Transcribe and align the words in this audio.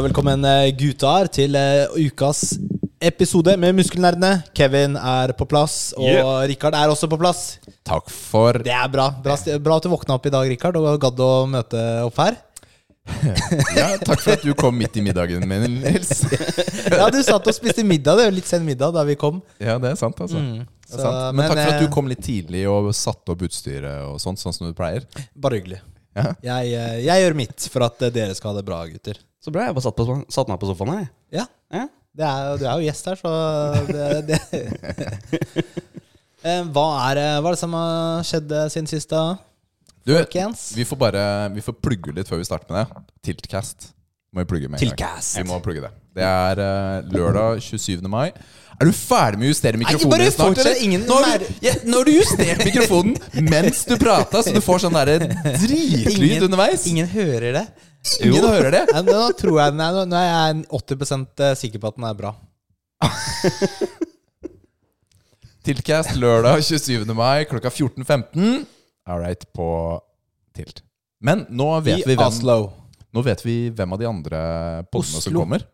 Velkommen 0.00 0.44
eh, 0.48 0.70
gutter 0.80 1.28
til 1.28 1.56
eh, 1.58 1.90
ukas 2.08 2.54
episode 3.04 3.52
med 3.60 3.74
Muskelnerdene. 3.76 4.46
Kevin 4.56 4.94
er 4.96 5.34
på 5.36 5.44
plass, 5.48 5.90
og 5.98 6.06
Yeah. 6.08 6.46
Rikard 6.48 6.76
er 6.78 6.88
også 6.88 7.08
på 7.10 7.18
plass. 7.20 7.58
Takk 7.84 8.08
for 8.08 8.62
Det 8.64 8.72
er 8.72 8.88
bra. 8.88 9.10
Bra, 9.20 9.36
bra 9.60 9.76
at 9.76 9.84
du 9.84 9.90
våkna 9.92 10.16
opp 10.16 10.24
i 10.24 10.32
dag, 10.32 10.48
Rikard, 10.48 10.78
og 10.80 10.96
gadd 11.02 11.20
å 11.20 11.28
møte 11.52 11.84
opp 12.06 12.16
her. 12.22 12.38
ja, 13.76 13.90
Takk 14.00 14.24
for 14.24 14.38
at 14.38 14.46
du 14.46 14.54
kom 14.56 14.78
midt 14.80 14.96
i 14.96 15.04
middagen 15.04 15.44
min, 15.48 15.80
Nils. 15.84 16.24
Ja, 16.96 17.10
du 17.12 17.20
satt 17.20 17.44
og 17.44 17.56
spiste 17.56 17.84
middag. 17.84 18.16
Det 18.16 18.24
er 18.24 18.32
jo 18.32 18.38
litt 18.40 18.48
sen 18.48 18.64
middag 18.64 18.96
da 18.96 19.04
vi 19.04 19.20
kom. 19.20 19.44
Ja, 19.60 19.76
det 19.82 19.92
er 19.92 20.00
sant, 20.00 20.16
altså. 20.16 20.40
Mm. 20.40 20.64
så, 20.88 20.96
er 20.96 21.04
sant. 21.04 21.22
Men, 21.36 21.44
men, 21.44 21.46
takk 21.46 21.60
for 21.60 21.66
at 21.66 21.76
eh, 21.76 21.84
du 21.84 21.94
kom 22.00 22.08
litt 22.08 22.24
tidlig 22.24 22.64
og 22.72 22.92
satte 22.96 23.36
opp 23.36 23.44
utstyret 23.50 24.06
og 24.08 24.16
sånt, 24.22 24.40
sånn 24.40 24.56
som 24.56 24.70
du 24.70 24.76
pleier. 24.76 25.04
Bare 25.36 25.60
hyggelig. 25.60 25.84
Ja. 26.16 26.30
Jeg, 26.42 26.72
eh, 26.74 27.02
jeg 27.04 27.26
gjør 27.26 27.42
mitt 27.44 27.68
for 27.72 27.84
at 27.86 28.00
eh, 28.08 28.14
dere 28.14 28.36
skal 28.38 28.54
ha 28.54 28.62
det 28.62 28.66
bra, 28.66 28.86
gutter. 28.88 29.20
Så 29.40 29.52
bra. 29.54 29.66
Jeg 29.68 29.76
bare 29.76 29.86
satt, 29.86 29.96
på, 29.96 30.18
satt 30.32 30.50
meg 30.52 30.60
på 30.60 30.68
sofaen 30.68 30.92
her. 30.98 31.06
Ja. 31.32 31.46
Ja. 31.72 31.86
Det 32.20 32.26
er, 32.26 32.56
du 32.58 32.64
er 32.66 32.80
jo 32.80 32.86
gjest 32.88 33.06
her, 33.06 33.20
så 33.20 33.30
det, 33.88 34.24
det. 34.32 34.40
Eh, 36.40 36.62
Hva 36.72 36.84
er, 37.10 37.18
hva 37.44 37.50
er 37.50 37.52
det 37.52 37.58
som 37.60 37.74
har 37.76 38.22
skjedd 38.24 38.52
eh, 38.56 38.68
siden 38.72 38.86
sist, 38.88 39.10
da? 39.12 39.36
Du, 40.08 40.14
vi 40.16 40.86
får 40.88 40.96
bare 40.96 41.22
Vi 41.52 41.60
får 41.60 41.74
plugge 41.84 42.14
litt 42.16 42.30
før 42.30 42.40
vi 42.40 42.46
starter 42.48 42.72
med 42.72 42.86
det. 42.88 43.02
Tiltcast. 43.28 43.90
Må 44.32 44.40
vi 44.40 44.48
plugge 44.48 44.70
med 44.72 44.80
en 44.80 44.94
gang. 44.96 45.20
Vi 45.20 45.44
må 45.44 45.58
plugge 45.60 45.82
det. 45.84 45.90
Det 46.16 46.24
er 46.24 46.62
uh, 46.62 47.10
lørdag 47.12 47.60
27. 47.60 48.00
mai. 48.08 48.30
Er 48.80 48.88
du 48.88 48.94
ferdig 48.96 49.40
med 49.42 49.50
å 49.50 49.52
justere 49.52 49.76
mikrofonen 49.82 50.22
din 50.22 50.32
snart? 50.32 50.60
Ingen 50.80 51.04
Nå 51.04 51.18
har 51.20 51.42
du, 51.42 51.48
ja, 51.60 51.74
nå 51.84 52.00
har 52.00 52.08
du 52.08 52.12
justert 52.14 52.62
mikrofonen 52.64 53.44
mens 53.50 53.82
du 53.84 53.92
prata, 54.00 54.40
så 54.40 54.54
du 54.56 54.62
får 54.64 54.86
sånn 54.86 54.96
derre 54.96 55.18
dritlyd 55.66 56.14
Ingen- 56.14 56.46
underveis. 56.48 56.86
Ingen 56.88 57.10
hører 57.12 57.58
det. 57.58 57.66
Ingen 58.24 58.44
hører 58.46 58.70
det. 58.74 58.84
Nei, 58.94 59.02
Nå 59.08 59.24
tror 59.38 59.58
jeg 59.60 59.74
den 59.74 59.82
er, 59.84 59.98
nå 60.08 60.16
er 60.18 60.28
jeg 60.28 60.66
80 60.72 61.58
sikker 61.60 61.82
på 61.82 61.90
at 61.90 61.98
den 61.98 62.06
er 62.08 62.16
bra. 62.18 62.34
Tiltcast 65.66 66.14
lørdag 66.16 66.62
27. 66.64 67.04
mai 67.16 67.44
klokka 67.48 67.68
14.15. 67.72 68.64
All 69.10 69.20
right, 69.20 69.44
på 69.52 69.66
Tilt. 70.56 70.82
Men 71.20 71.44
nå 71.52 71.68
vet, 71.84 72.06
vi 72.08 72.16
hvem, 72.16 72.68
nå 73.12 73.22
vet 73.26 73.42
vi 73.44 73.56
hvem 73.76 73.92
av 73.92 74.00
de 74.00 74.08
andre 74.08 74.40
podene 74.88 75.20
som 75.20 75.36
kommer. 75.36 75.66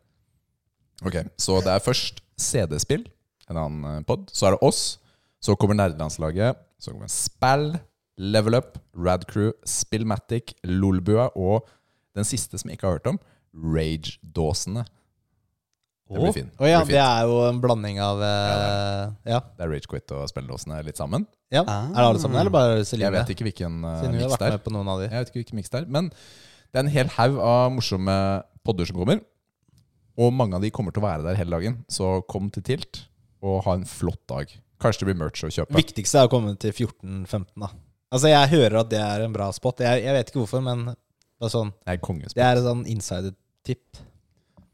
Ok, 1.06 1.20
Så 1.38 1.60
det 1.62 1.74
er 1.76 1.84
først 1.84 2.22
CD-spill, 2.40 3.04
en 3.50 3.60
annen 3.60 4.06
pod. 4.08 4.26
Så 4.34 4.48
er 4.48 4.56
det 4.56 4.64
oss. 4.66 4.96
Så 5.38 5.54
kommer 5.54 5.78
Nerdelandslaget. 5.78 6.58
Så 6.82 6.90
kommer 6.90 7.10
Spell, 7.12 7.76
Level 8.18 8.58
Up, 8.58 8.78
Radcrew, 8.96 9.52
Spillmatic, 9.68 10.56
Lolbua 10.66 11.30
og 11.36 11.68
den 12.16 12.28
siste 12.28 12.58
som 12.60 12.70
jeg 12.70 12.78
ikke 12.78 12.88
har 12.88 12.98
hørt 12.98 13.10
om, 13.14 13.18
Rage-dåsene. 13.56 14.84
Det 16.06 16.20
blir 16.22 16.34
fin. 16.36 16.50
Oh, 16.60 16.66
ja, 16.68 16.82
blir 16.86 16.94
det 16.94 17.02
er 17.02 17.26
jo 17.26 17.38
en 17.48 17.56
blanding 17.58 17.96
av 18.02 18.20
uh, 18.22 19.14
Ja. 19.26 19.40
Det 19.56 19.64
er 19.64 19.72
Rage 19.72 19.90
Quit 19.90 20.12
og 20.14 20.28
spilledåsene 20.30 20.78
litt 20.86 21.00
sammen. 21.00 21.26
ja. 21.50 21.64
Ah. 21.66 21.88
Er 21.90 21.96
det 21.98 22.04
alle 22.12 22.20
sammen, 22.22 22.38
eller 22.40 22.54
bare 22.54 22.84
Celine? 22.86 23.08
Jeg 23.08 23.16
vet 23.16 23.32
ikke 23.34 23.46
hvilken 23.48 23.80
uh, 23.82 24.04
miks 24.12 24.36
det 24.36 24.46
er. 24.46 24.54
med 24.54 24.62
på 24.62 24.74
noen 24.76 24.92
av 24.92 25.02
de. 25.02 25.08
Jeg 25.10 25.18
vet 25.24 25.32
ikke 25.32 25.42
hvilken 25.42 25.58
mix 25.58 25.72
det 25.72 25.80
er. 25.82 25.88
Men 25.98 26.12
det 26.12 26.78
er 26.78 26.84
en 26.84 26.92
hel 26.94 27.10
haug 27.16 27.40
av 27.42 27.72
morsomme 27.74 28.18
podder 28.66 28.86
som 28.86 29.00
kommer. 29.00 29.24
Og 30.16 30.30
mange 30.32 30.56
av 30.56 30.62
de 30.64 30.70
kommer 30.72 30.94
til 30.94 31.02
å 31.02 31.08
være 31.08 31.26
der 31.26 31.40
hele 31.40 31.58
dagen. 31.58 31.80
Så 31.92 32.20
kom 32.30 32.52
til 32.54 32.64
Tilt 32.66 33.02
og 33.44 33.64
ha 33.66 33.74
en 33.76 33.88
flott 33.88 34.22
dag. 34.30 34.52
Kanskje 34.82 35.02
det 35.02 35.10
blir 35.10 35.18
merch 35.24 35.42
å 35.44 35.50
kjøpe. 35.50 35.74
Viktigste 35.76 36.22
er 36.22 36.28
å 36.28 36.32
komme 36.32 36.54
til 36.60 36.72
14-15, 36.72 37.50
da. 37.58 37.72
Altså, 38.14 38.30
jeg 38.30 38.52
hører 38.54 38.78
at 38.84 38.90
det 38.92 39.00
er 39.02 39.24
en 39.24 39.34
bra 39.34 39.48
spot. 39.54 39.82
Jeg, 39.82 40.04
jeg 40.06 40.14
vet 40.14 40.30
ikke 40.30 40.42
hvorfor, 40.44 40.62
men 40.64 40.86
det 41.36 41.44
er 41.48 41.52
sånn 41.52 41.70
det 41.84 41.92
er, 41.92 41.98
Det 42.32 42.44
er 42.44 42.56
en 42.56 42.66
sånn 42.66 42.84
insider-tipp. 42.92 43.86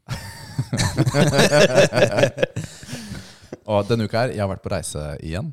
Og 3.63 3.87
denne 3.87 4.03
uka 4.07 4.17
her, 4.23 4.31
jeg 4.35 4.43
har 4.43 4.51
vært 4.51 4.63
på 4.63 4.73
reise 4.73 5.01
igjen. 5.23 5.47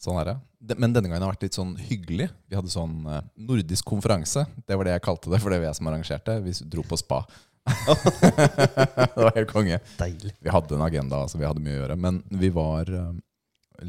Sånn 0.00 0.18
er 0.20 0.26
det. 0.30 0.36
Men 0.80 0.92
denne 0.92 1.08
gangen 1.08 1.24
har 1.24 1.32
vært 1.34 1.44
litt 1.46 1.56
sånn 1.56 1.72
hyggelig. 1.80 2.28
Vi 2.48 2.56
hadde 2.56 2.70
sånn 2.72 2.96
eh, 3.08 3.22
nordisk 3.48 3.84
konferanse. 3.88 4.42
Det 4.68 4.76
var 4.76 4.84
det 4.88 4.94
jeg 4.96 5.04
kalte 5.04 5.30
det, 5.32 5.40
for 5.40 5.48
det 5.52 5.60
var 5.60 5.68
jeg 5.70 5.78
som 5.80 5.90
arrangerte. 5.90 6.32
Vi 6.44 6.52
dro 6.72 6.82
på 6.88 6.96
spa. 7.00 7.18
det 7.64 9.20
var 9.20 9.36
helt 9.36 9.52
konge. 9.52 9.76
Deilig. 10.00 10.32
Vi 10.40 10.52
hadde 10.52 10.76
en 10.76 10.86
agenda, 10.86 11.18
så 11.28 11.34
vi 11.40 11.48
hadde 11.48 11.64
mye 11.64 11.76
å 11.76 11.82
gjøre. 11.82 11.96
Men 12.00 12.14
vi 12.42 12.48
var 12.54 12.92
eh, 12.92 13.12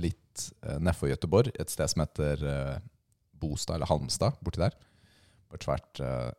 litt 0.07 0.51
uh, 0.65 0.79
nedfor 0.79 1.11
Gøteborg, 1.11 1.51
et 1.59 1.71
sted 1.71 1.91
som 1.91 2.03
heter 2.03 2.35
eh, 2.47 2.77
Bostad, 3.41 3.77
eller 3.77 3.89
Halmstad, 3.89 4.37
borti 4.43 4.61
der. 4.61 4.75
Et 5.51 5.65
svært 5.65 5.99
eh, 6.03 6.29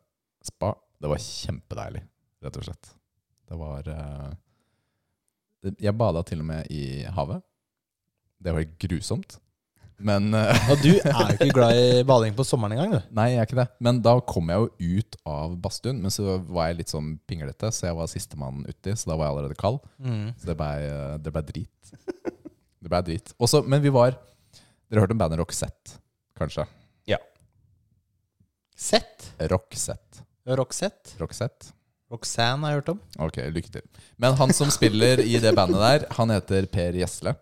spa. 0.43 0.73
Det 1.01 1.11
var 1.11 1.21
kjempedeilig, 1.21 2.03
rett 2.43 2.59
og 2.59 2.67
slett. 2.67 2.91
Det 3.49 3.59
var 3.59 3.87
eh, 3.91 5.71
Jeg 5.83 5.95
bada 5.99 6.23
til 6.27 6.43
og 6.43 6.47
med 6.47 6.69
i 6.71 7.03
havet. 7.11 7.43
Det 8.43 8.53
var 8.55 8.67
grusomt. 8.79 9.37
Men 10.03 10.33
eh, 10.35 10.63
Og 10.71 10.81
du 10.83 10.91
er 10.97 11.33
jo 11.33 11.35
ikke 11.37 11.55
glad 11.55 11.79
i 11.79 12.03
bading 12.07 12.35
på 12.37 12.45
sommeren 12.47 12.75
engang, 12.75 12.95
du. 12.97 13.13
Nei, 13.15 13.29
jeg 13.33 13.41
er 13.43 13.49
ikke 13.49 13.59
det. 13.61 13.67
Men 13.83 14.01
da 14.03 14.15
kom 14.27 14.51
jeg 14.51 14.63
jo 14.63 14.99
ut 14.99 15.17
av 15.29 15.55
badstuen. 15.63 16.01
Men 16.03 16.13
så 16.13 16.37
var 16.49 16.71
jeg 16.71 16.81
litt 16.81 16.93
sånn 16.93 17.13
pinglete, 17.29 17.71
så 17.75 17.89
jeg 17.89 17.99
var 17.99 18.11
sistemann 18.11 18.63
uti. 18.67 18.95
Så 18.95 19.11
da 19.11 19.17
var 19.17 19.29
jeg 19.29 19.35
allerede 19.35 19.59
kald. 19.59 19.81
Så 20.39 20.49
det 20.49 20.57
ble, 20.59 21.31
ble 21.31 21.45
drit. 21.51 21.93
Det 22.83 22.91
ble 22.91 23.03
drit. 23.07 23.35
Også, 23.39 23.63
men 23.63 23.83
vi 23.83 23.91
var 23.93 24.17
Dere 24.91 25.01
hørte 25.05 25.15
om 25.15 25.21
bandet 25.21 25.39
Rock 25.39 25.53
Set, 25.55 25.95
kanskje? 26.37 26.67
Ja. 27.09 27.17
Set? 28.77 29.31
Rock 29.39 29.71
Roxette. 29.71 30.25
Roxette. 30.47 31.15
Roxette? 31.21 31.71
Roxanne 32.13 32.61
har 32.67 32.73
jeg 32.73 32.81
hørt 32.81 32.91
om. 32.93 32.99
Ok, 33.25 33.39
lykke 33.55 33.71
til. 33.73 33.85
Men 34.21 34.35
han 34.37 34.51
som 34.53 34.69
spiller 34.73 35.21
i 35.23 35.39
det 35.41 35.53
bandet 35.57 35.81
der, 35.81 36.05
han 36.13 36.29
heter 36.33 36.67
Per 36.69 36.99
Gjesle. 36.99 37.33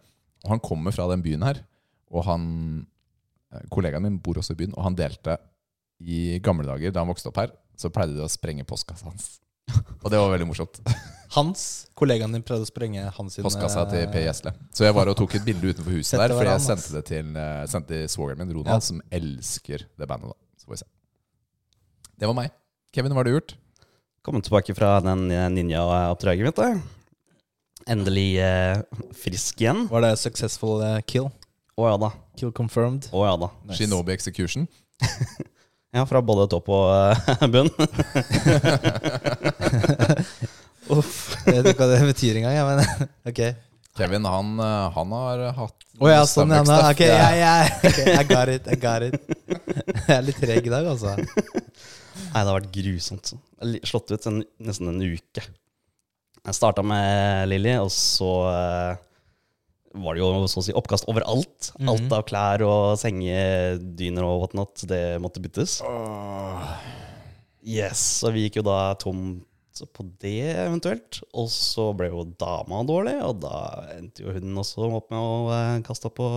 Og 0.46 0.54
han 0.54 0.62
kommer 0.64 0.94
fra 0.96 1.08
den 1.12 1.24
byen 1.26 1.44
her. 1.44 1.60
Og 2.12 2.24
han 2.28 2.46
eh, 3.52 3.66
Kollegaen 3.74 4.06
min 4.06 4.20
bor 4.24 4.40
også 4.40 4.56
i 4.56 4.62
byen, 4.62 4.76
og 4.78 4.86
han 4.88 4.96
delte 4.98 5.38
i 6.02 6.40
gamle 6.42 6.66
dager, 6.66 6.94
da 6.94 7.04
han 7.04 7.12
vokste 7.12 7.30
opp 7.30 7.38
her, 7.42 7.52
så 7.78 7.92
pleide 7.94 8.16
de 8.18 8.24
å 8.26 8.32
sprenge 8.32 8.66
postkassa 8.66 9.10
hans. 9.10 9.28
Og 10.02 10.08
det 10.12 10.18
var 10.20 10.32
veldig 10.34 10.48
morsomt. 10.50 10.80
Hans, 11.36 11.62
kollegaen 11.96 12.34
din 12.36 12.44
prøvde 12.44 12.66
å 12.66 12.68
sprenge 12.68 13.06
hans 13.16 13.38
sine 13.38 13.46
Postkassa 13.46 13.86
til 13.92 14.08
Per 14.12 14.20
eh, 14.20 14.26
Gjesle. 14.26 14.52
Så 14.76 14.84
jeg 14.84 14.96
var 14.98 15.12
og 15.12 15.16
tok 15.20 15.38
et 15.38 15.46
bilde 15.48 15.70
utenfor 15.72 15.94
huset 15.96 16.20
der, 16.20 16.34
for 16.36 16.48
jeg 16.50 16.64
sendte 16.66 16.96
det 16.98 17.04
til, 17.08 17.30
eh, 17.40 17.62
sendte 17.72 18.02
svogeren 18.12 18.42
min, 18.42 18.52
Ronald, 18.58 18.74
Ja. 18.74 18.80
som 18.84 19.00
elsker 19.14 19.86
det 20.00 20.10
bandet. 20.10 20.34
da 20.34 20.60
Så 20.60 20.68
får 20.68 20.76
vi 20.76 20.82
se. 20.82 20.90
Det 22.20 22.28
var 22.28 22.36
meg. 22.40 22.52
Kevin, 22.96 23.12
hva 23.14 23.20
har 23.22 23.26
du 23.30 23.34
gjort? 23.36 23.52
Kommet 24.26 24.44
tilbake 24.46 24.74
fra 24.78 24.90
den 25.04 25.22
eh, 25.32 25.48
ninja-oppdraget 25.54 26.46
mitt. 26.46 26.56
da. 26.60 26.66
Endelig 27.90 28.38
eh, 28.44 28.78
frisk 29.18 29.62
igjen. 29.64 29.88
Var 29.90 30.02
det 30.06 30.12
successful 30.22 30.82
eh, 30.86 31.00
kill? 31.08 31.28
Å 31.80 31.82
ja 31.88 31.96
da. 32.02 32.10
Kill 32.38 32.52
confirmed. 32.56 33.08
Å 33.16 33.24
ja 33.26 33.36
da. 33.42 33.50
Nice. 33.66 33.78
Shinobi 33.82 34.12
Execution. 34.18 34.64
Ja, 35.92 36.06
fra 36.08 36.22
både 36.24 36.46
topp 36.48 36.70
og 36.72 36.88
eh, 36.96 37.42
bunn. 37.52 37.68
Uff. 40.96 41.36
Jeg 41.44 41.52
vet 41.58 41.68
ikke 41.74 41.84
hva 41.84 41.90
det 41.92 41.98
betyr 42.08 42.38
engang, 42.40 42.56
jeg, 42.56 42.64
men 42.64 42.80
ok. 43.32 43.42
Kevin 44.00 44.24
han, 44.24 44.54
eh, 44.64 44.88
han 44.96 45.12
har 45.18 45.44
hatt 45.58 45.76
Å 46.00 46.08
ja, 46.14 46.22
sånn 46.32 46.48
ja. 46.56 46.62
Ok, 46.64 46.72
stuff. 46.72 46.96
ja, 47.04 47.28
ja, 47.36 47.68
ok, 47.84 48.00
I 48.08 48.24
got 48.30 48.48
it. 48.54 48.64
I 48.72 48.80
got 48.80 49.04
it. 49.04 49.20
Jeg 49.52 50.16
er 50.16 50.24
litt 50.30 50.40
treg 50.40 50.64
i 50.70 50.72
dag, 50.72 50.88
altså. 50.94 51.12
Nei, 52.32 52.42
det 52.42 52.48
har 52.48 52.60
vært 52.62 52.76
grusomt. 52.76 53.34
Har 53.60 53.78
slått 53.88 54.14
ut 54.14 54.28
en, 54.30 54.44
nesten 54.64 54.92
en 54.92 55.04
uke. 55.04 55.44
Jeg 56.42 56.58
starta 56.58 56.84
med 56.86 57.50
Lilly, 57.52 57.76
og 57.84 57.92
så 57.94 58.32
eh, 58.50 59.02
var 60.02 60.16
det 60.16 60.24
jo 60.24 60.48
så 60.50 60.62
å 60.62 60.66
si 60.66 60.76
oppkast 60.78 61.08
overalt. 61.12 61.72
Mhm. 61.78 61.92
Alt 61.92 62.18
av 62.18 62.26
klær 62.30 62.66
og 62.66 62.84
sengedyner 63.02 64.26
og 64.26 64.46
whatnot, 64.46 64.88
det 64.90 65.20
måtte 65.22 65.44
byttes. 65.44 65.82
Yes, 67.62 68.24
og 68.26 68.34
vi 68.36 68.48
gikk 68.48 68.62
jo 68.62 68.68
da 68.72 68.80
tom 69.02 69.42
på 69.94 70.06
det, 70.22 70.54
eventuelt. 70.66 71.22
Og 71.38 71.50
så 71.52 71.92
ble 71.98 72.10
jo 72.12 72.26
dama 72.40 72.82
dårlig, 72.88 73.18
og 73.26 73.42
da 73.44 73.56
endte 73.98 74.26
jo 74.26 74.34
hun 74.36 74.62
også 74.62 74.90
opp 74.90 75.12
med 75.14 75.20
å 75.20 75.34
uh, 75.50 75.80
kaste 75.86 76.10
opp 76.10 76.18
på 76.20 76.30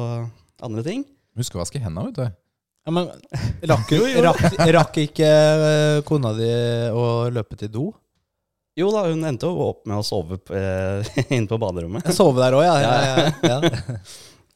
andre 0.64 0.84
ting. 0.86 1.04
Husk 1.38 1.56
å 1.56 1.62
vaske 1.62 1.80
hendene, 1.82 2.10
vet 2.10 2.20
du. 2.20 2.43
Ja, 2.84 2.92
men 2.92 3.08
rakk, 3.70 3.92
rakk, 4.26 4.42
rakk 4.76 4.98
ikke 5.06 5.28
eh, 5.28 6.00
kona 6.04 6.34
di 6.36 6.50
å 6.92 7.04
løpe 7.32 7.56
til 7.60 7.72
do? 7.72 7.86
Jo 8.76 8.90
da, 8.90 9.06
hun 9.06 9.22
endte 9.24 9.46
jo 9.46 9.68
opp 9.70 9.84
med 9.86 10.00
å 10.00 10.04
sove 10.04 10.40
uh, 10.50 11.14
inne 11.34 11.46
på 11.46 11.58
baderommet. 11.62 12.08
Sove 12.14 12.42
der 12.42 12.56
òg, 12.58 12.64
ja. 12.66 12.74
ja, 12.82 12.94
ja, 13.06 13.58
ja. 13.62 13.98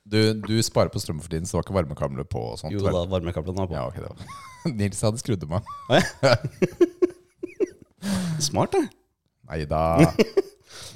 Du, 0.08 0.16
du 0.40 0.54
sparer 0.64 0.88
på 0.88 1.00
strøm 1.02 1.18
for 1.20 1.28
tiden, 1.28 1.44
så 1.44 1.52
det 1.52 1.58
var 1.58 1.66
ikke 1.66 1.74
varmekabler 1.76 2.24
på 2.32 2.40
og 2.54 2.54
sånt. 2.56 2.72
Jo 2.72 2.80
vel? 2.80 2.94
da, 2.96 3.02
varmekablene 3.12 3.60
var 3.60 3.68
på. 3.68 3.76
Ja, 3.76 3.82
okay, 3.90 4.00
det 4.00 4.08
var. 4.08 4.72
Nils 4.78 5.02
hadde 5.04 5.20
skrudd 5.20 5.42
dem 5.42 5.52
av. 5.58 5.68
Smart, 8.40 8.72
det. 8.72 8.86
Nei 9.50 9.60
da. 9.68 9.82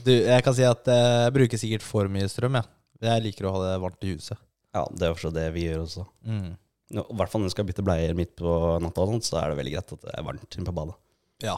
Du, 0.06 0.14
jeg 0.14 0.44
kan 0.46 0.56
si 0.56 0.64
at 0.64 0.88
eh, 0.88 1.18
jeg 1.26 1.34
bruker 1.36 1.60
sikkert 1.60 1.84
for 1.84 2.08
mye 2.12 2.30
strøm, 2.32 2.56
jeg. 2.56 2.70
Jeg 3.04 3.24
liker 3.26 3.50
å 3.50 3.52
ha 3.58 3.62
det 3.66 3.76
varmt 3.84 4.08
i 4.08 4.14
huset. 4.14 4.40
Ja, 4.72 4.86
det 4.88 5.06
er 5.06 5.12
også 5.12 5.32
det 5.34 5.44
vi 5.54 5.66
gjør 5.66 5.84
også. 5.84 6.06
Mm. 6.24 6.54
I 6.92 7.02
hvert 7.16 7.32
fall 7.32 7.40
når 7.42 7.48
du 7.48 7.54
skal 7.54 7.66
bytte 7.68 7.84
bleier 7.86 8.12
midt 8.18 8.34
på 8.36 8.52
natta, 8.84 9.00
og 9.06 9.14
sånt, 9.14 9.24
så 9.24 9.38
er 9.40 9.52
det 9.52 9.58
veldig 9.62 9.72
greit 9.78 9.94
at 9.96 10.02
det 10.04 10.12
er 10.18 10.26
varmt 10.26 10.56
inne 10.58 10.66
på 10.68 10.74
badet. 10.76 10.96
Ja. 11.42 11.56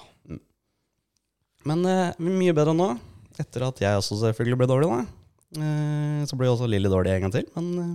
Men 1.64 1.84
eh, 1.88 2.16
mye 2.22 2.54
bedre 2.56 2.74
nå. 2.76 2.90
Etter 3.40 3.64
at 3.66 3.80
jeg 3.82 3.98
også 3.98 4.18
selvfølgelig 4.20 4.60
ble 4.60 4.68
dårlig, 4.70 4.90
da. 4.92 5.04
Eh, 5.64 6.20
så 6.28 6.36
ble 6.38 6.50
også 6.52 6.68
Lilly 6.70 6.90
dårlig 6.92 7.14
en 7.16 7.26
gang 7.26 7.34
til. 7.34 7.46
Men 7.56 7.70
eh, 7.82 7.94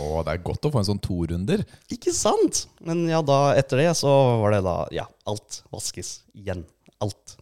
Å, 0.00 0.22
det 0.24 0.32
er 0.38 0.44
godt 0.46 0.64
å 0.64 0.72
få 0.72 0.80
en 0.80 0.88
sånn 0.88 1.02
to 1.04 1.18
runder. 1.28 1.64
ikke 1.92 2.14
sant! 2.16 2.64
Men 2.86 3.02
ja, 3.10 3.20
da 3.26 3.40
etter 3.58 3.82
det 3.82 3.90
så 4.00 4.12
var 4.40 4.54
det 4.56 4.62
da 4.64 4.76
Ja, 4.94 5.04
alt 5.28 5.60
vaskes 5.74 6.20
igjen. 6.38 6.64
Alt. 7.04 7.36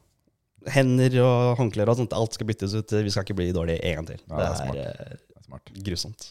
Hender 0.73 1.15
og 1.23 1.57
håndklær 1.61 1.91
og 1.93 2.01
sånt. 2.01 2.15
Alt 2.17 2.35
skal 2.39 2.49
byttes 2.51 2.75
ut. 2.75 2.97
Vi 3.07 3.13
skal 3.13 3.27
ikke 3.27 3.39
bli 3.39 3.53
dårlige 3.55 3.83
en 3.87 4.01
gang 4.01 4.09
til. 4.13 4.25
Ja, 4.27 4.35
det 4.35 4.47
er 4.47 4.49
det 4.49 4.63
smart. 4.65 4.81
er 4.81 5.13
eh, 5.13 5.21
Det 5.29 5.39
er 5.43 5.47
smart. 5.47 5.73
grusomt. 5.87 6.29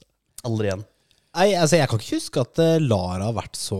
Aldri 0.49 0.69
igjen. 0.71 0.83
Nei, 1.31 1.53
altså 1.55 1.77
Jeg 1.79 1.87
kan 1.87 2.01
ikke 2.01 2.17
huske 2.17 2.41
at 2.43 2.59
eh, 2.59 2.77
Lara 2.83 3.29
har 3.29 3.37
vært 3.37 3.55
så 3.59 3.79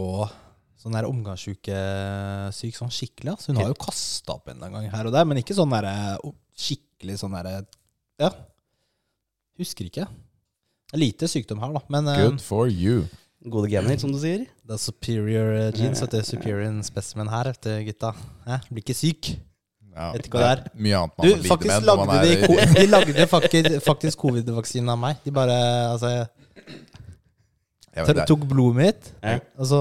Sånn 0.82 0.96
der 0.98 1.06
omgangssykesyk 1.06 2.74
sånn 2.80 2.90
skikkelig. 2.90 3.36
Altså. 3.36 3.52
Hun 3.52 3.60
har 3.62 3.68
jo 3.70 3.76
kasta 3.78 4.34
opp 4.34 4.48
en 4.50 4.56
eller 4.56 4.72
annen 4.72 4.88
gang 4.88 4.96
her 4.96 5.10
og 5.12 5.14
der, 5.14 5.28
men 5.30 5.38
ikke 5.38 5.54
sånn 5.54 5.70
der, 5.76 5.86
eh, 5.86 6.32
skikkelig 6.58 7.20
sånn 7.22 7.36
derre 7.38 7.60
Ja. 8.18 8.32
Husker 9.62 9.86
ikke. 9.86 10.08
Det 10.90 10.98
er 10.98 11.04
lite 11.04 11.30
sykdom 11.30 11.62
her, 11.62 11.76
da. 11.78 11.84
Men 11.94 12.10
eh, 12.10 12.24
Good 12.24 12.42
for 12.42 12.66
you. 12.66 13.04
Gode 13.46 13.70
gener, 13.70 14.00
som 14.02 14.10
du 14.10 14.18
sier. 14.22 14.48
det 14.66 14.74
er 14.74 14.82
superior 14.82 15.54
eh, 15.60 15.70
genes. 15.78 16.02
Vet 16.02 16.18
du, 16.18 16.20
superior 16.26 16.82
specimen 16.90 17.30
her, 17.30 17.52
vet 17.54 17.62
du, 17.62 17.72
gutta. 17.92 18.16
Hæ? 18.50 18.58
Blir 18.72 18.82
ikke 18.88 18.98
syk. 18.98 19.32
Ja, 19.92 20.12
Vet 20.16 20.26
ikke 20.32 20.40
hva 20.42 20.48
det 20.48 20.52
er. 20.56 20.64
Mye 20.82 20.98
annet 21.04 21.18
man 21.20 21.28
Du, 21.30 21.48
faktisk 21.52 21.88
lagde 21.92 22.20
de, 22.26 22.36
er 22.58 22.74
de 22.80 22.90
lagde 22.90 23.30
faktisk, 23.30 23.78
faktisk 23.86 24.26
covid-vaksinen 24.26 24.90
av 24.96 24.98
meg. 25.06 25.22
De 25.26 25.34
bare 25.36 25.62
altså, 25.92 26.16
Jeg 27.96 28.06
vet, 28.08 28.28
tok 28.30 28.40
blodet 28.48 28.76
mitt, 28.78 29.12
Ja. 29.24 29.40
og 29.60 29.66
så 29.68 29.80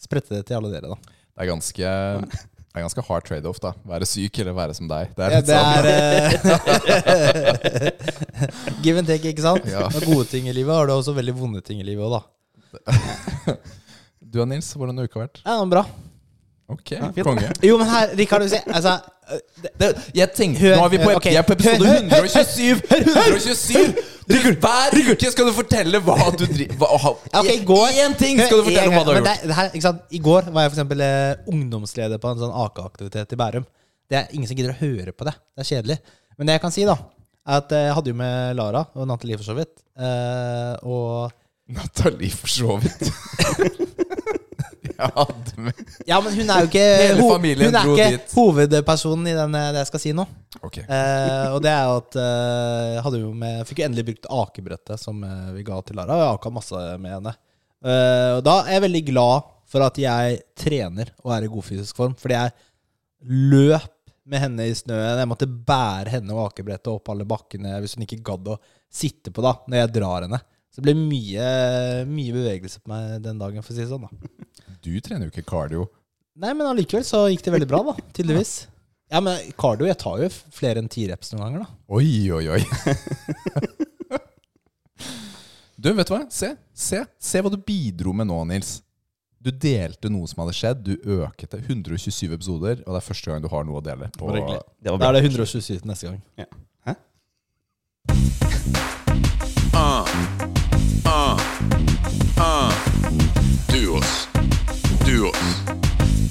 spredte 0.00 0.28
det 0.38 0.46
til 0.48 0.56
alle 0.56 0.70
dere, 0.72 0.88
da. 0.94 0.98
det 1.36 1.42
er 1.44 1.48
ganske 1.50 1.84
det 2.70 2.78
er 2.78 2.82
ganske 2.86 3.02
hard 3.02 3.24
trade-off, 3.26 3.58
da. 3.60 3.72
Være 3.90 4.06
syk 4.06 4.38
eller 4.38 4.52
være 4.54 4.74
som 4.78 4.86
deg. 4.88 5.08
Det 5.16 5.24
er 5.26 5.30
Ja, 5.34 5.38
litt 5.40 5.48
det 5.48 5.56
sånn 5.58 5.74
er 5.74 5.86
eh, 5.90 6.30
Give 8.84 8.98
and 9.02 9.08
take, 9.10 9.26
ikke 9.32 9.42
sant? 9.42 9.66
Ja. 9.66 9.88
Du 9.90 9.96
har 9.98 10.06
gode 10.06 10.26
ting 10.30 10.46
i 10.48 10.52
livet, 10.54 10.70
og 10.76 10.86
du 10.86 10.90
har 10.94 11.00
også 11.02 11.14
veldig 11.16 11.34
vonde 11.36 11.60
ting 11.66 11.80
i 11.82 11.86
livet 11.88 12.04
òg, 12.06 12.12
da. 12.20 12.22
Du 14.30 14.38
og 14.38 14.46
Nils, 14.46 14.68
hvordan 14.78 14.94
har 15.00 15.08
uka 15.10 15.18
vært? 15.24 15.40
Ja, 15.42 15.58
bra. 15.66 15.82
Ok, 16.70 16.92
konge. 17.24 17.48
Jo, 17.68 17.76
men 17.80 17.88
her, 17.90 18.12
Rikard, 18.18 18.44
du 18.46 18.48
ser 18.52 18.66
Altså 18.68 18.92
øh, 19.32 19.40
det, 19.62 19.70
Det, 19.80 19.88
jeg 20.14 20.32
tenkte, 20.36 20.60
Hør, 20.60 20.76
Nå 20.76 20.84
er 20.84 20.92
vi 20.94 21.00
på, 21.02 21.10
ok. 21.18 21.26
jeg 21.26 21.40
er 21.40 21.46
på 21.48 21.56
episode 21.56 21.86
Hør, 21.86 21.94
hør, 21.94 22.02
hør, 22.10 22.28
127! 22.30 22.80
127! 22.98 23.94
Rikard, 24.30 24.58
hver 24.62 25.12
uke 25.14 25.32
skal 25.34 25.48
du 25.48 25.52
fortelle 25.56 26.02
hva 26.06 26.16
du 26.38 26.44
driver 26.46 27.08
i 27.50 27.58
går 27.66 28.00
Én 28.04 28.16
ting 28.18 28.38
skal 28.38 28.60
du 28.60 28.68
fortelle 28.68 28.88
om 28.90 28.96
hva 28.98 29.04
du 29.06 29.12
har 29.12 29.20
gjort. 29.20 29.44
det, 29.48 29.56
her, 29.58 29.70
ikke 29.74 29.86
sant? 29.88 30.04
I 30.14 30.22
går 30.22 30.50
var 30.54 30.66
jeg 30.66 30.72
eksempel 30.74 31.04
eh, 31.06 31.48
ungdomsleder 31.50 32.22
på 32.22 32.30
en 32.30 32.42
sånn 32.44 32.54
AK-aktivitet 32.64 33.34
i 33.34 33.40
Bærum. 33.40 33.66
Det 34.10 34.18
er 34.20 34.30
ingen 34.36 34.50
som 34.50 34.58
gidder 34.58 34.74
å 34.74 34.80
høre 34.80 35.14
på 35.14 35.26
det. 35.26 35.34
Det 35.54 35.64
er 35.64 35.70
kjedelig. 35.72 35.98
Men 36.38 36.48
det 36.48 36.56
jeg 36.56 36.62
kan 36.62 36.74
si, 36.74 36.86
da, 36.88 36.96
er 37.46 37.62
at 37.64 37.74
eh, 37.74 37.86
jeg 37.88 37.96
hadde 37.98 38.12
jo 38.14 38.18
med 38.22 38.56
Lara 38.58 38.84
og 38.94 39.10
Nathalie 39.10 39.40
for 39.40 39.50
så 39.50 39.58
vidt. 39.58 39.74
Eh, 39.98 40.74
og 40.86 41.34
Nathalie, 41.74 42.30
for 42.34 42.50
så 42.50 42.78
vidt. 42.82 43.10
Ja, 46.08 46.18
men 46.24 46.34
hun 46.36 46.50
er 46.52 46.64
jo 46.64 46.68
ikke, 46.70 46.84
ho- 47.20 47.28
hun 47.70 47.76
er 47.80 47.86
ikke 48.04 48.34
hovedpersonen 48.34 49.28
i 49.30 49.36
den, 49.36 49.54
eh, 49.58 49.68
det 49.74 49.82
jeg 49.84 49.90
skal 49.90 50.02
si 50.04 50.12
nå. 50.16 50.26
Okay. 50.66 50.84
Eh, 50.84 51.46
og 51.54 51.60
det 51.64 51.70
er 51.72 51.84
jo 51.88 52.00
at 52.00 52.18
eh, 53.14 53.30
med, 53.42 53.62
fikk 53.68 53.82
jo 53.82 53.86
endelig 53.88 54.06
brukt 54.10 54.28
akebrettet 54.42 55.00
som 55.02 55.22
eh, 55.24 55.52
vi 55.56 55.64
ga 55.66 55.78
til 55.86 55.96
Lara. 56.00 56.16
Og 56.18 56.24
jeg 56.24 56.34
aka 56.40 56.52
masse 56.58 56.82
med 57.00 57.14
henne. 57.16 57.34
Eh, 57.80 58.32
og 58.38 58.42
da 58.44 58.58
er 58.66 58.76
jeg 58.76 58.84
veldig 58.88 59.04
glad 59.12 59.48
for 59.70 59.86
at 59.86 59.98
jeg 60.02 60.40
trener 60.58 61.12
og 61.22 61.32
er 61.36 61.46
i 61.46 61.52
god 61.52 61.66
fysisk 61.68 61.96
form. 61.96 62.16
Fordi 62.18 62.36
jeg 62.36 62.52
løp 63.54 63.88
med 64.30 64.42
henne 64.44 64.66
i 64.70 64.74
snøen. 64.76 65.18
Jeg 65.22 65.28
måtte 65.30 65.48
bære 65.48 66.12
henne 66.16 66.34
og 66.36 66.48
akebrettet 66.50 66.90
opp 66.92 67.08
alle 67.12 67.26
bakkene 67.28 67.78
hvis 67.82 67.96
hun 67.96 68.04
ikke 68.06 68.20
gadd 68.30 68.50
å 68.52 68.58
sitte 68.90 69.32
på 69.34 69.42
da 69.44 69.56
når 69.70 69.84
jeg 69.84 69.92
drar 69.96 70.26
henne. 70.26 70.40
Så 70.70 70.78
det 70.80 70.86
ble 70.86 70.94
mye, 70.98 71.46
mye 72.06 72.34
bevegelse 72.34 72.78
på 72.82 72.92
meg 72.92 73.16
den 73.24 73.40
dagen, 73.40 73.62
for 73.64 73.74
å 73.74 73.76
si 73.76 73.82
det 73.82 73.90
sånn. 73.90 74.06
da 74.06 74.76
Du 74.84 74.92
trener 75.02 75.26
jo 75.26 75.32
ikke 75.34 75.48
cardio. 75.48 75.88
Nei, 76.40 76.52
men 76.54 76.68
allikevel 76.70 77.02
så 77.04 77.24
gikk 77.28 77.42
det 77.44 77.54
veldig 77.56 77.68
bra, 77.70 77.80
da. 77.90 77.96
Tydeligvis. 78.16 78.52
Ja, 79.10 79.18
men 79.24 79.50
cardio, 79.58 79.88
jeg 79.90 79.98
tar 79.98 80.20
jo 80.22 80.28
flere 80.54 80.78
enn 80.78 80.88
ti 80.90 81.08
reps 81.10 81.32
noen 81.34 81.42
ganger, 81.42 81.64
da. 81.66 81.80
Oi, 81.98 82.30
oi, 82.30 82.44
oi. 82.54 82.62
Du, 85.80 85.88
vet 85.96 86.06
du 86.06 86.12
hva? 86.12 86.22
Se, 86.28 86.52
se, 86.76 86.98
se 87.18 87.40
hva 87.40 87.50
du 87.50 87.56
bidro 87.64 88.12
med 88.12 88.28
nå, 88.28 88.38
Nils. 88.50 88.76
Du 89.40 89.48
delte 89.50 90.10
noe 90.12 90.28
som 90.28 90.42
hadde 90.44 90.52
skjedd. 90.52 90.82
Du 90.84 91.14
øket 91.16 91.54
det 91.56 91.62
127 91.64 92.34
episoder, 92.36 92.82
og 92.84 92.92
det 92.92 92.98
er 93.00 93.06
første 93.06 93.32
gang 93.32 93.40
du 93.40 93.48
har 93.48 93.64
noe 93.64 93.80
å 93.80 93.84
dele. 93.84 94.10
På, 94.18 94.28
det 94.36 94.44
var 94.44 94.60
Det 94.76 94.92
var 94.92 95.00
Da 95.00 95.08
er 95.08 95.16
det 95.16 95.24
127 95.32 95.88
neste 95.88 96.10
gang. 96.12 96.20
Ah, 96.84 96.98
Duos. 103.70 104.28
Duos. 105.06 105.42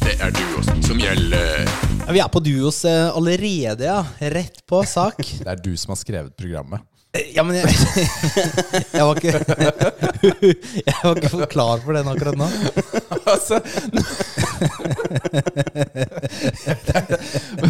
Det 0.04 0.18
er 0.20 0.32
duos 0.36 0.68
som 0.84 1.00
gjelder. 1.00 1.70
Ja, 2.04 2.12
vi 2.12 2.20
er 2.20 2.28
på 2.34 2.42
duos 2.44 2.82
eh, 2.84 3.16
allerede, 3.16 3.86
ja. 3.88 4.02
Rett 4.34 4.60
på 4.68 4.82
sak. 4.84 5.22
det 5.46 5.48
er 5.48 5.62
du 5.64 5.72
som 5.80 5.94
har 5.94 6.00
skrevet 6.02 6.36
programmet. 6.36 6.84
Ja, 7.32 7.46
men 7.48 7.56
jeg, 7.56 7.72
jeg 8.98 9.06
var 9.08 9.18
ikke 9.18 9.32
Jeg 10.90 11.00
var 11.00 11.16
ikke 11.16 11.32
for 11.32 11.48
klar 11.56 11.82
for 11.82 11.98
den 11.98 12.12
akkurat 12.12 12.38
nå. 12.38 12.46
altså 13.24 13.58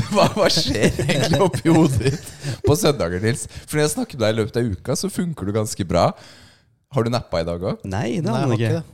hva, 0.10 0.25
hva 0.33 0.50
skjer 0.51 1.00
egentlig 1.06 1.39
oppi 1.45 1.72
hodet 1.72 2.10
ditt 2.10 2.30
på 2.65 2.75
søndager, 2.75 3.22
Nils? 3.24 3.46
For 3.62 3.77
når 3.77 3.86
jeg 3.86 3.96
snakker 4.00 4.17
med 4.17 4.25
deg 4.25 4.34
i 4.34 4.41
løpet 4.41 4.60
av 4.60 4.72
uka, 4.74 4.98
så 5.05 5.13
funker 5.13 5.46
du 5.46 5.60
ganske 5.62 5.88
bra. 5.88 6.10
Har 6.89 7.05
du 7.05 7.13
nappa 7.13 7.46
i 7.46 7.48
dag 7.48 7.62
òg? 7.62 7.86
Nei, 7.86 8.08
det 8.20 8.34
har 8.34 8.50
jeg 8.50 8.65
ikke. 8.65 8.88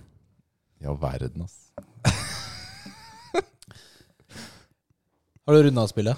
Det. 0.86 0.90
Ja, 0.90 0.94
verden, 1.02 1.46
ass. 1.46 1.58
Har 5.46 5.54
du 5.54 5.64
runda 5.68 5.84
spillet? 5.90 6.18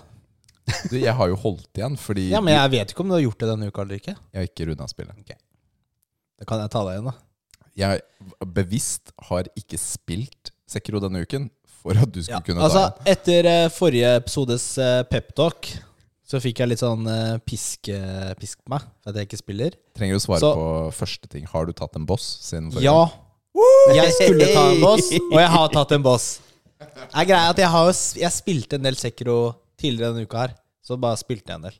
Du, 0.91 0.97
jeg 0.99 1.13
har 1.15 1.29
jo 1.31 1.35
holdt 1.39 1.79
igjen, 1.79 1.95
fordi 1.99 2.25
Ja, 2.33 2.41
men 2.43 2.53
jeg 2.53 2.71
vet 2.73 2.91
ikke 2.91 3.03
om 3.05 3.11
du 3.11 3.15
har 3.15 3.23
gjort 3.23 3.39
det 3.43 3.47
denne 3.53 3.67
uka 3.71 3.83
eller 3.85 3.99
ikke. 4.01 4.13
jeg 4.33 4.39
har 4.41 4.47
ikke 4.49 4.67
runda 4.69 4.87
spillet. 4.91 5.35
Da 6.37 6.47
kan 6.47 6.59
jeg 6.63 6.71
ta 6.73 6.81
deg 6.87 6.97
igjen, 6.97 7.07
da. 7.07 7.15
Jeg 7.77 8.01
bevisst 8.57 9.11
har 9.29 9.47
ikke 9.59 9.77
spilt 9.79 10.51
Sekro 10.67 10.99
denne 10.99 11.21
uken 11.23 11.45
for 11.79 11.95
at 11.95 12.09
du 12.11 12.19
skulle 12.23 12.39
Ja, 12.39 12.43
kunne 12.43 12.63
altså, 12.65 12.81
ta 12.89 12.97
den. 12.97 13.11
etter 13.13 13.47
eh, 13.51 13.67
forrige 13.71 14.09
episodes 14.19 14.65
uh, 14.81 15.03
peptalk 15.07 15.69
så 16.27 16.41
fikk 16.43 16.59
jeg 16.59 16.67
litt 16.73 16.81
sånn 16.81 17.05
eh, 17.07 17.37
pisk, 17.47 17.87
eh, 17.93 18.33
pisk 18.35 18.59
på 18.65 18.73
meg 18.73 18.83
for 18.99 19.13
at 19.13 19.15
jeg 19.21 19.29
ikke 19.29 19.39
spiller. 19.39 19.77
Trenger 19.95 20.17
du 20.17 20.23
svare 20.25 20.41
så- 20.43 20.49
på 20.57 20.65
første 20.97 21.29
ting. 21.31 21.45
Har 21.47 21.63
du 21.69 21.71
tatt 21.71 21.95
en 21.95 22.03
boss 22.09 22.25
siden 22.43 22.67
forrige 22.73 22.83
Ja. 22.89 23.05
gang? 23.05 23.13
Jeg 23.97 24.13
skulle 24.15 24.49
ta 24.53 24.67
en 24.73 24.83
boss, 24.83 25.09
og 25.31 25.39
jeg 25.39 25.53
har 25.55 25.71
tatt 25.73 25.95
en 25.97 26.05
boss. 26.05 26.27
Det 26.77 27.07
er 27.23 27.29
greia 27.29 27.53
at 27.53 27.61
jeg, 27.61 27.71
har, 27.73 27.89
jeg 28.21 28.35
spilte 28.35 28.77
en 28.77 28.85
del 28.85 28.99
Sekro 28.99 29.37
tidligere 29.79 30.13
denne 30.13 30.29
uka 30.29 30.43
her. 30.45 30.53
Så 30.85 30.99
bare 31.01 31.19
spilte 31.19 31.51
jeg 31.51 31.61
en 31.61 31.67
del. 31.69 31.79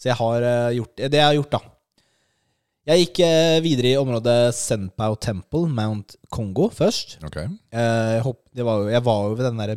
Så 0.00 0.10
jeg 0.10 0.16
har 0.18 0.46
eh, 0.48 0.78
gjort 0.78 1.02
det 1.02 1.20
jeg 1.20 1.26
har 1.26 1.36
gjort, 1.36 1.58
da. 1.58 1.60
Jeg 2.90 3.04
gikk 3.04 3.20
eh, 3.22 3.60
videre 3.62 3.92
i 3.92 4.00
området 4.00 4.38
Senpao 4.56 5.14
Temple, 5.20 5.68
Mount 5.68 6.16
Kongo, 6.32 6.70
først. 6.72 7.18
Ok. 7.26 7.36
Eh, 7.36 8.12
jeg, 8.16 8.22
hopp, 8.24 8.40
var 8.56 8.80
jo, 8.80 8.88
jeg 8.90 9.04
var 9.06 9.26
jo 9.26 9.36
ved 9.36 9.48
den 9.50 9.60
der 9.60 9.74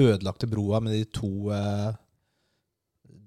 ødelagte 0.00 0.48
broa 0.50 0.80
med 0.82 0.94
de 0.94 1.04
to 1.14 1.50
uh, 1.50 1.90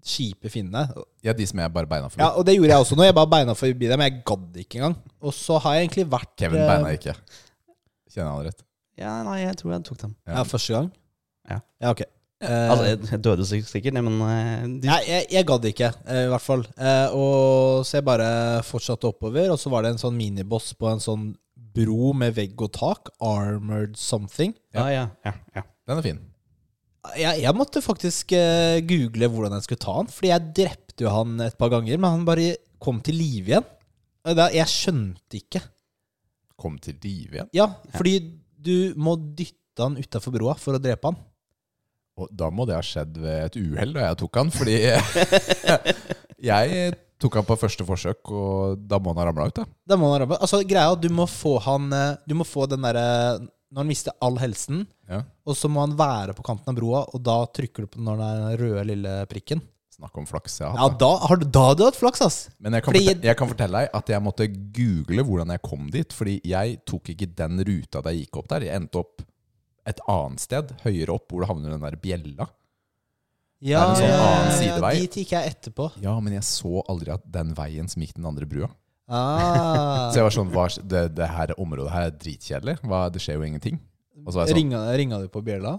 kjipe 0.03 0.51
finnene. 0.51 0.86
Ja, 1.24 1.34
de 1.36 1.48
som 1.48 1.60
jeg 1.63 1.74
bare 1.74 1.89
beina 1.89 2.12
forbi. 2.12 2.22
Ja, 2.24 2.34
og 2.36 2.46
det 2.48 2.58
gjorde 2.58 2.72
jeg 2.72 2.86
også 2.86 2.98
nå. 3.00 3.08
Jeg 3.08 3.15
bare 3.17 3.32
beina 3.32 3.55
forbi 3.58 3.89
dem. 3.91 4.03
Jeg 4.05 4.22
gadd 4.27 4.62
ikke 4.63 4.79
engang. 4.79 4.96
Og 5.24 5.36
så 5.36 5.60
har 5.63 5.77
jeg 5.77 5.88
egentlig 5.88 6.08
vært 6.12 6.32
Kevin 6.39 6.62
eh, 6.62 6.70
beina 6.70 6.93
ikke. 6.98 7.15
Kjenner 8.13 8.29
jeg 8.29 8.36
han 8.38 8.46
rett? 8.48 8.65
Ja, 9.01 9.13
nei, 9.25 9.39
jeg 9.41 9.55
tror 9.58 9.72
jeg 9.74 9.84
tok 9.88 10.01
dem. 10.03 10.12
Ja, 10.29 10.43
første 10.46 10.74
gang? 10.75 10.91
Ja. 11.50 11.58
Ja, 11.82 11.91
ok. 11.96 12.03
Eh, 12.43 12.70
Altså, 12.70 12.84
jeg, 12.89 13.00
jeg 13.10 13.22
døde 13.25 13.46
sik- 13.48 13.70
sikkert, 13.70 13.93
nei, 13.96 14.01
men 14.05 14.17
eh, 14.27 14.65
de, 14.84 14.89
Nei, 14.89 15.00
jeg, 15.08 15.27
jeg 15.32 15.46
gadd 15.48 15.65
ikke, 15.70 15.89
eh, 16.05 16.25
i 16.25 16.29
hvert 16.34 16.43
fall. 16.43 16.65
Eh, 16.77 17.15
og 17.15 17.86
så 17.88 17.98
jeg 18.01 18.05
bare 18.05 18.27
fortsatte 18.67 19.08
oppover, 19.10 19.50
og 19.53 19.58
så 19.62 19.72
var 19.74 19.86
det 19.88 19.93
en 19.96 20.01
sånn 20.03 20.17
miniboss 20.20 20.74
på 20.77 20.91
en 20.91 21.01
sånn 21.03 21.29
bro 21.74 22.12
med 22.13 22.36
vegg 22.38 22.60
og 22.62 22.74
tak. 22.75 23.10
Armored 23.24 23.96
something. 23.98 24.53
ja, 24.75 24.86
ja, 24.93 25.08
ja, 25.25 25.34
ja. 25.55 25.63
Den 25.88 25.98
er 25.98 26.05
fin. 26.05 26.20
Jeg, 27.20 27.41
jeg 27.43 27.55
måtte 27.58 27.82
faktisk 27.84 28.32
eh, 28.38 28.77
google 28.88 29.27
hvordan 29.32 29.58
jeg 29.58 29.65
skulle 29.65 29.84
ta 29.84 29.96
han, 29.98 30.08
fordi 30.12 30.29
jeg 30.32 30.51
drepte 30.62 31.03
jo 31.08 31.12
han 31.12 31.34
et 31.48 31.58
par 31.60 31.72
ganger, 31.74 31.98
men 32.00 32.13
han 32.20 32.27
bare 32.27 32.53
kom 32.84 33.01
til 33.03 33.17
live 33.20 33.50
igjen. 33.55 33.65
Og 34.24 34.38
Da, 34.39 34.46
jeg 34.55 34.70
skjønte 34.72 35.39
ikke. 35.41 35.60
Kom 36.63 36.79
til 36.79 36.96
live 37.03 37.38
igjen. 37.41 37.51
Ja, 37.55 37.67
fordi 37.98 38.15
du 38.63 38.93
må 38.96 39.17
dytte 39.20 39.84
han 39.84 39.98
utafor 40.00 40.32
broa 40.38 40.55
for 40.60 40.77
å 40.77 40.82
drepe 40.82 41.12
han. 41.12 41.17
Og 42.22 42.29
da 42.32 42.48
må 42.53 42.63
det 42.70 42.75
ha 42.77 42.84
skjedd 42.86 43.15
ved 43.20 43.39
et 43.50 43.55
uhell 43.58 43.96
da 43.96 44.03
jeg 44.08 44.20
tok 44.22 44.38
han, 44.38 44.51
fordi 44.53 44.75
jeg 46.51 46.93
tok 47.24 47.38
han 47.39 47.48
på 47.48 47.58
første 47.60 47.86
forsøk, 47.88 48.32
og 48.36 48.84
da 48.89 49.00
må 49.01 49.13
han 49.13 49.22
ha 49.22 49.27
ramla 49.29 49.48
ut, 49.50 49.58
da. 49.62 49.65
Da 49.88 49.98
må 50.00 50.10
han 50.10 50.15
ha 50.17 50.22
ramla 50.25 50.39
Altså, 50.43 50.60
greia 50.67 50.89
er 50.89 50.98
at 50.98 51.03
du 51.03 51.10
må 51.15 51.25
få 51.29 51.55
han 51.63 51.88
eh, 51.96 52.17
Du 52.27 52.36
må 52.38 52.46
få 52.48 52.65
den 52.70 52.84
derre 52.86 53.05
Når 53.74 53.79
han 53.82 53.89
mister 53.89 54.15
all 54.24 54.38
helsen, 54.41 54.84
Ja. 55.10 55.22
og 55.48 55.58
så 55.58 55.67
må 55.72 55.82
han 55.84 55.96
være 56.00 56.36
på 56.38 56.43
kanten 56.46 56.70
av 56.72 56.77
broa, 56.77 57.01
og 57.10 57.20
da 57.25 57.39
trykker 57.50 57.84
du 57.88 57.89
på 57.96 58.03
når 58.05 58.22
den 58.22 58.43
røde 58.62 58.84
lille 58.88 59.13
prikken. 59.32 59.60
Snakk 59.94 60.16
om 60.18 60.26
flaks 60.26 60.56
jeg 60.60 60.68
har 60.72 60.76
Ja, 60.80 60.88
hatt. 60.90 60.98
da. 60.98 61.10
da 61.20 61.28
har 61.30 61.38
du, 61.38 61.46
da 61.46 61.64
hadde 61.70 61.78
du 61.78 61.86
hatt 61.86 62.00
flaks, 62.00 62.22
ass. 62.26 62.38
Men 62.60 62.74
jeg 62.74 62.84
kan, 62.84 62.94
Fordi- 62.94 63.06
fortelle, 63.12 63.24
jeg 63.30 63.38
kan 63.38 63.52
fortelle 63.52 63.82
deg 63.84 63.90
at 64.00 64.08
jeg 64.10 64.22
måtte 64.26 64.48
google 64.74 65.24
hvordan 65.28 65.52
jeg 65.54 65.62
kom 65.62 65.90
dit. 65.94 66.14
Fordi 66.14 66.40
jeg 66.44 66.80
tok 66.90 67.04
ikke 67.14 67.28
den 67.36 67.60
ruta 67.68 68.02
da 68.02 68.10
jeg 68.10 68.26
gikk 68.26 68.38
opp 68.42 68.48
der. 68.50 68.66
Jeg 68.68 68.82
endte 68.82 69.00
opp 69.04 69.22
et 69.86 70.00
annet 70.08 70.40
sted, 70.40 70.72
høyere 70.84 71.14
opp, 71.14 71.28
hvor 71.30 71.42
det 71.44 71.50
havner 71.52 71.76
den 71.76 71.82
der 71.86 71.98
bjella. 72.00 72.48
Ja, 73.64 73.80
Det 73.80 73.80
er 73.80 73.90
en 73.90 73.96
sånn 73.96 74.10
ja, 74.10 74.24
annen 74.28 74.84
ja. 74.84 75.00
Dit 75.00 75.16
gikk 75.22 75.30
jeg 75.38 75.54
etterpå. 75.54 75.92
Ja, 76.02 76.20
men 76.20 76.34
jeg 76.34 76.44
så 76.44 76.82
aldri 76.90 77.14
at 77.14 77.24
den 77.32 77.54
veien 77.56 77.88
som 77.88 78.02
gikk 78.02 78.16
den 78.16 78.26
andre 78.26 78.46
brua. 78.50 78.70
Ah. 79.08 80.10
Så 80.12 80.20
jeg 80.20 80.24
var 80.26 80.36
sånn 80.36 80.52
hva, 80.52 80.66
det, 80.84 81.04
det 81.16 81.28
her 81.30 81.54
området 81.60 81.92
her 81.92 82.08
er 82.10 82.12
dritkjedelig. 82.18 82.78
Hva, 82.88 83.06
det 83.14 83.22
skjer 83.24 83.36
jo 83.38 83.44
ingenting. 83.48 83.80
Sånn 84.28 84.48
Ringa, 84.56 84.82
ringa 84.96 85.20
du 85.22 85.28
på 85.32 85.42
bjella? 85.44 85.78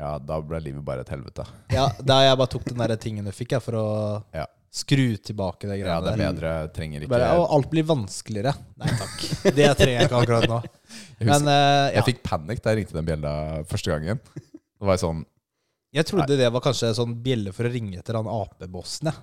Ja, 0.00 0.16
da 0.18 0.40
ble 0.42 0.58
livet 0.64 0.82
bare 0.86 1.04
et 1.04 1.10
helvete. 1.12 1.44
Ja, 1.70 1.86
da 2.02 2.18
jeg 2.24 2.38
bare 2.40 2.50
tok 2.50 2.64
den 2.66 2.80
der 2.82 2.94
tingen 3.00 3.26
du 3.28 3.32
fikk, 3.34 3.54
jeg, 3.54 3.62
for 3.62 3.78
å 3.78 3.86
Ja, 4.34 4.46
skru 4.74 5.04
tilbake 5.22 5.68
det 5.70 5.76
greia 5.78 5.92
ja 5.92 5.98
det 6.02 6.14
er 6.16 6.22
bedre. 6.24 6.54
Trenger 6.74 7.04
ikke 7.04 7.12
Bare, 7.12 7.28
og 7.38 7.52
alt 7.54 7.68
blir 7.70 7.86
vanskeligere. 7.86 8.54
Nei 8.82 8.96
takk. 8.98 9.20
Det 9.60 9.68
trenger 9.78 10.00
jeg 10.00 10.08
ikke 10.08 10.22
akkurat 10.24 10.48
nå. 10.50 10.58
Jeg, 11.20 11.28
Men 11.28 11.46
eh, 11.46 11.60
ja. 11.60 11.92
jeg 12.00 12.08
fikk 12.08 12.24
panikk 12.26 12.64
da 12.64 12.72
jeg 12.74 12.80
ringte 12.82 12.98
den 12.98 13.06
bjella 13.06 13.34
første 13.70 13.94
gangen. 13.94 14.18
Det 14.34 14.88
var 14.90 14.98
sånn 14.98 15.22
Jeg 15.94 16.08
trodde 16.10 16.40
det 16.40 16.50
var 16.56 16.64
kanskje 16.64 16.90
sånn 16.98 17.14
bjelle 17.22 17.54
for 17.54 17.68
å 17.68 17.70
ringe 17.70 18.00
etter 18.02 18.18
han 18.18 18.26
apebossen, 18.30 19.12
jeg. 19.12 19.22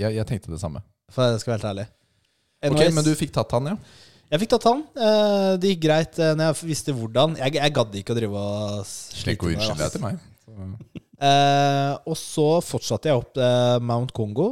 Ja, 0.00 0.08
jeg 0.10 0.26
tenkte 0.26 0.50
det 0.50 0.62
samme. 0.62 0.80
For 1.12 1.28
jeg 1.28 1.44
skal 1.44 1.54
være 1.54 1.60
helt 1.60 1.70
ærlig. 1.74 1.86
Ok, 2.64 2.80
Men 2.96 3.04
du 3.04 3.12
fikk 3.20 3.34
tatt 3.36 3.52
han, 3.54 3.68
ja? 3.74 3.76
Jeg 4.34 4.42
fikk 4.42 4.50
tatt 4.56 4.64
han. 4.66 4.80
Eh, 4.98 5.50
Det 5.62 5.70
gikk 5.74 5.82
greit 5.84 6.18
eh, 6.18 6.32
når 6.34 6.48
jeg 6.50 6.68
visste 6.72 6.94
hvordan. 6.96 7.36
Jeg, 7.38 7.54
jeg 7.60 7.74
gadd 7.76 7.94
ikke 8.00 8.14
å 8.14 8.18
drive 8.18 8.40
og 8.40 8.88
Slik 8.90 9.44
det, 9.44 9.52
unnskylde 9.54 9.86
ass. 9.86 9.94
deg 9.94 9.94
til 9.94 10.02
meg. 10.02 11.00
Eh, 11.24 11.92
og 12.10 12.16
så 12.18 12.46
fortsatte 12.66 13.08
jeg 13.12 13.20
opp 13.20 13.38
eh, 13.38 13.76
Mount 13.86 14.10
Kongo. 14.16 14.48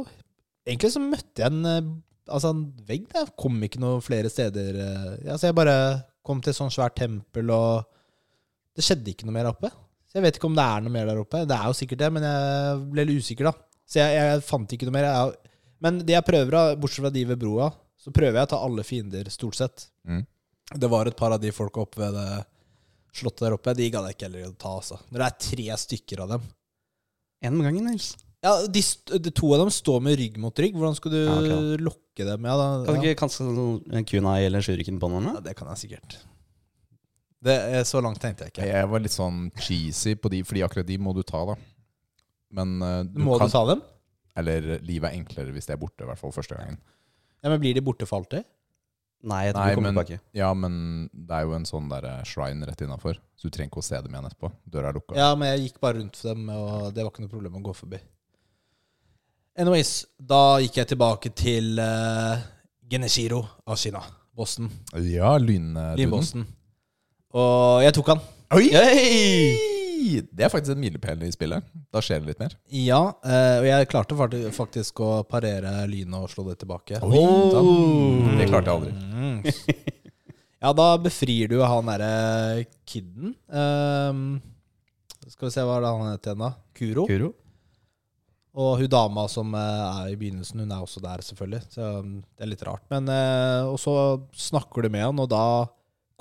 Egentlig 0.63 0.93
så 0.93 1.01
møtte 1.03 1.43
jeg 1.43 1.51
en, 1.51 1.89
altså 2.31 2.53
en 2.53 2.63
vegg. 2.87 3.09
der. 3.11 3.25
Jeg 3.27 3.35
kom 3.43 3.59
ikke 3.67 3.81
noen 3.83 3.99
flere 4.05 4.31
steder. 4.31 4.79
altså 5.27 5.49
jeg 5.49 5.57
bare 5.59 5.75
kom 6.23 6.39
til 6.39 6.53
et 6.53 6.59
sånt 6.61 6.71
svært 6.71 6.95
tempel, 6.95 7.49
og 7.51 7.83
det 8.79 8.85
skjedde 8.87 9.11
ikke 9.11 9.27
noe 9.27 9.35
mer 9.35 9.49
oppe. 9.51 9.67
Så 10.07 10.21
jeg 10.21 10.23
vet 10.29 10.37
ikke 10.39 10.47
om 10.47 10.55
det 10.55 10.63
er 10.63 10.85
noe 10.85 10.93
mer 10.93 11.09
der 11.11 11.19
oppe. 11.19 11.43
Det 11.49 11.57
er 11.57 11.67
jo 11.67 11.75
sikkert 11.75 11.99
det, 12.05 12.09
men 12.15 12.23
jeg 12.29 12.79
ble 12.93 13.05
litt 13.09 13.19
usikker, 13.25 13.49
da. 13.51 13.53
Så 13.83 13.99
jeg, 13.99 14.15
jeg 14.15 14.43
fant 14.47 14.71
ikke 14.77 14.87
noe 14.87 14.95
mer. 14.95 15.09
Jeg, 15.09 15.51
men 15.83 15.99
det 16.07 16.15
jeg 16.15 16.25
prøver, 16.29 16.53
da, 16.55 16.63
bortsett 16.79 17.03
fra 17.03 17.11
de 17.11 17.25
ved 17.33 17.41
broa, 17.43 17.67
så 18.03 18.11
prøver 18.15 18.39
jeg 18.41 18.49
å 18.49 18.51
ta 18.53 18.59
alle 18.65 18.83
fiender, 18.87 19.29
stort 19.31 19.55
sett. 19.59 19.85
Mm. 20.07 20.25
Det 20.79 20.89
var 20.91 21.07
et 21.07 21.15
par 21.19 21.31
av 21.35 21.39
de 21.43 21.51
folka 21.55 21.83
oppe 21.85 22.01
ved 22.01 22.15
det 22.17 22.43
slottet 23.15 23.45
der 23.45 23.55
oppe. 23.55 23.73
De 23.77 23.87
gadd 23.93 24.07
jeg 24.09 24.17
ikke 24.17 24.27
heller 24.27 24.49
å 24.49 24.55
ta, 24.59 24.73
altså. 24.81 24.97
Når 25.11 25.21
det 25.23 25.29
er 25.29 25.39
tre 25.47 25.79
stykker 25.85 26.23
av 26.25 26.35
dem. 26.35 26.45
En 27.43 27.57
om 27.57 27.63
gangen, 27.65 27.87
Nils. 27.91 28.13
Ja, 28.43 28.57
de, 28.67 28.81
de 29.23 29.31
to 29.31 29.53
av 29.55 29.61
dem 29.63 29.69
står 29.71 30.01
med 30.03 30.17
rygg 30.19 30.35
mot 30.41 30.57
rygg. 30.59 30.75
Hvordan 30.75 30.97
skal 30.99 31.13
du 31.13 31.19
Ja, 31.21 31.35
okay, 31.39 31.77
lokke 31.79 32.25
dem? 32.27 32.47
Ja, 32.49 32.55
da, 32.59 32.65
Kan 32.89 32.97
du 32.99 33.05
ja. 33.07 33.13
ikke 33.13 33.21
kaste 33.23 33.45
en 33.47 34.07
kunai 34.09 34.39
eller 34.49 34.63
shuriken 34.65 34.99
på 34.99 35.09
noen? 35.13 35.29
ja, 35.31 35.43
det 35.45 35.53
kan 35.59 35.69
jeg 35.71 35.83
sikkert. 35.85 36.17
Det, 37.43 37.55
er- 37.77 37.87
så 37.87 38.01
langt 38.03 38.19
tenkte 38.23 38.45
jeg 38.47 38.53
ikke. 38.55 38.67
Jeg 38.67 38.89
var 38.91 39.03
litt 39.03 39.15
sånn 39.15 39.45
cheesy 39.59 40.15
på 40.19 40.31
de, 40.31 40.41
fordi 40.47 40.63
akkurat 40.67 40.87
de 40.87 40.97
må 40.99 41.13
du 41.15 41.21
ta, 41.27 41.43
da. 41.53 41.55
Men 42.53 42.75
uh, 42.83 43.01
du 43.07 43.19
Må 43.23 43.37
kan 43.39 43.47
du 43.51 43.55
ta 43.55 43.63
dem? 43.71 43.81
Eller 44.39 44.67
livet 44.83 45.11
er 45.11 45.17
enklere 45.19 45.53
hvis 45.55 45.67
de 45.69 45.75
er 45.75 45.79
borte, 45.81 46.03
i 46.03 46.09
hvert 46.09 46.19
fall 46.19 46.33
første 46.35 46.55
gangen. 46.59 46.79
Ja, 46.79 46.92
men 47.51 47.59
Blir 47.59 47.73
de 47.75 47.81
borte 47.83 48.05
for 48.07 48.21
alltid? 48.21 48.45
Nei, 49.23 49.45
jeg 49.45 49.53
tror 49.55 49.63
Nei, 49.63 49.69
du 49.71 49.75
kommer 49.79 49.91
men- 49.93 50.05
tilbake. 50.05 50.21
Ja, 50.35 50.53
men 50.53 51.09
det 51.13 51.31
er 51.37 51.43
jo 51.47 51.53
en 51.55 51.65
sånn 51.65 51.85
der 51.89 52.03
eh, 52.09 52.23
shrine 52.27 52.65
rett 52.67 52.81
innafor, 52.83 53.15
så 53.39 53.47
du 53.47 53.53
trenger 53.55 53.71
ikke 53.71 53.79
å 53.79 53.85
se 53.87 54.01
dem 54.03 54.11
igjen 54.11 54.25
etterpå. 54.27 54.49
Døra 54.67 54.89
er 54.91 54.97
lukka. 54.97 55.15
Ja, 55.15 55.29
men 55.35 55.47
jeg 55.53 55.69
gikk 55.69 55.79
bare 55.79 55.99
rundt 56.01 56.17
for 56.19 56.33
dem, 56.33 56.49
og 56.49 56.89
det 56.93 57.03
var 57.05 57.11
ikke 57.13 57.23
noe 57.23 57.31
problem 57.31 57.55
å 57.55 57.63
gå 57.63 57.75
forbi. 57.77 57.99
Anyways, 59.55 59.93
da 60.19 60.57
gikk 60.59 60.81
jeg 60.81 60.87
tilbake 60.91 61.29
til 61.37 61.77
uh, 61.79 62.41
Geneshiro 62.89 63.43
Kina. 63.77 64.01
Boston. 64.33 64.71
Ja, 64.97 65.37
lynduden. 65.37 65.95
Lynbossen. 65.99 66.47
Og 67.37 67.83
jeg 67.85 67.93
tok 67.93 68.07
han. 68.15 68.21
Oi! 68.57 69.79
Det 70.29 70.45
er 70.45 70.51
faktisk 70.51 70.75
en 70.75 70.81
milepæl 70.83 71.25
i 71.27 71.31
spillet. 71.33 71.65
Da 71.93 72.01
skjer 72.03 72.21
det 72.21 72.31
litt 72.31 72.41
mer. 72.43 72.55
Ja, 72.75 73.01
eh, 73.25 73.57
og 73.61 73.67
jeg 73.67 73.89
klarte 73.91 74.17
faktisk 74.55 75.03
å 75.05 75.11
parere 75.27 75.75
lynet 75.89 76.19
og 76.19 76.31
slå 76.31 76.47
det 76.49 76.59
tilbake. 76.63 77.01
Oh! 77.03 78.29
Det 78.39 78.49
klarte 78.51 78.69
jeg 78.69 78.77
aldri. 78.77 78.93
Mm. 78.93 79.91
Ja, 80.63 80.71
da 80.71 80.93
befrir 80.95 81.49
du 81.51 81.57
han 81.59 81.89
derre 81.91 82.63
kidden. 82.87 83.33
Ehm, 83.51 84.37
skal 85.27 85.49
vi 85.49 85.55
se 85.57 85.65
hva 85.67 85.75
er 85.75 85.83
det 85.83 85.89
han 85.91 86.11
heter 86.13 86.31
igjen, 86.31 86.43
da? 86.45 86.51
Kuro. 86.79 87.03
Kuro? 87.09 87.31
Og 88.63 88.77
hun 88.79 88.91
dama 88.93 89.25
som 89.27 89.51
eh, 89.57 89.83
er 90.05 90.13
i 90.13 90.17
begynnelsen, 90.21 90.61
hun 90.63 90.71
er 90.71 90.85
også 90.85 91.01
der, 91.03 91.23
selvfølgelig. 91.25 91.61
Så 91.73 91.89
um, 91.99 92.13
det 92.23 92.45
er 92.45 92.51
litt 92.53 92.63
rart. 92.63 92.85
Men 92.93 93.09
eh, 93.11 93.65
Og 93.67 93.75
så 93.81 93.95
snakker 94.37 94.85
du 94.85 94.93
med 94.93 95.03
han, 95.03 95.19
og 95.19 95.27
da 95.33 95.43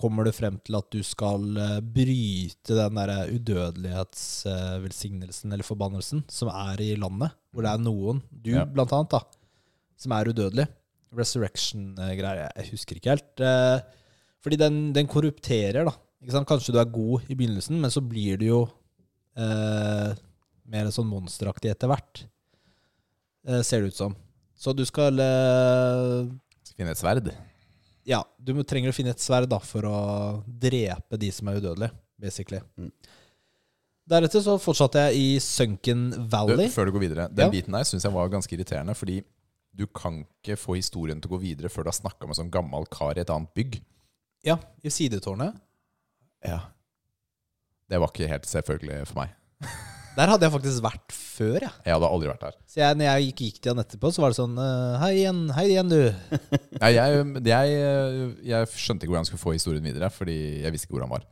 kommer 0.03 0.27
du 0.27 0.33
frem 0.35 0.57
til 0.67 0.75
at 0.79 0.89
du 0.93 1.01
skal 1.07 1.43
eh, 1.63 1.79
bryte 1.95 2.75
den 2.77 2.99
derre 2.99 3.21
udødelighetsvelsignelsen, 3.33 5.53
eller 5.55 5.65
forbannelsen, 5.67 6.25
som 6.33 6.49
er 6.53 6.81
i 6.83 6.91
landet. 6.99 7.31
Hvor 7.53 7.63
det 7.67 7.73
er 7.73 7.79
noen, 7.83 8.23
du 8.33 8.51
Ja. 8.57 8.65
blant 8.67 8.93
annet, 8.93 9.11
da, 9.15 9.21
som 9.97 10.13
er 10.19 10.29
udødelig. 10.33 10.67
Resurrection-greier. 11.13 12.49
Jeg 12.57 12.71
husker 12.73 12.97
ikke 12.97 13.11
helt. 13.15 13.41
eh, 13.41 13.81
fordi 14.43 14.57
den, 14.57 14.93
den 14.93 15.07
korrupterer, 15.07 15.85
da. 15.87 15.93
Kanskje 16.47 16.73
du 16.73 16.79
er 16.79 16.85
god 16.91 17.21
i 17.29 17.35
begynnelsen, 17.35 17.81
men 17.81 17.91
så 17.91 18.01
blir 18.01 18.37
du 18.39 18.45
jo 18.47 18.61
eh, 19.37 20.15
mer 20.67 20.91
sånn 20.95 21.07
monsteraktig 21.11 21.71
etter 21.71 21.89
hvert. 21.91 22.25
Eh, 23.47 23.63
ser 23.63 23.81
det 23.83 23.89
ut 23.93 23.97
som. 23.99 24.15
Så 24.57 24.73
du 24.75 24.85
skal 24.87 25.19
eh, 25.19 26.27
finne 26.77 26.91
et 26.95 26.99
sverd. 27.01 27.33
Ja, 28.05 28.25
du 28.43 28.53
trenger 28.67 28.91
å 28.91 28.95
finne 28.97 29.11
et 29.15 29.23
sverd 29.23 29.49
da, 29.49 29.59
for 29.63 29.87
å 29.87 29.97
drepe 30.47 31.19
de 31.21 31.31
som 31.31 31.49
er 31.49 31.61
udødelige, 31.61 31.93
basically. 32.19 32.61
Mm. 32.79 32.91
Deretter 34.11 34.43
så 34.43 34.57
fortsatte 34.59 35.05
jeg 35.07 35.21
i 35.21 35.29
Sunken 35.39 36.09
Du, 36.11 36.19
Valley. 36.33 36.67
før 36.75 36.87
du 36.87 36.93
går 36.97 37.05
videre. 37.07 37.29
Den 37.33 37.47
Ja. 37.47 37.51
biten 37.51 37.73
der 37.73 37.85
syns 37.85 38.03
jeg 38.03 38.13
var 38.13 38.29
ganske 38.29 38.51
irriterende, 38.57 38.95
fordi 38.99 39.23
du 39.75 39.87
kan 39.87 40.25
ikke 40.43 40.57
få 40.59 40.75
historien 40.77 41.21
til 41.21 41.31
å 41.31 41.39
gå 41.39 41.41
videre 41.41 41.71
før 41.71 41.85
du 41.85 41.89
har 41.91 42.01
snakka 42.01 42.27
med 42.27 42.37
en 42.37 42.45
sånn 42.45 42.51
gammel 42.51 42.85
kar 42.91 43.17
i 43.17 43.21
et 43.21 43.31
annet 43.31 43.55
bygg. 43.55 43.81
Ja, 44.45 44.59
i 44.83 44.89
sidetårnet. 44.89 45.55
Ja. 46.45 46.61
Det 47.89 48.01
var 48.01 48.09
ikke 48.09 48.29
helt 48.29 48.45
selvfølgelig 48.45 49.07
for 49.07 49.21
meg. 49.23 49.31
Der 50.13 50.29
hadde 50.29 50.45
jeg 50.45 50.53
faktisk 50.53 50.83
vært 50.85 51.15
før, 51.17 51.55
jeg. 51.65 51.73
Jeg 51.87 51.95
hadde 51.97 52.09
aldri 52.15 52.29
vært 52.29 52.43
der. 52.45 52.57
Så 52.69 52.81
jeg, 52.83 52.97
når 53.01 53.07
jeg 53.07 53.29
gikk, 53.29 53.39
gikk 53.47 53.61
til 53.65 53.73
han 53.73 53.81
etterpå, 53.81 54.11
så 54.13 54.21
var 54.25 54.35
det 54.35 54.37
sånn 54.39 54.59
eh, 54.61 54.97
Hei 55.01 55.13
igjen, 55.23 55.39
hei 55.57 55.65
igjen, 55.71 55.89
du. 55.93 56.03
Nei, 56.83 56.91
jeg, 56.99 57.23
jeg, 57.49 58.27
jeg 58.51 58.69
skjønte 58.75 59.07
ikke 59.07 59.15
hvordan 59.15 59.25
jeg 59.25 59.31
skulle 59.31 59.45
få 59.47 59.55
historien 59.57 59.87
videre, 59.89 60.11
fordi 60.13 60.37
jeg 60.67 60.75
visste 60.75 60.89
ikke 60.89 60.99
hvor 60.99 61.07
han 61.07 61.15
var. 61.15 61.25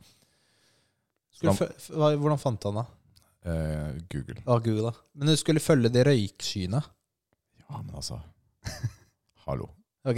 Skulle 1.37 1.53
Han- 1.53 2.17
hvordan 2.23 2.41
fant 2.41 2.65
han 2.69 2.81
da? 2.81 2.85
Eh, 3.45 4.01
Google. 4.13 4.41
Ah, 4.47 4.57
Google, 4.57 4.89
da. 4.89 5.05
Men 5.13 5.29
du 5.29 5.35
skulle 5.37 5.61
følge 5.61 5.89
de 5.93 6.03
røykskyene. 6.09 6.81
Ja, 7.61 7.77
men 7.85 7.93
altså 8.01 8.17
Hallo. 9.45 9.69
Ok. 10.09 10.17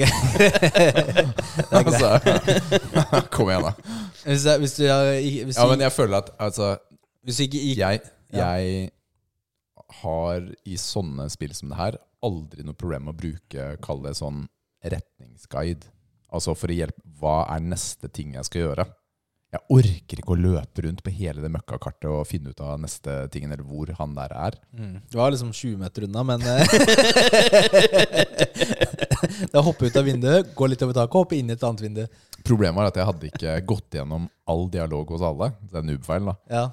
altså, 1.76 2.10
kom 3.36 3.50
igjen, 3.52 3.66
da. 3.68 3.72
hvis, 4.24 4.46
jeg, 4.48 4.60
hvis, 4.64 4.76
du, 4.80 4.84
hvis, 4.88 5.58
Ja, 5.60 5.68
men 5.68 5.84
jeg 5.84 5.92
føler 5.92 6.22
at 6.24 6.32
altså, 6.40 6.78
hvis 7.28 7.40
du 7.40 7.44
ikke 7.50 7.60
gikk 7.68 7.82
jeg. 7.84 8.04
Jeg 8.34 8.92
har 10.02 10.50
i 10.66 10.78
sånne 10.80 11.30
spill 11.32 11.54
som 11.56 11.72
det 11.72 11.80
her 11.80 12.00
aldri 12.24 12.64
noe 12.66 12.78
problem 12.78 13.08
med 13.08 13.16
å 13.16 13.22
bruke, 13.22 13.70
kall 13.84 14.02
det 14.06 14.16
sånn 14.20 14.46
retningsguide. 14.84 15.90
Altså 16.34 16.56
for 16.58 16.72
å 16.72 16.76
hjelpe 16.76 17.02
Hva 17.20 17.44
er 17.54 17.62
neste 17.62 18.10
ting 18.10 18.34
jeg 18.34 18.48
skal 18.48 18.64
gjøre? 18.64 18.86
Jeg 19.54 19.62
orker 19.70 20.18
ikke 20.18 20.34
å 20.34 20.40
løpe 20.40 20.82
rundt 20.82 21.04
på 21.06 21.12
hele 21.14 21.44
det 21.44 21.52
møkkakartet 21.54 22.08
og 22.10 22.26
finne 22.26 22.50
ut 22.50 22.62
av 22.66 22.80
neste 22.82 23.30
ting, 23.30 23.46
eller 23.46 23.62
hvor 23.62 23.92
han 24.00 24.16
der 24.18 24.34
er. 24.34 24.58
Mm. 24.74 24.96
Du 25.12 25.20
var 25.20 25.30
liksom 25.30 25.52
20 25.54 25.78
meter 25.78 26.08
unna, 26.08 26.24
men 26.26 26.42
Da 26.42 26.66
Det 29.54 29.62
hoppe 29.68 29.86
ut 29.86 30.00
av 30.00 30.08
vinduet, 30.10 30.50
gå 30.58 30.68
litt 30.72 30.82
over 30.82 30.98
taket 30.98 31.14
og 31.14 31.22
hoppe 31.28 31.38
inn 31.38 31.52
i 31.52 31.54
et 31.54 31.66
annet 31.68 31.86
vindu. 31.86 32.02
Problemet 32.42 32.80
var 32.80 32.90
at 32.90 32.98
jeg 32.98 33.08
hadde 33.12 33.30
ikke 33.30 33.54
gått 33.70 34.00
gjennom 34.00 34.26
all 34.50 34.66
dialog 34.74 35.14
hos 35.14 35.22
alle. 35.26 35.54
Det 35.70 35.78
er 35.80 35.86
noob-feil, 35.86 36.32
da. 36.32 36.36
Ja. 36.50 36.66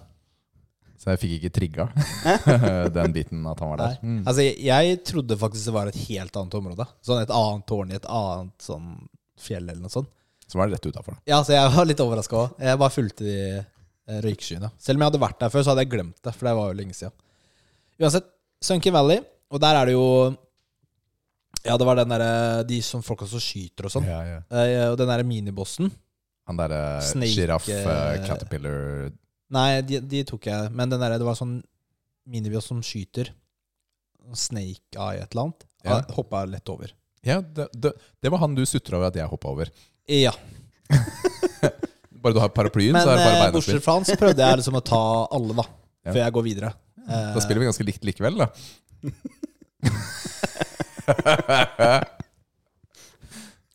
Så 1.00 1.14
jeg 1.14 1.21
fikk 1.23 1.35
ikke 1.38 1.52
trigga 1.57 1.85
den 2.97 3.14
biten 3.16 3.45
at 3.49 3.61
han 3.62 3.71
var 3.73 3.80
der. 3.80 3.95
Mm. 4.04 4.19
Altså, 4.26 4.45
jeg, 4.45 4.59
jeg 4.69 4.99
trodde 5.09 5.38
faktisk 5.40 5.71
det 5.71 5.73
var 5.78 5.88
et 5.88 6.00
helt 6.11 6.35
annet 6.37 6.57
område. 6.59 6.87
Sånn 7.07 7.23
et 7.23 7.33
annet 7.33 7.64
tårn 7.71 7.95
i 7.95 7.97
et 7.97 8.09
annet 8.11 8.66
sånn 8.66 8.90
fjell 9.40 9.64
eller 9.64 9.80
noe 9.80 9.92
sånt. 9.95 10.11
Så 10.50 10.59
var 10.59 10.69
det 10.69 10.76
rett 10.76 10.90
utafor. 10.90 11.16
Ja, 11.30 11.38
så 11.47 11.54
jeg 11.54 11.71
var 11.73 11.87
litt 11.88 12.02
overraska 12.04 12.37
òg. 12.37 12.61
Jeg 12.61 12.80
bare 12.83 12.92
fulgte 12.92 13.25
de 13.25 13.37
eh, 13.62 14.21
røykskyene. 14.26 14.69
Selv 14.83 14.99
om 14.99 15.04
jeg 15.04 15.12
hadde 15.12 15.23
vært 15.23 15.40
der 15.40 15.52
før, 15.54 15.64
så 15.64 15.73
hadde 15.73 15.85
jeg 15.87 15.92
glemt 15.95 16.19
det, 16.26 16.35
for 16.35 16.50
det 16.50 16.54
var 16.59 16.73
jo 16.73 16.78
lenge 16.83 16.97
siden. 16.99 17.16
Uansett, 18.02 18.28
Sunken 18.61 18.97
Valley, 18.97 19.23
og 19.54 19.62
der 19.62 19.78
er 19.80 19.88
det 19.88 19.95
jo 19.97 20.07
Ja, 21.64 21.76
det 21.80 21.87
var 21.88 21.97
den 21.99 22.12
derre 22.12 22.62
De 22.69 22.78
som 22.85 23.02
folka 23.04 23.26
som 23.28 23.40
skyter 23.40 23.88
og 23.88 23.95
sånn. 23.95 24.04
Ja, 24.09 24.21
ja. 24.26 24.42
Eh, 24.52 24.85
Og 24.90 24.99
den 25.00 25.09
derre 25.09 25.25
minibossen. 25.25 25.88
Han 26.50 26.59
derre 26.61 26.83
sjiraff-caterpillar 27.07 28.21
uh, 28.21 28.26
caterpillar 28.26 29.11
Nei, 29.50 29.80
de, 29.83 29.99
de 30.07 30.23
tok 30.28 30.47
jeg. 30.50 30.71
Men 30.76 30.90
den 30.92 31.00
der, 31.02 31.16
det 31.19 31.26
var 31.26 31.35
sånn 31.38 31.57
minibios 32.30 32.69
som 32.71 32.83
skyter. 32.85 33.33
Snake 34.37 34.95
Eye 34.95 35.23
et 35.25 35.33
eller 35.33 35.42
annet. 35.49 35.62
Ja. 35.83 35.90
Ja. 35.97 36.00
Hoppa 36.14 36.45
lett 36.47 36.69
over. 36.71 36.92
Ja, 37.26 37.40
det, 37.42 37.66
det, 37.76 37.90
det 38.23 38.30
var 38.33 38.38
han 38.45 38.54
du 38.57 38.62
sutra 38.69 38.97
over 38.99 39.07
at 39.11 39.16
jeg 39.19 39.26
hoppa 39.28 39.49
over. 39.52 39.66
Ja. 40.11 40.33
Bare 42.21 42.35
du 42.37 42.40
har 42.42 42.50
paraplyen, 42.52 42.92
Men 42.92 43.02
så 43.02 43.09
er 43.14 43.16
det 43.16 43.25
bare 43.25 43.37
eh, 43.37 43.40
beina 43.47 43.54
bortsett 43.54 43.85
fra 43.85 43.92
han, 43.97 44.04
så 44.04 44.16
prøvde 44.21 44.42
jeg 44.45 44.57
liksom 44.61 44.76
å 44.76 44.83
ta 44.85 45.02
alle, 45.33 45.54
da. 45.57 45.64
Ja. 46.00 46.14
Før 46.14 46.21
jeg 46.23 46.33
går 46.37 46.45
videre. 46.47 46.69
Eh, 47.04 47.33
Da 47.35 47.40
spiller 47.45 47.61
vi 47.61 47.66
ganske 47.69 47.85
likt 47.85 48.04
likevel, 48.09 48.35
da. 48.40 48.47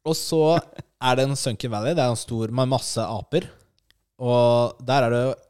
Og 0.05 0.15
så 0.17 0.41
er 0.58 1.17
det 1.17 1.25
en 1.27 1.36
Sunken 1.38 1.72
Valley. 1.74 1.96
Det 1.98 2.03
er 2.03 2.12
en 2.13 2.20
stor 2.20 2.51
med 2.53 2.70
masse 2.72 3.01
aper. 3.01 3.48
Og 4.22 4.77
der 4.86 5.08
er 5.08 5.13
det 5.13 5.22
jo 5.22 5.32
det 5.36 5.44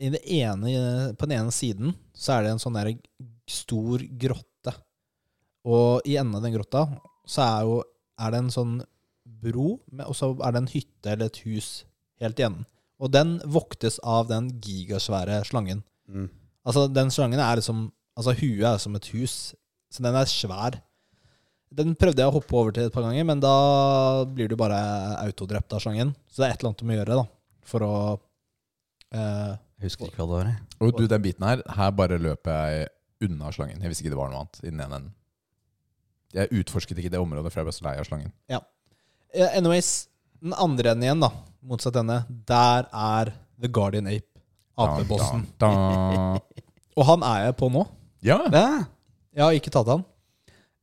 ene, 0.00 1.14
På 1.16 1.26
den 1.28 1.36
ene 1.38 1.52
siden 1.54 1.94
så 2.16 2.36
er 2.36 2.46
det 2.46 2.54
en 2.54 2.62
sånn 2.62 2.78
der 2.78 2.94
stor 3.50 4.02
grotte. 4.20 4.74
Og 5.68 6.06
i 6.08 6.16
enden 6.20 6.38
av 6.38 6.44
den 6.46 6.54
grotta 6.56 6.86
så 7.28 7.44
er, 7.44 7.68
jo, 7.68 7.78
er 8.20 8.32
det 8.32 8.42
en 8.42 8.52
sånn 8.54 8.74
bro, 9.40 9.78
og 10.06 10.16
så 10.16 10.32
er 10.40 10.54
det 10.54 10.60
en 10.62 10.72
hytte 10.72 11.12
eller 11.12 11.30
et 11.30 11.40
hus 11.46 11.70
helt 12.20 12.40
i 12.40 12.46
enden. 12.48 12.66
Og 13.00 13.12
den 13.12 13.38
voktes 13.48 13.98
av 14.04 14.28
den 14.28 14.50
gigasvære 14.60 15.40
slangen. 15.48 15.82
Mm. 16.08 16.28
Altså, 16.68 16.84
den 16.92 17.12
slangen 17.14 17.40
er 17.40 17.60
liksom 17.60 17.88
Altså, 18.18 18.34
huet 18.36 18.66
er 18.66 18.76
som 18.82 18.96
et 18.98 19.06
hus, 19.14 19.34
så 19.88 20.02
den 20.04 20.16
er 20.18 20.26
svær. 20.28 20.74
Den 21.72 21.94
prøvde 21.96 22.20
jeg 22.20 22.28
å 22.28 22.34
hoppe 22.34 22.56
over 22.58 22.74
til 22.74 22.88
et 22.88 22.92
par 22.92 23.06
ganger, 23.06 23.24
men 23.24 23.40
da 23.40 24.26
blir 24.28 24.50
du 24.50 24.56
bare 24.60 24.76
autodrept 25.22 25.72
av 25.72 25.80
slangen. 25.80 26.10
Så 26.28 26.42
det 26.42 26.48
er 26.48 26.52
et 26.52 26.60
eller 26.60 26.72
annet 26.72 26.82
du 26.82 26.88
må 26.90 26.98
gjøre, 26.98 27.16
da, 27.22 27.24
for 27.70 27.86
å 27.86 27.94
eh, 29.14 29.54
Jeg 29.80 29.88
husker 29.88 30.10
ikke 30.10 30.20
hva 30.20 30.26
det 30.28 30.36
var. 30.36 30.48
jeg. 30.50 30.66
Og 30.84 30.98
du, 30.98 31.06
den 31.08 31.22
biten 31.24 31.46
her, 31.48 31.62
her 31.76 31.90
bare 31.96 32.18
løper 32.20 32.68
jeg 32.68 32.90
unna 33.24 33.48
slangen. 33.54 33.80
Jeg 33.80 33.92
visste 33.92 34.04
ikke 34.04 34.12
det 34.12 34.20
var 34.20 34.30
noe 34.32 34.42
annet 34.42 34.60
i 34.60 34.68
den 34.68 34.82
ene 34.84 34.98
enden. 35.00 35.14
Jeg 36.36 36.52
utforsket 36.60 37.00
ikke 37.00 37.10
det 37.10 37.20
området, 37.20 37.50
for 37.50 37.62
jeg 37.62 37.68
ble 37.70 37.74
så 37.74 37.86
lei 37.88 37.94
av 37.98 38.06
slangen. 38.06 38.30
Ja. 38.52 38.60
Anyways, 39.56 39.90
den 40.42 40.52
andre 40.54 40.92
enden 40.92 41.06
igjen, 41.08 41.24
da, 41.24 41.32
motsatt 41.66 41.96
denne, 41.96 42.20
der 42.48 42.86
er 42.92 43.32
The 43.60 43.70
Guardian 43.72 44.06
Ape, 44.10 44.28
apebossen. 44.78 45.46
Da, 45.60 45.72
da, 45.72 46.04
da. 46.36 46.62
Og 47.00 47.06
han 47.08 47.24
er 47.26 47.48
jeg 47.48 47.56
på 47.60 47.72
nå. 47.72 47.86
Ja! 48.26 48.38
Ja. 48.52 48.66
Jeg 49.32 49.44
har 49.46 49.56
ikke 49.56 49.72
tatt 49.72 49.88
han. 49.88 50.04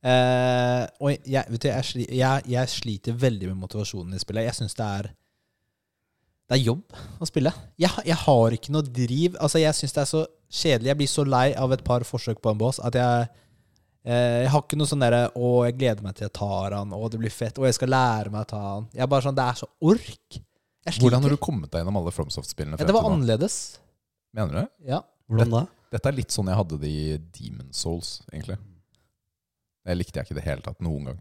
Eh, 0.08 0.84
og 1.04 1.26
jeg, 1.26 1.44
vet 1.52 1.62
du, 1.62 1.68
jeg, 1.68 2.06
jeg, 2.16 2.44
jeg 2.48 2.70
sliter 2.72 3.16
veldig 3.18 3.50
med 3.50 3.60
motivasjonen 3.64 4.16
i 4.16 4.20
spillet. 4.22 4.46
Jeg 4.48 4.56
syns 4.60 4.76
det 4.78 4.86
er 5.00 5.10
Det 6.48 6.56
er 6.56 6.62
jobb 6.64 6.94
å 7.20 7.26
spille. 7.28 7.50
Jeg, 7.76 7.92
jeg 8.08 8.16
har 8.22 8.54
ikke 8.56 8.72
noe 8.72 8.86
driv. 8.86 9.34
Altså, 9.36 9.60
jeg 9.60 9.76
syns 9.76 9.92
det 9.92 10.00
er 10.00 10.08
så 10.08 10.22
kjedelig. 10.48 10.88
Jeg 10.88 10.98
blir 11.02 11.10
så 11.12 11.24
lei 11.28 11.48
av 11.60 11.74
et 11.76 11.82
par 11.84 12.06
forsøk 12.08 12.40
på 12.40 12.52
en 12.54 12.60
bås 12.60 12.78
at 12.80 12.96
jeg 12.96 13.26
eh, 14.08 14.38
Jeg 14.46 14.52
har 14.54 14.62
ikke 14.64 14.78
noe 14.80 14.88
sånn 14.88 15.04
derre 15.04 15.26
Å, 15.36 15.50
jeg 15.68 15.76
gleder 15.76 16.06
meg 16.06 16.16
til 16.16 16.24
jeg 16.24 16.34
tar 16.40 16.76
han. 16.78 16.94
Å, 16.96 17.10
det 17.12 17.20
blir 17.20 17.34
fett. 17.34 17.60
Å, 17.60 17.66
jeg 17.68 17.76
skal 17.76 17.92
lære 17.92 18.32
meg 18.32 18.46
å 18.46 18.50
ta 18.54 18.62
han. 18.64 18.88
Jeg 18.96 19.04
er 19.04 19.12
bare 19.12 19.26
sånn 19.28 19.36
Det 19.36 19.44
er 19.44 19.60
så 19.60 19.68
ork. 19.92 20.38
Jeg 20.38 20.94
sliter. 20.94 21.04
Hvordan 21.04 21.26
har 21.28 21.36
du 21.36 21.40
kommet 21.50 21.68
deg 21.74 21.82
gjennom 21.84 22.00
alle 22.00 22.14
FromSoft-spillene? 22.16 22.80
ja, 22.80 22.88
det 22.88 22.96
var 22.96 23.10
annerledes. 23.10 23.58
Mener 24.32 24.54
du 24.54 24.60
det? 24.62 24.66
Ja. 24.94 25.02
Hvordan 25.28 25.52
da? 25.52 25.64
Dette 25.92 26.08
er 26.10 26.16
litt 26.16 26.32
sånn 26.32 26.48
jeg 26.48 26.56
hadde 26.62 26.76
det 26.80 26.88
i 26.88 27.16
Demon 27.36 27.68
Souls, 27.76 28.18
egentlig. 28.32 28.56
Det 29.84 29.96
likte 29.96 30.20
jeg 30.20 30.28
ikke 30.28 30.36
i 30.36 30.38
det 30.40 30.44
hele 30.48 30.64
tatt 30.64 30.80
noen 30.84 31.10
gang. 31.10 31.20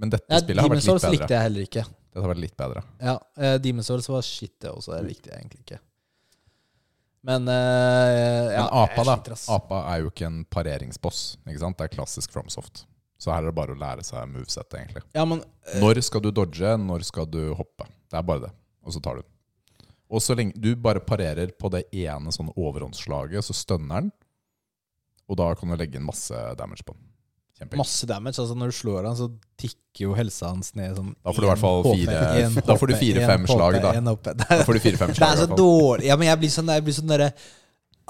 Men 0.00 0.12
dette 0.12 0.28
ja 0.32 0.40
spillet 0.40 0.64
har 0.64 0.72
vært 0.72 0.80
litt 0.80 0.88
Souls 0.88 1.04
bedre. 1.04 1.16
likte 1.18 1.36
jeg 1.36 1.46
heller 1.50 1.68
ikke. 1.68 1.84
Dette 2.12 2.26
har 2.26 2.32
vært 2.34 2.42
litt 2.42 2.56
bedre. 2.60 2.82
Ja, 3.00 3.16
uh, 3.40 3.56
Demon's 3.64 3.88
Souls 3.88 4.08
var 4.12 4.20
shit, 4.26 4.52
det 4.60 4.68
også. 4.68 4.92
Det 4.98 5.06
likte 5.06 5.32
jeg 5.32 5.40
egentlig 5.40 5.62
ikke. 5.64 5.78
Men 7.24 7.46
uh, 7.48 8.52
ja, 8.52 8.66
Men 8.66 8.70
apa, 8.82 9.04
da. 9.06 9.36
Apa 9.54 9.78
er 9.94 10.02
jo 10.02 10.10
ikke 10.10 10.28
en 10.28 10.42
pareringsboss. 10.52 11.22
Ikke 11.46 11.62
sant? 11.62 11.78
Det 11.78 11.86
er 11.88 11.94
klassisk 11.94 12.34
FromSoft. 12.34 12.84
Så 13.22 13.30
her 13.32 13.40
er 13.40 13.48
det 13.48 13.56
bare 13.56 13.72
å 13.72 13.78
lære 13.78 14.04
seg 14.04 14.28
movesettet, 14.28 14.76
egentlig. 14.80 15.04
Ja, 15.16 15.24
men 15.24 15.40
uh, 15.40 15.76
Når 15.80 16.02
skal 16.04 16.24
du 16.24 16.28
dodge, 16.34 16.74
når 16.84 17.06
skal 17.08 17.30
du 17.30 17.40
hoppe? 17.56 17.86
Det 18.10 18.18
er 18.20 18.26
bare 18.28 18.48
det. 18.48 18.52
Og 18.82 18.92
så 18.92 19.00
tar 19.00 19.16
du 19.16 19.24
den. 19.24 19.30
Og 20.12 20.20
så 20.20 20.36
lenge 20.36 20.58
du 20.60 20.74
bare 20.76 21.00
parerer 21.00 21.54
på 21.56 21.70
det 21.72 21.86
ene 21.96 22.34
sånn 22.34 22.50
overhåndsslaget, 22.52 23.46
så 23.46 23.56
stønner 23.56 24.04
den. 24.04 24.12
Og 25.30 25.38
da 25.40 25.48
kan 25.56 25.72
du 25.72 25.78
legge 25.80 25.96
inn 25.96 26.04
masse 26.04 26.36
damage 26.58 26.84
på 26.84 26.92
den. 26.92 27.06
Masse 27.78 28.06
damage. 28.06 28.38
Altså 28.42 28.54
Når 28.58 28.66
du 28.72 28.76
slår 28.76 29.06
han, 29.06 29.16
så 29.16 29.28
tikker 29.60 30.06
jo 30.06 30.14
helsa 30.16 30.48
hans 30.50 30.74
ned 30.74 30.96
sånn 30.96 31.14
Da 31.22 31.32
får 31.32 31.40
du 31.42 31.46
i 31.46 31.50
hvert 31.50 31.62
fall 31.62 31.82
fire- 31.84 32.62
da 32.66 32.76
får 32.80 32.86
du 32.92 32.94
fire-fem 32.96 33.46
slag, 33.46 33.76
da. 33.82 33.92
Da 34.00 34.62
får 34.64 34.78
du 34.78 34.80
fire-fem 34.80 35.12
det 35.18 35.26
er 35.28 35.36
så 35.42 35.48
dårlig. 35.56 36.06
Ja, 36.08 36.16
men 36.16 36.28
jeg 36.28 36.38
blir 36.42 36.50
sånn, 36.54 36.70
jeg 36.72 36.84
blir 36.86 36.96
sånn 36.96 37.12
derre 37.12 37.32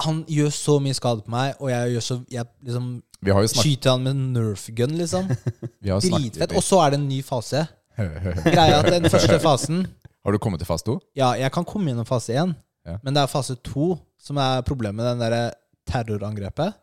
Han 0.06 0.22
gjør 0.30 0.50
så 0.56 0.78
mye 0.82 0.94
skade 0.96 1.24
på 1.26 1.30
meg, 1.34 1.54
og 1.60 1.70
jeg 1.70 1.92
gjør 1.96 2.06
så 2.08 2.16
Jeg 2.32 2.46
liksom 2.64 2.86
Vi 3.22 3.30
har 3.34 3.42
jo 3.44 3.50
skyter 3.52 3.90
han 3.96 4.02
med 4.08 4.16
nerf 4.36 4.66
gun, 4.74 4.96
liksom. 4.98 5.28
vi 5.84 5.90
har 5.92 6.00
snakket 6.00 6.38
Dritfett. 6.38 6.56
Og 6.56 6.62
så 6.66 6.80
er 6.86 6.90
det 6.94 7.00
en 7.02 7.08
ny 7.08 7.20
fase. 7.22 7.66
Greia 8.54 8.78
at 8.80 8.88
den 8.90 9.10
første 9.12 9.38
fasen 9.42 9.84
Har 10.24 10.32
du 10.32 10.38
kommet 10.42 10.62
til 10.62 10.66
fase 10.70 10.86
to? 10.86 10.96
Ja, 11.18 11.34
jeg 11.38 11.52
kan 11.52 11.64
komme 11.68 11.90
gjennom 11.92 12.06
fase 12.08 12.32
én, 12.34 12.54
Ja. 12.86 12.96
men 13.02 13.14
det 13.14 13.22
er 13.22 13.30
fase 13.30 13.54
to 13.62 13.98
som 14.18 14.38
er 14.42 14.62
problemet 14.66 14.96
med 15.02 15.18
den 15.20 15.30
det 15.34 15.42
terrorangrepet. 15.90 16.74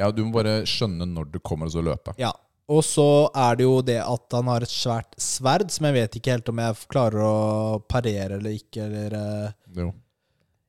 Ja, 0.00 0.08
du 0.14 0.22
må 0.24 0.32
bare 0.38 0.62
skjønne 0.68 1.04
når 1.08 1.28
du 1.34 1.38
kommer, 1.44 1.68
og 1.68 1.74
så 1.74 1.82
løpe. 1.84 2.14
Ja. 2.20 2.32
Og 2.70 2.84
så 2.86 3.04
er 3.34 3.56
det 3.58 3.64
jo 3.66 3.80
det 3.82 3.98
at 3.98 4.36
han 4.36 4.46
har 4.48 4.62
et 4.62 4.70
svært 4.70 5.16
sverd, 5.20 5.72
som 5.74 5.88
jeg 5.88 5.96
vet 5.96 6.16
ikke 6.20 6.36
helt 6.36 6.50
om 6.52 6.60
jeg 6.62 6.76
klarer 6.92 7.24
å 7.26 7.80
parere 7.90 8.38
eller 8.38 8.54
ikke. 8.54 8.84
Eller, 8.86 9.16
eh, 9.18 9.52
Jo. 9.76 9.88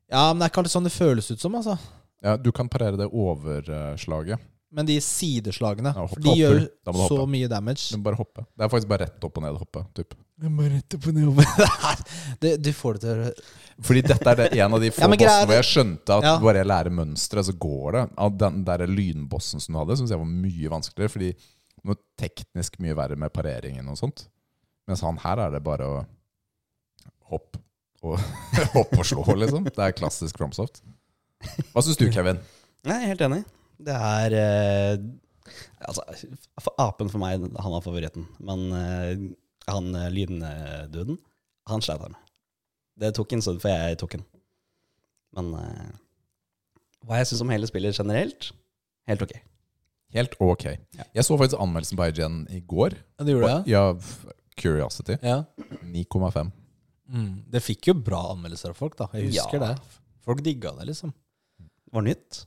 ja, 0.09 0.23
men 0.33 0.41
det 0.41 0.47
er 0.47 0.51
ikke 0.53 0.63
alltid 0.63 0.73
sånn 0.75 0.89
det 0.89 0.95
føles 0.95 1.29
ut 1.31 1.39
som, 1.45 1.55
altså. 1.59 1.77
Ja, 2.25 2.35
du 2.37 2.51
kan 2.51 2.69
parere 2.69 2.97
det 2.97 3.07
overslaget. 3.13 4.41
Men 4.71 4.85
de 4.87 4.95
sideslagene, 5.03 5.91
Ja, 5.91 6.05
for 6.07 6.15
hoppe. 6.15 6.21
de 6.23 6.33
gjør 6.39 6.59
så 6.85 6.93
hoppe. 7.17 7.27
mye 7.33 7.47
damage. 7.51 7.89
Du 7.91 7.97
må 7.97 8.03
bare 8.05 8.15
hoppe. 8.21 8.45
Det 8.55 8.63
er 8.63 8.69
faktisk 8.71 8.87
bare 8.87 9.03
rett 9.05 9.25
opp 9.27 9.37
og 9.37 9.43
ned 9.43 9.57
hoppe. 9.59 9.81
Typ. 9.97 10.13
Det- 12.39 12.57
Du 12.63 12.71
får 12.73 12.93
det 12.93 13.01
til 13.01 13.09
å 13.25 13.31
Fordi 13.81 14.01
dette 14.05 14.27
er 14.31 14.35
det, 14.39 14.47
en 14.61 14.73
av 14.73 14.79
de 14.81 14.89
få 14.95 15.01
Ja, 15.01 15.07
bossene 15.11 15.45
hvor 15.49 15.57
jeg 15.57 15.67
skjønte 15.67 16.17
at 16.17 16.23
Ja. 16.23 16.33
bare 16.39 16.61
jeg 16.61 16.67
lærer 16.71 16.89
mønsteret, 16.93 17.45
så 17.49 17.53
går 17.57 17.91
det. 17.97 18.03
Av 18.17 18.37
den 18.37 18.63
der 18.63 18.85
lynbossen 18.87 19.59
som 19.59 19.73
du 19.75 19.79
hadde, 19.81 19.97
syns 19.99 20.09
jeg 20.13 20.19
var 20.21 20.25
mye 20.31 20.69
vanskeligere. 20.71 21.11
Fordi 21.11 21.31
noe 21.83 21.95
teknisk 22.17 22.79
mye 22.79 22.95
verre 22.95 23.17
med 23.17 23.33
pareringen 23.33 23.87
og 23.89 23.97
sånt. 23.99 24.27
Mens 24.87 25.01
han 25.01 25.17
her 25.17 25.37
er 25.47 25.51
det 25.51 25.63
bare 25.63 25.83
å 25.87 26.05
hoppe 27.31 27.59
og, 28.03 28.17
hoppe 28.75 28.97
og 28.99 29.05
slå, 29.05 29.25
liksom. 29.37 29.63
Det 29.67 29.77
er 29.83 29.91
klassisk 29.97 30.37
Cromsoft. 30.39 30.81
Hva 31.73 31.81
syns 31.83 31.97
du, 31.99 32.07
Kevin? 32.13 32.39
Jeg 32.85 32.95
er 32.97 33.11
helt 33.13 33.21
enig. 33.27 33.43
Det 33.81 33.95
er 33.97 34.35
eh, 34.37 35.03
Altså, 35.81 36.03
for 36.61 36.77
apen 36.79 37.09
for 37.11 37.19
meg, 37.21 37.41
han 37.41 37.73
var 37.73 37.81
favoritten. 37.83 38.27
Men 38.39 38.67
eh, 38.77 39.23
han 39.67 39.89
eh, 39.97 40.09
lynduden, 40.13 41.17
han 41.67 41.81
sleit 41.83 42.01
jeg 42.05 42.13
med. 42.13 42.21
Det 43.01 43.09
tok 43.17 43.33
en 43.33 43.41
stund 43.43 43.61
før 43.63 43.73
jeg 43.89 43.97
tok 43.99 44.13
den. 44.19 44.23
Men 45.35 45.49
eh, 45.57 45.89
hva 47.07 47.17
jeg 47.19 47.31
syns 47.31 47.41
om 47.43 47.51
hele 47.51 47.67
spillet 47.69 47.97
generelt, 47.97 48.51
helt 49.09 49.25
ok. 49.25 49.33
Helt 50.13 50.33
ok. 50.43 50.65
Jeg 51.01 51.23
så 51.25 51.37
faktisk 51.39 51.59
anmeldelsen 51.63 51.97
på 51.99 52.07
IGN 52.11 52.41
i 52.53 52.59
går. 52.67 52.95
Ja, 53.17 53.25
det 53.25 53.33
gjorde 53.35 53.51
det? 53.51 53.71
Ja, 53.71 53.83
Curiosity. 54.61 55.15
Ja. 55.23 55.39
9,5. 55.87 56.51
Mm. 57.11 57.29
Det 57.51 57.61
fikk 57.63 57.89
jo 57.89 57.95
bra 57.97 58.19
anmeldelser 58.35 58.75
av 58.75 58.77
folk, 58.79 58.95
da. 58.99 59.07
Jeg 59.17 59.31
husker 59.31 59.57
Ja. 59.59 59.71
det. 59.71 59.99
Folk 60.27 60.43
digga 60.45 60.75
det, 60.77 60.89
liksom. 60.91 61.13
Det 61.57 61.95
var 61.97 62.05
nytt. 62.05 62.43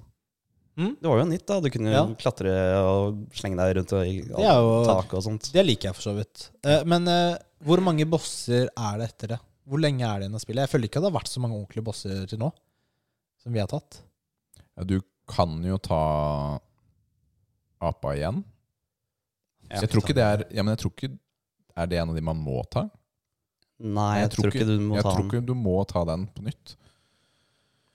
Mm. 0.76 0.96
Det 1.00 1.06
var 1.06 1.20
jo 1.20 1.24
nytt, 1.30 1.44
da. 1.46 1.60
Du 1.62 1.68
kunne 1.70 1.92
Ja. 1.92 2.04
klatre 2.18 2.50
og 2.82 3.20
slenge 3.32 3.56
deg 3.60 3.76
rundt 3.78 3.92
og, 3.94 4.06
i 4.10 4.16
jo- 4.26 4.84
taket 4.88 5.14
og 5.14 5.22
sånt. 5.22 5.52
Det 5.54 5.62
liker 5.64 5.88
jeg 5.90 5.94
for 5.94 6.02
så 6.10 6.14
vidt. 6.16 6.48
Eh, 6.66 6.82
men 6.84 7.06
eh, 7.08 7.36
hvor 7.62 7.80
mange 7.80 8.04
bosser 8.10 8.66
er 8.76 8.98
det 8.98 9.08
etter 9.12 9.28
det? 9.36 9.38
Hvor 9.68 9.78
lenge 9.80 10.02
er 10.02 10.18
det 10.18 10.26
igjen 10.26 10.34
å 10.36 10.42
spille? 10.42 10.64
Jeg 10.66 10.72
føler 10.72 10.88
ikke 10.90 11.00
det 11.00 11.12
har 11.12 11.20
vært 11.20 11.30
så 11.30 11.40
mange 11.40 11.56
ordentlige 11.60 11.84
bosser 11.86 12.26
til 12.28 12.38
nå. 12.42 12.50
Som 13.42 13.52
vi 13.54 13.60
har 13.62 13.68
tatt. 13.70 14.00
Ja, 14.76 14.82
du 14.84 14.98
kan 15.30 15.62
jo 15.64 15.78
ta 15.78 16.58
apa 17.80 18.14
igjen. 18.16 18.42
Ja. 19.70 19.80
Jeg 19.80 19.90
tror 19.90 20.02
ikke 20.04 20.14
det 20.18 20.24
er 20.24 20.42
Ja, 20.52 20.62
men 20.62 20.74
jeg 20.76 20.82
tror 20.82 20.92
ikke 20.92 21.18
Er 21.76 21.86
det 21.88 21.98
en 21.98 22.10
av 22.10 22.14
de 22.18 22.20
man 22.20 22.36
må 22.36 22.62
ta? 22.70 22.84
Nei, 23.80 24.20
jeg, 24.20 24.30
tror 24.30 24.50
ikke 24.52 24.66
du 24.68 24.78
må 24.78 25.00
ta 25.00 25.02
den. 25.02 25.02
jeg 25.02 25.04
tror 25.04 25.24
ikke 25.32 25.46
du 25.46 25.54
må 25.58 25.72
ta 25.90 26.04
den 26.04 26.26
på 26.30 26.44
nytt. 26.46 26.76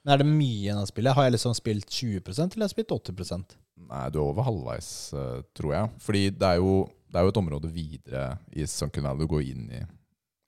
Men 0.04 0.14
er 0.14 0.22
det 0.22 0.30
mye 0.30 0.62
igjen 0.64 0.80
av 0.80 0.88
spillet? 0.88 1.16
Har 1.18 1.28
jeg 1.28 1.36
liksom 1.36 1.56
spilt 1.58 1.90
20 1.92 2.22
eller 2.24 2.64
har 2.64 2.70
jeg 2.70 2.76
spilt 2.78 2.94
80 2.96 3.58
Nei, 3.90 4.06
du 4.12 4.20
er 4.20 4.26
over 4.26 4.44
halvveis, 4.48 4.90
eh, 5.16 5.42
tror 5.56 5.74
jeg. 5.76 5.90
Fordi 6.04 6.22
det 6.36 6.48
er 6.50 6.60
jo, 6.60 6.74
det 7.10 7.20
er 7.20 7.26
jo 7.28 7.32
et 7.34 7.40
område 7.42 7.72
videre 7.72 8.24
i 8.52 8.66
Sunken 8.68 9.04
Valley. 9.08 9.24
Du 9.24 9.32
går 9.32 9.44
inn 9.48 9.70
i 9.72 9.82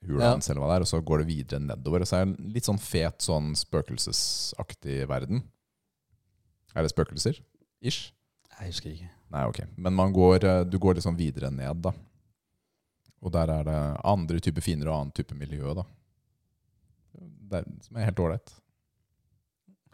hula 0.08 0.24
Ja. 0.24 0.30
hans, 0.34 0.50
eller 0.50 0.62
hva 0.64 0.68
det 0.72 0.76
er, 0.76 0.86
og 0.88 0.90
så 0.92 1.02
går 1.06 1.20
det 1.24 1.28
videre 1.28 1.60
nedover. 1.60 2.02
Og 2.02 2.08
Så 2.08 2.18
er 2.18 2.26
det 2.26 2.40
en 2.40 2.52
litt 2.54 2.68
sånn 2.68 2.80
fet, 2.80 3.20
sånn 3.20 3.54
spøkelsesaktig 3.56 5.08
verden. 5.08 5.44
Er 6.76 6.84
det 6.84 6.92
spøkelser? 6.92 7.40
Ish? 7.82 8.12
Jeg 8.60 8.68
husker 8.72 8.92
ikke. 8.92 9.10
Nei, 9.32 9.46
ok. 9.48 9.62
Men 9.78 9.94
man 9.94 10.14
går, 10.14 10.44
eh, 10.44 10.64
du 10.64 10.78
går 10.80 10.96
liksom 10.96 11.18
videre 11.18 11.52
ned, 11.52 11.82
da. 11.82 11.92
Og 13.22 13.32
der 13.32 13.50
er 13.50 13.64
det 13.64 13.80
andre 14.04 14.40
typer 14.40 14.62
fiender 14.62 14.88
og 14.90 15.00
annen 15.00 15.12
type 15.14 15.36
miljø, 15.36 15.74
da. 15.76 15.84
Det 17.52 17.62
er, 17.62 17.66
som 17.82 17.98
er 17.98 18.06
helt 18.06 18.20
ålreit. 18.20 18.61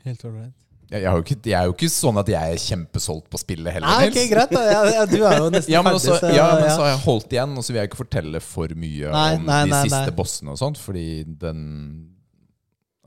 Helt 0.05 0.23
ålreit. 0.25 0.53
Jeg, 0.87 1.01
jeg, 1.03 1.11
jo 1.11 1.23
ikke, 1.25 1.35
jeg 1.51 1.55
er 1.59 1.65
jo 1.67 1.73
ikke 1.73 1.87
sånn 1.91 2.17
at 2.21 2.29
jeg 2.31 2.53
er 2.55 2.59
kjempesolgt 2.63 3.25
på 3.33 3.39
spillet 3.41 3.73
heller. 3.75 3.89
Nei, 3.91 4.05
ok, 4.07 4.19
greit. 4.31 4.51
Da. 4.55 4.61
Ja, 4.71 4.83
ja, 4.95 5.01
du 5.09 5.17
er 5.19 5.41
jo 5.41 5.47
nesten 5.51 5.73
Ja, 5.73 5.81
men, 5.83 5.97
ferdig. 5.99 6.13
så, 6.21 6.29
ja, 6.31 6.45
men 6.55 6.69
så 6.71 6.83
har 6.85 6.91
jeg 6.93 7.01
holdt 7.03 7.33
igjen, 7.35 7.55
og 7.59 7.65
så 7.65 7.73
vil 7.73 7.79
jeg 7.81 7.89
ikke 7.89 7.99
fortelle 8.05 8.39
for 8.45 8.71
mye 8.79 9.09
Nei, 9.11 9.25
om 9.35 9.43
nei, 9.49 9.57
de 9.67 9.73
nei, 9.73 9.81
siste 9.89 9.99
nei. 10.05 10.13
bossene 10.15 10.53
og 10.53 10.61
sånt, 10.61 10.79
fordi 10.79 11.07
den 11.41 11.65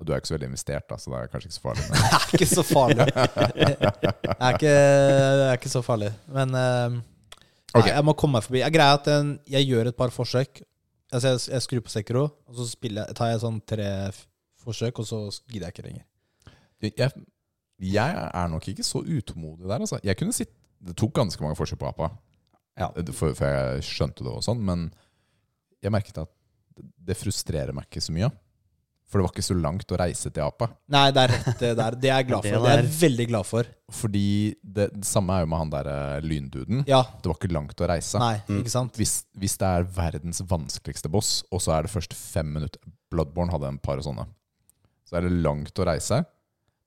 og 0.00 0.06
Du 0.08 0.12
er 0.14 0.20
ikke 0.22 0.30
så 0.30 0.34
veldig 0.36 0.48
investert, 0.48 0.86
da, 0.88 0.96
så 0.96 1.10
det 1.12 1.18
er 1.20 1.26
kanskje 1.32 1.48
ikke 1.50 1.56
så 1.58 1.64
farlig. 1.64 1.86
Men 1.90 1.96
Det 2.00 2.20
er 2.20 2.36
ikke 2.38 2.46
så 2.48 2.62
farlig. 2.64 3.06
Det 3.10 4.36
er 4.36 4.54
ikke, 4.56 4.76
det 5.40 5.48
er 5.48 5.58
ikke 5.58 5.72
så 5.74 5.82
farlig. 5.84 6.08
Men 6.36 6.54
uh, 6.56 6.94
okay. 7.74 7.82
nei, 7.90 7.94
jeg 7.98 8.06
må 8.08 8.14
komme 8.16 8.38
meg 8.38 8.46
forbi. 8.46 8.62
Jeg 8.62 8.72
greier 8.76 8.96
at 9.00 9.10
en, 9.12 9.34
jeg 9.56 9.68
gjør 9.68 9.90
et 9.92 9.98
par 9.98 10.12
forsøk. 10.14 10.62
Altså 11.12 11.34
jeg, 11.34 11.42
jeg 11.52 11.64
skrur 11.66 11.84
på 11.84 11.92
Sekiro, 11.92 12.22
og 12.48 12.56
så 12.60 12.68
spiller, 12.70 13.08
jeg- 13.10 13.18
tar 13.20 13.32
jeg 13.34 13.42
sånn 13.44 13.60
tre 13.68 13.90
forsøk, 14.64 15.00
og 15.04 15.08
så 15.10 15.20
gidder 15.52 15.68
jeg 15.68 15.76
ikke 15.76 15.86
lenger. 15.90 16.06
Jeg, 16.80 17.12
jeg 17.80 18.16
er 18.34 18.48
nok 18.52 18.66
ikke 18.72 18.84
så 18.86 19.02
utålmodig 19.04 19.68
der, 19.68 19.80
altså. 19.84 20.00
Jeg 20.04 20.16
kunne 20.20 20.32
sitt, 20.36 20.52
det 20.80 20.96
tok 20.96 21.12
ganske 21.20 21.42
mange 21.44 21.58
forsøk 21.58 21.78
på 21.82 21.88
APA 21.92 22.10
Ja. 22.80 22.90
før, 23.12 23.34
før 23.36 23.50
jeg 23.56 23.82
skjønte 23.84 24.24
det 24.24 24.32
og 24.32 24.44
sånn, 24.46 24.60
men 24.64 24.86
jeg 25.82 25.92
merket 25.92 26.18
at 26.22 26.30
det 26.80 27.16
frustrerer 27.18 27.74
meg 27.76 27.88
ikke 27.90 28.00
så 28.00 28.12
mye. 28.16 28.30
For 29.10 29.18
det 29.18 29.24
var 29.26 29.32
ikke 29.34 29.42
så 29.42 29.54
langt 29.58 29.90
å 29.90 29.96
reise 29.98 30.30
til 30.30 30.44
APA. 30.44 30.68
Nei, 30.94 31.10
det 31.10 31.22
er 31.24 31.32
rett 31.34 31.58
det 31.58 31.70
der. 31.80 31.96
Det 31.98 32.10
er 32.12 32.20
jeg 32.20 32.26
glad 32.28 32.44
for. 32.46 32.62
Det 32.62 32.70
er 32.70 32.82
jeg 32.84 32.92
veldig 33.00 33.24
glad 33.32 33.46
for. 33.48 33.70
Fordi 33.90 34.22
det, 34.62 34.86
det 34.94 35.08
samme 35.08 35.34
er 35.34 35.42
jo 35.42 35.48
med 35.50 35.58
han 35.64 35.72
der 35.72 35.88
eh, 35.90 36.20
lynduden. 36.22 36.84
Ja. 36.86 37.00
Det 37.18 37.26
var 37.26 37.34
ikke 37.40 37.50
langt 37.52 37.82
å 37.82 37.88
reise. 37.90 38.20
Nei, 38.22 38.36
Mm. 38.46 38.60
ikke 38.62 38.70
sant? 38.76 38.94
Hvis, 39.00 39.16
hvis 39.34 39.56
det 39.58 39.66
er 39.66 39.88
verdens 39.98 40.40
vanskeligste 40.46 41.10
boss, 41.10 41.40
og 41.50 41.58
så 41.64 41.74
er 41.74 41.82
det 41.88 41.90
først 41.96 42.14
fem 42.14 42.52
minutter 42.54 42.78
Bloodborne 43.10 43.50
hadde 43.50 43.66
en 43.72 43.80
par 43.82 43.98
sånne. 44.06 44.28
Så 45.10 45.18
er 45.18 45.26
det 45.26 45.34
langt 45.42 45.74
å 45.82 45.88
reise. 45.90 46.20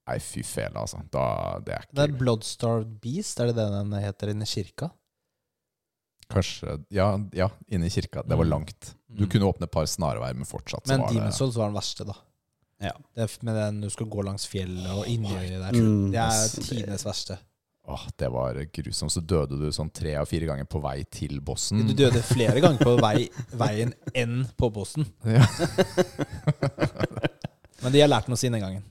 Nei, 0.08 0.18
fy 0.20 0.42
fele, 0.44 0.76
altså. 0.82 1.00
Da, 1.12 1.60
det 1.64 1.74
er 1.78 1.86
Det 1.96 2.04
er 2.10 2.16
Bloodstarved 2.20 2.98
Beast, 3.02 3.40
er 3.40 3.46
det 3.52 3.56
det 3.56 3.68
den 3.72 3.94
heter 4.04 4.28
inni 4.34 4.46
kirka? 4.50 4.90
Kanskje 6.34 6.76
Ja, 6.92 7.14
ja 7.36 7.48
inni 7.72 7.90
kirka. 7.94 8.24
Det 8.28 8.36
var 8.38 8.44
Mm. 8.46 8.50
langt. 8.52 8.96
Du 9.10 9.26
kunne 9.28 9.46
åpne 9.48 9.64
et 9.64 9.72
par 9.72 9.86
snarveier, 9.86 10.34
men 10.36 10.46
fortsatt 10.46 10.84
så 10.86 10.90
Men 10.92 11.00
var 11.02 11.10
Demon's 11.10 11.26
det 11.32 11.40
Souls 11.40 11.56
var 11.56 11.68
den 11.72 11.76
verste, 11.76 12.06
da. 12.06 12.14
Ja. 12.82 12.92
Det 13.16 13.24
er 13.24 13.44
med 13.46 13.56
den 13.56 13.82
du 13.82 13.90
skal 13.90 14.08
gå 14.08 14.24
langs 14.26 14.46
fjellet 14.48 14.90
og 14.92 15.06
inni 15.08 15.30
der. 15.30 15.72
Mm, 15.72 16.12
Det 16.12 16.20
er 16.20 16.48
tidenes 16.64 17.04
verste. 17.06 17.38
Åh, 17.86 18.08
det 18.18 18.32
var 18.32 18.54
grusomt. 18.74 19.12
Så 19.12 19.22
døde 19.26 19.60
du 19.60 19.70
sånn 19.72 19.92
tre 19.94 20.16
av 20.16 20.26
fire 20.26 20.46
ganger 20.48 20.66
på 20.66 20.82
vei 20.82 21.04
til 21.12 21.40
bossen. 21.42 21.86
Du 21.88 21.94
døde 21.94 22.22
flere 22.24 22.60
ganger 22.62 22.80
på 22.80 22.98
vei, 23.00 23.30
veien 23.54 23.94
enn 24.16 24.46
på 24.58 24.70
bossen. 24.72 25.06
Ja. 25.26 25.46
Men 27.84 27.92
de 27.92 28.00
har 28.02 28.10
lært 28.12 28.30
noe 28.32 28.40
siden 28.40 28.56
den 28.58 28.64
gangen. 28.64 28.84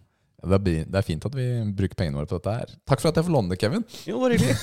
Det, 0.43 0.57
er, 0.59 0.85
det 0.91 0.99
er 0.99 1.05
fint 1.07 1.23
at 1.29 1.35
vi 1.39 1.45
bruker 1.79 1.95
pengene 1.99 2.19
våre 2.19 2.27
på 2.27 2.39
dette 2.41 2.55
her. 2.57 2.73
Takk 2.91 2.99
for 3.03 3.13
at 3.13 3.21
jeg 3.21 3.29
får 3.29 3.35
låne 3.37 3.53
det, 3.53 3.61
Kevin. 3.63 3.85
Jo, 4.11 4.19
bare 4.19 4.35
hyggelig. 4.35 4.57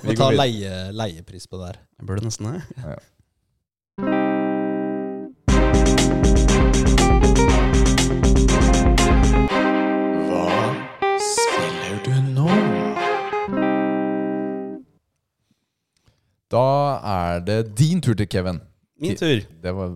Må 0.08 0.16
ta 0.16 0.30
leie, 0.32 0.72
leiepris 0.96 1.44
på 1.50 1.60
det 1.60 1.66
her. 1.72 1.80
Jeg 2.00 2.08
burde 2.08 2.24
nesten 2.24 2.48
det. 2.48 2.60
Ja. 2.80 2.96
Hva 10.30 10.46
spiller 11.28 12.00
du 12.06 12.14
nå? 12.32 12.48
Da 16.50 16.64
er 17.12 17.44
det 17.46 17.60
din 17.78 18.00
tur 18.00 18.16
til 18.16 18.28
Kevin. 18.32 18.60
Min 19.00 19.16
tur. 19.16 19.44
Det 19.62 19.76
var 19.76 19.94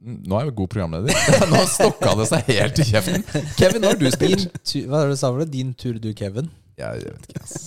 Nå 0.00 0.36
er 0.36 0.46
jeg 0.46 0.52
jo 0.52 0.56
god 0.62 0.70
programleder. 0.72 1.24
Nå 1.52 1.60
stokka 1.68 2.14
det 2.20 2.28
seg 2.30 2.46
helt 2.54 2.80
i 2.80 2.86
kjeften. 2.88 3.24
Kevin, 3.58 3.82
nå 3.82 3.90
har 3.92 3.98
du 4.00 4.06
spilt. 4.14 4.46
tur, 4.64 4.86
hva 4.88 5.02
er 5.02 5.10
det 5.10 5.18
du 5.18 5.20
sa 5.20 5.28
for 5.28 5.42
det? 5.42 5.50
Din 5.52 5.74
tur, 5.76 5.98
du, 6.00 6.08
Kevin? 6.16 6.48
Jeg 6.80 7.02
vet 7.04 7.26
ikke, 7.28 7.42
ass. 7.44 7.58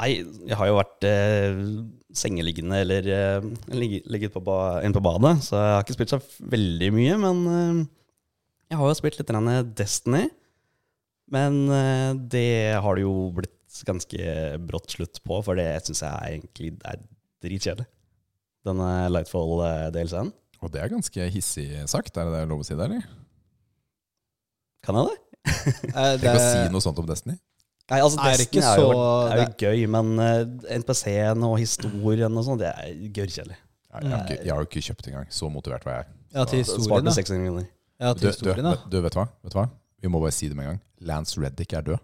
Nei, 0.00 0.08
jeg 0.48 0.56
har 0.58 0.70
jo 0.70 0.78
vært 0.78 1.06
eh, 1.06 1.58
sengeliggende 2.16 2.80
eller 2.82 3.10
eh, 3.14 3.44
ligget, 3.76 4.32
på 4.34 4.42
ba 4.42 4.80
inn 4.86 4.94
på 4.94 5.02
badet, 5.04 5.36
så 5.46 5.58
jeg 5.60 5.74
har 5.76 5.84
ikke 5.84 5.96
spilt 5.98 6.14
så 6.14 6.20
veldig 6.54 6.88
mye. 6.96 7.18
Men 7.22 7.42
eh, 7.52 7.82
jeg 8.72 8.80
har 8.80 8.90
jo 8.90 8.98
spilt 8.98 9.20
litt 9.20 9.30
grann 9.30 9.52
Destiny. 9.76 10.24
Men 11.34 11.60
eh, 11.72 12.12
det 12.32 12.48
har 12.84 12.96
det 12.96 13.04
jo 13.04 13.28
blitt 13.36 13.84
ganske 13.84 14.38
brått 14.64 14.96
slutt 14.96 15.20
på, 15.26 15.42
for 15.44 15.58
det 15.58 15.68
syns 15.84 16.04
jeg 16.04 16.38
egentlig 16.38 16.72
er 16.88 17.04
dritkjedelig. 17.44 17.86
Denne 18.64 18.90
Lightfall-delscenen. 19.12 20.32
Og 20.64 20.72
det 20.72 20.80
er 20.80 20.88
ganske 20.92 21.26
hissig 21.34 21.66
sagt. 21.90 22.16
Er 22.16 22.30
det 22.32 22.44
lov 22.48 22.62
å 22.62 22.66
si 22.66 22.76
det, 22.76 22.86
eller? 22.88 23.04
Kan 24.84 25.00
jeg 25.00 25.10
det? 25.12 25.20
Eh, 25.44 26.14
Tenk 26.22 26.30
å 26.30 26.40
si 26.40 26.70
noe 26.72 26.80
sånt 26.80 26.98
om 27.02 27.06
Destiny. 27.08 27.34
Nei, 27.92 27.98
altså, 28.00 28.16
Er 28.16 28.32
det 28.32 28.46
Destiny 28.46 28.62
ikke 28.62 28.70
er 28.70 28.80
jo, 28.80 28.86
så- 28.88 29.32
er 29.34 29.40
jo 29.42 29.46
gøy, 29.60 29.82
men 29.92 30.12
uh, 30.16 30.78
NPC-en 30.80 31.44
og 31.44 31.58
historien 31.60 32.40
og 32.40 32.46
sånn, 32.46 32.60
det 32.62 32.70
er 32.72 32.94
gørrkjedelig. 33.18 33.58
Jeg, 33.58 34.02
jeg, 34.08 34.10
har 34.14 34.22
ikke, 34.24 34.38
jeg 34.40 34.50
har 34.54 34.62
jo 34.64 34.68
ikke 34.70 34.82
kjøpt 34.88 35.08
engang. 35.10 35.26
Så 35.30 35.50
motivert 35.52 35.84
var 35.86 36.00
jeg. 36.00 36.08
Ja, 36.34 36.44
til 36.48 36.62
historien, 36.64 37.04
da. 37.06 37.12
600 37.14 37.42
millioner. 37.44 37.68
Ja, 38.00 38.14
til 38.16 38.30
historien, 38.32 38.64
da. 38.66 38.72
du, 38.90 38.96
vet 39.04 39.14
du 39.14 39.20
hva? 39.20 39.26
Vet 39.44 39.52
du 39.54 39.58
hva? 39.60 39.66
Vi 40.02 40.10
må 40.10 40.20
bare 40.24 40.34
si 40.34 40.48
det 40.50 40.56
med 40.58 40.64
en 40.66 40.72
gang. 40.72 40.80
Lance 41.12 41.38
Reddick 41.40 41.76
er 41.76 41.84
død. 41.92 42.00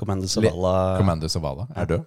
Commander 0.00 0.30
Commandus 0.30 0.98
Commander 1.02 1.28
Zavala 1.28 1.66
er 1.76 1.90
død. 1.90 2.06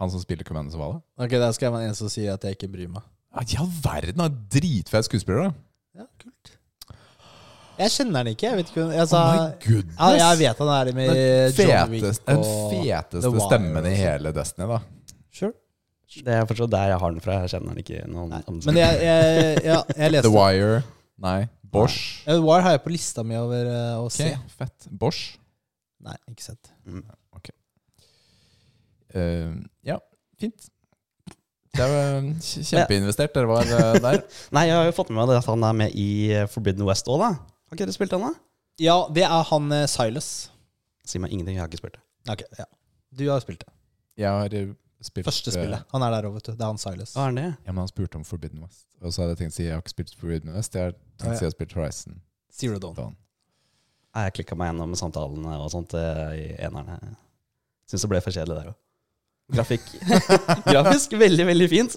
Han 0.00 0.10
som 0.12 0.20
spiller 0.20 0.44
Commander 0.44 0.72
Zavala. 0.74 1.00
Ok, 1.18 1.30
Der 1.40 1.52
skal 1.56 1.66
jeg 1.70 1.72
være 1.76 1.88
en 1.88 1.94
som 1.96 2.08
sier 2.12 2.34
at 2.36 2.42
jeg 2.44 2.56
ikke 2.58 2.68
bryr 2.72 2.88
meg. 2.92 3.02
Ja, 3.36 3.42
I 3.44 3.56
all 3.62 3.70
verden! 3.84 4.20
han 4.20 4.32
er 4.32 4.36
Dritfet 4.52 5.04
skuespiller, 5.08 5.48
da. 5.48 6.02
Ja, 6.02 6.06
kult. 6.20 6.52
Jeg 7.76 7.92
kjenner 7.92 8.24
den 8.24 8.32
ikke. 8.32 8.46
Jeg 8.48 8.56
vet 8.56 8.70
ikke 8.70 8.82
hvem 8.86 8.92
altså, 9.02 9.18
oh 9.20 9.36
my 9.36 9.54
goodness! 9.66 9.98
ja, 10.00 10.28
Jeg 10.30 10.38
vet 10.40 10.60
han 10.62 10.70
er 10.72 10.90
med 10.96 11.10
den 11.12 11.68
John 11.68 11.90
Wick 11.92 12.04
feteste, 12.06 12.26
den 12.30 12.38
og 12.40 12.70
feteste 12.72 13.20
The 13.26 13.32
Wire 13.34 13.46
stemmen 13.50 13.76
i 13.76 13.80
og 13.80 13.84
sånn. 13.84 13.98
hele 14.00 14.32
Destiny, 14.36 14.68
da. 14.70 14.78
Sure. 15.36 15.52
Det 16.24 16.32
er 16.38 16.46
fortsatt 16.48 16.72
der 16.72 16.92
jeg 16.94 17.00
har 17.02 17.12
den 17.16 17.24
fra. 17.24 17.38
Jeg 17.44 17.52
kjenner 17.52 17.74
den 17.74 17.82
ikke 17.84 18.04
noen 18.08 18.30
Nei. 18.32 18.40
andre 18.48 18.70
Men 18.70 18.78
jeg, 18.80 19.00
jeg, 19.04 19.58
ja, 19.66 19.78
jeg 19.96 20.10
leste 20.14 20.28
The 20.30 20.32
Wire. 20.36 20.78
Nei. 21.26 21.38
Bosch. 21.76 21.98
Ja, 22.24 22.38
Wire 22.40 22.62
har 22.64 22.76
jeg 22.78 22.84
på 22.86 22.92
lista 22.94 23.24
mi 23.26 23.36
over 23.36 23.68
eh, 23.68 23.92
å 24.00 24.06
Ok, 24.06 24.14
se. 24.20 24.30
fett. 24.56 24.88
Bosch. 25.02 25.24
Nei, 26.06 26.16
ikke 26.32 26.46
sett. 26.52 26.72
Mm. 26.88 27.02
Eh, 29.16 29.52
ja, 29.88 29.96
fint. 30.40 30.68
Det 31.76 31.84
var 31.92 32.22
kj- 32.40 32.62
kjempeinvestert 32.70 33.34
dere 33.36 33.48
var 33.50 33.68
eh, 33.68 33.98
der. 34.00 34.22
Nei, 34.56 34.66
jeg 34.70 34.76
har 34.78 34.86
jo 34.88 34.94
fått 34.96 35.10
med 35.12 35.20
meg 35.26 35.34
at 35.36 35.48
han 35.50 35.64
er 35.68 35.74
med 35.76 35.96
i 35.98 36.08
eh, 36.32 36.46
Forbidden 36.48 36.86
West 36.88 37.08
òg, 37.12 37.20
da. 37.24 37.30
Har 37.36 37.76
ikke 37.76 37.84
dere 37.88 37.96
spilt 37.96 38.14
den, 38.14 38.24
da? 38.24 38.32
Ja, 38.80 38.96
det 39.12 39.24
er 39.28 39.44
han 39.50 39.68
eh, 39.76 39.84
Silas. 39.90 40.30
Si 41.06 41.20
meg 41.22 41.32
ingenting, 41.36 41.56
jeg 41.58 41.64
har 41.64 41.68
ikke 41.72 41.82
spilt 41.82 41.98
det. 41.98 42.04
Ok, 42.32 42.46
ja. 42.58 42.66
Du 43.16 43.26
har 43.30 43.40
spilt 43.44 43.60
det. 43.64 43.72
Jeg 44.20 44.32
har 44.32 44.56
eh, 44.56 44.70
spilt 45.04 45.28
Første 45.28 45.52
eh, 45.52 45.58
spillet. 45.58 45.84
Han 45.92 46.04
er 46.06 46.16
der 46.16 46.28
òg, 46.30 46.38
vet 46.38 46.48
du. 46.48 46.54
Det 46.56 46.64
er 46.64 46.72
han 46.72 46.80
Silas. 46.80 47.12
Hva 47.16 47.28
er 47.30 47.36
det? 47.36 47.46
Ja, 47.68 47.74
men 47.76 47.82
han 47.84 47.92
spurte 47.92 48.18
om 48.20 48.24
Forbidden 48.26 48.64
West. 48.64 48.86
Og 49.04 49.12
så 49.12 49.22
hadde 49.26 49.34
jeg 49.36 49.42
tenkt 49.44 49.54
å 49.54 49.58
si 49.58 49.66
jeg 49.68 49.76
har 49.76 49.84
ikke 49.84 49.92
spilt 49.98 50.16
Forbidden 50.16 50.56
West. 50.56 50.74
Jeg 50.80 50.88
har 50.88 50.96
tenkt 50.96 51.28
å 51.28 51.36
si 51.36 51.44
jeg 51.44 51.50
har 51.52 51.56
spilt 51.58 51.76
Horizon 51.76 52.16
Zero 52.56 52.80
Dawn. 52.80 52.96
Dawn. 52.96 53.14
Nei, 54.16 54.24
Jeg 54.30 54.36
klikka 54.38 54.56
meg 54.56 54.70
gjennom 54.72 54.96
samtalene 54.96 55.58
og 55.60 55.68
sånt 55.76 55.92
eh, 56.00 56.32
i 56.40 56.46
enerne. 56.64 56.96
Syns 57.86 58.06
det 58.06 58.10
ble 58.14 58.22
for 58.24 58.32
kjedelig 58.32 58.56
der 58.62 58.70
òg. 58.72 58.78
Grafikk 59.54 59.84
Grafisk 60.72 61.12
veldig, 61.18 61.46
veldig 61.46 61.68
fint. 61.70 61.94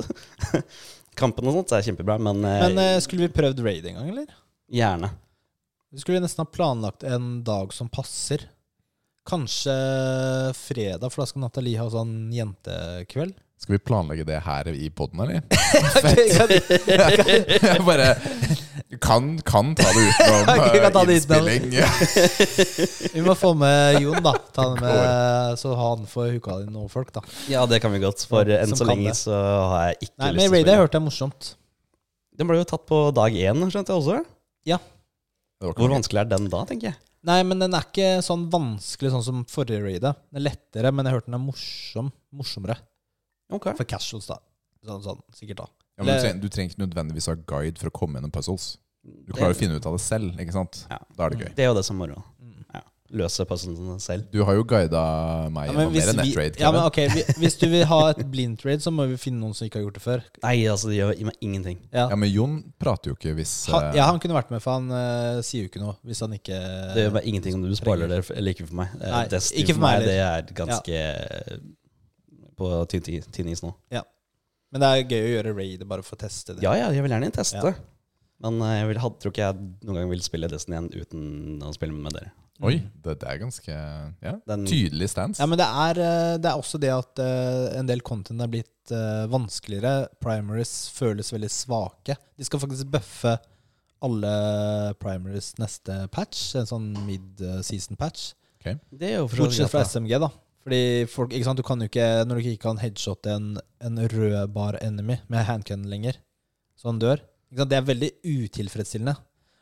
Kampen 1.18 1.50
og 1.50 1.56
sånt 1.58 1.74
er 1.76 1.86
kjempebra, 1.88 2.20
men, 2.22 2.44
eh, 2.46 2.62
Men 2.68 2.78
eh, 2.84 3.00
skulle 3.04 3.26
vi 3.26 3.34
prøvd 3.34 3.64
raid 3.66 3.90
en 3.90 4.00
gang, 4.00 4.12
eller? 4.14 4.30
gjerne. 4.70 5.10
Vi 5.90 5.98
skulle 6.04 6.22
nesten 6.22 6.44
ha 6.46 6.52
planlagt 6.54 7.04
en 7.04 7.40
dag 7.44 7.72
som 7.74 7.90
passer. 7.90 8.44
Kanskje 9.30 9.74
fredag, 10.54 11.10
for 11.10 11.24
da 11.24 11.30
skal 11.32 11.42
Nathalie 11.42 11.82
ha 11.82 11.88
sånn 11.90 12.30
jentekveld. 12.34 13.34
Skal 13.60 13.76
vi 13.76 13.82
planlegge 13.84 14.24
det 14.30 14.38
her 14.46 14.70
i 14.72 14.88
poden, 14.94 15.20
eller? 15.26 15.42
Fett! 16.06 16.54
Jeg 17.66 17.82
bare 17.84 18.14
kan, 18.97 19.38
kan 19.45 19.75
ta 19.78 19.86
det 19.93 20.02
utenom 20.10 20.45
ta 20.49 20.54
eh, 20.65 20.71
det 20.73 20.88
utenom. 20.89 21.10
innspilling. 21.13 21.65
Vi 23.13 23.21
må 23.21 23.36
få 23.38 23.52
med 23.54 23.99
Jon, 24.02 24.17
da. 24.25 24.34
Med, 24.82 25.60
så 25.62 25.75
han 25.78 26.08
får 26.10 26.32
hooka 26.34 26.56
inn 26.63 26.71
noen 26.73 26.89
folk, 26.89 27.12
da. 27.13 27.21
Ja, 27.52 27.67
det 27.69 27.84
kan 27.84 27.93
vi 27.93 28.02
godt, 28.02 28.25
for 28.25 28.49
Ja, 28.49 28.63
enn 28.63 28.73
så 28.73 28.88
lenge 28.89 29.12
det. 29.12 29.19
så 29.19 29.36
har 29.36 29.91
jeg 29.91 30.10
ikke 30.10 30.23
Nei, 30.23 30.32
lyst 30.34 30.41
til 30.41 30.49
å 30.49 30.56
raid 30.56 30.65
har 30.65 30.73
jeg 30.73 30.82
hørte 30.86 30.97
jeg 31.02 31.06
morsomt. 31.06 31.52
Den 32.39 32.49
ble 32.49 32.58
jo 32.58 32.65
tatt 32.71 32.88
på 32.89 33.04
dag 33.13 33.38
én, 33.38 33.62
skjønte 33.69 33.93
jeg 33.93 34.02
også. 34.02 34.17
Ja. 34.69 34.80
Hvor 35.62 35.93
vanskelig 35.93 36.23
er 36.23 36.32
den 36.34 36.49
da, 36.49 36.63
tenker 36.65 36.93
jeg. 36.93 36.99
Nei, 37.30 37.41
men 37.43 37.60
den 37.62 37.75
er 37.75 37.84
ikke 37.86 38.23
sånn 38.23 38.47
vanskelig 38.49 39.12
sånn 39.13 39.25
som 39.25 39.41
forrige 39.52 39.84
raidet. 39.84 40.15
Den 40.32 40.39
er 40.39 40.45
lettere, 40.47 40.93
men 40.95 41.06
jeg 41.06 41.17
hørte 41.17 41.30
den 41.30 41.38
er 41.38 41.43
morsom. 41.43 42.10
Morsommere. 42.32 42.80
Okay. 43.54 43.75
For 43.75 43.86
casuals, 43.89 44.30
da. 44.32 44.39
Sånn, 44.88 45.04
sånn 45.04 45.21
sikkert, 45.36 45.65
da. 45.65 45.79
Ja, 46.00 46.06
men 46.08 46.16
du, 46.16 46.22
trenger, 46.24 46.42
du 46.42 46.48
trenger 46.48 46.72
ikke 46.74 46.86
nødvendigvis 46.86 47.28
ha 47.28 47.36
guide 47.36 47.80
for 47.82 47.92
å 47.92 47.96
komme 48.02 48.20
gjennom 48.20 48.32
puzzles. 48.32 48.72
Du 49.04 49.34
klarer 49.36 49.56
å 49.56 49.58
finne 49.58 49.80
ut 49.80 49.88
av 49.88 49.96
det 49.98 50.04
selv, 50.04 50.36
ikke 50.40 50.56
sant? 50.56 50.84
Ja. 50.90 51.00
Da 51.18 51.26
er 51.26 51.34
det 51.34 51.42
gøy. 51.44 51.50
Det 51.58 51.66
er 51.66 51.72
jo 51.74 51.80
det 51.80 51.86
som 51.88 51.98
er 52.00 52.08
moro. 52.08 52.24
Ja. 52.76 52.82
løse 53.20 53.42
puzzlene 53.50 53.96
selv. 54.04 54.28
Du 54.30 54.44
har 54.46 54.54
jo 54.54 54.64
guida 54.70 55.02
meg 55.50 55.72
Ja, 55.72 55.74
gjennom 55.74 55.96
mer 55.96 56.12
nettrade. 56.20 56.60
ja, 56.62 56.70
men 56.76 56.84
ok, 56.86 57.00
vi, 57.16 57.24
hvis 57.42 57.56
du 57.58 57.66
vil 57.72 57.86
ha 57.90 57.98
et 58.12 58.20
blind 58.30 58.60
trade, 58.62 58.84
så 58.86 58.94
må 58.94 59.08
vi 59.10 59.18
finne 59.18 59.42
noen 59.42 59.56
som 59.58 59.66
ikke 59.66 59.80
har 59.80 59.88
gjort 59.88 59.98
det 59.98 60.04
før. 60.04 60.22
Nei, 60.44 60.54
altså, 60.70 60.92
det 60.92 61.00
gjør 61.00 61.16
meg 61.32 61.42
ingenting. 61.42 61.80
Ja. 61.90 62.06
Ja, 62.12 62.20
men 62.22 62.30
Jon 62.30 62.60
prater 62.80 63.10
jo 63.10 63.18
ikke 63.18 63.34
hvis 63.40 63.56
Han, 63.74 63.88
eh, 63.90 63.98
ja, 63.98 64.06
han 64.12 64.22
kunne 64.22 64.38
vært 64.38 64.54
med, 64.54 64.62
for 64.62 64.78
han 64.78 64.94
uh, 64.94 65.42
sier 65.42 65.66
jo 65.66 65.72
ikke 65.72 65.82
noe 65.82 65.98
hvis 66.06 66.22
han 66.22 66.38
ikke 66.38 66.62
Det 66.94 67.08
gjør 67.08 67.18
meg 67.18 67.32
ingenting 67.34 67.58
om 67.58 67.66
du 67.66 67.76
spoiler 67.80 68.14
det 68.14 68.22
eller 68.36 68.54
ikke 68.54 68.70
for 68.70 68.84
meg. 68.84 68.94
Eh, 69.02 69.16
Nei, 69.16 69.26
Destiny 69.34 69.66
ikke 69.66 69.78
for 69.80 69.88
meg 69.88 70.06
det 70.06 70.18
er 70.22 70.54
ganske 70.62 71.04
på 72.60 72.72
tynn 72.94 73.50
is- 73.50 73.64
nå. 73.64 73.74
nå. 73.90 74.06
Men 74.69 74.84
det 74.84 74.89
er 74.89 75.08
gøy 75.08 75.21
å 75.21 75.32
gjøre 75.38 75.55
raid 75.58 75.86
bare 75.89 76.05
for 76.05 76.17
å 76.17 76.21
teste 76.21 76.55
det. 76.55 76.63
Ja, 76.65 76.75
ja, 76.77 76.91
jeg 76.93 77.05
vil 77.05 77.15
gjerne 77.15 77.32
teste. 77.34 77.71
Ja. 77.73 77.77
Men 78.43 78.60
eh, 78.63 78.75
jeg 78.79 78.91
vil, 78.91 79.01
had, 79.03 79.17
tror 79.19 79.34
ikke 79.34 79.47
jeg 79.47 79.63
noen 79.88 80.01
gang 80.01 80.12
vil 80.13 80.21
spille 80.23 80.49
Destiny 80.51 80.77
igjen 80.77 80.91
uten 80.95 81.65
å 81.65 81.73
spille 81.75 81.95
med 81.95 82.15
dere. 82.15 82.32
Oi, 82.60 82.75
det, 83.03 83.13
det 83.21 83.27
er 83.32 83.38
ganske 83.39 83.71
ja, 83.71 84.34
Den- 84.47 84.65
tydelig 84.67 85.08
stance. 85.13 85.39
Ja, 85.39 85.47
men 85.47 85.60
det 85.62 85.67
er, 85.67 86.01
eh, 86.03 86.34
det 86.43 86.49
er 86.49 86.60
også 86.60 86.79
det 86.82 86.91
at 86.91 87.21
uh, 87.23 87.69
en 87.79 87.88
del 87.88 88.03
content 88.03 88.43
er 88.43 88.51
blitt 88.51 88.91
uh, 88.91 89.27
vanskeligere. 89.32 90.10
Primaries 90.23 90.73
føles 90.95 91.32
veldig 91.32 91.51
svake. 91.55 92.17
De 92.36 92.47
skal 92.47 92.62
faktisk 92.63 92.91
bøffe 92.91 93.38
alle 94.03 94.34
primaries 94.99 95.53
neste 95.60 96.05
patch, 96.12 96.53
en 96.60 96.67
sånn 96.67 96.91
mid-season 97.08 97.99
patch. 97.99 98.34
Det 98.63 99.08
er 99.08 99.17
jo 99.21 99.27
for 99.32 99.45
Bortsett 99.45 99.71
fra. 99.71 99.84
SMG, 99.88 100.13
da. 100.19 100.29
Fordi 100.63 101.06
folk, 101.08 101.32
ikke 101.34 101.45
sant, 101.48 101.58
du 101.58 101.63
kan 101.63 101.80
jo 101.80 101.88
ikke 101.88 102.26
Når 102.28 102.36
du 102.36 102.41
ikke 102.50 102.62
kan 102.67 102.78
headshotte 102.82 103.32
en, 103.32 103.58
en 103.82 103.98
rød 104.12 104.48
bar 104.54 104.76
enemy 104.84 105.15
med 105.32 105.45
handcannon 105.48 105.88
lenger, 105.89 106.17
så 106.76 106.89
han 106.91 107.00
dør. 107.00 107.22
Ikke 107.50 107.62
sant? 107.63 107.69
Det 107.72 107.78
er 107.78 107.88
veldig 107.88 108.10
utilfredsstillende. 108.28 109.15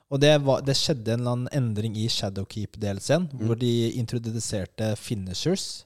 Og 0.10 0.22
det, 0.24 0.32
var, 0.46 0.62
det 0.64 0.76
skjedde 0.80 1.14
en 1.14 1.20
eller 1.20 1.32
annen 1.36 1.50
endring 1.52 1.98
i 2.00 2.08
Shadowkeep-delscenen, 2.08 3.28
Mm. 3.34 3.46
hvor 3.46 3.56
de 3.60 3.92
introduserte 4.00 4.96
finishers. 4.96 5.86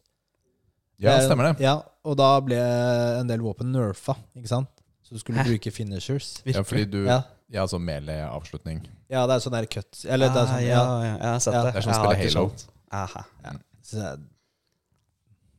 Ja, 1.02 1.16
det 1.18 1.26
stemmer 1.26 1.48
det. 1.52 1.64
Ja, 1.66 1.80
og 2.06 2.18
da 2.20 2.28
ble 2.46 2.60
en 3.20 3.28
del 3.28 3.42
våpen 3.42 3.72
nerfa, 3.74 4.14
ikke 4.38 4.48
sant? 4.52 4.70
Så 5.02 5.16
du 5.16 5.20
skulle 5.24 5.42
Hæ? 5.42 5.48
bruke 5.50 5.72
finishers. 5.74 6.44
Ja, 6.46 6.62
fordi 6.62 6.86
du 6.86 7.00
Ja, 7.08 7.22
Ja, 7.52 7.66
sånn 7.68 7.82
melee-avslutning. 7.84 8.86
ja 9.10 9.26
det 9.28 9.34
er 9.36 9.40
sånn 9.44 9.52
der 9.58 9.66
cut 9.66 10.06
Eller 10.08 10.30
det 10.30 10.38
er 10.38 10.46
Ah, 10.46 10.46
sånn, 10.54 10.62
ja, 10.62 10.68
ja. 10.70 11.02
ja, 11.04 11.18
jeg 11.18 11.32
har 11.34 11.40
sett 11.40 11.54
Ja. 11.54 11.64
det. 11.64 11.74
Det 11.74 11.78
er 11.78 11.82
sånn 11.82 11.94
å 11.94 12.00
spille 12.00 12.32
Halo. 12.32 12.52
Aha. 12.92 13.26
Er- 13.44 14.18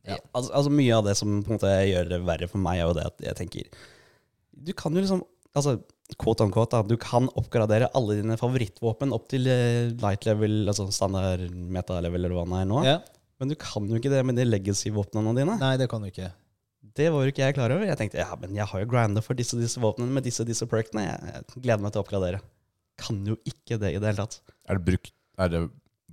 Ja. 0.03 0.17
Altså, 0.35 0.51
altså 0.51 0.73
Mye 0.73 0.97
av 0.97 1.05
det 1.07 1.15
som 1.15 1.37
på 1.45 1.53
en 1.53 1.57
måte 1.59 1.69
gjør 1.87 2.09
det 2.11 2.21
verre 2.27 2.49
for 2.51 2.59
meg, 2.63 2.81
er 2.81 2.89
jo 2.89 2.95
det 2.97 3.05
at 3.07 3.21
jeg 3.23 3.37
tenker 3.39 3.69
Du 4.51 4.73
kan 4.75 4.91
jo 4.95 5.03
liksom 5.03 5.23
Altså, 5.53 5.75
quote 6.17 6.41
on 6.41 6.49
quote, 6.49 6.73
da, 6.73 6.81
du 6.81 6.97
kan 6.97 7.27
oppgradere 7.37 7.91
alle 7.93 8.15
dine 8.17 8.35
favorittvåpen 8.41 9.11
opp 9.13 9.27
til 9.29 9.45
eh, 9.53 9.91
light 10.01 10.25
level, 10.25 10.63
altså 10.65 10.87
standard 10.89 11.43
meta-level, 11.53 12.23
eller 12.25 12.33
hva 12.33 12.45
det 12.49 12.61
er 12.63 12.71
nå. 12.71 12.79
ja. 12.87 12.95
Men 13.41 13.51
du 13.51 13.55
kan 13.59 13.85
jo 13.89 13.99
ikke 13.99 14.09
det 14.09 14.21
med 14.25 14.37
de 14.39 14.47
legacy-våpnene 14.47 15.33
dine. 15.37 15.59
Nei, 15.59 15.75
det 15.77 15.85
kan 15.91 16.01
du 16.01 16.07
ikke. 16.07 16.29
Det 16.97 17.07
var 17.11 17.25
jo 17.25 17.33
ikke 17.33 17.43
jeg 17.43 17.55
klar 17.57 17.73
over. 17.75 17.85
Jeg 17.85 17.99
tenkte 17.99 18.21
ja, 18.21 18.33
men 18.39 18.53
jeg 18.55 18.65
har 18.69 18.81
jo 18.83 18.89
grinda 18.89 19.21
for 19.25 19.37
disse 19.37 19.57
disse 19.59 19.81
våpnene 19.83 20.13
med 20.15 20.25
disse 20.25 20.45
disse 20.47 20.65
perkene. 20.69 21.05
Jeg, 21.05 21.31
jeg 21.33 21.63
gleder 21.65 21.83
meg 21.83 21.93
til 21.93 22.01
å 22.01 22.03
oppgradere. 22.05 22.39
Kan 23.01 23.21
jo 23.27 23.35
ikke 23.49 23.79
det 23.81 23.93
i 23.95 23.99
det 24.01 24.09
hele 24.09 24.25
tatt. 24.25 24.39
Er 24.69 24.79
det, 24.79 24.85
brukt, 24.87 25.13
er 25.41 25.53
det 25.53 25.61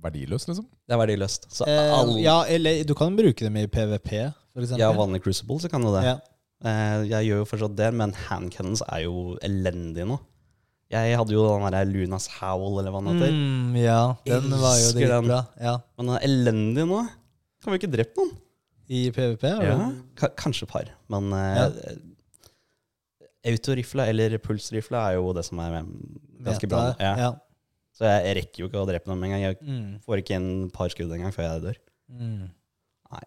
verdiløst, 0.03 0.47
liksom? 0.49 0.65
Det 0.87 0.95
er 0.95 0.99
verdiløst. 1.01 1.47
Så 1.53 1.67
Eh, 1.69 1.93
all, 1.93 2.15
ja, 2.21 2.39
eller 2.49 2.83
du 2.87 2.93
kan 2.97 3.15
bruke 3.17 3.45
dem 3.45 3.57
i 3.61 3.67
PVP, 3.67 4.11
f.eks. 4.55 4.75
ja, 4.79 4.91
vanlig 4.97 5.21
Crucible, 5.23 5.59
så 5.61 5.69
kan 5.71 5.81
du 5.85 5.91
det. 5.95 6.03
Ja. 6.09 6.17
Eh, 6.65 7.07
jeg 7.09 7.29
gjør 7.31 7.41
jo 7.43 7.47
fortsatt 7.49 7.77
det, 7.77 7.89
men 7.97 8.13
handcannons 8.27 8.83
er 8.87 9.05
jo 9.07 9.37
elendig 9.45 10.05
nå. 10.09 10.19
Jeg 10.91 11.15
hadde 11.15 11.31
jo 11.31 11.45
den 11.47 11.71
der 11.71 11.85
Lunas 11.87 12.27
Howl, 12.39 12.79
eller 12.81 12.91
hva 12.91 12.99
den 13.05 13.15
heter. 13.15 13.31
Mm, 13.31 13.75
ja, 13.79 13.99
den 14.27 14.51
var 14.59 14.75
jo 14.75 14.89
det 14.91 15.05
dritbra. 15.07 15.37
Ja. 15.63 15.77
Men 15.95 16.09
den 16.09 16.15
er 16.17 16.25
elendig 16.27 16.87
nå. 16.89 17.05
Kan 17.63 17.71
vi 17.71 17.79
ikke 17.79 17.91
drept 17.93 18.17
noen? 18.19 18.33
I 18.91 19.05
PVP? 19.15 19.45
har 19.47 19.63
Ja. 19.63 20.27
kanskje 20.35 20.67
par, 20.67 20.89
men 21.07 21.31
uh, 21.31 21.69
autorifle 23.47 24.03
eller 24.11 24.35
pulsrifle 24.43 24.99
er 24.99 25.15
jo 25.17 25.31
det 25.33 25.45
som 25.47 25.61
er 25.63 25.77
eh, 25.79 25.87
ganske 26.45 26.67
bra. 26.69 26.81
Meta, 26.91 27.03
Ja. 27.03 27.13
Ja. 27.17 27.31
Så 27.97 28.05
jeg, 28.07 28.23
jeg 28.25 28.35
rekker 28.39 28.63
jo 28.63 28.67
ikke 28.69 28.81
å 28.81 28.87
drepe 28.89 29.09
dem 29.11 29.23
engang. 29.27 29.41
Jeg 29.43 29.57
Mm. 29.61 29.99
får 30.05 30.21
ikke 30.23 30.35
en 30.39 30.49
par 30.73 30.89
skudd 30.93 31.11
engang 31.11 31.33
før 31.35 31.47
jeg 31.49 31.61
dør. 31.67 31.77
Mm. 32.11 32.45
Nei. 33.11 33.25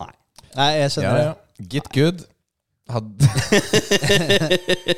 Nei. 0.00 0.12
Nei, 0.56 0.70
jeg 0.82 0.90
skjønner 0.96 1.18
Ja, 1.18 1.24
ja. 1.30 1.34
Get 1.74 1.88
good. 1.92 2.26
Hadde, 2.88 3.28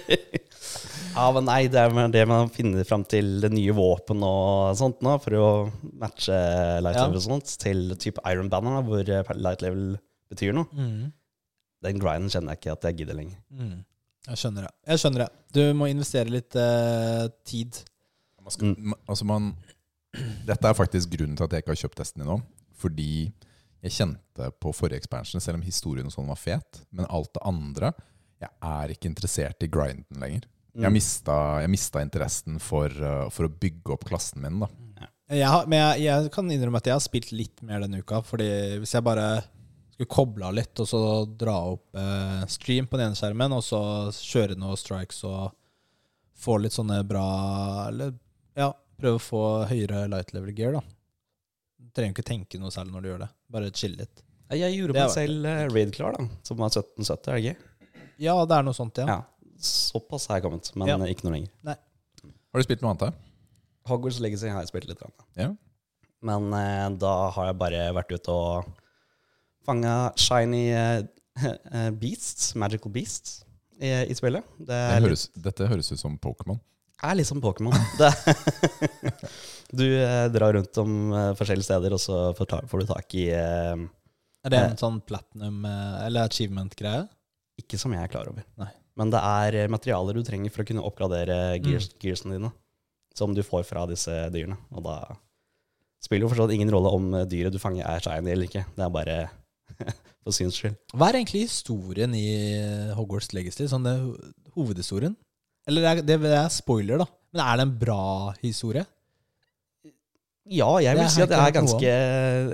Ja, 1.11 1.24
men 1.35 1.42
nei, 1.48 1.64
det 1.66 1.81
er 1.81 1.90
med 1.94 2.12
det 2.14 2.22
man 2.31 2.50
finner 2.55 2.85
fram 2.87 3.03
til 3.11 3.40
det 3.42 3.50
nye 3.53 3.72
våpen 3.74 4.20
og 4.22 4.76
sånt 4.79 5.00
nå, 5.03 5.16
for 5.22 5.35
å 5.35 5.46
matche 5.98 6.37
light 6.85 6.94
Ja. 6.96 7.07
level 7.09 7.18
og 7.18 7.24
sånt, 7.24 7.50
til 7.59 7.96
type 7.98 8.22
Iron 8.31 8.48
Banner, 8.53 8.76
da, 8.79 8.83
hvor 8.87 9.03
eh, 9.11 9.33
light 9.35 9.61
level 9.64 9.98
betyr 10.31 10.55
noe. 10.55 10.68
Mm. 10.70 11.11
Den 11.83 11.98
grinden 11.98 12.31
kjenner 12.31 12.55
jeg 12.55 12.61
ikke 12.62 12.72
at 12.76 12.87
jeg 12.87 12.96
gidder 13.00 13.18
lenger. 13.18 13.38
Mm. 13.50 13.85
Jeg 14.29 14.37
skjønner 14.38 14.62
det. 14.68 14.72
Jeg 14.87 14.98
skjønner 15.03 15.24
det. 15.24 15.29
Du 15.57 15.62
må 15.74 15.88
investere 15.90 16.31
litt 16.31 16.55
eh, 16.61 17.26
tid. 17.48 17.81
Man 18.50 18.56
skal, 18.58 18.74
ma- 18.92 18.98
altså 19.06 19.26
man, 19.30 19.52
dette 20.48 20.66
er 20.68 20.76
faktisk 20.76 21.12
grunnen 21.14 21.38
til 21.38 21.46
at 21.46 21.54
jeg 21.54 21.64
ikke 21.64 21.74
har 21.76 21.82
kjøpt 21.84 22.02
Destiny 22.02 22.26
nå. 22.28 22.40
Fordi 22.80 23.10
jeg 23.80 23.94
kjente 23.96 24.50
på 24.60 24.72
forrige 24.76 25.00
expansion, 25.00 25.40
selv 25.40 25.60
om 25.60 25.64
historien 25.64 26.08
og 26.08 26.12
sånn 26.12 26.28
var 26.28 26.40
fet, 26.40 26.82
men 26.92 27.08
alt 27.08 27.32
det 27.36 27.44
andre 27.48 27.94
Jeg 28.40 28.50
er 28.64 28.92
ikke 28.94 29.08
interessert 29.10 29.64
i 29.64 29.68
grinden 29.68 30.20
lenger. 30.22 30.46
Mm. 30.72 30.84
Jeg 30.86 30.94
mista, 30.94 31.34
jeg 31.60 31.70
mista 31.74 32.00
interessen 32.00 32.60
for, 32.62 32.88
uh, 32.88 33.26
for 33.28 33.44
å 33.44 33.52
bygge 33.52 33.92
opp 33.92 34.06
klassen 34.08 34.40
min. 34.40 34.62
da 34.62 34.68
Jeg 35.28 35.48
har, 35.50 35.66
men 35.68 35.78
jeg, 35.82 36.06
jeg 36.06 36.30
kan 36.32 36.48
innrømme 36.50 36.80
at 36.80 36.88
jeg 36.88 36.96
har 36.96 37.04
spilt 37.04 37.32
litt 37.36 37.60
mer 37.66 37.82
denne 37.84 38.00
uka. 38.00 38.22
Fordi 38.24 38.48
hvis 38.80 38.94
jeg 38.96 39.04
bare 39.04 39.42
skulle 39.92 40.08
koble 40.08 40.48
av 40.48 40.56
litt, 40.56 40.72
og 40.80 40.88
så 40.88 41.00
dra 41.28 41.58
opp 41.74 42.00
eh, 42.00 42.46
stream 42.48 42.88
på 42.88 42.96
den 42.96 43.10
ene 43.10 43.18
skjermen, 43.18 43.52
og 43.52 43.60
så 43.66 43.82
kjøre 44.16 44.56
noen 44.56 44.80
strikes 44.80 45.20
og 45.28 45.50
få 46.40 46.56
litt 46.62 46.72
sånne 46.72 47.02
bra 47.04 47.26
Eller 47.90 48.14
ja, 48.58 48.70
prøve 49.00 49.18
å 49.18 49.22
få 49.22 49.42
høyere 49.70 50.06
light 50.10 50.32
level 50.34 50.52
gear, 50.56 50.72
da. 50.78 50.82
Du 51.80 51.90
trenger 51.96 52.14
ikke 52.16 52.26
tenke 52.28 52.60
noe 52.60 52.72
særlig 52.74 52.92
når 52.94 53.02
du 53.02 53.08
gjør 53.10 53.22
det. 53.24 53.30
Bare 53.50 53.70
chill 53.74 53.96
litt. 53.98 54.22
Jeg 54.50 54.74
gjorde 54.74 54.96
meg 54.98 55.12
selv 55.14 55.46
eh, 55.46 55.64
raid 55.70 55.92
klar, 55.94 56.16
da, 56.18 56.26
som 56.46 56.58
var 56.58 56.72
1770, 56.72 57.30
er 57.30 57.36
det 57.38 57.52
ikke? 57.52 58.08
Ja, 58.20 58.34
det 58.44 58.56
er 58.58 58.66
noe 58.66 58.76
sånt, 58.76 58.98
ja. 59.00 59.06
Ja. 59.06 59.54
Såpass 59.60 60.26
har 60.28 60.40
jeg 60.40 60.46
kommet, 60.48 60.70
men 60.76 60.88
Ja. 60.90 60.96
ikke 61.06 61.26
noe 61.28 61.36
lenger. 61.38 61.52
Har 61.70 62.58
du 62.60 62.66
spilt 62.66 62.82
noe 62.82 62.90
annet? 62.94 63.10
da? 63.10 63.12
Hogwarts 63.90 64.18
Legacy 64.20 64.48
har 64.50 64.60
jeg 64.64 64.70
spilt 64.72 64.88
litt. 64.90 65.00
annet 65.02 65.38
Ja. 65.40 65.50
Men 66.26 66.50
eh, 66.52 66.88
da 67.00 67.14
har 67.32 67.46
jeg 67.50 67.58
bare 67.60 67.84
vært 67.96 68.10
ute 68.12 68.34
og 68.34 68.66
fanga 69.64 70.10
shiny 70.20 70.66
eh, 70.74 71.02
eh, 71.46 71.90
beasts, 71.96 72.54
magical 72.58 72.92
beasts, 72.92 73.44
i, 73.80 73.88
i 74.10 74.16
spillet. 74.18 74.44
Det 74.58 74.66
Det 74.68 75.00
høres, 75.06 75.28
litt, 75.30 75.44
dette 75.46 75.68
høres 75.70 75.88
ut 75.94 76.00
som 76.02 76.18
Pokémon. 76.20 76.58
Er 77.02 77.14
litt 77.18 77.28
som 77.30 77.40
Pokémon. 77.44 77.74
Du 79.70 79.84
eh, 79.86 80.26
drar 80.34 80.52
rundt 80.56 80.74
om 80.82 81.12
eh, 81.14 81.28
forskjellige 81.38 81.68
steder, 81.68 81.94
og 81.94 82.00
så 82.02 82.16
får, 82.34 82.48
ta, 82.50 82.56
får 82.66 82.80
du 82.82 82.86
tak 82.88 83.14
i 83.14 83.28
eh, 83.30 83.82
Er 84.42 84.50
det 84.50 84.58
en 84.72 84.80
sånn 84.80 84.96
platinum 85.06 85.60
eh, 85.68 86.06
eller 86.08 86.26
achievement-greie? 86.26 87.04
Ikke 87.62 87.78
som 87.78 87.94
jeg 87.94 88.02
er 88.02 88.10
klar 88.10 88.26
over. 88.32 88.42
Nei. 88.58 88.70
Men 88.98 89.12
det 89.14 89.20
er 89.22 89.58
eh, 89.62 89.68
materialer 89.70 90.18
du 90.18 90.24
trenger 90.26 90.50
for 90.50 90.64
å 90.64 90.68
kunne 90.72 90.82
oppgradere 90.88 91.36
Mm. 91.60 91.68
gears, 91.68 91.86
gearsene 92.02 92.34
dine. 92.40 92.50
Som 93.14 93.34
du 93.36 93.44
får 93.46 93.62
fra 93.68 93.84
disse 93.90 94.10
dyrene. 94.34 94.58
Og 94.74 94.82
da 94.88 94.96
spiller 96.02 96.26
jo 96.26 96.32
forstått 96.34 96.54
ingen 96.56 96.70
rolle 96.74 96.90
om 96.98 97.06
eh, 97.20 97.28
dyret 97.30 97.54
du 97.54 97.62
fanger 97.62 97.86
er 97.86 98.02
shiny 98.02 98.34
eller 98.34 98.50
ikke. 98.50 98.66
Det 98.74 98.84
er 98.88 98.94
bare 98.98 99.16
for 100.26 100.34
syns 100.34 100.58
skyld. 100.58 100.74
Hva 100.98 101.12
er 101.12 101.20
egentlig 101.22 101.46
historien 101.46 102.18
i 102.18 102.26
eh, 102.58 102.90
Hogwarts 102.98 103.30
Legacy? 103.38 103.70
Sånn 103.70 103.86
det, 103.86 103.94
ho- 104.02 104.18
hovedhistorien? 104.58 105.14
Eller 105.70 105.87
det 106.02 106.16
er, 106.16 106.22
det 106.26 106.33
er 106.35 106.48
spoiler, 106.52 107.00
da. 107.04 107.06
Men 107.30 107.44
er 107.46 107.61
det 107.61 107.66
en 107.68 107.74
bra 107.78 108.00
historie? 108.42 108.83
Ja, 110.50 110.66
jeg 110.83 110.96
vil 110.98 111.11
si 111.12 111.22
at 111.22 111.30
jeg 111.30 111.38
er 111.46 111.54
ganske 111.54 111.90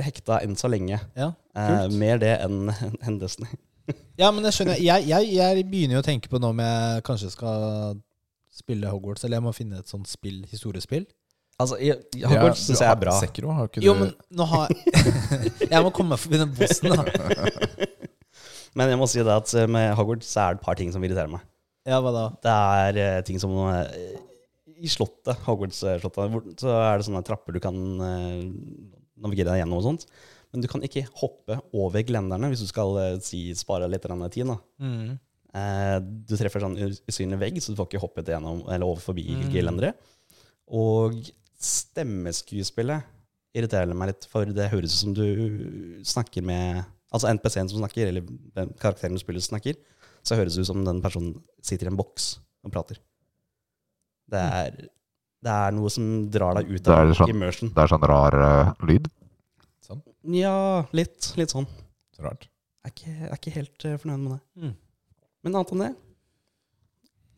hekta 0.05 0.41
enn 0.45 0.57
så 0.61 0.69
lenge. 0.73 1.01
Ja, 1.17 1.33
Eh, 1.57 1.87
mer 1.97 2.19
det 2.21 2.35
enn 2.45 2.67
enn 3.09 3.15
Ja, 4.21 4.29
men 4.35 4.45
jeg 4.45 4.53
skjønner. 4.53 4.77
Jeg, 4.77 5.07
jeg, 5.09 5.29
jeg 5.39 5.63
begynner 5.71 5.97
jo 5.97 6.03
å 6.03 6.05
tenke 6.05 6.29
på 6.29 6.37
nå 6.43 6.51
om 6.53 6.59
jeg 6.61 7.05
kanskje 7.07 7.31
skal 7.33 7.95
spille 8.53 8.91
Hogwarts, 8.93 9.25
eller 9.25 9.39
jeg 9.39 9.45
må 9.47 9.53
finne 9.57 9.79
et 9.81 9.89
sånt 9.89 10.09
spill, 10.11 10.43
historiespill. 10.51 11.07
Altså, 11.57 11.79
jeg- 11.81 12.03
Hogwarts 12.29 12.67
syns 12.67 12.83
jeg 12.85 12.91
er 12.93 13.01
bra. 13.01 13.15
Sekiro 13.23 13.55
har 13.57 13.71
ikke 13.71 13.81
Jo, 13.87 13.95
men 13.97 14.13
nå 14.37 14.45
har 14.51 14.69
Jeg 15.73 15.81
må 15.87 15.93
komme 15.97 16.13
meg 16.13 16.21
forbi 16.21 16.43
den 16.43 16.53
bossen, 16.59 16.93
da. 16.93 17.87
Men 18.77 18.93
jeg 18.93 19.01
må 19.01 19.09
si 19.09 19.23
det 19.25 19.33
at 19.33 19.55
eh, 19.57 19.65
med 19.73 19.95
Hogwarts 19.97 20.29
så 20.37 20.43
er 20.45 20.53
det 20.53 20.61
et 20.61 20.67
par 20.69 20.77
ting 20.77 20.93
som 20.93 21.01
irriterer 21.09 21.33
meg. 21.33 21.41
Ja, 21.87 22.01
hva 22.03 22.13
da? 22.15 22.25
Det 22.43 22.53
er 22.53 22.97
eh, 23.03 23.21
ting 23.27 23.39
som 23.43 23.53
eh, 23.71 24.17
I 24.83 24.89
slottet, 24.91 25.39
Hogwarts-slottet, 25.47 26.33
hvor- 26.33 26.49
så 26.61 26.73
er 26.83 26.99
det 26.99 27.07
sånne 27.07 27.23
trapper 27.25 27.55
du 27.57 27.61
kan 27.63 27.77
eh, 28.03 28.43
navigere 29.23 29.53
deg 29.55 29.63
gjennom 29.63 29.79
og 29.79 29.87
sånt. 29.87 30.07
Men 30.53 30.63
du 30.65 30.69
kan 30.71 30.83
ikke 30.87 31.05
hoppe 31.21 31.57
over 31.77 32.03
glenderne 32.07 32.51
hvis 32.53 32.65
du 32.65 32.69
skal 32.71 32.97
eh, 33.03 33.17
si, 33.25 33.47
spare 33.59 33.89
litt 33.91 34.03
grann 34.07 34.25
tid. 34.31 34.51
Da. 34.51 34.59
Mm. 34.83 35.15
Eh, 35.57 35.97
du 36.29 36.35
treffer 36.37 36.61
sånn 36.67 36.77
usynlig 37.09 37.39
vegg, 37.41 37.63
så 37.63 37.73
du 37.73 37.79
får 37.81 37.89
ikke 37.93 38.03
hoppet 38.03 38.29
gjennom, 38.35 38.65
eller 38.69 38.87
over 38.91 39.01
forbi 39.07 39.29
Mm. 39.39 39.47
gelendere. 39.55 39.95
Og 40.69 41.15
stemmeskuespillet 41.63 43.07
irriterer 43.57 43.95
meg 43.97 44.11
litt, 44.13 44.27
for 44.29 44.45
det 44.53 44.69
høres 44.73 44.93
ut 44.93 45.01
som 45.07 45.15
du 45.17 46.03
snakker 46.05 46.45
med 46.45 46.85
Altså 47.15 47.29
NPC-en 47.31 47.69
som 47.71 47.79
snakker, 47.79 48.09
eller 48.11 48.25
den 48.59 48.73
karakteren 48.83 49.15
du 49.15 49.21
spiller 49.23 49.41
snakker, 49.41 49.77
så 50.27 50.39
høres 50.39 50.57
det 50.57 50.65
ut 50.65 50.71
som 50.71 50.83
den 50.87 50.99
personen 51.05 51.37
sitter 51.65 51.89
i 51.89 51.93
en 51.93 51.99
boks 51.99 52.33
og 52.67 52.73
prater. 52.75 52.99
Det 54.27 54.41
er, 54.43 54.79
det 55.47 55.53
er 55.55 55.75
noe 55.77 55.91
som 55.93 56.07
drar 56.35 56.59
deg 56.59 56.73
ut 56.73 56.83
Det 56.83 56.95
av 56.95 57.13
sånn- 57.15 57.31
immersion. 57.31 57.71
Det 57.75 57.85
er 57.85 57.93
sånn 57.93 58.07
rar 58.11 58.37
uh, 58.43 58.73
lyd. 58.89 59.07
Sånn. 59.87 60.03
Ja, 60.35 60.57
litt. 60.97 61.31
Litt 61.39 61.55
sånn. 61.55 61.69
Så 62.17 62.27
rart. 62.27 62.49
Jeg 62.87 62.91
er 62.91 62.95
ikke, 62.97 63.15
jeg 63.15 63.31
er 63.31 63.39
ikke 63.39 63.55
helt 63.55 63.87
uh, 63.87 63.95
fornøyd 64.03 64.25
med 64.25 64.35
det. 64.35 64.41
Mm. 64.67 64.75
Men 65.47 65.59
annet 65.61 65.73
enn 65.77 65.85
det, 65.85 65.93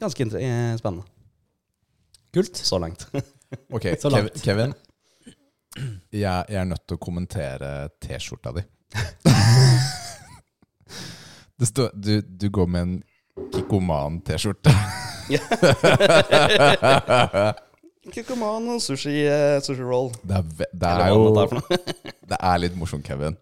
ganske 0.01 0.27
eh, 0.41 0.73
spennende. 0.81 1.05
Kult. 2.33 2.57
Så 2.57 2.81
langt. 2.81 3.09
Ok, 3.73 3.87
Så 3.97 4.11
langt. 4.13 4.35
Kevin. 4.45 4.75
Jeg, 6.13 6.21
jeg 6.21 6.59
er 6.61 6.67
nødt 6.69 6.83
til 6.85 6.99
å 6.99 7.01
kommentere 7.01 7.69
T-skjorta 8.05 8.53
di. 8.59 8.65
det 11.59 11.67
står, 11.67 11.91
du, 11.95 12.21
du 12.21 12.51
går 12.51 12.67
med 12.67 12.83
en 12.83 13.03
Kikkoman-T-skjorte. 13.55 14.71
Kikkoman 18.15 18.69
og 18.73 18.81
sushi, 18.83 19.27
eh, 19.27 19.61
sushi 19.63 19.83
roll. 19.85 20.11
Det 20.23 20.37
er, 20.39 20.43
det 20.73 20.89
er 20.89 21.09
jo 21.13 21.35
det 21.35 22.39
er 22.39 22.45
er 22.53 22.59
litt 22.63 22.77
morsomt, 22.79 23.05
Kevin. 23.07 23.37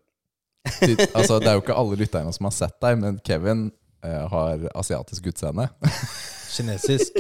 Du, 0.67 0.97
altså, 1.15 1.39
det 1.39 1.49
er 1.51 1.55
jo 1.59 1.63
ikke 1.63 1.77
alle 1.79 1.99
lytterne 2.01 2.33
som 2.35 2.45
har 2.49 2.55
sett 2.57 2.77
deg, 2.83 2.99
men 3.03 3.21
Kevin 3.27 3.69
eh, 4.05 4.25
har 4.33 4.67
asiatisk 4.75 5.27
utseende. 5.31 5.69
Kinesisk. 6.57 7.13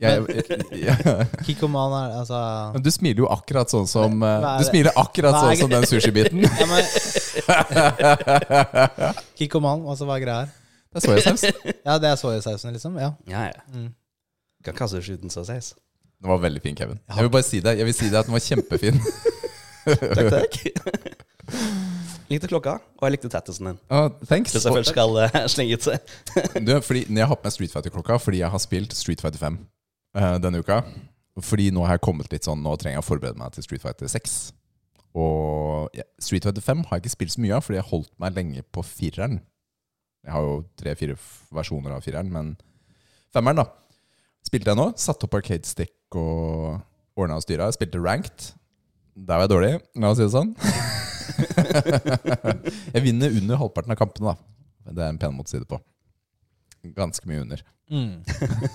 Jeg, 0.00 0.22
jeg, 0.32 0.64
jeg, 0.80 1.26
Kikoman 1.46 1.92
er 1.92 2.14
altså 2.22 2.38
men 2.72 2.84
du 2.84 2.88
smiler 2.88 3.20
jo 3.20 3.26
akkurat 3.28 3.68
sånn 3.68 3.84
som 3.90 4.22
eh, 4.24 4.46
Du 4.62 4.64
smiler 4.70 4.96
akkurat 4.96 5.36
sånn 5.36 5.58
som 5.60 5.72
den 5.72 5.84
sushibiten. 5.90 6.40
ja, 6.60 6.66
men, 6.70 6.80
Kikoman, 9.36 9.84
altså 9.84 10.08
hva 10.08 10.16
er 10.16 10.24
greia 10.24 10.38
her? 10.44 10.48
Det 10.90 10.98
er 10.98 11.04
soyasaus. 11.04 11.42
Ja, 11.84 11.98
det 12.02 12.08
er 12.08 12.16
soyasausen, 12.18 12.72
liksom? 12.74 12.96
Ja. 12.98 13.12
Ja, 13.30 13.44
ja. 13.52 13.60
Mm. 13.74 13.92
Kan 14.64 14.74
ikke 14.74 14.86
ha 14.88 14.90
sushi 14.90 15.18
uten 15.20 15.30
soyasaus. 15.30 15.74
Den 16.20 16.32
var 16.32 16.40
veldig 16.42 16.62
fin, 16.64 16.76
Kevin. 16.76 16.98
Jeg 17.08 17.26
vil 17.26 17.30
bare 17.36 17.46
si 17.46 17.60
det. 17.60 17.76
Jeg 17.78 17.86
vil 17.86 17.94
si 17.94 18.08
det 18.10 18.18
at 18.18 18.26
den 18.26 18.34
var 18.34 18.42
kjempefin. 18.44 19.00
Takk, 19.90 20.28
takk. 20.28 20.56
likte 22.28 22.50
klokka, 22.50 22.74
og 23.00 23.06
jeg 23.06 23.14
likte 23.14 23.30
tattisen 23.32 23.70
din. 23.70 23.78
Ah, 23.88 24.10
thanks. 24.28 24.52
Hvis 24.52 24.66
jeg 24.68 24.74
først 24.76 24.92
skal 24.92 25.16
uh, 25.16 25.38
slenge 25.50 25.78
ut 25.78 25.86
seg. 25.88 26.12
Du, 26.60 26.74
fordi, 26.84 27.06
når 27.08 27.22
jeg 27.22 27.30
har 27.32 27.38
på 27.40 27.48
meg 27.48 27.54
Street 27.54 27.72
Fighter-klokka 27.72 28.18
fordi 28.20 28.42
jeg 28.42 28.52
har 28.52 28.62
spilt 28.62 28.92
Street 28.94 29.24
Fighter 29.24 29.40
5 29.40 29.56
eh, 30.16 30.36
denne 30.42 30.62
uka 30.62 30.80
Fordi 31.40 31.68
nå 31.74 31.84
har 31.86 31.96
jeg 31.96 32.06
kommet 32.06 32.30
litt 32.32 32.48
sånn 32.48 32.62
Nå 32.64 32.74
trenger 32.80 32.98
jeg 32.98 33.04
å 33.04 33.08
forberede 33.08 33.40
meg 33.40 33.54
til 33.54 33.66
Street 33.66 33.84
Fighter 33.84 34.10
6. 34.10 34.38
Og 35.18 35.96
ja, 35.96 36.06
Street 36.22 36.46
Fighter 36.46 36.64
5 36.64 36.84
har 36.88 36.98
jeg 36.98 37.04
ikke 37.04 37.16
spilt 37.16 37.34
så 37.34 37.42
mye 37.42 37.56
av, 37.56 37.64
fordi 37.66 37.80
jeg 37.80 37.90
holdt 37.90 38.12
meg 38.22 38.36
lenge 38.36 38.64
på 38.70 38.84
fireren. 38.86 39.40
Jeg 40.22 40.34
har 40.34 40.46
jo 40.46 40.60
tre-fire 40.78 41.16
versjoner 41.56 41.96
av 41.96 42.04
fireren, 42.04 42.30
men 42.30 42.52
femmeren, 43.34 43.62
da. 43.62 43.66
Spilte 44.46 44.72
jeg 44.72 44.78
nå. 44.78 44.86
Satte 45.00 45.26
opp 45.26 45.36
arcade 45.38 45.68
stick 45.68 46.18
og 46.18 46.78
ordna 47.18 47.40
og 47.40 47.44
styra. 47.44 47.70
Spilte 47.74 48.02
ranked. 48.02 48.52
Der 49.16 49.40
var 49.40 49.46
jeg 49.46 49.52
dårlig, 49.52 49.72
la 50.00 50.12
oss 50.12 50.20
si 50.20 50.28
det 50.28 50.32
sånn. 50.32 50.54
jeg 52.94 53.04
vinner 53.04 53.34
under 53.40 53.60
halvparten 53.60 53.94
av 53.94 53.98
kampene, 53.98 54.32
da. 54.32 54.90
Det 54.90 55.02
er 55.02 55.12
en 55.12 55.20
pen 55.20 55.36
måte 55.36 55.50
å 55.50 55.54
si 55.54 55.60
det 55.60 55.70
på. 55.70 55.78
Ganske 56.96 57.28
mye 57.28 57.42
under. 57.42 57.62
Mm. 57.90 58.22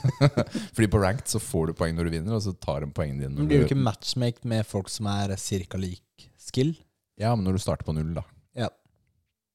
Fordi 0.76 0.88
på 0.92 1.00
ranked 1.02 1.32
så 1.32 1.40
får 1.42 1.72
du 1.72 1.78
poeng 1.80 1.96
når 1.98 2.10
du 2.10 2.14
vinner, 2.18 2.36
og 2.38 2.44
så 2.46 2.54
tar 2.62 2.84
de 2.84 2.90
poengene 2.94 3.24
dine. 3.24 3.34
Men 3.38 3.48
Blir 3.50 3.64
du 3.64 3.70
ikke 3.70 3.80
matchmaked 3.80 4.46
med 4.48 4.68
folk 4.68 4.92
som 4.94 5.08
er 5.10 5.34
cirka 5.42 5.80
lik 5.82 6.30
skill? 6.42 6.76
ja, 7.16 7.32
men 7.32 7.46
når 7.48 7.56
du 7.56 7.64
starter 7.64 7.88
på 7.88 7.94
null, 7.96 8.12
da. 8.18 8.26
Ja. 8.60 8.68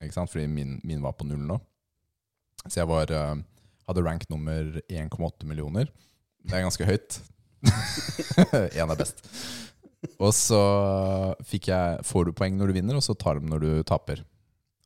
Ikke 0.01 0.17
sant? 0.17 0.31
Fordi 0.33 0.47
min, 0.49 0.79
min 0.83 1.03
var 1.05 1.13
på 1.19 1.27
null 1.29 1.43
nå. 1.45 1.59
Så 2.65 2.81
jeg 2.81 2.89
var, 2.89 3.13
eh, 3.13 3.43
hadde 3.89 4.05
rank 4.07 4.25
nummer 4.33 4.81
1,8 4.89 5.45
millioner. 5.49 5.91
Det 6.41 6.57
er 6.57 6.65
ganske 6.65 6.89
høyt. 6.89 7.21
Én 8.81 8.89
er 8.89 8.97
best. 8.97 9.21
Og 10.17 10.33
så 10.33 10.61
fikk 11.45 11.69
jeg, 11.69 12.01
får 12.09 12.31
du 12.31 12.33
poeng 12.37 12.57
når 12.57 12.73
du 12.73 12.79
vinner, 12.81 12.97
og 12.97 13.05
så 13.05 13.13
tar 13.13 13.41
de 13.41 13.49
når 13.53 13.65
du 13.65 13.71
taper. 13.89 14.25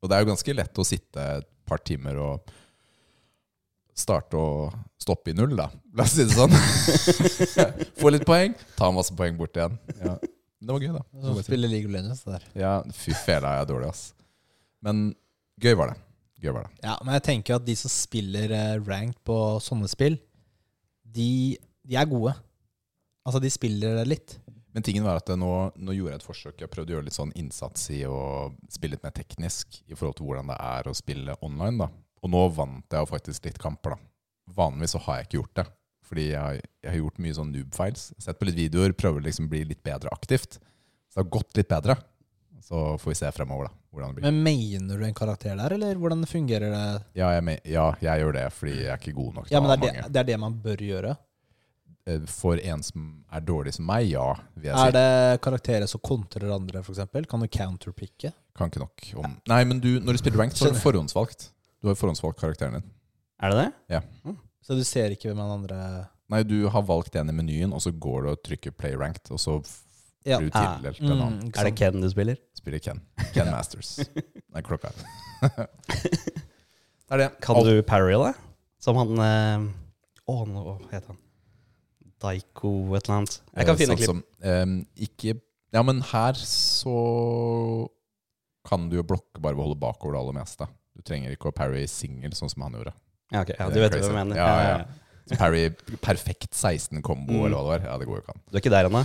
Og 0.02 0.10
det 0.10 0.16
er 0.16 0.24
jo 0.24 0.32
ganske 0.32 0.56
lett 0.58 0.82
å 0.82 0.86
sitte 0.86 1.28
et 1.38 1.48
par 1.64 1.80
timer 1.86 2.18
og 2.20 2.54
starte 3.94 4.38
å 4.38 4.68
stoppe 5.00 5.32
i 5.32 5.36
null, 5.36 5.54
da. 5.58 5.68
La 5.94 6.06
oss 6.06 6.16
si 6.16 6.26
det 6.26 6.34
sånn. 6.34 6.54
Få 8.00 8.10
litt 8.12 8.26
poeng, 8.26 8.56
ta 8.78 8.90
masse 8.94 9.14
poeng 9.16 9.36
bort 9.38 9.56
igjen. 9.56 9.76
Ja. 10.00 10.16
Det 10.64 10.72
var 10.72 10.80
gøy, 10.80 10.94
da. 10.94 11.02
Det 11.12 11.34
var 11.34 11.44
Som 11.44 11.60
League 11.60 11.88
of 11.88 11.92
Legends. 11.92 12.22
Der. 12.24 12.46
Ja, 12.56 12.74
fy 12.96 13.12
fela, 13.14 13.54
jeg 13.58 13.66
er 13.66 13.70
dårlig, 13.70 13.90
ass. 13.92 14.04
Men 14.84 15.06
gøy 15.60 15.76
var 15.78 15.92
det. 15.92 15.98
Gøy 16.44 16.54
var 16.56 16.66
det. 16.66 16.78
Ja, 16.84 16.96
men 17.04 17.16
jeg 17.18 17.24
tenker 17.28 17.58
at 17.58 17.66
de 17.66 17.76
som 17.78 17.92
spiller 17.92 18.52
eh, 18.52 18.78
ranked 18.84 19.20
på 19.28 19.36
sånne 19.64 19.88
spill, 19.92 20.16
de, 21.14 21.28
de 21.86 21.98
er 22.00 22.08
gode. 22.10 22.34
Altså, 23.24 23.40
de 23.40 23.52
spiller 23.52 24.00
det 24.00 24.08
litt. 24.08 24.38
Men 24.74 24.82
tingen 24.82 25.04
var 25.06 25.20
at 25.20 25.30
nå, 25.38 25.50
nå 25.78 25.94
gjorde 25.94 26.16
jeg 26.16 26.20
et 26.20 26.26
forsøk. 26.26 26.56
Jeg 26.64 26.72
prøvde 26.72 26.90
å 26.90 26.96
gjøre 26.96 27.06
litt 27.06 27.16
sånn 27.16 27.32
innsats 27.38 27.86
i 27.94 28.00
å 28.10 28.50
spille 28.72 28.96
litt 28.96 29.04
mer 29.04 29.14
teknisk 29.14 29.78
i 29.86 29.94
forhold 29.94 30.16
til 30.18 30.26
hvordan 30.26 30.50
det 30.50 30.56
er 30.58 30.90
å 30.90 30.96
spille 30.98 31.36
online. 31.46 31.84
da. 31.84 31.88
Og 32.24 32.30
nå 32.32 32.42
vant 32.56 32.84
jeg 32.96 33.04
jo 33.04 33.10
faktisk 33.10 33.44
litt 33.50 33.58
kamper, 33.60 33.94
da. 33.96 34.54
Vanligvis 34.56 34.94
så 34.96 35.00
har 35.06 35.18
jeg 35.20 35.28
ikke 35.28 35.38
gjort 35.42 35.54
det. 35.60 35.66
Fordi 36.04 36.24
jeg, 36.30 36.40
har- 36.40 36.60
jeg 36.84 36.90
har 36.90 36.98
gjort 37.00 37.18
mye 37.24 37.34
sånn 37.36 37.52
noob-files. 37.52 38.06
Sett 38.20 38.38
på 38.40 38.46
litt 38.48 38.56
videoer, 38.58 38.92
prøver 38.96 39.20
å 39.22 39.24
liksom 39.28 39.48
bli 39.48 39.62
litt 39.64 39.82
bedre 39.84 40.08
aktivt. 40.12 40.58
Så 41.08 41.20
det 41.20 41.22
har 41.24 41.30
gått 41.36 41.56
litt 41.56 41.68
bedre. 41.68 41.96
Så 42.64 42.96
får 43.00 43.10
vi 43.12 43.14
se 43.18 43.30
fremover, 43.36 43.68
da. 43.68 43.74
Hvordan 43.92 44.14
det 44.14 44.22
blir. 44.22 44.24
Men 44.32 44.42
mener 44.42 44.98
du 44.98 45.04
en 45.04 45.14
karakter 45.14 45.56
der, 45.56 45.74
eller 45.76 45.94
hvordan 46.00 46.24
fungerer 46.26 46.72
det? 46.72 47.04
Ja, 47.20 47.28
jeg, 47.36 47.44
men, 47.44 47.58
ja, 47.68 47.84
jeg 48.02 48.20
gjør 48.24 48.32
det 48.34 48.46
fordi 48.56 48.72
jeg 48.80 48.88
er 48.90 48.98
ikke 48.98 49.14
god 49.14 49.34
nok 49.38 49.46
til 49.48 49.54
Ja, 49.54 49.60
å 49.60 49.62
men 49.68 49.80
det 49.80 49.88
er 49.90 50.00
det, 50.02 50.12
det 50.16 50.20
er 50.24 50.28
det 50.32 50.38
man 50.40 50.56
bør 50.64 50.82
gjøre. 50.88 51.12
Eh, 52.06 52.24
For 52.28 52.58
en 52.60 52.82
som 52.84 53.24
er 53.32 53.40
dårlig 53.40 53.74
som 53.76 53.86
meg, 53.86 54.08
ja, 54.10 54.26
jeg 54.60 54.74
si. 54.74 54.86
Er 54.88 54.92
det 54.96 55.40
karakterer 55.44 55.86
som 55.88 56.00
kontrer 56.04 56.50
andre, 56.56 56.82
f.eks.? 56.82 57.04
Kan 57.30 57.40
du 57.44 57.48
counterpicke? 57.48 58.32
Kan 58.56 58.68
ikke 58.72 58.82
nok 58.82 59.06
om 59.22 59.36
Nei, 59.48 59.62
men 59.64 59.80
du, 59.80 60.00
når 60.00 60.12
du 60.18 60.18
spiller 60.24 60.42
ranked, 60.42 60.58
så 60.58 60.68
er 60.68 60.76
du 60.76 60.80
forhåndsvalgt. 60.82 61.50
Du 61.84 61.90
har 61.90 61.98
forhåndsvalgt 62.00 62.40
karakteren 62.40 62.78
din. 62.78 62.86
Er 63.44 63.52
det 63.52 63.58
det? 63.60 63.70
Ja 63.92 64.00
Så 64.64 64.76
du 64.78 64.84
ser 64.88 65.12
ikke 65.12 65.28
hvem 65.28 65.42
den 65.42 65.52
andre 65.58 65.78
Nei, 66.32 66.38
du 66.48 66.62
har 66.72 66.82
valgt 66.88 67.14
en 67.20 67.28
i 67.28 67.34
menyen, 67.36 67.74
og 67.76 67.82
så 67.84 67.90
går 67.92 68.22
du 68.24 68.28
og 68.32 68.38
trykker 68.46 68.72
play 68.72 68.94
ranked, 68.96 69.28
og 69.36 69.38
så 69.42 69.58
Ja. 70.24 70.38
blir 70.40 70.48
du 70.48 70.54
tildelt 70.56 71.00
en 71.04 71.10
annen. 71.12 71.34
Mm, 71.44 71.50
Er 71.52 71.64
det? 71.68 71.74
Ken 71.76 72.00
du 72.00 72.08
spiller? 72.08 72.38
Spiller 72.56 72.80
Ken. 72.80 73.02
Ken 73.34 73.50
Masters. 73.52 73.98
Nei, 74.54 74.62
klokka. 74.64 74.88
det 75.44 77.12
er 77.12 77.20
det. 77.20 77.28
Kan 77.44 77.56
Alt- 77.60 77.68
du 77.68 77.82
parry 77.86 78.14
det? 78.16 78.32
Som 78.80 78.96
han 78.96 79.12
eh, 79.20 79.66
Å, 80.32 80.36
nå 80.48 80.62
hva 80.64 80.78
heter 80.90 81.12
han? 81.12 81.20
Daiko 82.24 82.70
et 82.96 83.04
eller 83.04 83.18
annet. 83.18 83.36
Jeg 83.52 83.66
kan 83.68 83.74
eh, 83.74 83.80
finne 83.82 83.96
sånn 83.98 84.00
klipp. 84.00 84.08
som, 84.08 84.24
eh, 84.40 85.04
ikke 85.04 85.36
Ja, 85.74 85.82
men 85.84 86.00
her 86.08 86.32
så 86.40 86.96
kan 88.64 88.88
du 88.88 88.96
jo 88.96 89.04
blokke 89.04 89.42
bare 89.42 89.52
ved 89.58 89.60
å 89.60 89.66
holde 89.68 89.80
bakover 89.82 90.14
det 90.16 90.20
aller 90.22 90.38
meste. 90.40 90.68
Du 90.94 91.02
trenger 91.06 91.34
ikke 91.34 91.50
å 91.50 91.54
parry 91.54 91.86
single, 91.90 92.30
sånn 92.38 92.52
som 92.52 92.62
han 92.66 92.76
gjorde. 92.78 92.92
Ja, 93.32 93.42
ok. 93.42 93.54
ja, 93.58 93.66
du 93.72 93.80
vet 93.82 93.96
hva 93.96 94.02
jeg 94.04 94.14
mener. 94.14 94.38
Ja, 94.38 94.50
ja. 94.68 94.76
Så 95.24 95.38
Parry 95.40 95.70
perfekt 96.04 96.52
16-kombo, 96.52 97.32
Mm. 97.32 97.46
eller 97.46 97.56
hva 97.56 97.62
det 97.64 97.70
var. 97.72 97.86
Ja, 97.88 97.94
det 97.98 98.06
går 98.10 98.18
jo 98.18 98.22
ikke 98.22 98.34
an. 98.34 98.42
Du 98.44 98.58
er 98.58 98.60
ikke 98.60 98.72
der 98.74 98.88
ennå? 98.90 99.00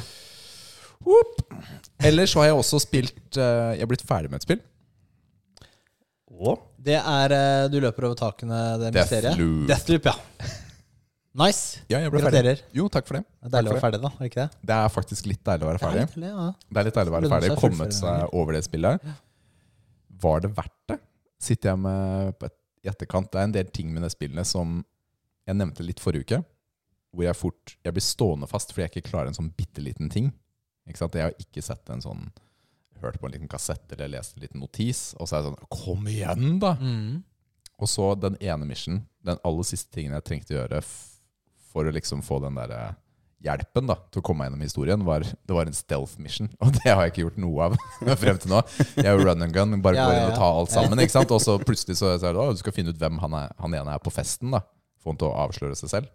Ellers 2.03 2.33
så 2.33 2.41
har 2.41 2.49
jeg 2.49 2.57
også 2.59 2.79
spilt 2.83 3.37
uh, 3.39 3.71
Jeg 3.71 3.79
har 3.85 3.87
blitt 3.87 4.03
ferdig 4.03 4.27
med 4.31 4.41
et 4.41 4.47
spill. 4.47 4.59
Og? 6.39 6.59
Det 6.79 6.95
er 6.99 7.33
eh, 7.35 7.67
Du 7.71 7.79
løper 7.83 8.05
over 8.09 8.15
takene, 8.19 8.57
det 8.79 8.91
mysteriet? 8.95 9.35
Deathloop. 9.39 9.67
Deathloop, 9.71 10.05
ja. 10.11 10.15
Nice. 11.39 11.81
Ja, 11.91 11.99
jeg 12.03 12.11
ble 12.11 12.21
ferdig. 12.25 12.53
Jo, 12.75 12.87
takk 12.91 13.07
for 13.07 13.19
det. 13.19 13.23
Det 13.39 13.47
er 13.47 13.53
deilig 13.53 13.69
å 13.71 13.73
være 13.75 13.83
ferdig, 13.83 13.99
da. 14.03 14.11
er 14.19 14.29
Ikke 14.31 14.41
det? 14.41 14.61
Det 14.71 14.75
er 14.75 14.91
faktisk 14.91 15.27
litt 15.29 15.41
deilig 15.45 15.67
å 15.67 15.69
være 15.69 15.81
ferdig. 15.83 15.99
Det 15.99 16.03
er 16.03 16.07
litt 16.07 16.15
deilig, 16.15 16.31
ja. 16.35 16.47
Det 16.73 16.81
er 16.81 16.87
litt 16.87 16.97
deilig 16.99 17.11
å 17.11 17.15
være 17.15 17.31
ferdig. 17.33 17.51
Kommet 17.61 17.95
seg 17.95 18.33
over 18.39 18.57
det 18.57 18.61
spillet. 18.65 19.05
Var 20.25 20.43
det 20.45 20.51
verdt 20.57 20.77
det? 20.91 20.97
Sitter 21.39 21.73
jeg 21.73 21.81
med 21.81 22.35
på 22.39 22.49
et, 22.49 22.57
i 22.83 22.91
etterkant. 22.91 23.29
Det 23.31 23.39
er 23.39 23.49
en 23.49 23.55
del 23.55 23.71
ting 23.75 23.91
med 23.93 24.05
det 24.05 24.11
spillene 24.13 24.45
som 24.47 24.81
jeg 25.47 25.57
nevnte 25.57 25.85
litt 25.85 26.01
forrige 26.03 26.27
uke. 26.27 26.41
Hvor 27.15 27.25
jeg 27.25 27.39
fort 27.39 27.73
jeg 27.85 27.95
blir 27.95 28.05
stående 28.05 28.49
fast 28.49 28.73
fordi 28.73 28.85
jeg 28.85 28.93
ikke 28.93 29.09
klarer 29.09 29.31
en 29.31 29.39
sånn 29.39 29.53
bitte 29.57 29.83
liten 29.83 30.11
ting. 30.13 30.29
Ikke 30.89 31.01
sant? 31.01 31.17
Jeg 31.17 31.29
har 31.29 31.41
ikke 31.41 31.63
sett 31.65 31.91
en 31.93 32.05
sånn 32.05 32.29
Hørt 32.99 33.15
på 33.21 33.29
en 33.29 33.31
liten 33.31 33.47
kassett 33.47 33.93
eller 33.95 34.09
lest 34.11 34.35
en 34.35 34.43
liten 34.43 34.59
notis, 34.59 35.13
og 35.15 35.29
så 35.29 35.37
er 35.37 35.43
det 35.45 35.51
sånn 35.53 35.69
Kom 35.71 36.07
igjen, 36.11 36.57
da! 36.59 36.73
Mm. 36.81 37.21
Og 37.79 37.87
så 37.87 38.09
den 38.19 38.35
ene 38.43 38.67
mission, 38.67 38.97
den 39.23 39.39
aller 39.47 39.67
siste 39.67 39.93
tingen 39.95 40.17
jeg 40.17 40.25
trengte 40.27 40.51
å 40.51 40.57
gjøre 40.57 40.81
for 41.69 41.87
å 41.87 41.93
liksom 41.95 42.19
få 42.25 42.41
den 42.43 42.59
der 42.59 42.73
eh, 42.75 42.97
hjelpen 43.43 43.87
da, 43.87 43.95
til 44.11 44.19
å 44.19 44.23
komme 44.25 44.41
meg 44.43 44.49
gjennom 44.49 44.63
historien, 44.65 45.03
var, 45.07 45.23
det 45.23 45.55
var 45.55 45.69
en 45.69 45.75
stealth 45.77 46.17
mission. 46.19 46.49
Og 46.63 46.73
det 46.75 46.89
har 46.91 47.05
jeg 47.05 47.13
ikke 47.13 47.23
gjort 47.27 47.37
noe 47.39 47.67
av 47.69 47.77
frem 48.23 48.39
til 48.43 48.51
nå. 48.51 48.61
Jeg 48.97 49.05
er 49.07 49.13
jo 49.15 49.25
run 49.27 49.45
and 49.45 49.55
gun, 49.55 49.77
bare 49.85 49.95
Ja, 49.99 50.07
går 50.09 50.15
ja, 50.17 50.23
inn 50.25 50.31
og 50.33 50.39
tar 50.41 50.57
alt 50.61 50.73
sammen. 50.75 50.99
ikke 51.05 51.15
sant? 51.15 51.31
Og 51.35 51.43
så 51.43 51.55
plutselig 51.63 51.95
så 52.01 52.13
så 52.19 52.29
er 52.31 52.35
det, 52.35 52.41
å, 52.43 52.55
du 52.57 52.59
skal 52.63 52.75
finne 52.75 52.91
ut 52.91 52.99
hvem 52.99 53.21
han, 53.23 53.37
er, 53.43 53.53
han 53.63 53.77
ene 53.79 53.93
er 53.95 54.03
på 54.03 54.11
festen. 54.11 54.51
da. 54.55 54.63
Få 54.99 55.13
han 55.13 55.21
til 55.21 55.29
å 55.31 55.37
avsløre 55.45 55.77
seg 55.79 55.93
selv. 55.93 56.09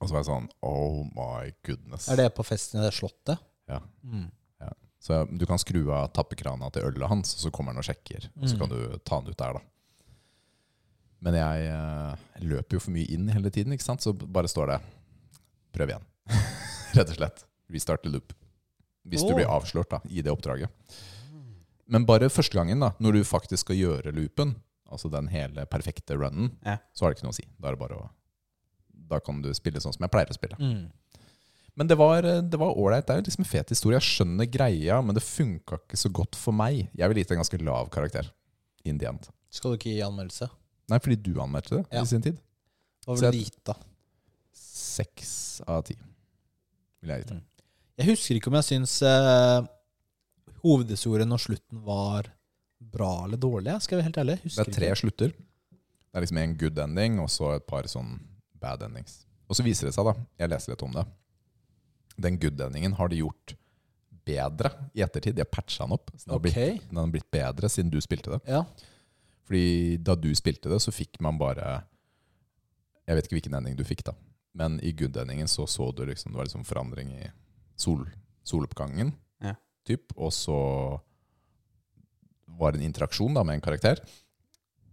Og 0.00 0.08
så 0.08 0.14
var 0.16 0.22
jeg 0.24 0.30
sånn 0.32 0.46
Oh 0.66 1.02
my 1.14 1.50
goodness. 1.66 2.08
Er 2.10 2.18
det 2.18 2.30
på 2.34 2.42
festen 2.46 2.80
i 2.80 2.86
det 2.86 2.94
slottet? 2.96 3.38
Ja. 3.70 3.78
Mm. 4.02 4.24
Ja. 4.64 4.72
Så 5.02 5.20
du 5.30 5.44
kan 5.46 5.60
skru 5.62 5.84
av 5.94 6.08
tappekrana 6.16 6.72
til 6.74 6.88
ølet 6.88 7.06
hans, 7.12 7.36
og 7.36 7.44
så 7.44 7.52
kommer 7.54 7.70
han 7.76 7.84
og 7.84 7.86
sjekker. 7.86 8.26
Og 8.40 8.48
så 8.48 8.56
Mm. 8.56 8.60
kan 8.64 8.72
du 8.72 8.98
ta 9.04 9.20
han 9.20 9.28
ut 9.28 9.36
der, 9.38 9.60
da. 9.60 9.62
Men 11.22 11.36
jeg 11.38 11.68
jeg 11.68 12.48
løper 12.50 12.74
jo 12.74 12.80
for 12.82 12.90
mye 12.96 13.06
inn 13.14 13.28
hele 13.30 13.50
tiden, 13.54 13.76
ikke 13.76 13.84
sant? 13.86 14.02
så 14.02 14.10
bare 14.16 14.50
står 14.50 14.72
det 14.72 14.80
'prøv 15.72 15.88
igjen'. 15.88 16.06
Rett 16.96 17.08
og 17.10 17.16
slett. 17.16 17.44
Restart 17.72 18.02
the 18.02 18.10
loop. 18.10 18.32
Hvis 19.08 19.24
du 19.26 19.34
blir 19.34 19.48
avslørt 19.50 19.90
da, 19.90 20.00
i 20.08 20.22
det 20.22 20.30
oppdraget. 20.30 20.68
Men 21.88 22.04
bare 22.06 22.28
første 22.30 22.54
gangen, 22.54 22.78
da, 22.80 22.92
når 23.02 23.12
du 23.18 23.24
faktisk 23.26 23.64
skal 23.66 23.76
gjøre 23.76 24.12
loopen, 24.14 24.54
altså 24.92 25.10
den 25.10 25.28
hele 25.32 25.64
perfekte 25.66 26.14
runnen, 26.16 26.52
Ja. 26.64 26.78
så 26.94 27.04
har 27.04 27.10
det 27.12 27.18
ikke 27.18 27.26
noe 27.26 27.34
å 27.34 27.40
si. 27.40 27.46
Da 27.58 27.68
er 27.68 27.72
det 27.76 27.80
bare 27.80 27.96
å 27.98 28.10
Da 29.12 29.18
kan 29.20 29.42
du 29.42 29.50
spille 29.52 29.80
sånn 29.80 29.92
som 29.92 30.00
jeg 30.04 30.10
pleier 30.10 30.30
å 30.30 30.34
spille. 30.34 30.56
Mm. 30.56 30.90
Men 31.76 31.86
det 31.86 31.96
var 31.98 32.22
det 32.22 32.58
var 32.58 32.72
ålreit. 32.76 33.04
Det 33.06 33.10
er 33.10 33.20
jo 33.20 33.24
liksom 33.26 33.42
en 33.44 33.50
fet 33.50 33.68
historie. 33.68 33.98
Jeg 33.98 34.08
skjønner 34.08 34.46
greia, 34.50 35.02
men 35.04 35.14
det 35.14 35.22
funka 35.22 35.76
ikke 35.82 35.96
så 35.98 36.08
godt 36.12 36.36
for 36.36 36.52
meg. 36.52 36.88
Jeg 36.96 37.08
vil 37.08 37.16
gi 37.18 37.24
det 37.24 37.30
en 37.32 37.42
ganske 37.42 37.60
lav 37.64 37.90
karakter. 37.90 38.30
In 38.84 38.98
the 38.98 39.06
end. 39.08 39.28
Skal 39.50 39.72
du 39.72 39.76
ikke 39.76 39.92
gi 39.92 40.00
anmeldelse? 40.00 40.48
Nei, 40.88 40.98
fordi 40.98 41.16
du 41.22 41.34
anmeldte 41.40 41.76
det 41.82 41.86
Ja. 41.92 42.02
i 42.02 42.06
sin 42.06 42.22
tid. 42.22 42.38
Hva 43.06 43.14
vil 43.18 43.30
du 43.32 43.36
jeg- 43.38 43.44
gi 43.44 43.50
da? 43.64 43.74
Seks 44.92 45.32
av 45.66 45.84
ti. 45.88 45.96
Vil 47.02 47.12
jeg 47.14 47.24
gi 47.24 47.30
til. 47.32 47.40
Mm. 47.40 47.48
Jeg 48.02 48.08
husker 48.12 48.38
ikke 48.38 48.50
om 48.50 48.56
jeg 48.58 48.68
syns 48.68 48.94
uh, 49.06 49.64
hovedhistorien 50.62 51.34
og 51.34 51.40
slutten 51.42 51.82
var 51.86 52.30
bra 52.92 53.12
eller 53.26 53.40
dårlig. 53.40 53.74
Skal 53.84 53.96
jeg 53.96 54.02
være 54.02 54.08
helt 54.10 54.20
ærlig. 54.22 54.36
Det 54.44 54.62
er 54.64 54.72
tre 54.74 54.90
ikke. 54.90 55.00
slutter. 55.02 55.32
Det 55.32 56.18
er 56.20 56.24
liksom 56.26 56.40
en 56.42 56.54
good 56.60 56.78
ending 56.82 57.18
og 57.22 57.30
så 57.32 57.54
et 57.56 57.66
par 57.68 57.88
sånn 57.90 58.16
bad 58.62 58.84
endings. 58.84 59.22
Og 59.48 59.56
så 59.58 59.64
viser 59.66 59.88
det 59.88 59.94
seg, 59.96 60.06
da, 60.08 60.14
jeg 60.40 60.50
leser 60.52 60.72
litt 60.72 60.84
om 60.86 60.94
det, 60.96 61.04
den 62.22 62.38
good 62.40 62.60
endingen 62.60 62.94
har 62.98 63.10
de 63.12 63.20
gjort 63.22 63.54
bedre 64.28 64.70
i 64.94 65.02
ettertid. 65.04 65.34
De 65.36 65.42
har 65.42 65.50
patcha 65.50 65.84
den 65.84 65.96
opp. 65.96 66.12
Så 66.14 66.26
den, 66.26 66.34
har 66.34 66.42
blitt, 66.44 66.58
Ok. 66.58 66.88
den 66.90 67.00
har 67.00 67.12
blitt 67.14 67.30
bedre 67.32 67.70
siden 67.72 67.90
du 67.92 67.98
spilte 68.04 68.34
det. 68.34 68.40
Ja. 68.48 68.62
Fordi 69.48 69.96
da 70.04 70.14
du 70.16 70.30
spilte 70.38 70.70
det, 70.70 70.78
så 70.84 70.94
fikk 70.94 71.18
man 71.24 71.40
bare 71.40 71.82
Jeg 73.02 73.18
vet 73.18 73.26
ikke 73.26 73.34
hvilken 73.40 73.56
ending 73.58 73.74
du 73.76 73.82
fikk, 73.84 74.04
da. 74.06 74.12
Men 74.54 74.78
i 74.84 74.92
good-endingen 74.92 75.48
så 75.48 75.64
så 75.68 75.86
du 75.96 76.02
liksom 76.06 76.32
Det 76.32 76.36
var 76.38 76.44
liksom 76.44 76.64
forandring 76.68 77.08
i 77.16 77.30
sol, 77.76 78.04
soloppgangen, 78.44 79.12
Ja. 79.42 79.54
typ. 79.88 80.12
Og 80.16 80.30
så 80.32 81.00
var 82.46 82.72
det 82.72 82.80
en 82.82 82.86
interaksjon 82.92 83.34
da 83.34 83.42
med 83.44 83.54
en 83.58 83.64
karakter. 83.64 84.00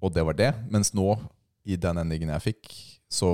Og 0.01 0.13
det 0.15 0.23
var 0.25 0.33
det. 0.33 0.53
Mens 0.71 0.93
nå, 0.95 1.17
i 1.65 1.75
den 1.75 1.97
endingen 1.97 2.29
jeg 2.29 2.45
fikk, 2.53 2.69
så 3.11 3.33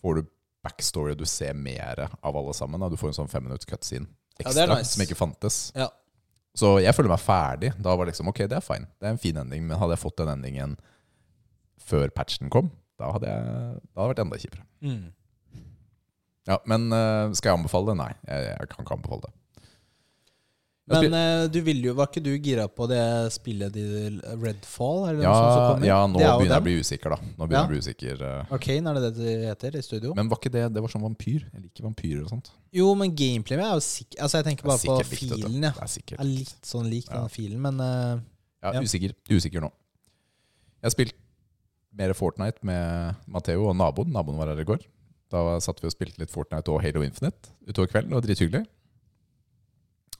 får 0.00 0.20
du 0.20 0.28
backstory, 0.62 1.12
og 1.14 1.18
du 1.18 1.26
ser 1.26 1.54
mer 1.54 2.06
av 2.22 2.36
alle 2.36 2.54
sammen. 2.54 2.80
Da. 2.80 2.88
Du 2.88 2.96
får 2.96 3.08
en 3.12 3.18
sånn 3.24 3.30
fem 3.30 3.42
minutter 3.46 3.66
cutscene 3.70 4.06
Ja, 4.38 4.44
ekstra, 4.50 4.62
er 4.62 4.74
nice. 4.76 4.92
som 4.94 5.02
ikke 5.04 5.16
fantes. 5.18 5.72
Ja. 5.74 5.88
Så 6.56 6.76
jeg 6.82 6.94
føler 6.96 7.08
meg 7.12 7.20
ferdig. 7.20 7.72
Da 7.82 7.94
var 7.96 8.04
det 8.06 8.12
liksom, 8.14 8.28
ok, 8.28 8.38
det 8.48 8.52
er 8.58 8.64
fine. 8.64 8.86
Det 9.00 9.06
er 9.08 9.14
en 9.14 9.18
fin 9.20 9.36
ending, 9.36 9.66
men 9.66 9.78
hadde 9.78 9.96
jeg 9.96 10.02
fått 10.04 10.16
den 10.22 10.28
endingen 10.32 10.76
før 11.86 12.08
patchen 12.10 12.48
kom, 12.50 12.70
da 12.98 13.10
hadde, 13.12 13.28
jeg, 13.28 13.80
da 13.94 14.00
hadde 14.02 14.08
det 14.08 14.16
vært 14.16 14.22
enda 14.24 14.38
kjipere. 14.40 14.64
Mm. 14.82 15.12
Ja, 16.46 16.60
men 16.70 16.86
eh, 16.94 17.32
skal 17.34 17.50
jeg 17.52 17.58
anbefale 17.60 17.90
det? 17.92 17.96
Nei, 17.98 18.12
jeg, 18.28 18.46
jeg 18.52 18.68
kan 18.70 18.84
ikke 18.86 18.96
anbefale 19.00 19.26
det. 19.26 19.34
Men 20.86 21.14
eh, 21.18 21.48
du 21.50 21.56
ville 21.66 21.88
jo, 21.88 21.92
var 21.98 22.06
ikke 22.06 22.20
du 22.22 22.28
gira 22.38 22.68
på 22.70 22.86
det 22.86 23.00
spillet 23.34 23.72
de 23.74 23.86
Redfall? 24.38 25.00
Er 25.08 25.16
det 25.18 25.24
ja, 25.24 25.32
som 25.34 25.64
kommer? 25.72 25.86
ja, 25.88 25.96
nå 26.06 26.20
er 26.22 26.36
begynner 26.38 26.54
jeg 26.54 26.62
å 26.62 26.66
bli 26.68 26.74
usikker, 26.78 27.10
da. 27.16 27.18
Nå 27.26 27.48
begynner 27.48 27.56
Ja. 27.56 27.62
jeg 27.64 27.66
å 27.66 27.72
bli 27.72 27.80
usikker. 27.82 28.22
eh. 28.22 28.52
Arcane, 28.54 28.92
er 28.92 28.94
det 29.00 29.02
det 29.08 29.24
det 29.26 29.34
heter 29.48 29.78
i 29.80 29.82
studio? 29.82 30.14
Men 30.14 30.30
var 30.30 30.38
ikke 30.38 30.52
det 30.54 30.62
Det 30.76 30.84
var 30.84 30.94
sånn 30.94 31.02
vampyr. 31.02 31.42
Jeg 31.50 31.64
liker 31.64 31.88
vampyrer 31.88 32.22
og 32.22 32.30
sånt. 32.30 32.52
jo, 32.72 32.86
men 32.94 33.16
gameplay 33.18 33.58
er 33.58 33.72
jo 33.74 33.82
sikkert 33.82 34.22
Altså, 34.22 34.38
jeg 34.38 34.44
tenker 34.52 34.62
er 34.62 34.68
bare 34.70 34.78
på 34.86 34.98
likt, 35.02 35.18
filen, 35.18 35.58
ja. 35.66 35.72
Det 35.74 35.82
er 35.82 35.92
sikkert 35.96 36.20
er 36.22 36.24
litt 36.30 36.54
sånn 36.70 36.86
lik 36.94 37.10
Ja. 37.10 37.18
den 37.24 37.28
filen, 37.34 37.60
men 37.66 37.80
uh, 37.82 38.20
Ja, 38.62 38.72
Ja. 38.78 38.80
usikker. 38.86 39.10
Usikker 39.28 39.60
nå. 39.66 39.72
Jeg 40.78 40.86
har 40.86 40.90
spilt 40.94 41.14
mer 41.98 42.14
Fortnite 42.14 42.62
med 42.62 43.16
Matheo 43.26 43.66
og 43.70 43.74
naboen. 43.74 44.12
Naboen 44.14 44.36
var 44.38 44.46
her 44.54 44.60
i 44.62 44.64
går. 44.70 44.78
Da 45.32 45.58
satt 45.64 45.80
vi 45.82 45.88
og 45.88 45.94
spilte 45.94 46.20
litt 46.22 46.30
Fortnite 46.30 46.70
og 46.70 46.82
Halo 46.84 47.02
Infinite 47.02 47.50
utover 47.66 47.90
kvelden. 47.90 48.12
Det 48.12 48.18
var 48.20 48.26
drithyggelig. 48.28 48.64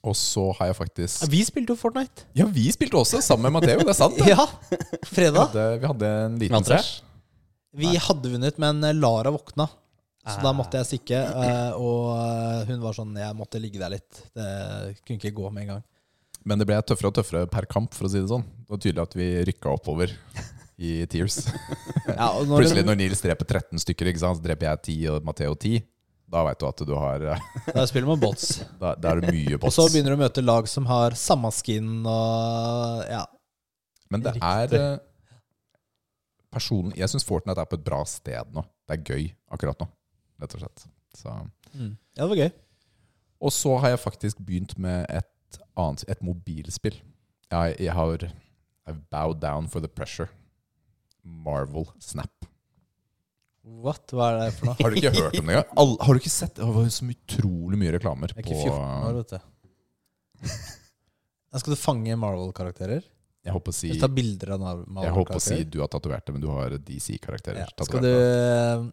Og 0.07 0.15
så 0.19 0.45
har 0.59 0.69
jeg 0.71 0.77
faktisk 0.79 1.25
Vi 1.33 1.41
spilte 1.47 1.75
jo 1.75 1.79
Fortnite. 1.81 2.27
Ja, 2.39 2.47
vi 2.53 2.67
spilte 2.75 2.99
også 3.01 3.21
sammen 3.25 3.49
med 3.49 3.57
Matheo. 3.61 3.81
Det 3.83 3.91
er 3.95 3.99
sant, 3.99 4.19
det. 4.19 4.29
Ja, 4.35 4.45
Vi 4.71 5.09
fredag. 5.11 5.49
hadde, 5.49 5.67
vi 5.83 5.91
hadde 5.93 6.11
en 6.27 6.39
liten 6.43 6.55
Vant 6.59 6.71
Vi 6.71 6.77
Nei. 6.77 6.85
Vi 7.77 7.99
hadde 8.01 8.31
vunnet, 8.33 8.59
men 8.63 8.81
Lara 9.01 9.33
våkna. 9.35 9.67
Så 10.27 10.41
da 10.43 10.49
Ah. 10.51 10.55
måtte 10.59 10.79
jeg 10.81 10.87
stikke. 10.91 11.19
eh, 11.23 11.73
Og 11.79 12.07
eh, 12.19 12.65
hun 12.71 12.81
var 12.83 12.95
sånn 12.97 13.13
Jeg 13.15 13.35
måtte 13.39 13.61
ligge 13.63 13.79
der 13.79 13.93
litt. 13.95 14.23
Det 14.35 14.97
kunne 15.07 15.21
ikke 15.21 15.35
gå 15.39 15.51
med 15.53 15.63
en 15.67 15.69
gang. 15.77 15.85
Men 16.47 16.59
det 16.59 16.67
ble 16.67 16.79
tøffere 16.83 17.11
og 17.11 17.15
tøffere 17.19 17.47
per 17.51 17.67
kamp, 17.67 17.95
for 17.95 18.07
å 18.07 18.11
si 18.11 18.19
det 18.23 18.31
sånn. 18.31 18.43
Det 18.43 18.71
var 18.75 18.79
tydelig 18.83 19.03
at 19.03 19.15
vi 19.19 19.29
rykka 19.51 19.71
oppover 19.75 20.13
i 20.77 21.07
Tears. 21.09 21.47
Ja, 22.07 22.29
når 22.45 22.61
Plutselig 22.61 22.85
når 22.87 22.99
Nils 23.01 23.23
dreper 23.25 23.49
13 23.49 23.81
stykker, 23.81 24.11
så 24.21 24.33
dreper 24.45 24.69
jeg 24.71 24.83
10 24.85 24.97
og 25.15 25.25
Matheo 25.29 25.55
10. 25.57 25.81
Da 26.27 26.43
veit 26.43 26.59
du 26.59 26.67
at 26.67 26.83
du 26.89 26.95
har 26.99 27.23
eh, 27.33 27.43
da 27.77 27.85
spiller 27.87 28.11
man 28.11 28.21
bots. 28.21 28.59
Da, 28.83 28.95
da 28.99 29.13
er 29.15 29.23
det 29.23 29.33
mye 29.35 29.59
Og 29.61 29.73
så 29.73 29.87
begynner 29.89 30.13
du 30.13 30.19
å 30.19 30.23
møte 30.25 30.43
lag 30.43 30.67
som 30.71 30.89
har 30.91 31.15
samme 31.19 31.53
skin 31.55 32.01
og 32.03 33.05
Ja. 33.07 33.25
Men 34.11 34.23
det 34.23 34.37
Riktig. 34.37 34.47
er 34.47 34.75
eh, 34.79 34.99
personen, 36.55 36.93
Jeg 36.99 37.11
syns 37.11 37.27
Fortnite 37.27 37.63
er 37.63 37.71
på 37.71 37.79
et 37.79 37.87
bra 37.87 38.03
sted 38.07 38.53
nå. 38.55 38.63
Det 38.87 38.99
er 38.99 39.15
gøy 39.15 39.25
akkurat 39.55 39.81
nå, 39.83 39.89
rett 40.43 40.55
og 40.59 40.63
slett. 40.63 40.87
Så. 41.17 41.33
Mm. 41.73 41.95
Ja, 42.15 42.23
det 42.27 42.29
var 42.35 42.43
gøy. 42.43 42.51
Og 43.47 43.53
så 43.55 43.73
har 43.83 43.95
jeg 43.95 44.03
faktisk 44.03 44.43
begynt 44.47 44.77
med 44.79 45.07
et 45.11 45.61
annet 45.79 46.05
Et 46.11 46.23
mobilspill. 46.25 46.99
Jeg, 47.51 47.77
jeg 47.81 47.95
har 47.95 48.27
I've 48.87 49.03
bowed 49.11 49.41
down 49.43 49.67
for 49.71 49.81
the 49.83 49.89
pressure. 49.91 50.29
Marvel 51.27 51.87
Snap. 52.03 52.31
What? 53.67 54.07
Hva 54.15 54.29
er 54.31 54.37
det 54.45 54.51
for 54.61 54.69
noe? 54.71 54.77
Har 54.79 54.93
du 54.95 54.97
ikke 55.01 55.11
hørt 55.17 55.35
om 55.41 55.49
det 55.51 55.57
engang? 55.57 55.71
All- 55.83 55.97
Har 56.07 56.15
du 56.15 56.21
ikke 56.23 56.31
sett? 56.31 56.55
Det 56.55 56.67
var 56.71 56.85
jo 56.87 56.93
så 56.95 57.09
utrolig 57.11 57.79
mye 57.81 57.93
reklamer 57.97 58.31
Jeg 58.31 58.39
er 58.39 58.47
ikke 58.47 58.61
14 58.63 59.07
år, 59.09 59.17
vet 59.19 59.35
du. 59.35 59.39
Da 61.51 61.61
skal 61.63 61.75
du 61.75 61.79
fange 61.81 62.17
Marvel-karakterer? 62.21 63.03
Jeg 63.47 63.55
håper 63.55 63.71
å 63.71 63.77
si, 63.79 63.91
Eller 63.93 64.03
ta 64.03 64.11
bilder 64.11 64.53
av 64.57 64.61
jeg 64.61 64.71
håper 64.71 64.79
å 64.79 64.87
si 64.87 64.95
Marvel-karakterer? 64.99 65.67
du 65.71 65.81
har 65.83 65.91
tatovert 65.93 66.27
det, 66.27 66.33
men 66.37 66.43
du 66.43 66.49
har 66.51 66.77
DC-karakterer. 66.79 67.61
Ja. 67.63 67.85
Skal 67.87 68.03
du 68.03 68.11
eh, 68.13 68.87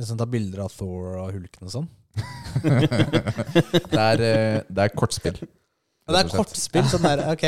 liksom 0.00 0.20
ta 0.20 0.26
bilder 0.36 0.62
av 0.66 0.72
Thor 0.76 1.16
og 1.20 1.32
Hulken 1.36 1.68
og 1.68 1.74
sånn? 1.74 1.88
det, 2.64 4.00
er, 4.00 4.22
eh, 4.24 4.60
det 4.68 4.86
er 4.86 4.94
kortspill. 4.96 5.36
Ja, 5.44 6.14
det 6.16 6.22
er 6.24 6.32
kortspill, 6.32 6.88
sånn 6.90 7.04
der. 7.06 7.22
Ok. 7.32 7.44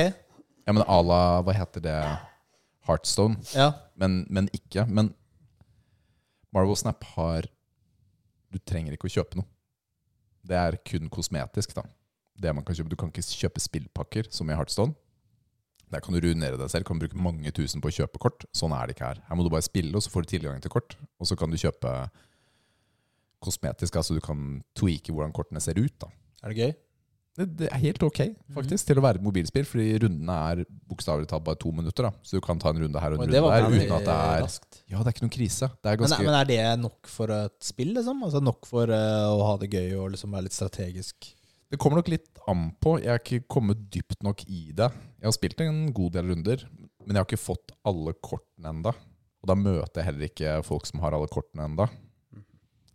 Ja, 0.62 0.72
men 0.76 0.84
à 0.86 0.98
la 1.02 1.22
Hva 1.42 1.56
heter 1.56 1.82
det? 1.82 1.96
Heartstone. 2.88 3.38
Ja. 3.54 3.70
Men, 3.98 4.22
men 4.30 4.48
ikke. 4.56 4.84
Men 4.88 5.12
Marvel 6.52 6.76
Snap 6.76 7.04
har 7.14 7.46
Du 8.52 8.58
trenger 8.68 8.92
ikke 8.92 9.08
å 9.08 9.14
kjøpe 9.14 9.38
noe. 9.38 9.48
Det 10.44 10.58
er 10.58 10.76
kun 10.84 11.06
kosmetisk, 11.12 11.72
da. 11.78 11.86
Det 12.36 12.50
man 12.52 12.64
kan 12.66 12.76
kjøpe. 12.76 12.90
Du 12.92 12.98
kan 13.00 13.12
ikke 13.12 13.24
kjøpe 13.24 13.62
spillpakker 13.62 14.28
som 14.34 14.50
i 14.50 14.56
Heartstone. 14.58 14.92
Der 15.92 16.00
kan 16.04 16.12
du 16.12 16.20
ruinere 16.24 16.58
deg 16.60 16.68
selv. 16.72 16.84
Kan 16.88 17.00
bruke 17.00 17.16
mange 17.16 17.52
tusen 17.54 17.80
på 17.80 17.88
å 17.88 17.94
kjøpe 17.94 18.20
kort. 18.20 18.44
Sånn 18.56 18.74
er 18.76 18.88
det 18.88 18.96
ikke 18.96 19.08
her. 19.12 19.22
Her 19.28 19.38
må 19.38 19.46
du 19.46 19.50
bare 19.52 19.64
spille, 19.64 19.92
og 19.96 20.04
så 20.04 20.12
får 20.12 20.24
du 20.26 20.30
tilgang 20.34 20.60
til 20.64 20.72
kort. 20.72 20.96
Og 21.20 21.28
så 21.28 21.36
kan 21.38 21.52
du 21.52 21.60
kjøpe 21.60 21.92
kosmetisk, 23.42 23.96
altså 23.98 24.14
du 24.14 24.22
kan 24.22 24.60
tweake 24.78 25.12
hvordan 25.12 25.32
kortene 25.34 25.60
ser 25.62 25.80
ut. 25.80 25.94
da. 26.00 26.08
Er 26.42 26.52
det 26.52 26.58
gøy? 26.60 26.72
Det, 27.32 27.64
er 27.64 27.80
helt 27.80 28.02
ok, 28.04 28.18
faktisk, 28.52 28.84
til 28.90 28.98
å 29.00 29.02
være 29.06 29.16
et 29.16 29.24
mobilspill, 29.24 29.64
fordi 29.64 29.86
rundene 30.02 30.34
er 30.52 30.64
bokstavelig 30.90 31.30
talt 31.30 31.44
bare 31.46 31.56
to 31.62 31.70
minutter. 31.72 32.10
da. 32.10 32.10
Så 32.20 32.36
du 32.36 32.44
kan 32.44 32.58
ta 32.60 32.74
en 32.74 32.82
runde 32.82 33.00
her 33.00 33.14
og 33.14 33.22
en 33.22 33.24
runde 33.24 33.52
der 33.54 33.68
uten 33.72 33.94
at 33.96 34.04
det 34.04 34.16
er 34.16 34.42
raskt. 34.44 34.80
Ja, 34.84 34.98
det 34.98 35.06
er 35.06 35.16
ikke 35.16 35.24
noen 35.24 35.36
krise. 35.38 35.68
Det 35.78 35.88
er 35.88 35.96
Men, 35.96 36.02
ganske 36.04 36.26
men 36.26 36.36
er 36.36 36.50
det 36.50 36.58
nok 36.82 37.08
for 37.08 37.32
et 37.32 37.56
spill, 37.64 37.94
liksom? 37.96 38.20
Altså 38.26 38.42
Nok 38.44 38.68
for 38.68 38.92
uh, 38.92 39.30
å 39.32 39.46
ha 39.48 39.54
det 39.62 39.70
gøy 39.72 39.96
og 39.96 40.12
liksom 40.12 40.36
være 40.36 40.50
litt 40.50 40.58
strategisk? 40.58 41.32
Det 41.72 41.80
kommer 41.80 42.02
nok 42.02 42.12
litt 42.12 42.28
an 42.52 42.66
på. 42.84 42.98
Jeg 43.00 43.14
har 43.14 43.22
ikke 43.22 43.48
kommet 43.48 43.80
dypt 43.88 44.20
nok 44.26 44.44
i 44.44 44.66
det. 44.76 44.90
Jeg 45.16 45.30
har 45.30 45.36
spilt 45.38 45.64
en 45.64 45.86
god 45.96 46.18
del 46.18 46.28
runder, 46.34 46.66
men 46.76 47.14
jeg 47.14 47.22
har 47.22 47.30
ikke 47.30 47.40
fått 47.40 47.72
alle 47.88 48.12
kortene 48.20 48.74
enda. 48.76 48.92
Og 49.40 49.48
da 49.48 49.56
møter 49.56 50.02
jeg 50.02 50.10
heller 50.10 50.28
ikke 50.28 50.58
folk 50.68 50.84
som 50.90 51.00
har 51.00 51.16
alle 51.16 51.32
kortene 51.32 51.64
enda. 51.70 51.88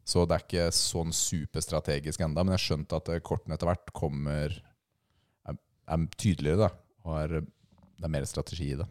Så 0.07 0.23
det 0.23 0.37
er 0.37 0.45
ikke 0.45 0.69
sånn 0.75 1.11
superstrategisk 1.15 2.21
enda, 2.23 2.45
men 2.45 2.55
jeg 2.55 2.61
har 2.61 2.65
skjønt 2.69 2.95
at 2.95 3.11
eh, 3.11 3.23
kortene 3.25 3.57
etter 3.57 3.67
hvert 3.67 3.91
kommer 3.95 4.53
er, 4.55 5.57
er 5.57 6.05
tydeligere, 6.15 6.69
da. 6.69 6.69
Og 7.07 7.17
er, 7.19 7.41
det 7.43 8.07
er 8.07 8.13
mer 8.13 8.27
strategi 8.29 8.71
i 8.71 8.79
det. 8.79 8.87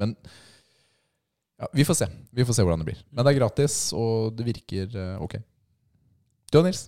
Men 0.00 0.16
ja, 1.60 1.68
vi 1.76 1.84
får 1.86 2.00
se. 2.00 2.08
Vi 2.34 2.46
får 2.46 2.56
se 2.56 2.64
hvordan 2.64 2.82
det 2.82 2.88
blir. 2.88 3.04
Men 3.12 3.26
det 3.26 3.34
er 3.34 3.38
gratis, 3.42 3.76
og 3.96 4.32
det 4.38 4.48
virker 4.48 4.96
eh, 4.96 5.22
ok. 5.22 5.36
Du 6.50 6.60
og 6.62 6.66
Nils? 6.66 6.86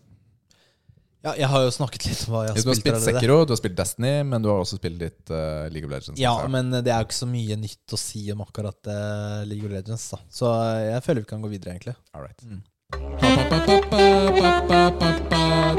Ja, 1.26 1.32
jeg 1.34 1.48
har 1.50 1.64
jo 1.64 1.70
snakket 1.74 2.04
litt 2.06 2.20
om 2.28 2.36
hva 2.36 2.42
jeg 2.46 2.54
har 2.54 2.56
spilt. 2.56 2.66
Du 2.66 2.70
har 2.70 2.78
spilt. 2.78 2.98
spilt. 3.02 3.18
Sekiro, 3.18 3.36
du 3.42 3.52
har 3.52 3.58
spilt 3.58 3.76
Destiny, 3.78 4.12
men 4.30 4.44
du 4.44 4.48
har 4.52 4.62
også 4.62 4.78
spilt 4.78 5.00
litt 5.00 5.32
uh, 5.34 5.66
League 5.74 5.88
of 5.88 5.90
Legends. 5.90 6.20
Ja, 6.22 6.34
men 6.50 6.70
det 6.70 6.86
er 6.86 7.02
jo 7.02 7.08
ikke 7.08 7.18
så 7.18 7.28
mye 7.30 7.56
nytt 7.58 7.96
å 7.96 7.98
si 7.98 8.22
om 8.30 8.44
akkurat 8.44 8.90
uh, 8.92 9.42
League 9.48 9.66
of 9.66 9.74
Legends. 9.74 10.06
da 10.12 10.20
Så 10.30 10.52
jeg 10.86 11.02
føler 11.02 11.24
vi 11.24 11.30
kan 11.32 11.42
gå 11.42 11.50
videre, 11.50 11.74
egentlig. 11.74 11.96
All 12.14 12.22
right. 12.22 12.46
Mm. 12.46 12.62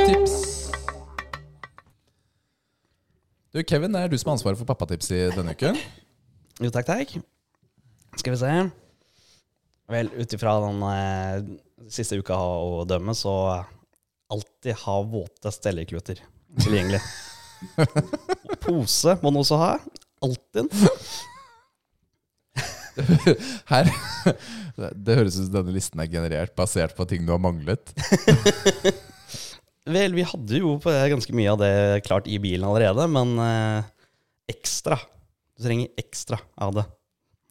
Tips. 0.08 0.34
Du, 3.54 3.64
Kevin, 3.64 3.94
det 3.94 4.02
er 4.02 4.12
du 4.12 4.18
som 4.18 4.30
har 4.30 4.38
ansvaret 4.38 4.60
for 4.60 4.68
pappatips 4.70 5.12
i 5.16 5.22
denne 5.34 5.54
uken. 5.56 5.78
Jo, 6.62 6.70
takk, 6.74 6.88
takk. 6.90 7.16
Skal 8.18 8.34
vi 8.34 8.40
se. 8.42 8.52
Vel, 9.94 10.12
ut 10.18 10.34
ifra 10.36 10.58
den 10.66 10.84
eh, 10.90 11.38
siste 11.94 12.20
uka 12.20 12.36
å 12.36 12.84
dømme, 12.90 13.16
så 13.16 13.34
alltid 14.34 14.76
ha 14.84 14.98
våte 15.08 15.54
stellekluter 15.56 16.20
tilgjengelig. 16.60 17.00
Pose 18.66 19.16
må 19.22 19.32
man 19.32 19.42
også 19.46 19.62
ha. 19.62 19.72
Alltid. 20.26 20.74
Her 23.72 23.90
Det 24.94 25.18
høres 25.18 25.38
ut 25.38 25.48
som 25.48 25.54
denne 25.60 25.76
listen 25.76 26.02
er 26.02 26.10
generert 26.12 26.56
basert 26.58 26.96
på 26.98 27.08
ting 27.10 27.26
du 27.26 27.34
har 27.34 27.42
manglet. 27.42 27.94
Vel, 29.88 30.18
vi 30.18 30.26
hadde 30.28 30.60
jo 30.60 30.76
på 30.84 30.92
ganske 30.92 31.36
mye 31.38 31.54
av 31.54 31.62
det 31.62 31.74
klart 32.08 32.28
i 32.28 32.40
bilen 32.44 32.68
allerede, 32.68 33.08
men 33.08 33.38
eh, 33.40 33.88
ekstra. 34.52 35.00
Du 35.56 35.64
trenger 35.64 35.94
ekstra 36.00 36.40
av 36.60 36.76
det. 36.76 36.86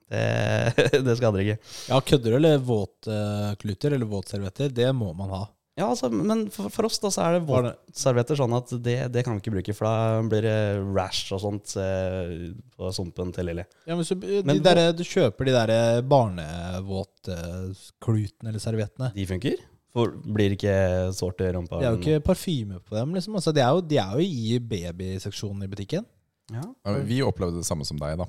Det, 0.07 1.01
det 1.07 1.17
skader 1.19 1.43
ikke. 1.43 1.59
Ja, 1.89 2.01
kødder 2.01 2.35
du, 2.35 2.39
eller 2.39 2.61
våtkluter 2.63 3.97
eller 3.97 4.11
våtservietter? 4.11 4.71
Det 4.75 4.91
må 4.95 5.13
man 5.17 5.33
ha. 5.33 5.43
Ja, 5.77 5.91
altså, 5.93 6.09
men 6.09 6.47
for, 6.53 6.71
for 6.73 6.87
oss 6.89 6.97
da 7.03 7.11
så 7.13 7.21
er 7.27 7.33
det 7.37 7.49
våtservietter 7.51 8.37
sånn 8.41 8.55
at 8.57 8.69
det, 8.81 9.13
det 9.13 9.21
kan 9.27 9.37
vi 9.37 9.41
ikke 9.43 9.55
bruke, 9.59 9.75
for 9.77 9.85
da 9.85 10.25
blir 10.25 10.43
det 10.47 10.61
rash 10.97 11.29
og 11.37 11.41
sånt 11.43 11.69
eh, 11.83 12.57
på 12.73 12.89
sumpen 12.97 13.29
til 13.37 13.45
Lilly. 13.51 13.65
Ja, 13.85 13.93
men 13.93 14.01
så, 14.09 14.17
de 14.17 14.41
Men 14.49 14.65
der, 14.65 14.97
du 14.97 15.05
kjøper 15.05 15.45
de 15.45 15.53
der 15.53 16.01
barnevåtklutene 16.09 18.49
eller 18.49 18.57
serviettene. 18.63 19.13
De 19.13 19.27
funker? 19.29 19.61
For 19.97 20.13
blir 20.13 20.53
det 20.53 20.59
ikke 20.59 20.77
sårt 21.17 21.41
i 21.45 21.53
rumpa? 21.53 21.79
Det 21.81 21.87
er 21.89 21.95
jo 21.95 22.01
ikke 22.03 22.25
parfyme 22.25 22.81
på 22.81 22.97
dem. 22.97 23.15
liksom. 23.17 23.35
Altså, 23.37 23.53
de, 23.57 23.61
er 23.65 23.71
jo, 23.77 23.81
de 23.85 23.97
er 24.01 24.11
jo 24.17 24.21
i 24.25 24.59
babyseksjonen 24.73 25.65
i 25.65 25.71
butikken. 25.73 26.05
Ja. 26.53 26.65
Vi 27.05 27.23
opplevde 27.25 27.61
det 27.61 27.69
samme 27.69 27.85
som 27.89 27.99
deg, 28.01 28.17
da. 28.21 28.27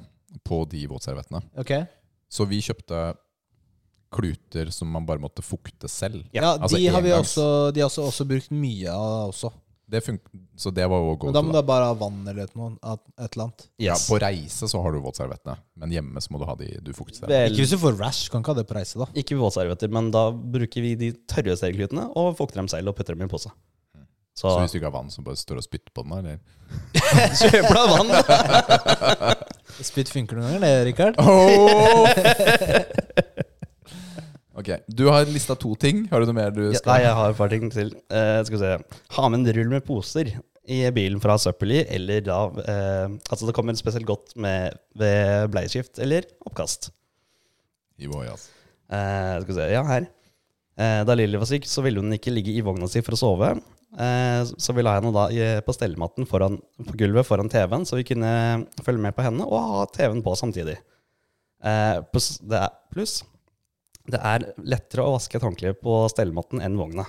På 0.47 0.57
de 0.67 0.87
våtserviettene. 0.91 1.41
Ok? 1.59 1.71
Så 2.31 2.45
vi 2.47 2.59
kjøpte 2.63 3.15
kluter 4.13 4.71
som 4.73 4.89
man 4.91 5.05
bare 5.07 5.21
måtte 5.21 5.43
fukte 5.45 5.89
selv. 5.91 6.25
Ja, 6.35 6.55
altså 6.55 6.77
de 6.77 6.87
har 6.91 7.03
vi 7.05 7.13
også, 7.15 7.47
de 7.75 7.83
har 7.83 7.89
også, 7.91 8.07
også 8.11 8.27
brukt 8.29 8.51
mye 8.55 8.91
av 8.93 9.31
også. 9.33 9.51
Det 9.87 10.01
så 10.59 10.71
det 10.75 10.83
var 10.91 10.99
jo 10.99 11.13
å 11.13 11.15
gå 11.15 11.29
Men 11.29 11.35
da 11.37 11.41
må 11.47 11.53
du 11.55 11.61
bare 11.63 11.85
ha 11.87 11.93
vann 11.95 12.25
eller 12.27 12.49
noe, 12.59 12.73
et 12.83 13.21
eller 13.23 13.43
annet. 13.45 13.61
Ja, 13.79 13.93
på 13.95 14.17
reise 14.19 14.67
så 14.67 14.81
har 14.83 14.91
du 14.91 14.99
våtserviettene, 15.05 15.55
men 15.79 15.93
hjemme 15.95 16.19
så 16.23 16.33
må 16.33 16.41
du 16.41 16.43
ha 16.49 16.57
de 16.59 16.67
du 16.83 16.91
fukter 16.97 17.21
selv. 17.21 17.31
Vel, 17.31 17.53
Ikke 17.53 17.63
hvis 17.63 17.71
du 17.71 17.79
får 17.79 17.95
rash, 17.95 18.27
kan 18.33 18.43
ikke 18.43 18.51
ha 18.51 18.59
det 18.59 18.65
på 18.67 18.75
reise, 18.75 18.99
da. 18.99 19.07
ikke 19.15 19.39
våtservietter, 19.39 19.87
men 19.95 20.11
da 20.11 20.25
bruker 20.35 20.83
vi 20.83 20.91
de 20.99 21.13
tørre 21.31 21.55
stereoklutene 21.55 22.09
og 22.19 22.35
fukter 22.35 22.59
dem 22.59 22.67
selv 22.73 22.91
og 22.91 22.99
putter 22.99 23.15
dem 23.15 23.23
i 23.23 23.29
en 23.29 23.31
pose. 23.31 23.53
Så, 24.37 24.51
Så 24.51 24.59
hvis 24.59 24.75
du 24.75 24.77
ikke 24.77 24.91
har 24.91 24.97
vann, 24.99 25.07
så 25.09 25.23
bare 25.25 25.39
står 25.39 25.55
du 25.57 25.63
og 25.63 25.65
spytter 25.65 25.91
på 25.95 26.03
den, 26.03 26.13
eller? 26.19 26.37
kjøper 27.39 27.73
deg 27.79 27.87
vann! 27.95 28.09
Spytt 29.87 30.11
funker 30.11 30.37
noen 30.37 30.57
ganger, 30.57 30.67
det, 30.67 30.73
Rikard. 30.91 31.15
ok, 34.59 34.69
du 34.89 35.05
har 35.11 35.29
lista 35.31 35.55
to 35.59 35.73
ting. 35.79 36.05
Har 36.11 36.21
du 36.23 36.29
noe 36.29 36.37
mer 36.37 36.53
du 36.55 36.65
Ja, 36.67 36.79
skal 36.79 36.93
nei, 36.93 36.99
jeg 37.05 37.15
har 37.19 37.33
et 37.33 37.39
par 37.39 37.53
ting 37.53 37.71
til. 37.73 37.93
Eh, 38.09 38.41
skal 38.47 38.57
vi 38.57 38.61
se. 38.63 38.99
Ha 39.17 39.29
med 39.31 39.41
en 39.41 39.55
rull 39.59 39.71
med 39.75 39.85
poser 39.87 40.33
i 40.67 40.81
bilen 40.91 41.21
fra 41.23 41.37
søppel 41.39 41.77
i, 41.77 41.79
eller 41.95 42.25
da 42.25 42.41
eh, 42.65 43.15
Altså, 43.31 43.47
det 43.47 43.55
kommer 43.55 43.77
spesielt 43.79 44.07
godt 44.09 44.35
med 44.35 44.75
ved 44.99 45.47
bleieskift 45.53 46.01
eller 46.03 46.27
oppkast. 46.45 46.91
I 47.97 48.09
vår, 48.11 48.27
altså. 48.33 48.51
Eh, 48.91 49.33
skal 49.41 49.51
vi 49.53 49.57
se, 49.61 49.71
ja, 49.73 49.85
her. 49.87 50.09
Eh, 50.77 50.99
da 51.07 51.15
Lilly 51.17 51.39
var 51.41 51.49
syk, 51.49 51.65
så 51.65 51.81
ville 51.85 52.03
hun 52.03 52.13
ikke 52.13 52.33
ligge 52.35 52.53
i 52.53 52.61
vogna 52.65 52.89
si 52.91 53.01
for 53.05 53.17
å 53.17 53.21
sove. 53.21 53.53
Eh, 53.97 54.41
så 54.59 54.75
vi 54.75 54.83
la 54.83 54.97
henne 54.99 55.13
da 55.15 55.29
på 55.65 55.73
stellematten 55.73 56.27
foran, 56.29 56.59
på 56.83 56.99
gulvet 56.99 57.25
foran 57.25 57.49
TV-en, 57.49 57.87
så 57.87 57.97
vi 57.97 58.05
kunne 58.11 58.67
følge 58.83 59.01
med 59.07 59.15
på 59.17 59.25
henne 59.25 59.47
og 59.47 59.71
ha 59.71 59.87
TV-en 59.95 60.21
på 60.25 60.35
samtidig. 60.37 60.77
Eh, 61.65 61.95
pluss, 62.11 62.35
det 62.45 62.59
er, 62.67 62.75
pluss, 62.93 63.21
det 64.07 64.19
er 64.23 64.45
lettere 64.63 65.03
å 65.03 65.15
vaske 65.17 65.37
et 65.39 65.43
håndkle 65.43 65.73
på 65.81 65.95
stellematten 66.13 66.61
enn 66.63 66.77
vogna. 66.79 67.05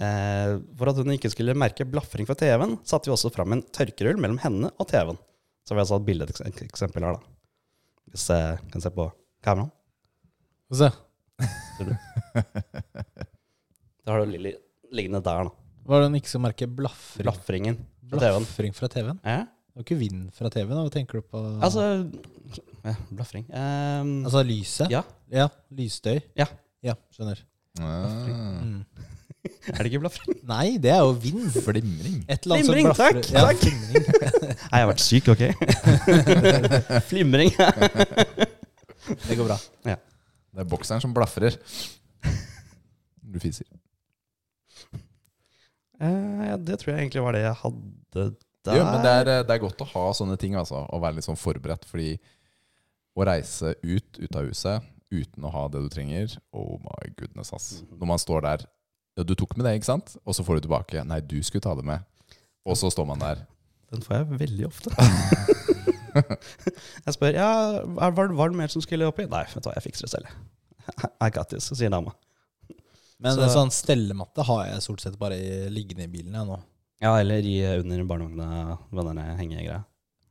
Eh, 0.00 0.54
for 0.78 0.88
at 0.88 0.98
hun 1.00 1.12
ikke 1.12 1.30
skulle 1.32 1.56
merke 1.58 1.84
blafring 1.88 2.28
fra 2.28 2.36
TV-en, 2.38 2.78
satte 2.88 3.10
vi 3.10 3.14
også 3.14 3.32
fram 3.34 3.52
en 3.56 3.64
tørkerull 3.74 4.20
mellom 4.20 4.40
henne 4.42 4.70
og 4.72 4.88
TV-en. 4.88 5.20
Så 5.68 5.76
vi 5.76 5.82
har 5.82 5.88
satt 5.90 6.06
bildeeksempel 6.06 7.04
her, 7.06 7.18
da. 7.18 7.22
Hvis 8.12 8.26
jeg 8.32 8.58
kan 8.72 8.84
se 8.84 8.90
på 8.92 9.06
kameraet. 9.44 9.72
Få 10.72 10.80
se. 10.80 10.90
Da 14.02 14.14
har 14.14 14.24
du 14.24 14.32
Lilly 14.32 14.54
liggende 14.90 15.20
der, 15.24 15.46
da. 15.46 15.52
Hva 15.86 15.98
er 15.98 16.04
det 16.04 16.08
hun 16.10 16.18
ikke 16.18 16.30
skal 16.32 16.42
merke? 16.44 16.66
Blafring. 16.70 17.26
Blafringen 17.26 17.78
fra 18.08 18.18
TV-en. 18.18 18.46
Blaffring 18.46 18.76
fra 18.76 18.88
TV-en? 18.92 19.20
Ja. 19.26 19.42
Det 19.72 19.80
var 19.80 19.86
ikke 19.86 19.96
vind 20.02 20.26
fra 20.36 20.50
TV-en, 20.52 20.82
hva 20.84 20.90
tenker 20.92 21.20
du 21.22 21.24
på? 21.32 21.40
Altså 21.64 21.84
ja, 22.84 22.92
Blaffring. 23.08 23.46
Um, 23.48 24.10
Altså 24.28 24.42
lyset? 24.44 24.90
ja. 24.92 25.00
Ja, 25.32 25.46
lysstøy. 25.72 26.18
Ja. 26.36 26.44
Ja, 26.84 26.92
skjønner. 27.14 27.40
Mm. 27.80 28.82
Er 29.72 29.78
det 29.82 29.88
ikke 29.90 29.98
blaffring? 30.04 30.36
Nei, 30.46 30.76
det 30.78 30.90
er 30.92 31.00
jo 31.02 31.14
vind. 31.18 31.48
flimring. 31.50 32.18
Et 32.30 32.44
eller 32.44 32.60
annet 32.60 32.68
Flimring, 32.68 32.86
som 32.86 32.94
blafrer. 32.94 33.22
takk, 33.22 33.32
Ja, 33.32 33.40
takk. 33.48 33.58
flimring. 33.58 34.04
Nei, 34.70 34.78
jeg 34.78 34.84
har 34.84 34.90
vært 34.92 35.02
syk, 35.02 35.30
ok? 35.32 35.42
Flimring. 37.10 37.50
Det 39.26 39.38
går 39.40 39.48
bra. 39.48 39.56
Det 39.88 39.96
er 40.62 40.68
bokseren 40.68 41.02
som 41.02 41.14
blafrer. 41.16 41.56
Du 43.32 43.38
fiser. 43.42 43.66
Uh, 46.02 46.42
ja, 46.52 46.56
det 46.58 46.78
tror 46.82 46.92
jeg 46.94 47.04
egentlig 47.06 47.22
var 47.24 47.34
det 47.36 47.42
jeg 47.46 47.58
hadde 47.64 48.24
der. 48.66 48.78
Jo, 48.78 48.84
men 48.88 49.04
det 49.04 49.12
er, 49.20 49.30
det 49.46 49.54
er 49.54 49.62
godt 49.62 49.82
å 49.84 49.88
ha 49.94 50.04
sånne 50.16 50.36
ting, 50.40 50.56
altså. 50.58 50.84
Å 50.86 51.00
være 51.02 51.18
litt 51.18 51.26
sånn 51.26 51.38
forberedt. 51.40 51.86
Fordi 51.88 52.14
å 53.18 53.26
reise 53.28 53.74
ut, 53.82 54.18
ut 54.18 54.38
av 54.38 54.48
huset 54.48 54.88
uten 55.12 55.44
å 55.44 55.50
ha 55.52 55.66
det 55.68 55.82
du 55.84 55.90
trenger 55.92 56.38
Oh 56.56 56.78
my 56.80 57.10
goodness, 57.18 57.50
ass. 57.52 57.82
Når 57.90 58.08
man 58.14 58.20
står 58.22 58.44
der 58.46 58.62
ja, 59.18 59.26
Du 59.28 59.34
tok 59.36 59.52
med 59.58 59.66
det, 59.68 59.74
ikke 59.76 59.90
sant? 59.90 60.14
Og 60.24 60.32
så 60.36 60.44
får 60.46 60.58
du 60.58 60.68
tilbake 60.68 61.02
Nei, 61.04 61.18
du 61.20 61.36
skulle 61.44 61.64
ta 61.64 61.74
det 61.76 61.84
med. 61.84 62.00
Og 62.64 62.78
så 62.80 62.88
står 62.94 63.08
man 63.10 63.20
der. 63.20 63.42
Den 63.92 64.00
får 64.06 64.22
jeg 64.22 64.38
veldig 64.40 64.68
ofte. 64.70 64.94
jeg 67.04 67.12
spør 67.16 67.36
ja, 67.36 67.50
var, 67.98 68.14
det, 68.16 68.36
var 68.38 68.52
det 68.52 68.56
mer 68.62 68.70
som 68.72 68.84
skulle 68.84 69.08
oppi. 69.10 69.26
Nei, 69.28 69.42
vet 69.50 69.64
du 69.64 69.68
hva, 69.68 69.74
jeg 69.76 69.84
fikser 69.90 70.06
det 70.06 70.12
selv. 70.14 70.32
I 71.26 71.28
got 71.34 71.50
this, 71.52 71.68
sier 71.74 71.92
dama. 71.92 72.14
Men 73.22 73.36
Så- 73.36 73.44
en 73.44 73.52
sånn 73.52 73.74
stellematte 73.74 74.46
har 74.48 74.64
jeg 74.70 74.84
stort 74.86 75.04
sett 75.04 75.18
bare 75.20 75.36
liggende 75.74 76.06
i 76.08 76.12
bilen 76.14 76.38
jeg 76.38 76.48
nå. 76.48 76.56
Ja, 77.02 77.16
eller 77.18 77.42
i, 77.42 77.56
under 77.80 78.04
barnevogna, 78.06 78.76
vennene 78.94 79.24
hengegreia. 79.38 79.80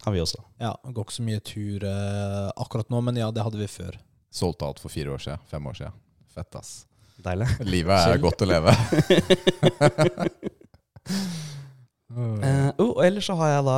Har 0.06 0.14
vi 0.16 0.22
også. 0.24 0.40
Ja, 0.62 0.72
går 0.88 1.04
ikke 1.06 1.14
så 1.18 1.26
mye 1.28 1.42
tur 1.46 1.84
eh, 1.86 2.48
akkurat 2.64 2.88
nå, 2.90 3.02
men 3.06 3.20
ja, 3.20 3.28
det 3.36 3.44
hadde 3.46 3.60
vi 3.60 3.68
før. 3.70 3.98
Solgte 4.34 4.66
alt 4.70 4.80
for 4.82 4.90
fire 4.94 5.12
år 5.14 5.20
siden. 5.22 5.44
Fem 5.52 5.68
år 5.68 5.76
siden. 5.78 5.98
Fett, 6.32 6.56
ass. 6.56 6.72
Deilig. 7.22 7.50
Livet 7.74 7.98
er 8.00 8.16
Chill. 8.16 8.24
godt 8.24 8.42
å 8.42 8.50
leve. 8.50 8.72
Eh, 12.12 12.70
oh, 12.76 12.90
og 12.98 13.06
ellers 13.06 13.24
så 13.30 13.38
har 13.40 13.54
jeg 13.54 13.64
da 13.64 13.76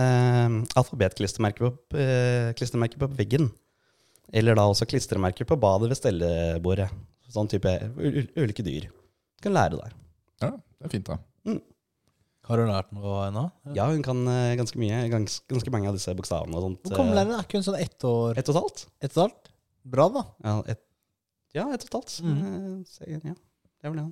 eh, 0.00 0.54
alfabetklistremerker 0.80 1.66
på, 1.92 1.98
eh, 2.00 2.94
på 3.02 3.08
veggen. 3.18 3.50
Eller 4.32 4.56
da 4.56 4.64
også 4.70 4.86
klistremerker 4.88 5.44
på 5.48 5.58
badet 5.60 5.90
ved 5.92 5.98
stellebordet. 6.00 6.88
Sånn 7.28 7.50
type 7.52 7.68
u- 8.00 8.22
u- 8.22 8.30
ulike 8.40 8.64
dyr. 8.64 8.86
Du 8.88 9.44
kan 9.44 9.52
lære 9.52 9.76
der. 9.82 9.92
Ja, 10.40 10.50
det 10.56 10.88
er 10.88 10.94
fint, 10.94 11.10
da. 11.12 11.18
Har 12.48 12.62
hun 12.62 12.70
lært 12.72 12.92
noe 12.96 13.16
ennå? 13.28 13.42
Ja, 13.76 13.86
hun 13.90 14.04
kan 14.04 14.22
uh, 14.24 14.54
ganske 14.56 14.80
mye. 14.80 15.02
Gans, 15.12 15.40
ganske 15.50 15.72
mange 15.74 15.90
av 15.90 15.98
disse 15.98 16.14
bokstavene 16.16 16.56
og 16.56 16.64
sånt. 16.64 16.86
Hvor 16.88 17.02
gammel 17.02 17.18
eh, 17.18 17.20
er 17.20 17.28
hun? 17.28 17.34
Er 17.36 17.48
ikke 17.48 17.60
hun 17.60 17.66
sånn 17.66 17.82
ett 17.82 18.06
år? 18.08 18.38
Ett 18.40 18.48
og 18.48 18.54
et 18.54 18.62
halvt? 18.62 18.86
Et 19.02 19.10
og 19.10 19.10
et 19.10 19.20
halvt? 19.26 19.52
Bra, 19.88 20.06
da. 20.14 20.24
Ja, 20.46 20.54
ett 20.74 20.84
ja, 21.56 21.66
et 21.74 21.84
og 21.84 21.90
et 21.90 21.98
halvt. 21.98 22.16
Mm. 22.24 22.40
Eh, 23.04 23.12
ja, 23.18 23.36
det 23.36 23.84
er 23.84 23.92
vel 23.92 24.00
det. 24.00 24.08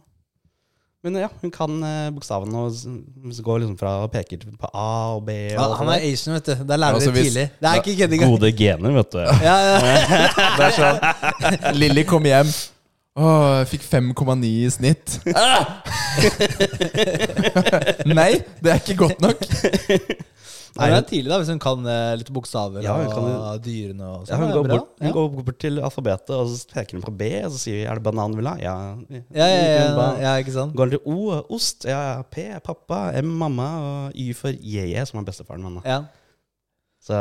Men 1.07 1.19
ja, 1.21 1.27
hun 1.39 1.53
kan 1.55 1.75
bokstavene 2.17 2.63
og 2.67 3.43
går 3.47 3.61
liksom 3.63 3.77
fra 3.79 3.93
og 4.03 4.09
peker 4.11 4.43
på 4.59 4.71
A 4.73 4.87
og 5.15 5.21
B. 5.29 5.37
Og 5.55 5.61
Ja, 5.61 5.67
han 5.79 5.93
er 5.93 6.07
Asian, 6.09 6.35
vet 6.35 6.49
du. 6.51 6.65
Der 6.67 6.81
lærer 6.83 6.99
Altså, 6.99 7.13
du 7.13 7.21
det 7.21 7.27
tidlig. 7.29 7.45
Det 7.61 7.69
er 7.71 7.83
ikke 7.83 7.99
kødd 8.01 8.17
engang. 8.17 8.33
Gode 8.33 8.51
gener, 8.59 8.97
vet 8.97 9.13
du. 9.13 9.21
Ja, 9.47 9.59
ja. 9.69 9.77
Det 10.59 10.67
er 10.67 10.75
sånn 10.81 11.77
Lilly 11.81 12.05
kom 12.09 12.27
hjem. 12.27 12.51
Åh, 13.17 13.63
jeg 13.63 13.69
fikk 13.71 13.85
5,9 13.89 14.45
i 14.45 14.71
snitt. 14.71 15.15
Ah! 15.33 15.81
Nei, 18.07 18.33
det 18.61 18.73
er 18.75 18.81
ikke 18.83 18.97
godt 19.07 19.23
nok. 19.25 19.41
Nei, 20.77 20.89
det 20.93 20.97
er 20.99 21.05
tidlig, 21.09 21.31
da, 21.33 21.39
hvis 21.41 21.49
hun 21.49 21.61
kan 21.63 21.87
eh, 21.89 22.11
litt 22.21 22.29
bokstaver 22.37 22.85
Ja, 22.85 22.93
hun 23.01 23.29
og 23.33 23.63
dyrene 23.65 24.05
og 24.11 24.27
Ja, 24.29 24.37
sånn. 24.37 24.43
hun 24.43 24.51
er 24.51 24.57
går, 24.59 24.67
bort, 24.69 24.91
hun 25.01 25.15
går 25.15 25.31
bort 25.47 25.59
til 25.65 25.81
alfabetet, 25.81 26.33
og 26.37 26.51
så 26.53 26.69
peker 26.75 26.99
hun 26.99 27.05
på 27.07 27.15
B, 27.17 27.31
og 27.47 27.55
så 27.55 27.61
sier 27.63 27.79
hun 27.79 27.87
'er 27.89 27.97
det 27.97 28.05
banan 28.05 28.35
du 28.35 28.37
vil 28.43 28.51
ha?' 28.51 28.59
Ja. 28.61 28.75
Ja, 29.09 29.23
ja, 29.33 29.47
ja, 29.47 29.87
ja, 29.97 30.11
ja, 30.27 30.35
ikke 30.45 30.53
sant? 30.53 30.77
Går 30.77 30.91
hun 30.91 30.95
til 30.99 31.09
O, 31.09 31.41
ost, 31.57 31.89
ja, 31.89 32.21
P, 32.29 32.45
pappa, 32.61 33.01
M, 33.23 33.33
mamma, 33.41 33.71
og 33.81 34.13
Y 34.21 34.35
for 34.37 34.53
JJ, 34.53 35.07
som 35.09 35.21
er 35.21 35.25
bestefaren 35.31 35.65
min. 35.65 35.81
da. 35.81 35.89
Ja. 35.89 36.03
Så 37.01 37.17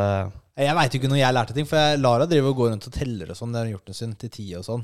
Jeg 0.57 0.75
veit 0.75 0.91
jo 0.93 0.99
ikke 0.99 1.09
når 1.11 1.19
jeg 1.23 1.33
lærte 1.35 1.53
ting, 1.55 1.67
for 1.67 1.75
jeg, 1.79 1.99
Lara 1.99 2.25
driver 2.27 2.49
og 2.51 2.55
går 2.59 2.69
rundt 2.71 2.87
og 2.87 2.93
teller 2.93 3.31
og 3.31 3.35
sånn. 3.39 3.51
Det 3.51 3.59
har 3.59 3.65
hun 3.67 3.73
gjort 3.75 3.87
en 3.91 3.93
stund, 4.01 4.17
til 4.19 4.29
ti 4.29 4.45
og 4.55 4.63
sånn. 4.67 4.83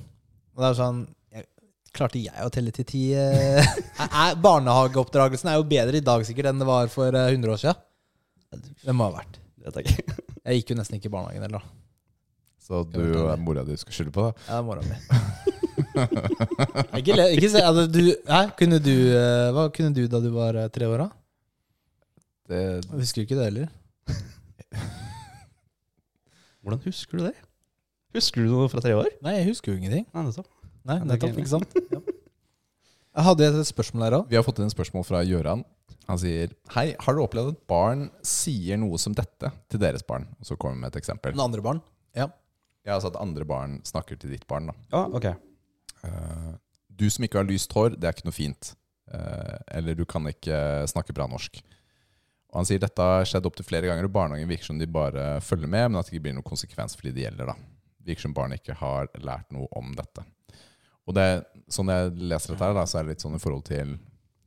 Og 0.56 0.62
det 0.62 0.68
er 0.68 0.74
jo 0.74 0.80
sånn 0.82 1.02
jeg, 1.32 1.46
Klarte 1.96 2.22
jeg 2.24 2.46
å 2.46 2.52
telle 2.54 2.72
til 2.76 2.88
ti? 2.88 3.04
eh? 3.18 3.60
er, 4.08 4.36
Barnehageoppdragelsen 4.44 5.52
er 5.52 5.60
jo 5.60 5.68
bedre 5.68 6.00
i 6.00 6.06
dag 6.06 6.24
sikkert 6.28 6.52
enn 6.52 6.62
det 6.62 6.68
var 6.70 6.92
for 6.94 7.16
eh, 7.18 7.34
100 7.36 7.54
år 7.56 7.62
siden. 7.62 7.80
Det 8.84 8.96
må 8.96 9.08
ha 9.10 9.16
vært. 9.20 9.40
Vet 9.64 9.80
jeg 9.82 9.94
ikke. 9.94 10.18
Jeg 10.48 10.58
gikk 10.62 10.72
jo 10.74 10.76
nesten 10.80 10.98
ikke 10.98 11.06
i 11.06 11.12
barnehagen 11.14 11.44
heller, 11.46 11.62
da. 11.62 11.78
Så 12.66 12.80
du 12.90 12.96
ta 12.98 13.20
og 13.22 13.28
det? 13.30 13.36
mora 13.46 13.62
di 13.68 13.76
skal 13.78 13.94
skylde 13.94 14.14
på 14.16 14.24
det? 14.26 14.32
Ja, 14.48 14.56
det 14.56 14.58
er 14.58 14.66
mora 14.66 14.82
mi. 14.82 14.96
ikke, 16.98 17.14
le, 17.20 17.26
ikke 17.36 17.50
se 17.52 17.62
altså, 17.62 17.84
du, 17.92 18.00
Hæ? 18.26 18.40
Kunne 18.58 18.80
du 18.82 18.94
eh, 19.12 19.50
Hva 19.54 19.68
kunne 19.76 19.92
du 19.94 20.02
da 20.10 20.22
du 20.24 20.30
var 20.34 20.58
eh, 20.58 20.70
tre 20.74 20.88
år, 20.90 21.04
da? 21.04 21.08
det 22.50 22.62
Jeg 22.64 23.00
husker 23.04 23.26
ikke 23.26 23.38
det 23.38 23.48
heller. 23.52 23.70
Hvordan 26.62 26.82
husker 26.86 27.18
du 27.22 27.26
det? 27.28 27.36
Husker 28.16 28.44
du 28.44 28.50
noe 28.52 28.70
fra 28.72 28.82
tre 28.84 28.94
år? 28.98 29.08
Nei, 29.24 29.38
jeg 29.40 29.48
husker 29.52 29.72
jo 29.74 29.80
ingenting. 29.80 30.06
Nei, 30.14 30.24
nettopp. 30.28 30.48
Nei, 30.90 30.98
det 31.00 31.08
nettopp, 31.14 31.38
ikke 31.44 31.54
sant? 31.58 31.78
Ja. 33.12 33.20
Jeg 33.20 33.26
hadde 33.28 33.48
et 33.60 33.68
spørsmål 33.68 34.04
her 34.06 34.14
òg. 34.22 34.28
Vi 34.32 34.38
har 34.40 34.44
fått 34.48 34.62
inn 34.64 34.70
et 34.70 34.74
spørsmål 34.74 35.04
fra 35.04 35.20
Gøran. 35.28 35.66
Han 36.08 36.20
sier 36.22 36.54
Hei, 36.72 36.94
har 36.96 37.16
du 37.18 37.20
opplevd 37.26 37.50
at 37.52 37.58
barn 37.68 38.06
sier 38.24 38.80
noe 38.80 38.96
som 39.04 39.12
dette 39.18 39.50
til 39.68 39.82
deres 39.84 40.06
barn? 40.08 40.30
Og 40.40 40.48
så 40.48 40.56
kommer 40.56 40.78
vi 40.78 40.84
med 40.86 40.94
et 40.94 41.00
eksempel. 41.02 41.36
Den 41.36 41.44
andre 41.44 41.64
barn? 41.66 41.82
Ja. 42.16 42.30
Ja, 42.88 42.96
altså 42.96 43.12
at 43.12 43.20
andre 43.20 43.44
barn 43.48 43.82
snakker 43.84 44.16
til 44.20 44.32
ditt 44.32 44.48
barn. 44.48 44.72
da 44.72 44.78
Ja, 44.96 45.02
ok. 45.12 45.28
Eh, 46.08 46.54
Du 47.02 47.10
som 47.12 47.26
ikke 47.28 47.42
har 47.42 47.50
lyst 47.52 47.76
hår, 47.76 47.98
det 48.00 48.08
er 48.08 48.16
ikke 48.16 48.30
noe 48.30 48.38
fint. 48.40 48.72
Eh, 49.12 49.58
eller 49.76 50.00
du 50.00 50.06
kan 50.08 50.24
ikke 50.32 50.88
snakke 50.88 51.12
bra 51.18 51.28
norsk. 51.28 51.60
Og 52.52 52.62
Han 52.62 52.68
sier 52.68 52.80
dette 52.80 53.02
har 53.12 53.28
skjedd 53.28 53.46
opptil 53.52 53.68
flere 53.68 53.92
ganger, 53.92 54.08
og 54.08 54.16
barnehagen 54.16 54.48
virker 54.50 54.72
som 54.72 54.80
de 54.80 54.88
bare 54.88 55.42
følger 55.44 55.68
med, 55.68 55.92
men 55.92 56.00
at 56.00 56.08
det 56.08 56.16
ikke 56.16 56.30
blir 56.30 56.40
noen 56.40 56.48
konsekvens 56.48 56.96
for 56.96 57.08
de 57.08 57.14
det 57.20 57.28
gjelder. 57.28 57.52
da 57.52 57.60
Virker 58.06 58.26
som 58.28 58.36
barnet 58.38 58.62
ikke 58.62 58.78
har 58.80 59.10
lært 59.22 59.52
noe 59.54 59.68
om 59.78 59.92
dette. 59.98 60.24
Og 61.10 61.16
det, 61.18 61.28
sånn 61.72 61.92
jeg 61.92 62.14
leser 62.18 62.54
dette, 62.54 62.66
her 62.66 62.78
da, 62.78 62.86
så 62.88 63.00
er 63.00 63.06
det 63.06 63.16
litt 63.16 63.26
sånn 63.26 63.38
i 63.38 63.42
forhold 63.42 63.66
til 63.70 63.96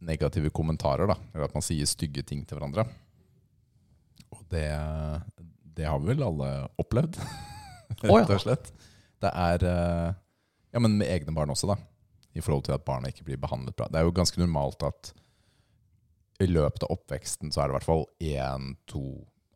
negative 0.05 0.51
kommentarer. 0.55 1.09
da 1.11 1.17
Eller 1.33 1.49
at 1.49 1.57
man 1.57 1.65
sier 1.65 1.89
stygge 1.89 2.25
ting 2.27 2.45
til 2.47 2.59
hverandre. 2.59 2.87
Og 4.35 4.43
det, 4.53 4.69
det 5.77 5.89
har 5.89 6.01
vi 6.03 6.13
vel 6.13 6.27
alle 6.27 6.51
opplevd, 6.81 7.19
rett 8.05 8.35
og 8.35 8.43
slett. 8.43 8.71
Det 9.23 9.31
er 9.31 9.67
eh, 9.71 10.15
Ja, 10.75 10.81
men 10.83 10.97
med 10.99 11.07
egne 11.07 11.35
barn 11.35 11.53
også, 11.55 11.71
da. 11.71 11.77
I 12.35 12.43
forhold 12.43 12.65
til 12.67 12.75
at 12.75 12.83
barna 12.87 13.13
ikke 13.13 13.27
blir 13.29 13.39
behandlet 13.39 13.77
bra. 13.79 13.87
Det 13.87 14.01
er 14.01 14.09
jo 14.09 14.17
ganske 14.17 14.41
normalt 14.43 14.83
at 14.83 15.13
i 16.43 16.49
løpet 16.51 16.83
av 16.83 16.97
oppveksten 16.97 17.53
så 17.55 17.63
er 17.63 17.69
det 17.69 17.75
i 17.75 17.77
hvert 17.77 17.87
fall 17.87 18.03
én, 18.19 18.73
to 18.91 19.05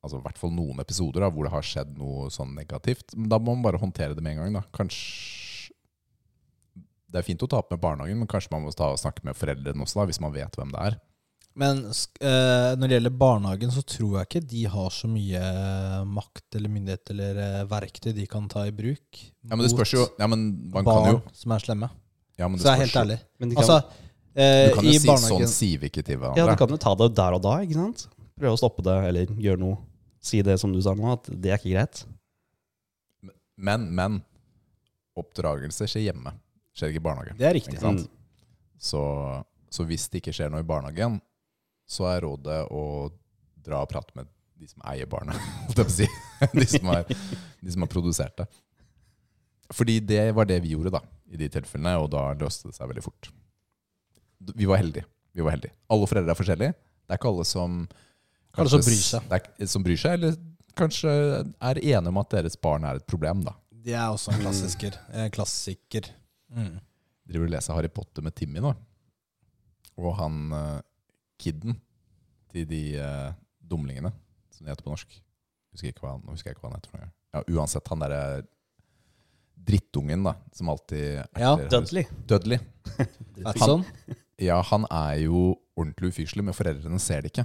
Altså 0.08 0.18
i 0.22 0.24
hvert 0.24 0.40
fall 0.40 0.54
noen 0.56 0.80
episoder 0.82 1.20
da, 1.26 1.28
hvor 1.30 1.44
det 1.46 1.52
har 1.52 1.66
skjedd 1.68 1.92
noe 2.00 2.30
sånn 2.32 2.54
negativt. 2.56 3.12
Men 3.14 3.28
da 3.30 3.38
må 3.38 3.52
man 3.54 3.66
bare 3.68 3.80
håndtere 3.82 4.16
det 4.16 4.24
med 4.24 4.34
en 4.38 4.42
gang. 4.46 4.56
da 4.58 4.64
Kanskje 4.74 5.70
Det 7.08 7.20
er 7.22 7.24
fint 7.24 7.40
å 7.44 7.48
ta 7.48 7.60
opp 7.62 7.70
med 7.72 7.80
barnehagen, 7.80 8.18
men 8.20 8.28
kanskje 8.28 8.50
man 8.52 8.64
må 8.66 8.72
ta 8.76 8.90
og 8.92 8.98
snakke 9.00 9.22
med 9.24 9.36
foreldrene 9.36 9.80
også, 9.84 10.00
da 10.02 10.08
hvis 10.10 10.20
man 10.20 10.32
vet 10.34 10.56
hvem 10.58 10.72
det 10.74 10.80
er. 10.90 10.96
Men 11.58 11.78
eh, 11.88 12.74
når 12.78 12.84
det 12.84 12.94
gjelder 12.98 13.14
barnehagen, 13.18 13.70
så 13.74 13.80
tror 13.82 14.18
jeg 14.20 14.28
ikke 14.28 14.42
de 14.52 14.64
har 14.70 14.90
så 14.94 15.08
mye 15.10 15.40
makt 16.06 16.54
eller 16.58 16.70
myndighet 16.70 17.10
eller 17.14 17.40
eh, 17.42 17.62
verktøy 17.70 18.12
de 18.14 18.26
kan 18.30 18.44
ta 18.52 18.66
i 18.68 18.74
bruk 18.76 19.22
Ja, 19.24 19.56
Men 19.56 19.64
det 19.64 19.72
spørs 19.72 19.94
jo 19.96 20.04
ja, 20.20 20.28
men 20.30 20.44
man 20.70 20.86
barn 20.86 21.00
kan 21.08 21.16
jo 21.16 21.22
som 21.40 21.56
er 21.56 21.64
slemme. 21.64 21.88
ja, 22.38 22.46
men 22.46 22.60
det 22.60 22.62
Så 22.62 22.68
jeg 22.70 22.76
er 22.76 22.84
helt 22.84 23.00
ærlig. 23.02 23.18
Men 23.40 23.48
de 23.50 23.56
kan, 23.58 23.64
Altså, 23.64 23.78
eh, 24.36 24.68
Du 24.68 24.76
kan 24.76 24.84
jo 24.86 24.92
i 24.92 25.00
si 25.00 25.08
barnehagen 25.08 25.48
sånn 25.48 25.56
sier 25.56 25.80
vi 25.82 25.90
ikke 25.90 26.04
til 26.06 26.20
hverandre. 26.20 26.44
ja, 26.44 26.46
du 26.52 26.60
kan 26.60 26.76
jo 26.76 26.80
ta 26.84 26.94
det 26.94 27.10
der 27.18 27.38
og 27.40 27.42
da, 27.48 27.56
ikke 27.64 27.80
sant? 27.80 28.06
Prøve 28.38 28.54
å 28.54 28.60
stoppe 28.60 28.84
det, 28.86 28.98
eller 29.08 29.34
gjøre 29.48 29.58
noe. 29.64 29.80
Si 30.20 30.40
det 30.42 30.58
som 30.60 30.72
du 30.74 30.80
sa 30.82 30.94
nå, 30.98 31.12
at 31.14 31.28
det 31.30 31.52
er 31.52 31.60
ikke 31.60 31.74
greit. 31.76 32.02
Men, 33.58 33.88
men 33.94 34.20
oppdragelse 35.18 35.88
skjer 35.90 36.08
hjemme. 36.08 36.32
Skjer 36.76 36.92
ikke 36.92 37.02
i 37.02 37.06
barnehagen. 37.08 37.38
Det 37.38 37.48
er 37.48 37.56
riktig. 37.58 37.78
Sant? 37.82 38.06
Mm. 38.06 38.44
Så, 38.78 39.02
så 39.70 39.86
hvis 39.88 40.06
det 40.10 40.22
ikke 40.22 40.34
skjer 40.36 40.52
noe 40.52 40.62
i 40.62 40.68
barnehagen, 40.68 41.18
så 41.88 42.06
er 42.12 42.22
rådet 42.26 42.60
å 42.70 42.82
dra 43.64 43.82
og 43.82 43.90
prate 43.90 44.14
med 44.18 44.28
de 44.58 44.68
som 44.70 44.82
eier 44.90 45.08
barnet. 45.10 45.38
holdt 45.66 45.82
jeg 45.82 45.88
på 45.88 45.94
å 45.94 45.98
si. 45.98 46.08
De 46.54 46.66
som 46.70 46.90
har, 46.92 47.06
de 47.08 47.74
som 47.74 47.84
har 47.84 47.90
produsert 47.90 48.36
det. 48.38 48.48
Fordi 49.74 49.98
det 50.00 50.30
var 50.36 50.48
det 50.48 50.60
vi 50.64 50.72
gjorde 50.72 50.94
da, 50.94 51.02
i 51.28 51.40
de 51.40 51.48
tilfellene, 51.52 51.98
og 52.00 52.10
da 52.14 52.30
løste 52.38 52.70
det 52.70 52.76
seg 52.78 52.88
veldig 52.90 53.04
fort. 53.04 53.30
Vi 54.54 54.68
var 54.68 54.80
heldige. 54.80 55.08
Vi 55.36 55.44
var 55.44 55.56
heldige. 55.56 55.74
Alle 55.92 56.08
foreldre 56.08 56.32
er 56.32 56.38
forskjellige. 56.38 56.76
Det 56.78 57.14
er 57.14 57.20
ikke 57.20 57.32
alle 57.32 57.46
som 57.48 57.82
Alle 58.56 58.70
som 58.70 58.78
kanskje 58.80 58.90
bryr 58.90 59.02
seg. 59.04 59.28
Det 59.30 59.40
er, 59.64 59.70
som 59.70 59.84
bryr 59.86 60.00
seg, 60.00 60.16
eller 60.18 60.36
kanskje 60.78 61.12
er 61.60 61.80
enige 61.82 62.08
om 62.12 62.20
at 62.22 62.30
deres 62.36 62.56
barn 62.60 62.84
er 62.88 63.00
et 63.00 63.06
problem. 63.10 63.42
da. 63.46 63.54
Det 63.70 63.94
er 63.94 64.08
også 64.08 64.32
en 64.34 64.40
klassiker. 64.42 64.98
En 65.14 65.30
klassiker. 65.34 66.10
Mm. 66.48 66.78
driver 67.28 67.44
og 67.44 67.52
leser 67.52 67.76
Harry 67.76 67.90
Potter 67.92 68.24
med 68.24 68.32
Timmy 68.34 68.62
nå. 68.64 68.70
Og 70.00 70.14
han 70.16 70.52
uh, 70.54 70.78
kidden 71.42 71.76
til 72.52 72.64
de 72.70 72.82
uh, 73.02 73.34
dumlingene, 73.60 74.12
som 74.54 74.64
de 74.64 74.72
heter 74.72 74.86
på 74.86 74.94
norsk. 74.94 75.18
Husker 75.74 75.90
ikke 75.92 76.06
hva 76.06 76.14
han, 76.16 76.22
husker 76.32 76.48
jeg 76.50 76.56
ikke 76.56 76.64
hva 76.64 76.70
han 76.72 76.78
heter. 76.80 76.92
for 76.94 77.02
noe. 77.02 77.12
Ja, 77.36 77.42
uansett, 77.58 77.90
han 77.92 78.00
derre 78.00 78.22
drittungen 79.68 80.22
da, 80.24 80.32
som 80.54 80.70
alltid 80.72 81.18
Ja, 81.36 81.52
erter- 81.58 81.68
Dudley. 81.74 82.06
Dudley. 82.30 82.58
Watson. 83.44 83.84
Ja, 84.40 84.60
han 84.62 84.86
er 84.90 85.18
jo 85.26 85.56
ordentlig 85.76 86.12
ufyselig, 86.14 86.44
men 86.46 86.54
foreldrene 86.56 87.00
ser 87.02 87.22
det 87.26 87.32
ikke. 87.34 87.44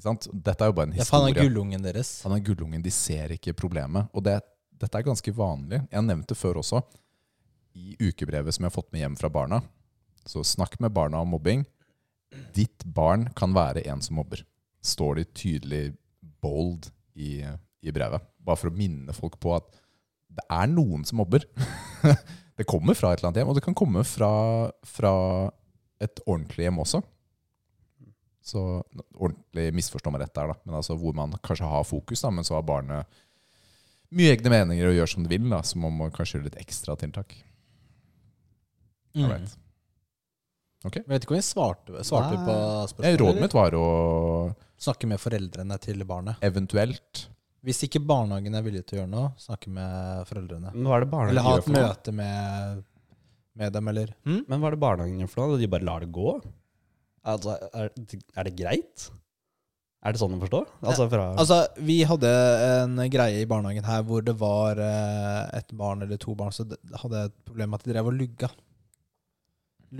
Dette 0.00 0.64
er 0.64 0.70
jo 0.70 0.76
bare 0.76 0.88
en 0.88 0.96
Ja, 0.96 1.04
han 1.12 1.28
er 1.28 1.36
gullungen 1.36 1.84
deres. 1.84 2.14
Han 2.24 2.34
er 2.36 2.44
gullungen, 2.44 2.82
de 2.82 2.92
ser 2.94 3.34
ikke 3.36 3.54
problemet. 3.56 4.08
Og 4.16 4.24
det, 4.24 4.38
dette 4.80 4.98
er 4.98 5.06
ganske 5.06 5.34
vanlig. 5.36 5.82
Jeg 5.92 6.06
nevnte 6.06 6.36
før 6.38 6.62
også, 6.62 6.82
i 7.76 7.94
ukebrevet 8.00 8.54
som 8.54 8.64
jeg 8.64 8.72
har 8.72 8.74
fått 8.74 8.90
med 8.94 9.04
hjem 9.04 9.18
fra 9.20 9.30
barna, 9.32 9.60
så 10.26 10.42
snakk 10.44 10.78
med 10.82 10.92
barna 10.94 11.20
om 11.22 11.30
mobbing. 11.34 11.64
Ditt 12.54 12.84
barn 12.84 13.28
kan 13.36 13.54
være 13.54 13.84
en 13.90 14.02
som 14.04 14.18
mobber. 14.18 14.42
Står 14.82 15.20
det 15.20 15.30
tydelig 15.38 15.92
bold 16.42 16.90
i, 17.14 17.40
i 17.82 17.94
brevet. 17.94 18.24
Bare 18.40 18.58
for 18.58 18.70
å 18.70 18.76
minne 18.76 19.14
folk 19.16 19.38
på 19.42 19.54
at 19.56 19.68
det 20.30 20.44
er 20.52 20.68
noen 20.70 21.04
som 21.06 21.20
mobber. 21.20 21.44
det 22.58 22.68
kommer 22.68 22.96
fra 22.98 23.12
et 23.12 23.20
eller 23.20 23.30
annet 23.30 23.42
hjem, 23.42 23.52
og 23.52 23.58
det 23.58 23.64
kan 23.66 23.76
komme 23.76 24.04
fra, 24.06 24.32
fra 24.86 25.14
et 26.00 26.22
ordentlig 26.26 26.68
hjem 26.68 26.82
også. 26.84 27.02
Så 28.50 28.62
ordentlig 29.14 29.68
misforstå 29.76 30.12
meg 30.14 30.24
rett 30.24 30.34
der, 30.36 30.52
da. 30.52 30.58
Men 30.66 30.78
altså 30.80 30.96
hvor 30.98 31.14
man 31.16 31.36
kanskje 31.44 31.68
har 31.70 31.86
fokus, 31.86 32.24
da, 32.24 32.32
men 32.34 32.46
så 32.46 32.56
har 32.58 32.66
barnet 32.66 33.20
mye 34.10 34.34
egne 34.34 34.50
meninger 34.50 34.90
og 34.90 34.96
gjør 34.98 35.12
som 35.12 35.24
det 35.26 35.30
vil, 35.30 35.46
da, 35.52 35.62
så 35.66 35.78
man 35.78 35.94
må 35.94 36.10
kanskje 36.14 36.38
gjøre 36.38 36.48
litt 36.48 36.60
ekstra 36.64 36.96
tiltak. 36.98 37.36
Mm. 39.14 39.28
vet. 39.30 39.58
Jeg 40.80 41.04
vet 41.10 41.24
ikke 41.26 41.34
om 41.34 41.36
jeg 41.36 41.44
svarte, 41.44 42.04
svarte 42.08 42.38
på 42.40 42.56
spørsmålet. 42.94 43.20
Rådet 43.20 43.44
mitt 43.44 43.56
var 43.56 43.74
å 43.76 43.86
Snakke 44.80 45.04
med 45.10 45.20
foreldrene 45.20 45.76
til 45.76 46.00
barnet. 46.08 46.38
eventuelt 46.40 47.26
Hvis 47.60 47.82
ikke 47.84 48.00
barnehagen 48.00 48.54
er 48.56 48.62
villig 48.64 48.86
til 48.88 48.96
å 48.96 49.00
gjøre 49.02 49.10
noe, 49.12 49.32
snakke 49.36 49.68
med 49.68 50.22
foreldrene. 50.30 50.70
Men 50.72 50.88
hva 50.88 50.96
er 50.96 51.04
det 51.04 51.18
Eller 51.34 51.44
ha 51.44 51.58
et 51.58 51.68
møte 51.68 52.14
med, 52.16 52.80
med 53.60 53.74
dem, 53.76 53.90
eller 53.92 54.14
Mm? 54.24 54.38
Men 54.48 54.62
hva 54.62 54.70
er 54.70 54.76
det 54.78 54.80
barnehagen 54.86 55.20
gjør 55.20 55.32
for 55.34 55.42
noe? 55.44 55.60
De 55.60 55.68
bare 55.68 55.84
lar 55.84 56.00
det 56.00 56.08
gå? 56.16 56.32
Altså, 57.28 57.56
er, 57.76 57.90
er 58.36 58.46
det 58.48 58.56
greit? 58.56 59.10
Er 60.00 60.14
det 60.14 60.20
sånn 60.22 60.32
å 60.32 60.40
forstå? 60.40 60.62
Altså 60.80 61.06
fra 61.12 61.26
Altså, 61.34 61.58
vi 61.84 61.98
hadde 62.08 62.30
en 62.80 62.96
greie 63.12 63.42
i 63.42 63.48
barnehagen 63.48 63.84
her 63.84 64.04
hvor 64.08 64.24
det 64.24 64.32
var 64.40 64.80
eh, 64.80 65.58
et 65.58 65.74
barn 65.76 66.06
eller 66.06 66.20
to 66.20 66.32
barn 66.38 66.54
som 66.56 66.72
hadde 67.02 67.26
et 67.28 67.36
problem 67.44 67.74
med 67.74 67.80
at 67.80 67.84
de 67.84 67.92
drev 67.92 68.08
og 68.08 68.16
lugga. 68.16 68.48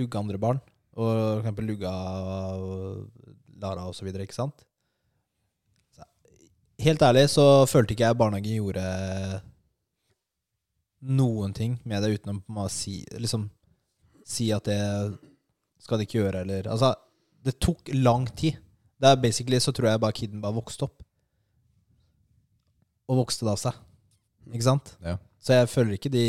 Lugga 0.01 0.23
andre 0.23 0.41
barn. 0.41 0.62
Og 0.97 1.11
for 1.11 1.43
eksempel 1.43 1.68
lugga 1.68 1.93
Lara 3.61 3.85
og 3.91 3.95
så 3.97 4.07
videre, 4.07 4.25
ikke 4.25 4.39
sant? 4.39 4.64
Så, 5.93 6.09
helt 6.81 7.05
ærlig 7.05 7.27
så 7.29 7.47
følte 7.68 7.93
ikke 7.93 8.09
jeg 8.09 8.21
barnehagen 8.23 8.57
gjorde 8.57 8.87
noen 11.21 11.53
ting 11.57 11.77
med 11.85 12.01
det 12.05 12.14
utenom 12.16 12.41
å 12.61 12.66
si, 12.73 13.03
liksom, 13.21 13.51
si 14.25 14.49
at 14.53 14.64
det 14.68 14.81
skal 15.81 16.01
de 16.01 16.09
ikke 16.09 16.23
gjøre, 16.23 16.43
eller 16.45 16.73
Altså, 16.73 16.95
det 17.47 17.57
tok 17.62 17.93
lang 17.97 18.26
tid. 18.36 18.59
Det 19.01 19.09
er 19.09 19.22
basically 19.22 19.61
så 19.62 19.72
tror 19.72 19.91
jeg 19.91 20.03
bare 20.03 20.16
kiden 20.16 20.43
bare 20.43 20.57
vokste 20.59 20.86
opp. 20.88 21.01
Og 23.11 23.22
vokste 23.22 23.47
det 23.47 23.55
av 23.55 23.61
seg. 23.61 23.78
Ikke 24.51 24.66
sant? 24.66 24.93
Ja. 25.05 25.16
Så 25.41 25.57
jeg 25.57 25.70
føler 25.72 25.97
ikke 25.97 26.12
de 26.12 26.26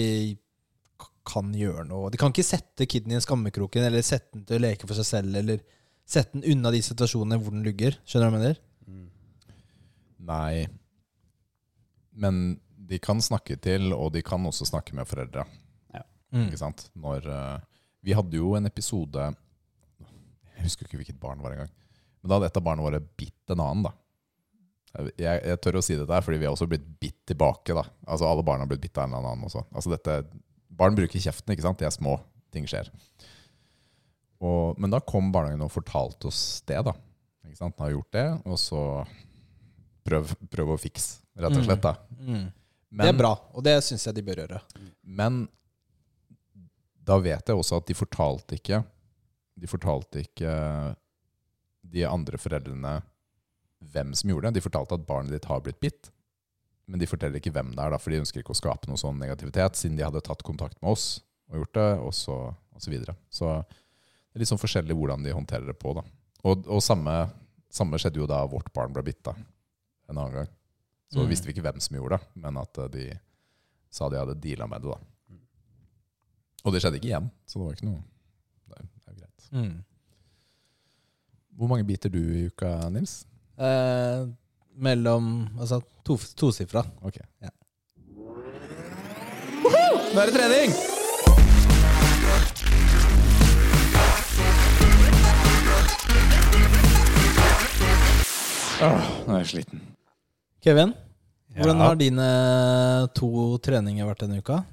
kan 1.28 1.52
gjøre 1.54 1.86
noe. 1.86 2.10
De 2.10 2.18
kan 2.18 2.34
ikke 2.34 2.48
sette 2.48 2.88
kiden 2.90 3.14
i 3.14 3.18
en 3.20 3.24
skammekroken, 3.24 3.84
eller 3.86 4.06
sette 4.06 4.34
den 4.34 4.46
til 4.48 4.58
å 4.58 4.64
leke 4.64 4.88
for 4.90 4.98
seg 4.98 5.08
selv, 5.10 5.38
eller 5.38 5.62
sette 6.10 6.34
den 6.34 6.48
unna 6.56 6.72
de 6.74 6.82
situasjonene 6.86 7.38
hvor 7.42 7.54
den 7.54 7.66
lugger. 7.66 7.98
Skjønner 8.08 8.32
du 8.32 8.34
hva 8.34 8.40
jeg 8.40 8.42
mener? 8.42 8.62
Mm. 8.88 9.08
Nei. 10.32 10.66
Men 12.24 12.42
de 12.92 12.98
kan 13.04 13.22
snakke 13.24 13.60
til, 13.62 13.92
og 13.94 14.16
de 14.16 14.24
kan 14.26 14.48
også 14.50 14.68
snakke 14.72 14.98
med 14.98 15.10
foreldre. 15.10 15.46
Mm. 16.32 16.48
Ikke 16.48 16.62
sant? 16.62 16.86
Når, 16.96 17.28
eh, 17.28 17.60
vi 18.02 18.16
hadde 18.16 18.40
jo 18.40 18.56
en 18.56 18.70
episode 18.70 19.32
Jeg 20.62 20.70
husker 20.70 20.86
ikke 20.86 21.00
hvilket 21.02 21.20
barn 21.22 21.42
det 21.42 21.48
var 21.48 21.56
engang. 21.56 21.74
Men 22.22 22.30
da 22.30 22.38
hadde 22.38 22.52
et 22.52 22.60
av 22.62 22.66
barna 22.66 22.86
våre 22.86 23.02
bitt 23.02 23.54
en 23.54 23.64
annen. 23.64 23.88
da. 23.90 23.96
Jeg, 25.18 25.42
jeg 25.48 25.60
tør 25.64 25.80
å 25.80 25.84
si 25.86 25.96
dette, 25.98 26.14
her, 26.14 26.24
fordi 26.26 26.38
vi 26.38 26.46
har 26.46 26.54
også 26.54 26.68
blitt 26.70 26.86
bitt 27.02 27.18
tilbake. 27.32 27.74
da. 27.74 27.86
Altså 28.06 28.30
Alle 28.30 28.46
barna 28.46 28.68
har 28.68 28.72
blitt 28.72 28.84
bitt 28.84 29.00
av 29.00 29.08
en 29.08 29.16
eller 29.18 29.34
annen 29.34 29.48
også. 29.50 29.66
Altså 29.74 29.94
dette, 29.96 30.22
Barn 30.72 30.96
bruker 30.96 31.20
kjeften, 31.20 31.52
ikke 31.54 31.66
sant? 31.66 31.82
De 31.82 31.88
er 31.88 31.94
små. 31.94 32.16
Ting 32.54 32.68
skjer. 32.70 32.88
Og, 34.42 34.78
men 34.82 34.94
da 34.94 35.02
kom 35.04 35.30
barnehagen 35.34 35.66
og 35.66 35.74
fortalte 35.74 36.30
oss 36.30 36.62
det. 36.70 36.80
da. 36.88 36.94
Ikke 37.48 37.60
sant? 37.60 37.76
Den 37.76 37.86
har 37.86 37.96
gjort 37.96 38.16
det, 38.16 38.28
og 38.46 38.62
så 38.62 38.84
prøv, 40.08 40.32
prøv 40.54 40.76
å 40.76 40.80
fikse, 40.82 41.22
rett 41.38 41.58
og 41.58 41.66
slett. 41.66 41.84
da. 41.84 41.96
Mm. 42.22 42.48
Men, 42.92 43.04
det 43.06 43.12
er 43.14 43.20
bra, 43.20 43.34
og 43.56 43.64
det 43.64 43.78
syns 43.86 44.08
jeg 44.08 44.18
de 44.18 44.24
bør 44.28 44.42
gjøre. 44.44 44.62
Men 45.08 45.44
da 47.02 47.18
vet 47.22 47.48
jeg 47.48 47.58
også 47.58 47.80
at 47.80 47.88
de 47.88 47.98
fortalte 47.98 48.58
ikke 48.58 48.82
De 49.62 49.70
fortalte 49.70 50.24
ikke 50.26 50.52
de 51.92 52.04
andre 52.08 52.38
foreldrene 52.42 52.96
hvem 53.92 54.12
som 54.18 54.30
gjorde 54.32 54.50
det. 54.50 54.60
De 54.60 54.64
fortalte 54.66 54.98
at 54.98 55.06
barnet 55.08 55.34
ditt 55.36 55.48
har 55.50 55.62
blitt 55.66 55.80
bitt. 55.82 56.10
Men 56.90 57.00
de 57.02 57.08
forteller 57.10 57.38
ikke 57.40 57.54
hvem 57.56 57.72
det 57.76 57.82
er, 57.84 57.94
da, 57.94 58.00
for 58.02 58.12
de 58.14 58.20
ønsker 58.22 58.42
ikke 58.42 58.54
å 58.56 58.58
skape 58.58 58.90
noe 58.90 59.00
sånn 59.00 59.20
negativitet, 59.22 59.78
siden 59.80 59.98
de 60.00 60.04
hadde 60.06 60.22
tatt 60.26 60.42
kontakt 60.44 60.80
med 60.82 60.92
oss 60.96 61.22
og 61.52 61.62
gjort 61.62 61.74
det, 61.78 61.90
og 62.00 62.14
så, 62.16 62.36
og 62.74 62.82
så 62.84 62.92
videre. 62.92 63.14
Så 63.30 63.48
det 63.62 64.38
er 64.40 64.44
litt 64.44 64.50
sånn 64.52 64.62
forskjellig 64.62 64.96
hvordan 64.98 65.24
de 65.26 65.34
håndterer 65.36 65.68
det 65.70 65.78
på. 65.80 65.94
da. 65.98 66.04
Og, 66.48 66.66
og 66.72 66.82
samme, 66.84 67.14
samme 67.72 68.00
skjedde 68.02 68.22
jo 68.22 68.28
da 68.30 68.42
vårt 68.50 68.72
barn 68.76 68.94
ble 68.96 69.04
bitt 69.10 69.22
da, 69.28 69.34
en 70.10 70.18
annen 70.18 70.38
gang. 70.42 70.52
Så 71.12 71.20
Mm. 71.20 71.28
visste 71.28 71.48
vi 71.50 71.52
ikke 71.54 71.66
hvem 71.66 71.80
som 71.84 71.98
gjorde 71.98 72.18
det, 72.22 72.28
men 72.40 72.58
at 72.62 72.78
eh, 72.80 72.88
de 72.94 73.06
sa 73.92 74.08
de 74.10 74.16
hadde 74.22 74.38
deala 74.40 74.68
med 74.72 74.82
det. 74.86 74.94
da. 74.96 75.38
Og 76.64 76.72
det 76.74 76.80
skjedde 76.84 77.00
ikke 77.02 77.10
igjen, 77.12 77.28
så 77.50 77.60
det 77.60 77.66
var 77.68 77.76
ikke 77.76 77.90
noe 77.90 78.04
Det 78.70 78.78
er, 78.80 78.86
det 78.88 79.12
er 79.12 79.18
greit. 79.20 79.41
Mm. 79.52 79.84
Hvor 81.58 81.68
mange 81.68 81.84
biter 81.86 82.10
du 82.10 82.20
i 82.20 82.46
uka, 82.48 82.90
Nils? 82.90 83.26
Eh, 83.60 84.28
mellom 84.76 85.48
Altså 85.60 85.82
to, 86.06 86.18
tosifra. 86.36 86.86
Ok. 87.02 87.20
Ja. 87.42 87.50
Nå 90.12 90.20
er 90.20 90.26
det 90.28 90.34
trening! 90.36 90.74
Åh, 98.82 99.02
nå 99.28 99.36
er 99.36 99.44
jeg 99.44 99.50
sliten. 99.52 99.82
Kevin, 100.64 100.94
hvordan 101.56 101.78
Ja. 101.78 101.84
har 101.88 101.96
dine 101.96 102.28
to 103.16 103.58
treninger 103.62 104.06
vært 104.06 104.20
denne 104.26 104.40
uka? 104.42 104.64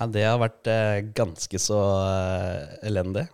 Ja, 0.00 0.06
det 0.08 0.22
har 0.24 0.38
vært 0.40 0.68
eh, 0.72 0.98
ganske 1.12 1.60
så 1.60 1.78
eh, 2.00 2.76
elendig. 2.88 3.26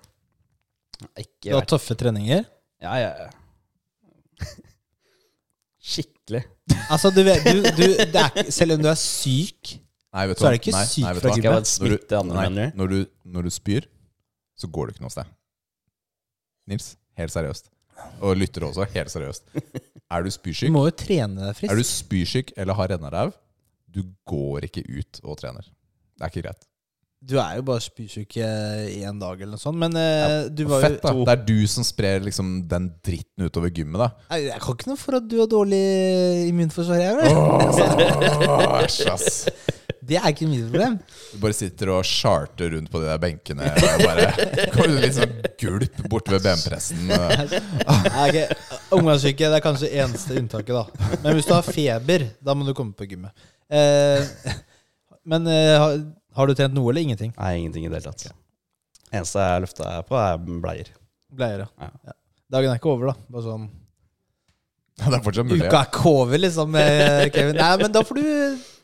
Ikke 1.14 1.47
Du 1.47 1.53
har 1.55 1.61
vært 1.62 1.73
tøffe 1.77 1.95
treninger. 1.99 2.43
Ja, 2.83 2.97
ja, 2.99 3.11
ja. 3.27 3.29
Skikkelig. 5.93 6.43
Altså, 6.91 7.12
du 7.14 7.23
vet, 7.23 7.47
du, 7.47 7.61
du, 7.62 7.85
det 8.11 8.23
er, 8.25 8.51
selv 8.51 8.75
om 8.75 8.83
du 8.83 8.89
er 8.91 8.99
syk, 8.99 9.77
Nei, 10.17 10.25
vet 10.31 10.41
så 10.41 10.49
er 10.49 10.57
du 10.57 10.57
det 10.57 10.61
ikke 10.64 10.75
Nei, 10.75 10.83
syk 10.91 11.05
nei, 11.05 11.12
vet 11.14 11.23
du 11.23 11.29
fra 12.09 12.23
mener? 12.27 12.75
når, 12.75 12.91
du, 12.91 12.99
når 13.37 13.47
du 13.47 13.55
spyr, 13.55 13.87
så 14.59 14.71
går 14.73 14.89
du 14.89 14.97
ikke 14.97 15.05
noe 15.07 15.14
sted. 15.14 15.31
Nils, 16.67 16.95
helt 17.21 17.35
seriøst. 17.35 17.71
Og 18.27 18.35
lytter 18.41 18.67
også, 18.67 18.89
helt 18.97 19.12
seriøst. 19.12 19.47
Er 20.11 20.27
du 20.27 20.31
Du 20.31 20.35
spysyk, 20.35 20.71
må 20.75 20.83
jo 20.89 20.95
trene 20.99 21.53
deg 21.53 21.71
er 21.71 21.79
du 21.79 21.87
spysyk 21.87 22.51
eller 22.57 22.77
har 22.79 22.91
rennaræv, 22.95 23.33
du 23.87 24.03
går 24.29 24.67
ikke 24.67 24.83
ut 24.87 25.23
og 25.23 25.39
trener. 25.41 25.67
Det 26.17 26.25
er 26.27 26.33
ikke 26.33 26.47
greit. 26.49 26.64
Du 27.27 27.35
er 27.41 27.57
jo 27.59 27.62
bare 27.67 27.81
spysjuk 27.83 28.37
i 28.39 29.01
en 29.09 29.17
dag 29.19 29.41
eller 29.41 29.57
noe 29.57 29.61
sånt, 29.61 29.79
men 29.81 29.95
ja, 29.97 30.43
du 30.53 30.61
var 30.69 30.85
Fett, 30.85 30.99
da. 31.03 31.14
jo 31.17 31.25
Det 31.27 31.33
er 31.33 31.41
du 31.49 31.57
som 31.73 31.87
sprer 31.89 32.21
liksom 32.23 32.51
den 32.71 32.91
dritten 33.03 33.49
utover 33.49 33.73
gymmet, 33.75 33.99
da. 34.05 34.09
Nei, 34.31 34.43
Jeg 34.51 34.61
kan 34.62 34.77
ikke 34.77 34.91
noe 34.93 35.01
for 35.01 35.17
at 35.19 35.27
du 35.33 35.39
har 35.41 35.49
dårlig 35.51 35.81
immunforsvar, 36.51 37.01
jeg 37.01 37.17
vel? 37.17 37.41
Åh, 37.41 38.77
Æsj, 38.85 39.01
ass. 39.14 39.41
Det 40.07 40.21
er 40.21 40.29
ikke 40.31 40.47
mitt 40.47 40.69
problem. 40.69 41.01
Du 41.33 41.41
bare 41.43 41.57
sitter 41.57 41.91
og 41.97 42.05
charter 42.07 42.71
rundt 42.77 42.93
på 42.93 43.01
de 43.03 43.09
der 43.09 43.19
benkene 43.25 43.73
og 43.75 44.05
bare 44.05 44.29
går 44.77 44.93
du 44.93 45.01
litt 45.03 45.17
sånn 45.17 45.33
gulp 45.64 45.99
borte 46.12 46.37
ved 46.37 46.45
benpressen. 46.47 47.01
Nei, 47.11 48.29
ok. 48.29 48.39
Omgangssyke 49.01 49.49
det 49.51 49.59
er 49.59 49.64
kanskje 49.64 49.91
eneste 50.05 50.37
unntaket, 50.39 50.77
da. 50.79 51.11
Men 51.25 51.35
hvis 51.41 51.49
du 51.49 51.57
har 51.57 51.67
feber, 51.67 52.29
da 52.39 52.55
må 52.55 52.69
du 52.69 52.77
komme 52.77 52.95
på 52.95 53.09
gymmet. 53.11 53.35
Eh, 53.67 54.23
men 55.29 55.49
uh, 55.51 55.77
har, 55.83 55.97
har 56.39 56.49
du 56.49 56.55
trent 56.59 56.77
noe 56.77 56.93
eller 56.93 57.05
ingenting? 57.07 57.33
Nei, 57.37 57.57
ingenting 57.62 57.87
i 57.87 57.91
det 57.91 57.99
hele 57.99 58.12
tatt. 58.12 58.31
Eneste 59.14 59.43
jeg 59.43 59.64
løfta 59.64 59.97
på, 60.07 60.18
er 60.20 60.39
bleier. 60.47 60.93
Bleier, 61.37 61.66
Ja. 61.66 61.91
ja. 62.07 62.16
Dagen 62.57 62.70
er 62.70 62.79
ikke 62.79 62.93
over, 62.93 63.11
da. 63.11 63.27
Bare 63.35 63.43
sånn 63.43 63.64
Ja, 65.01 65.09
det 65.11 65.16
er 65.18 65.22
fortsatt 65.24 65.49
mulig. 65.49 65.64
Uka 65.66 65.81
er 65.81 65.89
ikke 65.91 66.12
over, 66.12 66.39
liksom, 66.39 66.77
eh, 66.79 67.24
Kevin. 67.35 67.59
Nei, 67.59 67.72
men 67.83 67.95
da 67.95 68.03
får 68.07 68.20
du 68.20 68.29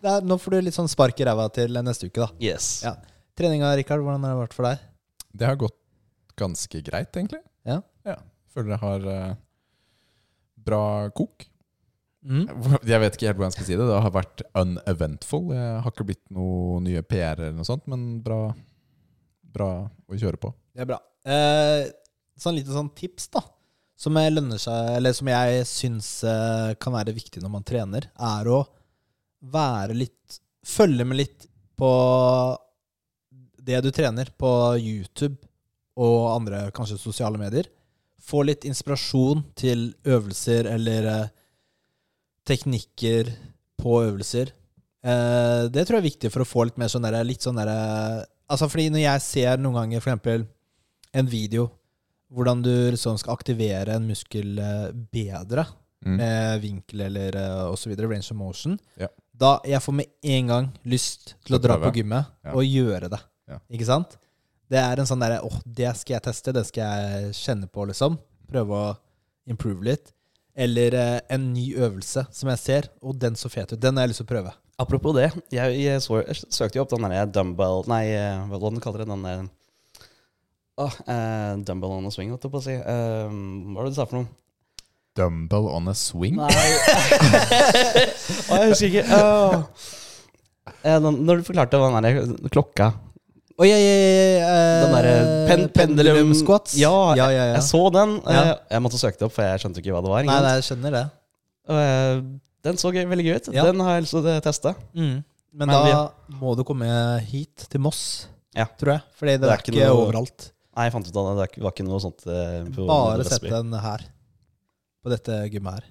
da, 0.02 0.16
Nå 0.26 0.36
får 0.42 0.56
du 0.56 0.66
litt 0.66 0.76
sånn 0.76 0.90
spark 0.90 1.20
i 1.22 1.26
ræva 1.28 1.46
til 1.54 1.78
neste 1.86 2.10
uke, 2.10 2.24
da. 2.24 2.28
Yes. 2.42 2.72
Ja. 2.82 2.96
Treninga, 3.38 3.70
Rikard, 3.78 4.02
hvordan 4.02 4.26
har 4.26 4.34
det 4.34 4.42
vært 4.42 4.56
for 4.56 4.66
deg? 4.66 4.82
Det 5.32 5.46
har 5.46 5.60
gått 5.60 5.78
ganske 6.36 6.82
greit, 6.84 7.14
egentlig. 7.14 7.40
Ja. 7.68 7.78
ja. 8.08 8.18
Føler 8.52 8.74
jeg 8.74 8.82
har 8.82 9.06
uh, 9.06 9.34
bra 10.66 10.82
kok. 11.16 11.46
Mm. 12.22 12.44
Jeg 12.90 13.02
vet 13.02 13.16
ikke 13.16 13.30
helt 13.30 13.40
hvordan 13.40 13.50
jeg 13.50 13.56
skal 13.56 13.66
si 13.68 13.78
det. 13.78 13.86
Det 13.88 14.02
har 14.04 14.14
vært 14.14 14.44
uneventful. 14.58 15.48
Jeg 15.56 15.80
har 15.84 15.94
ikke 15.94 16.06
blitt 16.06 16.22
noe 16.34 16.78
nye 16.84 17.02
PR 17.06 17.40
eller 17.40 17.56
noe 17.56 17.66
sånt, 17.66 17.88
men 17.90 18.20
bra, 18.24 18.44
bra 19.54 19.72
å 19.90 20.18
kjøre 20.18 20.40
på. 20.42 20.52
Det 20.72 20.84
er 20.84 20.90
bra. 20.92 21.00
Eh, 21.26 21.88
sånn 22.38 22.56
lite 22.58 22.74
sånn 22.74 22.92
tips, 22.98 23.28
da. 23.34 23.42
Som 24.02 24.16
jeg 24.18 24.32
lønner 24.32 24.58
seg 24.58 24.96
Eller 24.96 25.12
som 25.14 25.28
jeg 25.30 25.66
syns 25.68 26.06
eh, 26.26 26.72
kan 26.82 26.94
være 26.96 27.14
viktig 27.14 27.42
når 27.42 27.52
man 27.52 27.66
trener, 27.66 28.08
er 28.18 28.48
å 28.50 28.64
være 29.52 29.94
litt 29.94 30.40
Følge 30.66 31.04
med 31.06 31.18
litt 31.18 31.46
på 31.78 31.88
det 33.62 33.80
du 33.82 33.88
trener 33.94 34.28
på 34.38 34.50
YouTube 34.78 35.34
og 35.98 36.18
andre 36.30 36.68
kanskje 36.74 37.00
sosiale 37.02 37.38
medier. 37.40 37.66
Få 38.22 38.44
litt 38.46 38.62
inspirasjon 38.68 39.42
til 39.58 39.88
øvelser 40.06 40.68
eller 40.70 41.08
eh, 41.10 41.32
teknikker 42.48 43.30
på 43.82 43.98
øvelser. 44.06 44.52
Eh, 45.02 45.68
det 45.72 45.86
tror 45.86 45.98
jeg 45.98 46.02
er 46.04 46.10
viktig 46.10 46.30
for 46.32 46.44
å 46.44 46.48
få 46.48 46.64
litt 46.68 46.78
mer 46.78 46.90
sånn 46.92 47.02
derre 47.06 47.24
litt 47.26 47.42
sånn 47.42 47.58
derre 47.58 48.26
Altså 48.52 48.66
fordi 48.68 48.90
når 48.92 49.00
jeg 49.00 49.22
ser 49.24 49.56
noen 49.62 49.78
ganger 49.78 50.02
for 50.02 50.10
eksempel 50.12 50.42
en 51.16 51.26
video 51.30 51.70
hvordan 52.32 52.60
du 52.64 52.70
liksom 52.92 53.16
skal 53.20 53.34
aktivere 53.34 53.94
en 53.96 54.06
muskel 54.08 54.58
eh, 54.58 54.90
bedre 54.92 55.66
Mm. 56.02 56.16
med 56.18 56.60
vinkel 56.64 57.00
eller 57.06 57.36
uh, 57.38 57.70
osv., 57.70 57.92
range 57.94 58.32
of 58.32 58.36
motion, 58.36 58.72
Ja. 58.98 59.06
da 59.38 59.60
jeg 59.64 59.78
får 59.84 59.94
med 59.94 60.06
en 60.24 60.46
gang 60.48 60.72
lyst 60.84 61.36
til 61.46 61.54
å 61.54 61.60
dra 61.62 61.76
på 61.78 61.92
gymmet 61.94 62.26
Ja. 62.42 62.50
og 62.56 62.64
gjøre 62.66 63.08
det. 63.08 63.20
Ja. 63.46 63.58
Ikke 63.70 63.86
sant? 63.86 64.16
Det 64.68 64.78
er 64.82 64.98
en 64.98 65.06
sånn 65.06 65.20
derre 65.22 65.38
åh, 65.46 65.60
det 65.64 65.96
skal 65.96 66.14
jeg 66.14 66.22
teste, 66.22 66.52
det 66.52 66.66
skal 66.66 66.82
jeg 66.82 67.30
kjenne 67.38 67.70
på, 67.70 67.86
liksom. 67.86 68.18
Prøve 68.50 68.70
å 68.74 68.96
improve 69.46 69.84
litt. 69.84 70.12
Eller 70.52 70.94
eh, 70.94 71.20
en 71.32 71.52
ny 71.54 71.70
øvelse 71.80 72.26
som 72.34 72.50
jeg 72.52 72.60
ser, 72.60 72.88
og 73.00 73.16
den 73.20 73.38
så 73.38 73.48
fet 73.52 73.72
ut. 73.72 73.80
Den 73.80 73.96
har 73.96 74.04
jeg 74.04 74.12
lyst 74.12 74.20
til 74.20 74.28
å 74.28 74.32
prøve. 74.34 74.52
Apropos 74.82 75.14
det, 75.16 75.30
jeg, 75.52 75.78
jeg, 75.80 76.02
så, 76.02 76.20
jeg 76.20 76.52
søkte 76.52 76.78
jo 76.78 76.84
opp 76.84 76.92
den 76.92 77.04
der 77.06 77.28
dumbbell 77.28 77.84
Nei, 77.90 78.06
eh, 78.16 78.40
hva 78.48 78.58
var 78.58 78.72
det 78.72 78.76
den 78.76 78.84
kaller 78.84 79.04
det? 79.04 79.08
Den 79.12 79.26
der 79.26 79.42
oh, 80.80 80.94
eh, 81.06 81.52
Dumbbell 81.62 81.96
on 81.98 82.08
a 82.08 82.12
swing, 82.12 82.32
holdt 82.32 82.46
jeg 82.48 82.52
på 82.52 82.60
å 82.60 82.64
si. 82.64 82.76
Eh, 82.76 83.28
hva 83.28 83.76
var 83.76 83.86
det 83.86 83.94
du 83.94 83.98
sa 84.00 84.08
for 84.08 84.20
noe? 84.20 84.32
Dumbbell 85.16 85.68
on 85.68 85.90
a 85.92 85.96
swing? 85.96 86.38
Nei 86.40 86.48
oh, 88.48 88.56
jeg 88.56 88.72
husker 88.72 88.88
ikke. 88.88 89.04
Oh. 89.16 89.62
Eh, 90.82 90.98
den, 91.04 91.22
når 91.26 91.40
du 91.40 91.48
forklarte 91.48 91.80
hva 91.80 91.92
den 91.92 92.08
der 92.08 92.52
klokka 92.52 92.92
Oi, 93.62 93.68
oi, 93.70 93.78
oi, 93.78 94.38
eh, 94.42 94.82
Den 94.82 94.94
derre 94.96 95.16
pen, 95.46 95.60
pendulum 95.76 96.32
squats? 96.34 96.74
Ja, 96.80 96.90
ja, 97.14 97.28
ja, 97.30 97.44
ja. 97.52 97.56
jeg 97.58 97.62
så 97.68 97.82
den. 97.94 98.16
Eh, 98.26 98.34
Ja. 98.34 98.56
Jeg 98.74 98.82
måtte 98.82 98.98
søke 98.98 99.18
det 99.20 99.26
opp, 99.28 99.34
for 99.36 99.46
jeg 99.46 99.60
skjønte 99.62 99.78
ikke 99.82 99.92
hva 99.94 100.00
det 100.02 100.10
var. 100.10 100.24
Nei, 100.26 100.38
nei, 100.42 100.54
jeg 100.58 100.64
skjønner 100.66 100.96
det. 100.96 101.02
Og, 101.70 101.78
eh, 101.78 102.22
den 102.66 102.80
så 102.80 102.90
gøy, 102.94 103.04
veldig 103.12 103.26
gøy 103.28 103.36
ut. 103.38 103.50
Ja. 103.54 103.66
Den 103.68 103.80
har 103.86 103.94
jeg 104.00 104.06
lyst 104.08 104.16
til 104.16 104.26
å 104.32 104.40
teste. 104.42 104.74
Men, 104.94 105.22
Men 105.54 105.68
da 105.68 105.82
vi- 105.84 106.36
må 106.40 106.56
du 106.56 106.64
komme 106.64 106.88
hit 107.28 107.68
til 107.70 107.80
Moss, 107.80 108.26
Ja. 108.56 108.66
tror 108.66 108.94
jeg. 108.96 109.02
Fordi 109.20 109.32
det, 109.38 109.40
Det 109.42 109.50
er 109.50 109.56
ikke 109.62 109.72
ikke 109.76 109.86
noe- 109.86 110.06
overalt. 110.06 110.50
Nei, 110.76 110.84
jeg 110.88 110.92
fant 110.92 111.06
ut 111.08 111.16
av 111.16 111.36
det. 111.36 111.52
Det 111.54 111.62
var 111.62 111.70
ikke 111.72 111.84
noe 111.86 112.00
sånt. 112.00 112.26
eh, 112.26 112.64
på 112.72 112.86
Bare 112.88 113.24
sett 113.24 113.42
den 113.42 113.72
her. 113.72 114.00
På 115.04 115.10
dette 115.10 115.50
gymmet 115.52 115.74
her. 115.74 115.84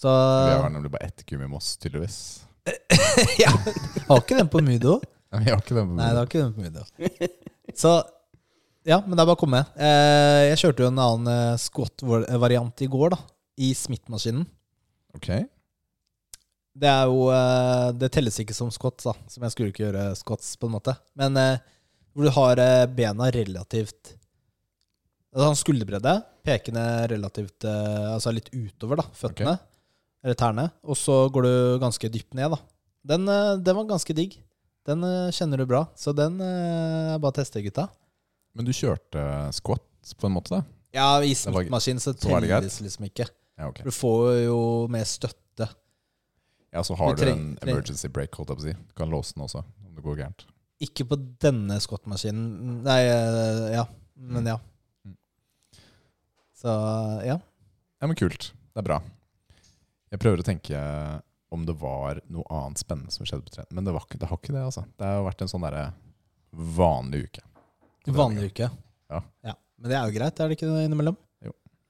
Så 0.00 0.08
Vi 0.08 0.62
har 0.62 0.70
nemlig 0.70 0.90
bare 0.90 1.04
ett 1.06 1.22
gym 1.30 1.42
i 1.42 1.46
Moss, 1.48 1.76
tydeligvis. 1.76 2.40
ja, 3.38 3.50
Har 4.08 4.20
ikke 4.20 4.36
den 4.38 4.48
på 4.48 4.60
Mudo? 4.62 5.00
Vi 5.42 5.50
har 5.50 5.62
ikke 5.62 5.76
den 5.76 5.90
på 5.90 5.98
Nei, 5.98 6.10
det 6.12 6.20
har 6.20 6.28
ikke 6.30 6.42
den 6.44 6.54
på 6.56 6.64
middag. 6.64 7.32
Så 7.76 7.92
ja, 8.86 9.00
men 9.02 9.16
det 9.16 9.22
er 9.24 9.26
bare 9.26 9.34
å 9.34 9.40
komme. 9.40 9.64
Eh, 9.74 10.42
jeg 10.52 10.60
kjørte 10.62 10.84
jo 10.84 10.90
en 10.92 11.02
annen 11.02 11.30
eh, 11.32 11.58
squat-variant 11.58 12.84
i 12.86 12.88
går, 12.90 13.16
da. 13.16 13.18
I 13.58 13.72
smittmaskinen. 13.74 14.44
Ok. 15.16 15.30
Det 16.76 16.90
er 16.90 17.08
jo 17.08 17.30
eh, 17.32 17.88
Det 17.96 18.10
telles 18.14 18.36
ikke 18.42 18.54
som 18.54 18.70
squats, 18.74 19.08
da. 19.08 19.16
Som 19.32 19.46
jeg 19.46 19.54
skulle 19.54 19.72
ikke 19.72 19.88
gjøre 19.88 20.04
squats, 20.20 20.52
på 20.60 20.70
en 20.70 20.76
måte. 20.76 20.94
Men 21.18 21.40
eh, 21.40 21.58
hvor 22.14 22.28
du 22.28 22.32
har 22.36 22.62
eh, 22.62 22.86
bena 22.86 23.32
relativt 23.34 24.14
sånn 25.36 25.58
skulderbredde. 25.58 26.14
Pekende 26.46 26.84
relativt 27.10 27.66
eh, 27.68 28.06
Altså 28.14 28.32
litt 28.32 28.52
utover, 28.54 29.02
da. 29.02 29.08
Føttene. 29.18 29.58
Eller 30.24 30.38
tærne. 30.38 30.70
Og 30.86 30.96
så 30.98 31.24
går 31.32 31.46
du 31.46 31.54
ganske 31.82 32.10
dypt 32.12 32.38
ned, 32.38 32.54
da. 32.54 32.62
Den, 33.06 33.26
eh, 33.30 33.56
den 33.66 33.76
var 33.78 33.90
ganske 33.90 34.14
digg. 34.16 34.38
Den 34.86 35.02
eh, 35.04 35.30
kjenner 35.34 35.58
du 35.58 35.66
bra. 35.66 35.84
Så 35.98 36.14
den 36.16 36.38
eh, 36.40 37.14
er 37.14 37.18
bare 37.22 37.34
å 37.34 37.38
teste, 37.40 37.62
gutta. 37.64 37.88
Men 38.56 38.64
du 38.68 38.72
kjørte 38.76 39.22
squat 39.56 39.82
på 40.16 40.28
en 40.28 40.36
måte, 40.36 40.54
da? 40.54 40.62
Ja, 40.96 41.08
i 41.20 41.34
var- 41.34 41.66
så 42.00 42.14
telles 42.16 42.78
liksom 42.80 43.04
ikke. 43.10 43.26
Ja, 43.58 43.68
okay. 43.68 43.84
Du 43.84 43.90
får 43.92 44.44
jo 44.46 44.60
mer 44.92 45.04
støtte. 45.08 45.66
Ja, 46.72 46.82
så 46.84 46.94
har 46.96 47.14
du 47.16 47.22
treng- 47.24 47.56
en 47.56 47.68
emergency 47.68 48.08
break, 48.08 48.34
holdt 48.36 48.50
jeg 48.52 48.56
på 48.58 48.62
å 48.62 48.66
si. 48.68 48.72
Du 48.72 48.94
kan 48.94 49.10
låse 49.10 49.34
den 49.34 49.44
også, 49.44 49.62
om 49.86 49.94
det 49.96 50.04
går 50.04 50.16
gærent. 50.22 50.46
Ikke 50.80 51.06
på 51.08 51.16
denne 51.40 51.78
skottmaskinen. 51.80 52.82
Nei, 52.84 53.00
eh, 53.08 53.72
ja. 53.76 53.86
Men 54.16 54.46
ja. 54.46 54.56
Mm. 55.06 55.16
Så 56.56 56.72
ja. 57.26 57.38
Ja, 58.00 58.06
men 58.06 58.16
kult. 58.16 58.52
Det 58.74 58.82
er 58.82 58.88
bra. 58.88 59.00
Jeg 60.12 60.20
prøver 60.20 60.40
å 60.42 60.46
tenke 60.46 60.80
om 61.56 61.66
det 61.68 61.74
var 61.80 62.20
noe 62.32 62.46
annet 62.52 62.80
spennende 62.82 63.14
som 63.14 63.26
skjedde 63.26 63.46
på 63.46 63.54
trening. 63.56 63.72
Men 63.78 63.88
det, 63.88 63.94
var 63.96 64.06
det 64.12 64.28
har 64.30 64.40
ikke 64.40 64.54
det, 64.54 64.64
altså. 64.68 64.84
Det 64.96 65.08
har 65.08 65.24
vært 65.26 65.44
en 65.44 65.52
sånn 65.52 65.64
derre 65.66 65.86
vanlig 66.76 67.26
uke. 67.26 67.44
Vanlig 68.16 68.52
uke. 68.52 68.68
Ja. 69.10 69.22
Men 69.76 69.90
det 69.90 69.96
er 69.98 70.06
jo 70.08 70.14
greit, 70.16 70.38
er 70.40 70.48
det 70.50 70.56
ikke 70.58 70.68
det 70.70 70.84
innimellom? 70.88 71.16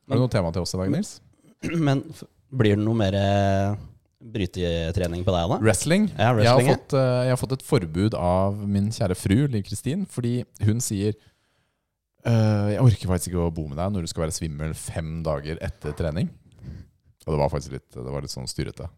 Har 0.06 0.18
du 0.18 0.22
noe 0.22 0.30
tema 0.30 0.52
til 0.54 0.62
oss 0.62 0.74
i 0.76 0.80
dag, 0.80 0.90
Nils? 0.94 1.12
Men 1.74 2.02
blir 2.60 2.76
det 2.78 2.84
noe 2.84 2.98
mer 2.98 3.16
eh, 3.18 3.76
brytetrening 4.22 5.24
på 5.26 5.34
deg, 5.34 5.52
da? 5.52 5.58
Wrestling. 5.62 6.08
Ja, 6.14 6.32
Jeg 6.38 6.50
har, 6.50 6.66
fått, 6.66 6.94
eh, 6.98 7.14
jeg 7.26 7.34
har 7.34 7.40
fått 7.40 7.56
et 7.58 7.64
forbud 7.66 8.16
av 8.18 8.58
min 8.70 8.90
kjære 8.94 9.16
fru, 9.18 9.38
Liv 9.50 9.66
Kristin, 9.66 10.06
fordi 10.10 10.38
hun 10.66 10.82
sier 10.84 11.16
«Øh, 12.26 12.72
Jeg 12.74 12.82
orker 12.82 13.10
faktisk 13.12 13.30
ikke 13.30 13.44
å 13.44 13.54
bo 13.54 13.68
med 13.70 13.78
deg 13.78 13.92
når 13.94 14.06
du 14.06 14.10
skal 14.10 14.24
være 14.26 14.34
svimmel 14.34 14.72
fem 14.78 15.20
dager 15.26 15.60
etter 15.62 15.94
trening. 15.98 16.30
Og 17.26 17.34
det 17.34 17.38
var 17.42 17.50
faktisk 17.52 17.76
litt, 17.76 17.88
det 17.94 18.12
var 18.14 18.22
litt 18.24 18.34
sånn 18.34 18.48
styrete. 18.50 18.88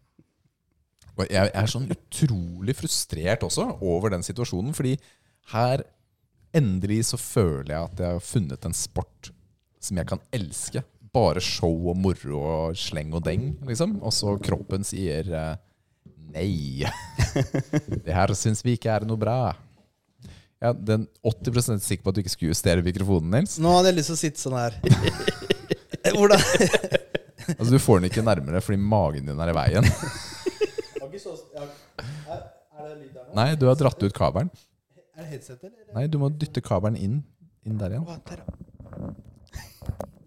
Og 1.17 1.25
jeg 1.29 1.51
er 1.53 1.71
sånn 1.71 1.89
utrolig 1.91 2.75
frustrert 2.77 3.43
også 3.47 3.65
over 3.81 4.13
den 4.13 4.23
situasjonen, 4.25 4.75
fordi 4.77 4.95
her 5.53 5.83
endelig 6.55 7.03
så 7.11 7.19
føler 7.21 7.73
jeg 7.73 7.81
at 7.89 8.03
jeg 8.03 8.15
har 8.17 8.25
funnet 8.25 8.65
en 8.65 8.77
sport 8.77 9.31
som 9.83 9.99
jeg 9.99 10.09
kan 10.09 10.21
elske. 10.35 10.83
Bare 11.15 11.41
show 11.41 11.89
og 11.89 11.97
moro 11.97 12.39
og 12.43 12.77
sleng 12.77 13.13
og 13.17 13.23
deng, 13.25 13.51
liksom. 13.65 13.97
Og 14.05 14.13
så 14.13 14.35
kroppen 14.43 14.85
sier 14.85 15.29
eh, 15.33 15.55
nei. 16.35 16.85
Det 18.05 18.13
her 18.13 18.33
syns 18.37 18.61
vi 18.65 18.77
ikke 18.77 18.93
er 18.93 19.07
noe 19.09 19.19
bra. 19.19 19.39
Ja, 20.59 20.73
den 20.73 21.07
80 21.23 21.79
sikker 21.79 22.03
på 22.03 22.11
at 22.11 22.17
du 22.17 22.21
ikke 22.23 22.33
skulle 22.33 22.51
justere 22.53 22.83
mikrofonen, 22.83 23.31
Nils. 23.31 23.55
Nå 23.63 23.71
hadde 23.77 23.93
jeg 23.93 23.99
lyst 24.01 24.11
til 24.11 24.17
å 24.17 24.21
sitte 24.25 24.43
sånn 24.43 24.57
her. 24.59 24.75
Hvordan? 26.17 26.41
Altså, 27.49 27.71
du 27.73 27.79
får 27.81 27.97
den 27.97 28.11
ikke 28.11 28.21
nærmere 28.21 28.59
fordi 28.61 28.77
magen 28.77 29.25
din 29.25 29.39
er 29.41 29.49
i 29.49 29.53
veien. 29.57 29.85
Er 32.29 32.83
det 32.85 32.91
lyd 32.99 33.15
der 33.15 33.18
nå? 33.18 33.18
Nei, 33.37 33.51
du 33.59 33.67
har 33.69 33.77
dratt 33.79 34.01
ut 34.01 34.15
kabelen. 34.15 34.49
Er 35.17 35.25
det 35.25 35.29
headset, 35.35 35.63
eller? 35.63 35.93
Nei, 35.95 36.05
du 36.07 36.17
må 36.21 36.29
dytte 36.31 36.63
kabelen 36.63 36.97
inn, 36.99 37.19
inn 37.67 37.79
der 37.79 37.97
igjen. 37.97 38.07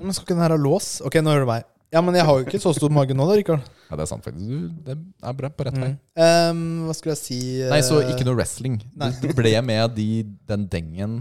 Men 0.03 0.15
skal 0.15 0.27
ikke 0.27 0.35
den 0.35 0.45
her 0.45 0.55
ha 0.55 0.61
lås? 0.61 0.97
Ok, 1.07 1.21
nå 1.23 1.33
hører 1.33 1.47
du 1.47 1.51
meg. 1.53 1.69
Ja, 1.93 2.01
men 2.01 2.17
jeg 2.17 2.25
har 2.25 2.39
jo 2.41 2.47
ikke 2.47 2.61
så 2.61 2.73
stor 2.73 2.93
mage 2.93 3.13
nå 3.13 3.25
da, 3.29 3.35
Rikard. 3.37 3.67
Ja, 3.91 3.97
det 4.01 4.07
er 4.07 4.09
sant, 4.09 4.25
faktisk. 4.25 4.49
Du, 4.49 4.69
det 4.87 4.95
er 4.97 5.35
bra 5.37 5.51
på 5.53 5.67
rett 5.69 5.77
vei. 5.77 5.91
Mm. 5.93 6.23
Um, 6.57 6.63
hva 6.89 6.95
skulle 6.97 7.13
jeg 7.13 7.21
si? 7.21 7.41
Nei, 7.69 7.83
så 7.85 7.99
Eh, 8.01 8.15
ikke 8.15 8.25
noe 8.25 8.39
wrestling. 8.39 8.79
Nei. 8.97 9.11
Du, 9.21 9.29
ble 9.37 9.53
med 9.61 9.93
de, 9.99 10.07
den 10.49 10.65
dengen 10.73 11.19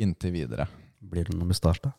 inntil 0.00 0.32
videre. 0.32 0.64
Blir 1.04 1.28
det 1.28 1.36
noe 1.36 1.48
mustasje, 1.50 1.84
da? 1.84 1.92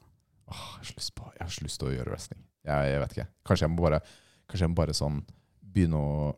Åh, 0.49 0.65
jeg, 0.81 0.95
har 0.95 1.11
på, 1.19 1.29
jeg 1.35 1.43
har 1.43 1.53
så 1.53 1.67
lyst 1.67 1.81
til 1.83 1.91
å 1.91 1.93
gjøre 1.93 2.15
wrestling. 2.15 2.41
Jeg, 2.65 2.89
jeg 2.89 3.03
vet 3.03 3.15
ikke. 3.15 3.27
Kanskje 3.45 3.67
jeg 3.67 3.73
må 3.75 3.85
bare, 3.85 4.01
kanskje 4.49 4.65
jeg 4.65 4.73
må 4.73 4.79
bare 4.81 4.97
sånn 4.97 5.21
begynne 5.61 6.01
å, 6.01 6.33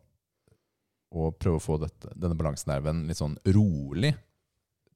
å 1.10 1.32
prøve 1.34 1.58
å 1.58 1.64
få 1.64 1.78
dette, 1.82 2.12
denne 2.16 2.38
balansenerven 2.38 3.06
litt 3.10 3.20
sånn 3.20 3.38
rolig 3.50 4.14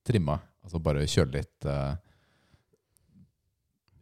trimma. 0.05 0.37
Altså 0.63 0.81
bare 0.83 1.07
kjøre 1.09 1.33
litt 1.39 1.67
eh, 1.67 1.95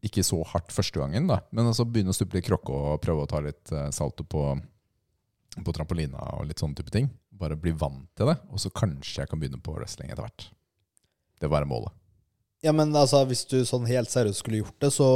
Ikke 0.05 0.23
så 0.25 0.41
hardt 0.51 0.73
første 0.73 1.01
gangen, 1.01 1.29
da, 1.29 1.39
men 1.51 1.69
altså 1.69 1.85
begynne 1.87 2.13
å 2.13 2.17
stupe 2.17 2.37
litt 2.37 2.47
krokke 2.47 2.73
og 2.73 3.01
prøve 3.03 3.25
å 3.25 3.29
ta 3.31 3.41
litt 3.43 3.71
eh, 3.73 3.89
salto 3.95 4.25
på, 4.27 4.43
på 5.57 5.75
trampolina 5.77 6.21
og 6.37 6.49
litt 6.49 6.61
sånne 6.61 6.77
type 6.77 6.93
ting. 6.93 7.09
Bare 7.31 7.57
bli 7.57 7.73
vant 7.73 8.09
til 8.17 8.29
det, 8.29 8.37
og 8.51 8.61
så 8.61 8.73
kanskje 8.73 9.23
jeg 9.23 9.31
kan 9.31 9.41
begynne 9.41 9.61
på 9.63 9.73
wrestling 9.77 10.11
etter 10.11 10.25
hvert. 10.27 10.49
Det 11.41 11.49
var 11.49 11.65
målet. 11.69 11.93
Ja, 12.61 12.73
men 12.77 12.93
altså, 12.93 13.23
hvis 13.25 13.47
du 13.49 13.63
sånn 13.65 13.87
helt 13.89 14.11
seriøst 14.11 14.43
skulle 14.43 14.59
gjort 14.61 14.77
det, 14.83 14.91
så 14.93 15.07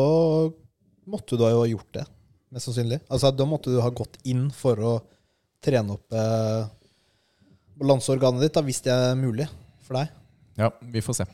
måtte 1.05 1.35
du 1.35 1.43
da 1.43 1.51
jo 1.53 1.59
ha 1.61 1.67
gjort 1.69 1.91
det. 1.93 2.05
Mest 2.53 2.69
sannsynlig. 2.69 3.03
Altså, 3.05 3.29
da 3.29 3.45
måtte 3.45 3.73
du 3.73 3.77
ha 3.83 3.91
gått 3.93 4.17
inn 4.25 4.47
for 4.53 4.81
å 4.81 4.93
trene 5.65 5.97
opp 5.97 6.13
eh, 6.17 6.65
balanseorganet 7.79 8.41
ditt, 8.45 8.53
da, 8.55 8.61
hvis 8.65 8.81
det 8.85 8.93
er 8.93 9.15
mulig 9.19 9.47
for 9.85 9.99
deg. 9.99 10.13
Ja, 10.59 10.69
vi 10.81 11.01
får 11.03 11.17
se. 11.21 11.25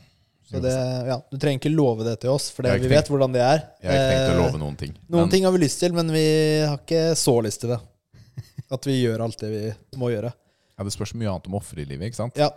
Så 0.52 0.60
det, 0.60 0.72
ja, 1.08 1.16
Du 1.30 1.38
trenger 1.40 1.60
ikke 1.62 1.70
love 1.72 2.04
det 2.04 2.16
til 2.20 2.32
oss, 2.34 2.50
for 2.52 2.66
det, 2.66 2.74
vi 2.82 2.88
vet 2.90 3.08
hvordan 3.08 3.32
det 3.32 3.40
er. 3.40 3.62
Jeg 3.80 3.88
har 3.88 3.96
ikke 3.96 4.10
tenkt 4.12 4.32
å 4.32 4.34
Eh, 4.34 4.40
love 4.42 4.58
noen 4.60 4.76
ting. 4.76 4.92
Noen 5.08 5.22
men- 5.26 5.30
ting 5.30 5.44
har 5.46 5.52
vi 5.54 5.62
lyst 5.62 5.78
til, 5.80 5.92
men 5.96 6.10
vi 6.12 6.24
har 6.66 6.76
ikke 6.82 7.14
så 7.16 7.36
lyst 7.46 7.60
til 7.62 7.70
det. 7.72 7.80
At 8.74 8.84
vi 8.88 8.98
gjør 9.04 9.22
alt 9.24 9.38
det 9.38 9.50
vi 9.52 9.62
må 10.00 10.10
gjøre. 10.12 10.32
Ja, 10.78 10.84
Det 10.84 10.92
spørs 10.92 11.14
mye 11.14 11.30
annet 11.30 11.46
om 11.46 11.54
ofre 11.60 11.80
i 11.80 11.86
livet, 11.86 12.10
ikke 12.10 12.18
sant? 12.20 12.36
Ja. 12.36 12.50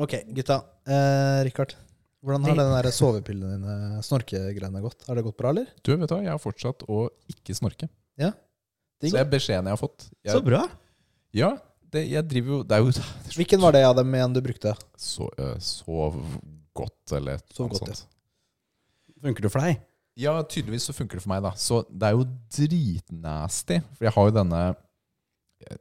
Ok, 0.00 0.16
gutta. 0.34 0.60
Eh, 0.88 1.44
Rikard, 1.46 1.74
hvordan 2.24 2.44
har 2.48 2.56
den 2.56 2.74
der 2.82 2.90
sovepillene 2.92 3.56
dine, 3.56 4.02
snorkegreiene, 4.04 4.80
gått? 4.84 5.06
Har 5.06 5.14
det 5.16 5.24
gått 5.24 5.36
bra, 5.40 5.50
eller? 5.54 5.66
Du, 5.84 5.94
vet 5.96 6.08
du 6.08 6.16
jeg 6.16 6.32
har 6.32 6.40
fortsatt 6.42 6.84
å 6.88 7.06
ikke 7.30 7.54
snorke. 7.56 7.88
Digg. 9.00 9.14
Så 9.14 9.16
det 9.16 9.20
er 9.22 9.30
beskjeden 9.32 9.64
jeg 9.64 9.72
har 9.72 9.80
fått. 9.80 10.10
Jeg, 10.20 10.34
Så 10.34 10.42
bra! 10.44 10.66
Ja, 11.32 11.54
det, 11.92 12.04
jeg 12.10 12.26
driver 12.30 12.52
jo 12.54 12.58
Det 12.62 12.76
er 12.76 12.84
jo 12.84 12.92
Hvilken 13.36 13.60
var 13.62 13.72
det 13.74 13.84
av 13.86 13.96
dem 13.98 14.14
igjen 14.14 14.34
du 14.36 14.40
brukte? 14.44 14.74
så, 14.96 15.26
uh, 15.40 15.56
sov 15.58 16.18
godt, 16.76 17.12
eller 17.16 17.40
Sov 17.52 17.66
noe 17.68 17.74
godt, 17.78 17.88
ja. 17.90 17.94
sånt. 17.98 18.06
Funker 19.20 19.42
det 19.46 19.50
for 19.52 19.60
deg? 19.66 19.80
Ja, 20.20 20.34
tydeligvis 20.42 20.86
så 20.88 20.94
funker 20.96 21.18
det 21.18 21.24
for 21.24 21.32
meg, 21.32 21.42
da. 21.44 21.50
Så 21.60 21.82
det 21.90 22.08
er 22.08 22.14
jo 22.16 22.24
dritnasty. 22.52 23.80
For 23.96 24.06
jeg 24.08 24.14
har 24.16 24.28
jo 24.28 24.34
denne 24.36 24.62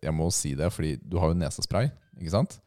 jeg- 0.03 0.13
må 0.13 0.27
si 0.31 0.55
det, 0.55 0.67
fordi 0.73 0.97
du 1.07 1.17
har 1.19 1.29
jo 1.31 1.37
nesespray, 1.39 1.89
ikke 2.19 2.31
sant? 2.33 2.59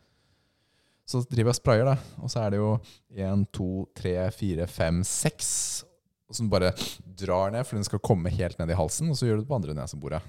Så 1.07 1.21
driver 1.29 1.51
jeg 1.51 1.57
og 1.57 1.59
sprayer, 1.59 1.85
da. 1.85 1.97
Og 2.23 2.31
så 2.31 2.41
er 2.41 2.51
det 2.51 2.59
jo 2.63 2.81
én, 3.15 3.45
to, 3.53 3.87
tre, 3.95 4.31
fire, 4.31 4.67
fem, 4.67 5.03
seks. 5.05 5.85
Som 6.33 6.49
bare 6.49 6.73
drar 7.21 7.51
ned, 7.53 7.67
for 7.67 7.77
den 7.77 7.85
skal 7.85 7.99
komme 8.01 8.31
helt 8.33 8.59
ned 8.59 8.71
i 8.71 8.79
halsen. 8.79 9.11
Og 9.11 9.17
så 9.17 9.27
gjør 9.27 9.37
du 9.37 9.43
det 9.43 9.49
på 9.51 9.59
andre 9.59 9.75
neseboret. 9.75 10.23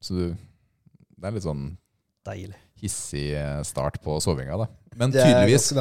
Så 0.00 0.14
du 0.14 0.36
Det 1.20 1.26
er 1.28 1.32
litt 1.32 1.42
sånn 1.44 1.76
Deilig. 2.26 2.58
hissig 2.80 3.30
eh, 3.36 3.62
start 3.64 4.00
på 4.04 4.18
sovinga, 4.20 4.56
da. 4.60 4.66
Men 4.98 5.12
tydeligvis, 5.12 5.72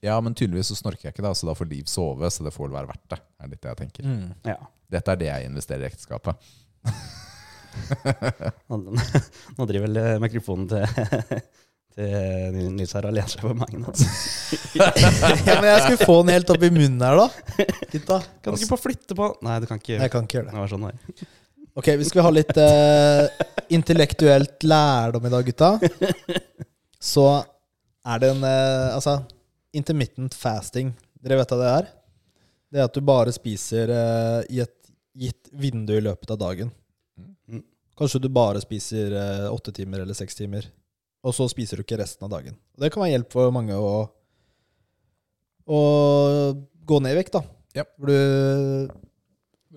ja, 0.00 0.20
men 0.24 0.34
tydeligvis 0.34 0.70
så 0.72 0.78
snorker 0.78 1.08
jeg 1.08 1.14
ikke, 1.14 1.22
da, 1.26 1.34
så 1.36 1.46
da 1.46 1.54
får 1.54 1.68
Liv 1.70 1.84
sove. 1.90 2.30
Så 2.32 2.46
det 2.46 2.54
får 2.54 2.68
vel 2.68 2.78
være 2.78 2.90
verdt 2.90 3.12
det. 3.12 3.20
er 3.42 3.50
litt 3.52 3.60
det 3.62 3.70
jeg 3.74 3.80
tenker. 3.82 4.08
Mm. 4.08 4.32
Ja. 4.48 4.56
Dette 4.94 5.12
er 5.12 5.20
det 5.20 5.28
jeg 5.28 5.50
investerer 5.50 5.84
i 5.84 5.90
ekteskapet. 5.90 6.48
Nå 8.70 8.76
nå 8.78 9.66
driver 9.66 9.86
vel 9.88 9.98
eh, 9.98 10.16
mikrofonen 10.22 10.68
til, 10.70 10.84
til 11.96 12.58
Nils 12.76 12.92
her 12.94 13.08
og 13.08 13.16
lener 13.16 13.32
seg 13.32 13.42
på 13.42 13.54
meg 13.58 13.72
Altså. 13.80 14.06
ja, 14.78 15.56
men 15.58 15.66
jeg 15.72 15.80
skulle 15.82 16.06
få 16.06 16.18
den 16.22 16.34
helt 16.36 16.52
opp 16.54 16.66
i 16.66 16.70
munnen 16.74 17.02
her, 17.02 17.18
da. 17.24 17.66
Gitta. 17.90 18.20
Kan 18.44 18.54
du 18.54 18.60
ikke 18.60 18.74
bare 18.76 18.84
flytte 18.84 19.18
på 19.18 19.30
Nei, 19.46 19.56
du 19.62 19.66
kan 19.70 19.82
ikke 19.82 19.98
Jeg 19.98 20.14
kan 20.14 20.28
ikke 20.28 20.38
gjøre 20.38 20.50
det. 20.50 20.54
Det 20.54 20.62
var 20.62 20.74
sånn. 20.76 21.34
Ok, 21.74 21.88
vi 21.98 22.04
skal 22.06 22.22
ha 22.22 22.30
litt 22.30 22.54
eh, 22.60 23.24
intellektuelt 23.74 24.62
lærdom 24.62 25.24
i 25.26 25.30
dag, 25.32 25.48
gutta. 25.48 25.70
Så 27.02 27.24
er 28.06 28.20
det 28.22 28.30
en 28.30 28.44
eh, 28.46 28.94
Altså, 28.94 29.16
intermittent 29.74 30.36
fasting. 30.38 30.92
Dere 31.18 31.40
vet 31.40 31.50
hva 31.50 31.58
det 31.58 31.72
er? 31.72 31.88
Det 32.70 32.78
er 32.78 32.86
at 32.86 32.94
du 32.94 33.02
bare 33.02 33.34
spiser 33.34 33.90
eh, 33.90 34.40
i 34.54 34.60
et 34.62 34.74
gitt 35.18 35.50
vindu 35.50 35.96
i 35.96 36.04
løpet 36.04 36.30
av 36.30 36.38
dagen. 36.44 36.70
Mm. 37.50 37.64
Kanskje 37.98 38.20
du 38.22 38.28
bare 38.30 38.62
spiser 38.62 39.16
eh, 39.18 39.48
åtte 39.50 39.74
timer 39.74 40.04
eller 40.04 40.14
seks 40.14 40.38
timer, 40.38 40.68
og 41.26 41.34
så 41.34 41.48
spiser 41.50 41.80
du 41.80 41.82
ikke 41.82 41.98
resten 41.98 42.28
av 42.28 42.36
dagen. 42.36 42.54
Det 42.78 42.92
kan 42.94 43.02
være 43.02 43.16
hjelp 43.16 43.34
for 43.34 43.50
mange 43.54 43.74
å, 43.74 43.96
å 45.66 45.80
gå 46.86 47.02
ned 47.02 47.16
i 47.16 47.18
vekt, 47.18 47.34
da. 47.34 47.42
Ja. 47.74 47.86
For 47.98 48.14
du 48.14 49.10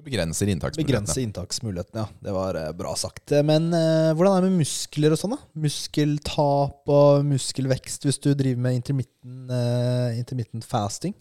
begrenser 0.08 0.50
inntaksmulighetene. 0.54 0.88
Begrenser 0.88 1.22
inntaksmulighetene, 1.26 2.04
ja. 2.06 2.08
Det 2.28 2.34
var 2.36 2.58
eh, 2.62 2.72
bra 2.80 2.96
sagt. 3.00 3.36
Men 3.46 3.70
eh, 3.76 4.10
hvordan 4.16 4.38
er 4.40 4.48
det 4.48 4.52
med 4.56 4.64
muskler 4.64 5.14
og 5.16 5.20
sånn, 5.22 5.36
da? 5.36 5.40
Muskeltap 5.68 6.94
og 6.98 7.28
muskelvekst 7.28 8.08
hvis 8.08 8.20
du 8.24 8.32
driver 8.34 8.64
med 8.68 8.80
intermittent, 8.80 9.54
eh, 9.54 10.20
intermittent 10.22 10.68
fasting? 10.68 11.16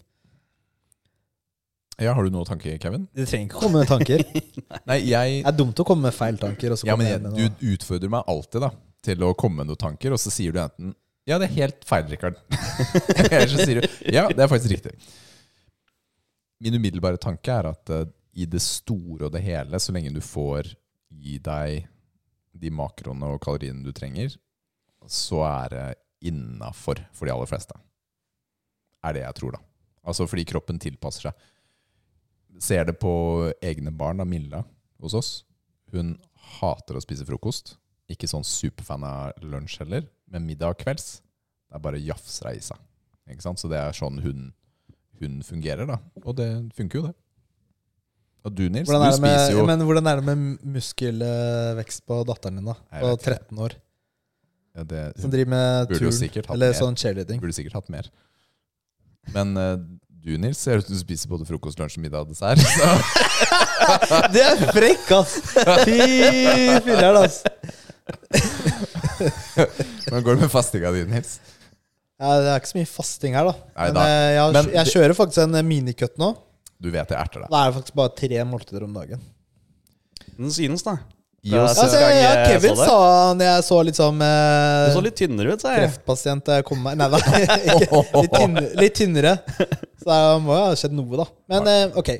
Ja, 1.97 2.13
Har 2.13 2.23
du 2.23 2.29
noen 2.29 2.45
tanker, 2.45 2.75
Kevin? 2.77 3.07
Det 3.17 3.25
trenger 3.25 3.47
ikke 3.49 3.61
komme 3.63 3.79
med 3.81 3.89
tanker. 3.89 4.21
Det 4.21 4.81
Nei, 4.89 4.99
jeg 5.09 5.39
er 5.49 5.55
dumt 5.57 5.79
å 5.81 5.85
komme 5.87 6.05
med 6.05 6.13
feil 6.13 6.37
tanker. 6.37 6.75
Og 6.75 6.77
så 6.77 6.85
Ja, 6.89 6.97
men 6.99 7.09
jeg, 7.09 7.21
med 7.23 7.33
noe. 7.33 7.47
du 7.57 7.71
utfordrer 7.73 8.11
meg 8.13 8.27
alltid 8.29 8.61
da 8.67 8.69
til 9.07 9.23
å 9.25 9.31
komme 9.37 9.63
med 9.63 9.71
noen 9.71 9.79
tanker, 9.81 10.13
og 10.13 10.21
så 10.21 10.29
sier 10.33 10.53
du 10.53 10.59
enten 10.61 10.93
Ja, 11.27 11.39
det 11.41 11.49
er 11.49 11.55
helt 11.55 11.87
feil, 11.89 12.05
Rikard. 12.11 12.37
Eller 13.31 13.49
så 13.49 13.65
sier 13.65 13.81
du 13.81 13.87
Ja, 14.13 14.27
det 14.29 14.45
er 14.45 14.51
faktisk 14.51 14.75
riktig. 14.75 14.93
Min 16.61 16.77
umiddelbare 16.77 17.17
tanke 17.21 17.53
er 17.53 17.71
at 17.71 17.91
eh, 17.93 18.05
i 18.37 18.45
det 18.45 18.61
store 18.61 19.27
og 19.27 19.33
det 19.33 19.41
hele, 19.45 19.79
så 19.81 19.93
lenge 19.95 20.13
du 20.13 20.21
får 20.21 20.69
i 21.09 21.37
deg 21.41 21.87
de 22.57 22.71
makroene 22.73 23.31
og 23.33 23.41
kaloriene 23.43 23.85
du 23.85 23.93
trenger, 23.95 24.35
så 25.09 25.43
er 25.47 25.73
det 25.73 25.87
innafor 26.29 27.01
for 27.15 27.27
de 27.27 27.33
aller 27.33 27.49
fleste. 27.49 27.77
Er 29.05 29.15
det 29.15 29.23
jeg 29.23 29.37
tror, 29.39 29.57
da. 29.57 29.61
Altså 30.07 30.27
fordi 30.29 30.45
kroppen 30.49 30.79
tilpasser 30.81 31.29
seg. 31.29 31.45
Ser 32.63 32.87
det 32.89 32.97
på 33.01 33.11
egne 33.61 33.93
barn, 33.93 34.21
da, 34.21 34.25
Milla 34.25 34.63
hos 35.01 35.13
oss. 35.17 35.31
hun 35.93 36.17
hater 36.59 36.97
å 36.97 37.01
spise 37.03 37.25
frokost. 37.27 37.77
Ikke 38.11 38.27
sånn 38.27 38.45
superfan 38.47 39.05
av 39.07 39.37
lunsj 39.43 39.81
heller, 39.83 40.07
men 40.31 40.45
middag 40.47 40.73
og 40.73 40.81
kvelds, 40.81 41.21
det 41.67 41.77
er 41.77 41.83
bare 41.83 42.01
jafser 42.01 42.49
i. 42.51 42.59
Ikke 43.31 43.43
sant? 43.43 43.59
Så 43.59 43.69
det 43.71 43.79
er 43.79 43.95
sånn 43.95 44.19
hun, 44.23 44.49
hun 45.21 45.39
fungerer, 45.43 45.87
da. 45.87 45.99
Og 46.23 46.35
det 46.39 46.49
funker 46.75 46.99
jo, 46.99 47.07
det. 47.07 47.15
Og 48.45 48.53
du, 48.53 48.63
Nils, 48.71 48.87
Hvordan 48.87 49.03
du 49.03 49.07
er 49.17 49.21
med, 49.23 49.33
spiser 49.35 49.57
jo 49.57 49.63
men 49.67 49.81
hvordan 49.83 50.07
er 50.07 50.15
det 50.21 50.25
med 50.29 50.37
muskelvekst 50.77 52.01
på 52.07 52.21
datteren 52.29 52.55
din, 52.61 52.69
da? 52.69 52.75
På 53.01 53.09
13 53.17 53.59
år. 53.65 53.71
ja, 54.77 54.81
det, 54.87 55.01
Som 55.19 55.33
driver 55.33 55.49
med 55.51 55.91
turn, 55.91 56.13
eller 56.53 56.71
mer. 56.71 56.77
sånn 56.79 56.95
cheerleading. 56.99 57.41
Burde 57.43 57.57
sikkert 57.57 57.75
hatt 57.81 57.89
mer. 57.91 58.05
Men 59.35 59.47
uh, 59.59 59.73
du, 60.23 60.31
Nils, 60.39 60.59
ser 60.61 60.79
ut 60.79 60.87
som 60.87 60.95
du 60.95 61.01
spiser 61.01 61.27
både 61.31 61.43
frokost, 61.49 61.79
lunsj, 61.81 61.97
middag 62.03 62.19
og 62.23 62.27
dessert. 62.31 62.59
Så. 62.61 62.87
Det 64.33 64.41
er 64.43 64.57
frekk, 64.75 65.07
ass! 65.15 65.33
Fy 65.87 65.99
filler'n, 66.87 67.17
ass. 67.21 67.37
Hvordan 70.07 70.23
går 70.23 70.35
det 70.35 70.41
med 70.45 70.51
fastinga 70.51 70.91
di, 70.95 71.01
Nils? 71.11 71.31
Ja, 72.17 72.31
det 72.41 72.49
er 72.49 72.57
ikke 72.59 72.71
så 72.71 72.77
mye 72.79 72.89
fasting 72.89 73.35
her, 73.37 73.45
da. 73.51 73.55
Nei, 73.77 73.87
Men 73.93 73.99
eh, 74.01 74.29
jeg, 74.33 74.53
men 74.55 74.65
jeg 74.73 74.85
kjører 74.95 75.13
faktisk 75.19 75.39
en 75.43 75.57
minicut 75.67 76.15
nå. 76.21 76.29
Du 76.79 76.89
vet 76.93 77.09
jeg 77.09 77.17
erter 77.17 77.43
deg. 77.43 77.49
Da 77.51 77.61
er 77.65 77.71
det 77.71 77.77
faktisk 77.79 77.95
bare 77.97 78.13
tre 78.17 78.41
måltider 78.45 78.83
om 78.85 78.93
dagen. 78.93 79.21
Den 80.37 80.51
synes, 80.53 80.83
da. 80.85 80.97
Ja, 81.47 81.61
Altså, 81.63 81.85
Sist 81.87 82.01
ja, 82.01 82.31
Kevin 82.49 82.73
så 82.75 82.85
sa 82.89 83.33
når 83.37 83.45
jeg 83.47 83.63
så 83.63 83.75
litt 83.85 83.95
sånn 83.95 84.17
Du 84.19 84.25
eh, 84.25 84.93
så 84.95 85.01
litt 85.05 85.15
tynnere 85.15 85.53
ut, 85.53 85.61
sa 85.63 85.75
jeg. 85.75 85.83
kreftpasient 85.85 86.43
da 86.49 86.57
jeg 86.57 86.65
kom 86.67 86.81
meg 86.83 86.97
Nei 86.99 87.07
da, 87.13 87.19
ikke, 87.77 88.01
litt, 88.17 88.33
tynnere, 88.33 88.71
litt 88.81 88.95
tynnere. 88.97 89.33
Så 90.01 90.09
det 90.09 90.17
må 90.43 90.57
jo 90.57 90.63
ha 90.65 90.73
skjedd 90.81 90.95
noe, 90.97 91.19
da. 91.21 91.27
Men 91.53 91.69
eh, 91.71 91.85
ok. 92.01 92.11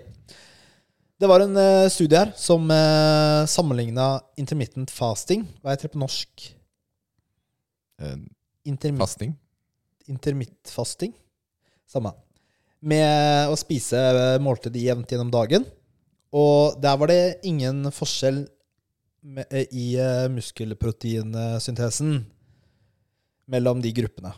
Det 1.17 1.27
var 1.31 1.43
en 1.43 1.57
eh, 1.59 1.87
studie 1.91 2.21
her 2.21 2.31
som 2.39 2.69
eh, 2.71 3.41
sammenligna 3.49 4.07
intermittent 4.37 4.93
fasting 4.93 5.47
Hva 5.63 5.73
heter 5.73 5.89
det 5.89 5.95
på 5.97 6.01
norsk? 6.05 6.47
eh, 8.05 8.15
Intermi 8.69 9.01
fasting. 9.01 9.33
intermitt 10.07 10.71
fasting. 10.71 11.11
Samme. 11.89 12.13
Med 12.81 13.49
å 13.49 13.55
spise 13.57 13.99
måltid 14.43 14.75
jevnt 14.77 15.11
gjennom 15.11 15.31
dagen. 15.33 15.65
Og 16.35 16.77
der 16.83 16.97
var 16.99 17.09
det 17.09 17.39
ingen 17.47 17.87
forskjell 17.93 18.43
med, 19.27 19.47
eh, 19.49 19.65
i 19.71 19.95
eh, 19.99 20.27
muskelproteinsyntesen 20.31 22.19
mellom 23.47 23.81
de 23.81 23.91
gruppene. 23.95 24.33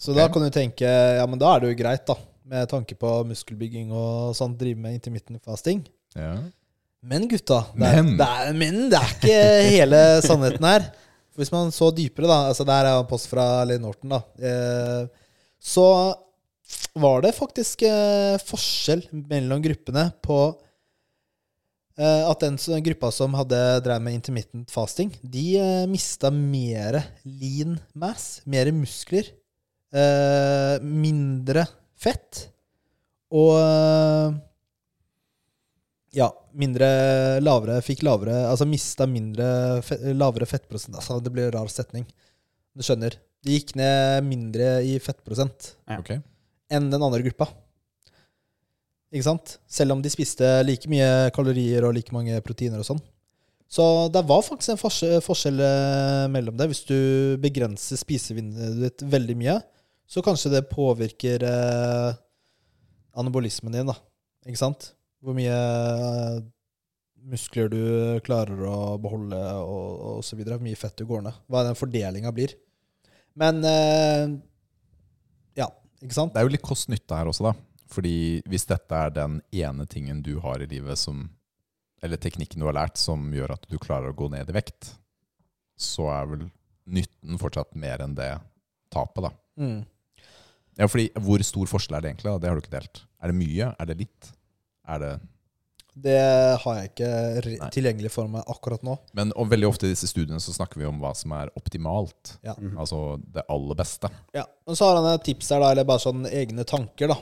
Så 0.00 0.14
da 0.16 0.28
kan 0.32 0.44
du 0.44 0.48
tenke 0.52 0.88
ja, 0.88 1.26
men 1.28 1.40
da 1.40 1.54
er 1.54 1.60
det 1.60 1.72
jo 1.72 1.80
greit, 1.82 2.06
da. 2.08 2.16
Med 2.50 2.68
tanke 2.70 2.96
på 2.98 3.10
muskelbygging 3.28 3.92
og 3.92 4.32
sånn, 4.36 4.56
drive 4.58 4.80
med 4.80 4.96
intermittent 4.96 5.44
fasting. 5.44 5.82
Ja. 6.16 6.38
Men 7.00 7.28
gutta, 7.28 7.62
det 7.76 7.86
er, 7.86 8.02
Men. 8.02 8.16
Det 8.18 8.26
er, 8.26 8.56
men 8.56 8.80
det 8.92 8.98
er 8.98 9.12
ikke 9.14 9.36
hele 9.70 10.00
sannheten 10.24 10.66
her. 10.68 10.88
For 11.30 11.42
hvis 11.44 11.52
man 11.52 11.70
så 11.72 11.88
dypere, 11.94 12.28
da 12.28 12.38
Altså 12.50 12.66
Der 12.68 12.88
er 12.88 12.98
en 12.98 13.08
post 13.08 13.28
fra 13.30 13.62
Lane 13.64 13.84
Norton, 13.84 14.16
da. 14.16 14.20
Eh, 14.40 15.36
så 15.60 15.86
var 16.94 17.22
det 17.24 17.34
faktisk 17.36 17.82
eh, 17.86 18.36
forskjell 18.42 19.04
mellom 19.30 19.62
gruppene 19.64 20.08
på 20.24 20.36
eh, 21.98 22.24
at 22.30 22.40
den 22.42 22.58
som- 22.58 22.80
gruppa 22.82 23.10
som 23.14 23.34
hadde 23.38 23.60
drevet 23.84 24.02
med 24.02 24.14
intermittent 24.18 24.70
fasting, 24.74 25.12
de 25.22 25.44
eh, 25.60 25.86
mista 25.90 26.30
mer 26.34 27.00
lean 27.24 27.78
mass, 27.94 28.40
mer 28.44 28.70
muskler, 28.74 29.28
eh, 29.94 30.78
mindre 30.82 31.66
fett 32.00 32.46
og 33.30 33.54
eh, 33.60 34.38
ja, 36.18 36.26
mindre 36.58 36.86
lavere 37.38 37.76
Fikk 37.86 38.00
lavere 38.02 38.40
Altså 38.50 38.66
mista 38.66 39.06
mindre 39.06 39.44
fett, 39.86 40.00
lavere 40.18 40.48
fettprosent. 40.50 40.96
Altså, 40.98 41.20
det 41.22 41.30
blir 41.30 41.46
en 41.46 41.52
rar 41.54 41.68
setning. 41.70 42.02
Du 42.74 42.82
skjønner. 42.82 43.14
De 43.46 43.54
gikk 43.54 43.76
ned 43.78 44.24
mindre 44.26 44.80
i 44.82 44.96
fettprosent 44.98 45.76
Ja. 45.86 46.00
Ok. 46.02 46.10
Enn 46.70 46.90
den 46.92 47.02
andre 47.02 47.22
gruppa. 47.26 47.50
Ikke 49.10 49.26
sant? 49.26 49.56
Selv 49.66 49.96
om 49.96 50.02
de 50.02 50.12
spiste 50.12 50.46
like 50.62 50.90
mye 50.90 51.30
kalorier 51.34 51.86
og 51.86 51.96
like 51.96 52.14
mange 52.14 52.38
proteiner 52.46 52.82
og 52.82 52.86
sånn. 52.86 53.02
Så 53.70 53.84
det 54.10 54.22
var 54.26 54.42
faktisk 54.42 54.72
en 54.72 54.80
forskjell, 55.22 55.60
eh, 55.62 56.28
mellom 56.30 56.56
det. 56.58 56.66
Hvis 56.70 56.84
du 56.88 57.36
begrenser 57.42 57.98
spisevinduet 57.98 58.80
ditt 58.82 59.04
veldig 59.06 59.36
mye, 59.38 59.60
så 60.10 60.22
kanskje 60.26 60.50
det 60.56 60.70
påvirker 60.70 61.44
eh, 61.46 62.08
anabolismen 63.14 63.74
din, 63.74 63.90
da. 63.90 63.94
Ikke 64.46 64.58
sant? 64.58 64.90
Hvor 65.22 65.36
mye 65.38 65.54
eh, 65.54 66.40
muskler 67.30 67.70
du 67.70 67.82
klarer 68.26 68.62
å 68.66 68.96
beholde, 69.02 69.38
og, 69.62 70.02
og 70.16 70.26
så 70.26 70.38
videre. 70.38 70.58
Hvor 70.58 70.66
mye 70.66 70.80
fett 70.80 70.98
du 70.98 71.06
går 71.06 71.26
ned. 71.26 71.38
Hva 71.46 71.62
den 71.66 71.78
fordelinga 71.78 72.34
blir. 72.34 72.56
Men 73.38 73.62
eh, 73.62 74.34
ikke 76.00 76.16
sant? 76.16 76.32
Det 76.34 76.40
er 76.40 76.48
jo 76.48 76.54
litt 76.54 76.64
kost-nytte 76.64 77.16
her 77.18 77.28
også, 77.30 77.50
da. 77.50 77.54
Fordi 77.90 78.40
hvis 78.48 78.68
dette 78.70 78.94
er 78.94 79.12
den 79.14 79.40
ene 79.50 79.86
tingen 79.90 80.22
du 80.22 80.36
har 80.44 80.62
i 80.62 80.68
livet 80.70 80.98
som 81.00 81.28
Eller 82.00 82.16
teknikken 82.16 82.62
du 82.62 82.64
har 82.64 82.72
lært 82.72 82.96
som 82.96 83.26
gjør 83.34 83.52
at 83.58 83.66
du 83.68 83.76
klarer 83.76 84.08
å 84.08 84.16
gå 84.16 84.30
ned 84.32 84.48
i 84.48 84.54
vekt, 84.56 84.94
så 85.76 86.06
er 86.08 86.30
vel 86.30 86.44
nytten 86.88 87.36
fortsatt 87.36 87.74
mer 87.76 88.00
enn 88.00 88.14
det 88.16 88.30
tapet, 88.88 89.26
da. 89.26 89.30
Mm. 89.60 89.82
Ja, 90.80 90.88
fordi 90.88 91.10
Hvor 91.20 91.44
stor 91.44 91.68
forskjell 91.68 91.98
er 91.98 92.06
det 92.06 92.12
egentlig? 92.14 92.30
da? 92.30 92.38
Det 92.40 92.48
har 92.48 92.56
du 92.56 92.62
ikke 92.64 92.78
delt. 92.78 93.02
Er 93.20 93.28
det 93.28 93.36
mye? 93.36 93.68
Er 93.76 93.90
det 93.90 93.98
litt? 94.00 94.30
Er 94.88 95.02
det 95.02 95.12
Det 95.94 96.16
har 96.62 96.76
jeg 96.78 96.90
ikke 96.92 97.10
Nei. 97.60 97.70
tilgjengelig 97.74 98.10
for 98.14 98.28
meg 98.30 98.44
akkurat 98.48 98.82
nå. 98.86 98.94
Men 99.18 99.32
og 99.36 99.48
veldig 99.50 99.68
ofte 99.68 99.88
i 99.88 99.92
disse 99.94 100.06
studiene 100.10 100.38
så 100.40 100.54
snakker 100.54 100.78
vi 100.80 100.86
om 100.88 101.00
hva 101.02 101.10
som 101.18 101.32
er 101.36 101.50
optimalt. 101.58 102.36
Ja. 102.46 102.54
Altså 102.78 103.18
det 103.34 103.44
aller 103.50 103.74
beste. 103.80 104.10
Ja, 104.36 104.44
og 104.66 104.76
Så 104.78 104.86
har 104.86 105.00
han 105.00 105.08
et 105.14 105.24
tips 105.26 105.50
her, 105.50 105.60
da, 105.60 105.72
eller 105.74 105.84
bare 105.88 105.98
sånn 106.04 106.24
egne 106.30 106.64
tanker. 106.64 107.08
da. 107.10 107.18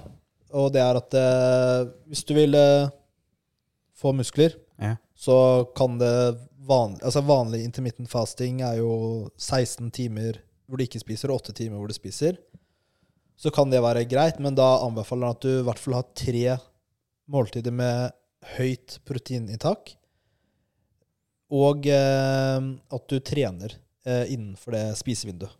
Og 0.59 0.73
det 0.73 0.81
er 0.85 0.97
at 1.01 1.15
eh, 1.15 1.89
hvis 2.09 2.25
du 2.29 2.35
vil 2.37 2.55
eh, 2.55 2.89
få 3.99 4.13
muskler, 4.17 4.55
Ja. 4.79 4.97
så 5.17 5.67
kan 5.77 5.99
det 5.99 6.13
vanlig, 6.69 7.01
altså 7.03 7.23
vanlig 7.25 7.65
intermittent 7.65 8.09
fasting 8.13 8.61
er 8.63 8.77
jo 8.79 9.31
16 9.37 9.91
timer 9.91 10.39
hvor 10.69 10.77
du 10.79 10.85
ikke 10.85 11.01
spiser, 11.01 11.31
og 11.33 11.41
8 11.41 11.55
timer 11.57 11.79
hvor 11.81 11.89
du 11.89 11.95
spiser. 11.97 12.37
Så 13.39 13.51
kan 13.55 13.71
det 13.71 13.81
være 13.81 14.05
greit, 14.11 14.39
men 14.43 14.55
da 14.55 14.79
anbefaler 14.85 15.27
han 15.31 15.37
at 15.37 15.41
du 15.47 15.49
i 15.61 15.65
hvert 15.65 15.79
fall 15.81 15.95
har 15.95 16.07
tre 16.15 16.59
måltider 17.31 17.73
med 17.73 18.13
høyt 18.57 18.99
proteininntak. 19.09 19.95
Og 21.55 21.87
eh, 21.89 22.69
at 22.93 23.09
du 23.09 23.17
trener 23.25 23.79
eh, 24.05 24.27
innenfor 24.35 24.77
det 24.77 24.85
spisevinduet. 25.01 25.55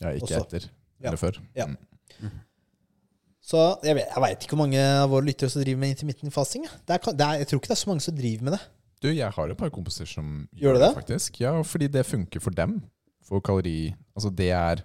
Ja, 0.00 0.12
ikke 0.16 0.28
Også. 0.28 0.44
etter. 0.44 0.68
Ja. 1.00 1.10
Eller 1.10 1.20
før. 1.20 1.40
Ja. 1.56 1.66
Mm. 1.68 2.36
Så 3.50 3.62
jeg, 3.82 3.96
vet, 3.96 4.10
jeg 4.12 4.22
veit 4.22 4.44
ikke 4.44 4.54
hvor 4.54 4.62
mange 4.66 4.80
av 4.80 5.08
våre 5.10 5.26
lyttere 5.26 5.50
som 5.52 5.62
driver 5.64 5.80
med 5.82 5.94
intermittent 5.94 6.34
fasting. 6.34 6.66
Det 6.86 6.96
er, 6.96 7.16
det 7.16 7.26
er, 7.26 7.40
jeg 7.40 7.48
tror 7.50 7.60
ikke 7.60 7.72
det 7.72 7.76
er 7.76 7.82
så 7.82 7.90
mange 7.90 8.04
som 8.04 8.16
driver 8.16 8.46
med 8.46 8.54
det. 8.56 8.60
Du, 9.00 9.08
jeg 9.08 9.32
har 9.32 9.48
et 9.48 9.56
par 9.56 9.72
kompiser 9.72 10.08
som 10.08 10.44
Gjør 10.60 10.76
det, 10.76 10.82
det? 10.84 10.90
faktisk. 10.98 11.40
Ja, 11.40 11.54
fordi 11.64 11.88
det 11.88 12.04
funker 12.04 12.42
for 12.44 12.52
dem. 12.56 12.82
For 13.24 13.40
kalori 13.44 13.94
Altså, 14.12 14.28
det 14.36 14.50
er, 14.52 14.82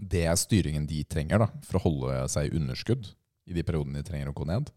det 0.00 0.24
er 0.30 0.36
styringen 0.40 0.86
de 0.88 1.02
trenger 1.04 1.42
da, 1.44 1.48
for 1.68 1.76
å 1.76 1.84
holde 1.84 2.22
seg 2.32 2.48
i 2.48 2.56
underskudd 2.56 3.10
i 3.48 3.56
de 3.56 3.64
periodene 3.66 4.00
de 4.00 4.08
trenger 4.08 4.30
å 4.30 4.36
gå 4.36 4.46
ned. 4.48 4.70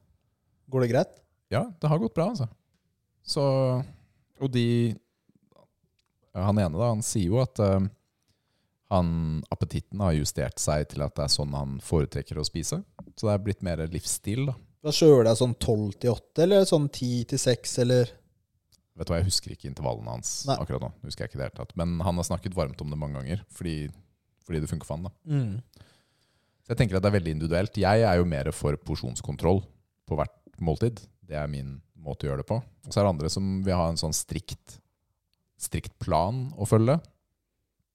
Går 0.71 0.83
det 0.83 0.89
greit? 0.91 1.13
Ja, 1.51 1.65
det 1.81 1.89
har 1.91 1.99
gått 1.99 2.15
bra, 2.15 2.29
altså. 2.31 2.47
Så 3.21 3.43
Og 4.41 4.49
de 4.49 4.95
Han 6.33 6.57
ene, 6.57 6.73
da, 6.73 6.87
han 6.87 7.03
sier 7.05 7.27
jo 7.27 7.41
at 7.43 7.59
uh, 7.59 7.83
han, 8.91 9.09
appetitten 9.51 9.99
har 10.03 10.15
justert 10.15 10.59
seg 10.63 10.87
til 10.91 11.03
at 11.03 11.13
det 11.15 11.25
er 11.25 11.31
sånn 11.31 11.53
han 11.55 11.77
foretrekker 11.83 12.39
å 12.39 12.45
spise. 12.47 12.81
Så 13.15 13.27
det 13.27 13.33
er 13.33 13.43
blitt 13.43 13.63
mer 13.67 13.83
livsstil, 13.91 14.45
da. 14.49 14.55
Da 14.81 14.93
kjører 14.95 15.27
det 15.27 15.35
sånn 15.37 15.53
12 15.53 15.99
til 16.01 16.15
8, 16.15 16.43
eller 16.45 16.65
sånn 16.67 16.87
10 16.89 17.27
til 17.31 17.41
6, 17.43 17.77
eller 17.85 18.17
Vet 18.97 19.07
du 19.07 19.13
hva, 19.13 19.21
Jeg 19.21 19.29
husker 19.29 19.53
ikke 19.53 19.69
intervallene 19.69 20.11
hans 20.11 20.31
Nei. 20.49 20.57
akkurat 20.59 20.83
nå. 20.83 20.89
husker 21.05 21.23
jeg 21.23 21.31
ikke 21.31 21.39
det 21.39 21.47
helt 21.47 21.59
tatt. 21.61 21.75
Men 21.79 21.93
han 22.03 22.17
har 22.19 22.27
snakket 22.27 22.57
varmt 22.57 22.81
om 22.83 22.91
det 22.91 22.99
mange 22.99 23.19
ganger, 23.19 23.43
fordi, 23.55 23.75
fordi 24.47 24.63
det 24.63 24.71
funker 24.71 24.87
for 24.89 24.99
han. 24.99 25.07
da. 25.07 25.13
mm. 25.31 25.85
Så 26.61 26.73
jeg 26.73 26.81
tenker 26.81 26.97
at 26.97 27.05
det 27.05 27.09
er 27.09 27.17
veldig 27.17 27.35
individuelt. 27.37 27.79
Jeg 27.81 28.03
er 28.05 28.19
jo 28.19 28.27
mer 28.29 28.51
for 28.53 28.77
porsjonskontroll 28.87 29.63
på 30.07 30.17
hvert 30.19 30.35
måltid. 30.61 30.99
Det 31.31 31.37
er 31.39 31.47
min 31.47 31.77
måte 32.01 32.25
å 32.27 32.31
gjøre 32.31 32.41
det 32.43 32.49
på. 32.49 32.57
Og 32.59 32.91
så 32.91 32.99
er 32.99 33.05
det 33.07 33.13
andre 33.13 33.29
som 33.31 33.45
vil 33.63 33.77
ha 33.77 33.85
en 33.91 33.99
sånn 34.01 34.11
strikt, 34.15 34.79
strikt 35.61 35.93
plan 36.01 36.49
å 36.59 36.65
følge. 36.67 36.97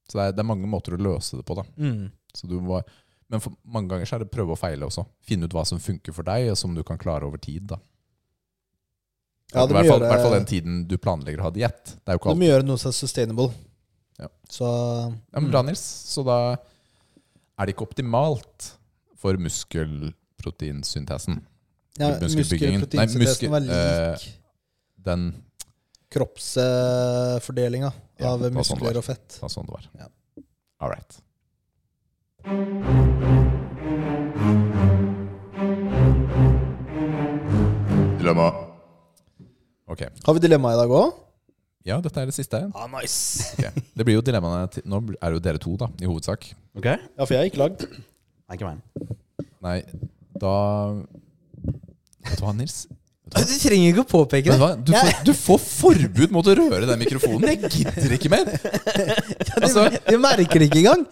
Så 0.09 0.17
det 0.17 0.23
er, 0.31 0.37
det 0.39 0.43
er 0.45 0.49
mange 0.49 0.69
måter 0.71 0.95
å 0.97 1.03
løse 1.03 1.37
det 1.37 1.45
på. 1.49 1.55
da. 1.59 1.65
Mm. 1.77 2.07
Så 2.33 2.47
du 2.49 2.57
må, 2.63 2.79
men 3.29 3.43
for 3.45 3.53
mange 3.67 3.91
ganger 3.91 4.07
så 4.09 4.17
er 4.17 4.21
det 4.25 4.31
prøve 4.33 4.55
og 4.55 4.61
feile 4.61 4.87
også. 4.89 5.03
Finne 5.27 5.45
ut 5.51 5.57
hva 5.57 5.65
som 5.69 5.81
funker 5.83 6.13
for 6.17 6.25
deg, 6.29 6.41
og 6.53 6.57
som 6.61 6.73
du 6.77 6.83
kan 6.87 6.99
klare 7.03 7.27
over 7.29 7.39
tid. 7.43 7.63
da. 7.75 7.79
Ja, 9.53 9.65
I 9.65 9.67
må 9.67 9.73
hvert 9.77 9.87
fall, 9.91 10.01
gjøre- 10.01 10.11
hvert 10.11 10.25
fall 10.25 10.37
den 10.39 10.49
tiden 10.51 10.73
du 10.89 10.97
planlegger 10.99 11.41
å 11.43 11.47
ha 11.51 11.55
diett. 11.55 11.85
Det 11.85 12.09
er 12.09 12.13
jo 12.17 12.21
ikke 12.23 12.35
Du 12.35 12.41
må 12.41 12.49
gjøre 12.49 12.67
noe 12.67 12.79
som 12.81 12.89
er 12.91 12.97
sustainable. 12.99 13.51
Ja. 14.19 14.29
Så 14.49 14.65
Ja, 14.65 15.41
men 15.41 15.51
Bra, 15.51 15.63
Nils. 15.63 15.81
Så 15.83 16.25
da 16.25 16.57
er 17.59 17.67
det 17.67 17.75
ikke 17.77 17.87
optimalt 17.91 18.73
for 19.17 19.35
muskelproteinsyntesen. 19.37 21.43
Ja, 21.99 22.11
muskelbyggingen. 22.21 22.87
Nei, 22.95 23.07
muskel- 23.07 23.51
var 23.51 23.61
lik. 23.61 23.71
eh, 23.71 24.33
Den 25.07 25.27
kroppsfordelinga 26.11 27.93
Ja, 28.19 28.33
av 28.33 28.41
sånn 28.41 28.55
muskler 28.55 28.97
og 29.01 29.05
fett. 29.05 29.29
Det 29.37 29.43
var 29.43 29.53
sånn 29.53 29.67
det 29.67 29.77
var. 29.77 29.89
Ja. 29.99 30.09
All 30.81 30.91
right. 30.91 31.21
Dilemma. 38.19 38.49
Ok. 39.87 40.03
Har 40.27 40.35
vi 40.35 40.41
dilemma 40.43 40.73
i 40.75 40.79
dag 40.81 40.91
òg? 40.91 41.13
Ja, 41.87 42.01
dette 42.03 42.19
er 42.23 42.27
det 42.31 42.35
siste. 42.35 42.59
Ah, 42.75 42.89
nice. 42.91 43.53
Ok. 43.55 43.83
Det 43.97 44.05
blir 44.07 44.17
jo 44.19 44.25
dilemmaene 44.27 44.67
til 44.75 44.83
Nå 44.91 44.99
er 45.15 45.29
det 45.31 45.37
jo 45.39 45.43
dere 45.45 45.61
to, 45.63 45.77
da, 45.79 45.87
i 46.03 46.09
hovedsak. 46.11 46.49
Ok? 46.77 46.89
Ja, 46.91 47.23
for 47.25 47.37
jeg 47.37 47.45
er 47.45 47.51
ikke 47.53 47.63
lagd. 47.63 47.85
Nei, 47.87 48.57
ikke 48.59 48.73
meg. 48.73 49.15
Nei, 49.63 49.77
da 50.43 50.55
Vet 52.31 52.39
du 52.41 52.45
hva, 52.47 52.55
Nils? 52.57 52.87
Du 53.27 53.41
trenger 53.59 53.89
ikke 53.91 54.03
å 54.05 54.09
påpeke 54.11 54.55
det. 54.55 54.69
Du, 54.87 54.93
får, 54.95 55.17
du 55.27 55.33
får 55.35 55.59
forbud 55.67 56.31
mot 56.35 56.47
å 56.47 56.55
røre 56.55 56.87
den 56.87 57.01
mikrofonen. 57.01 57.49
Jeg 57.51 57.71
gidder 57.75 58.13
ikke 58.15 58.31
mer! 58.31 58.51
Altså, 59.63 59.89
Du, 59.91 59.97
du 60.13 60.19
merker 60.23 60.63
det 60.63 60.69
ikke 60.71 60.83
engang. 60.85 61.03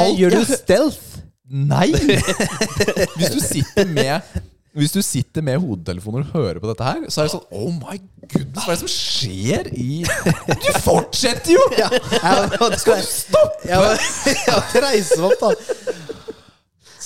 Alt 0.00 0.16
gjør 0.20 0.36
du 0.38 0.44
stealth. 0.48 1.18
Nei! 1.46 1.90
Hvis 1.94 3.30
du 3.36 3.38
sitter 3.38 3.86
med 3.86 4.40
Hvis 4.76 4.92
du 4.96 4.98
sitter 5.04 5.44
med 5.46 5.60
hodetelefoner 5.62 6.24
og 6.26 6.32
hører 6.34 6.58
på 6.60 6.68
dette 6.72 6.84
her, 6.88 7.04
så 7.12 7.22
er 7.22 7.28
det 7.28 7.34
sånn 7.36 7.44
Oh 7.54 7.68
my 7.70 7.94
goodness, 8.32 8.64
hva 8.66 8.72
er 8.72 8.74
det 8.74 8.80
som 8.82 8.90
skjer 8.92 9.70
i 9.78 10.00
Du 10.64 10.66
fortsetter 10.84 11.54
jo! 11.54 11.62
Ja, 11.78 11.86
jeg 11.94 12.58
måtte 12.60 12.98
stoppe! 13.06 13.70
Jeg 13.70 13.78
må- 13.78 14.34
jeg 14.34 14.82
reise 14.88 15.20
meg 15.22 15.28
opp, 15.30 15.44
da. 15.44 15.52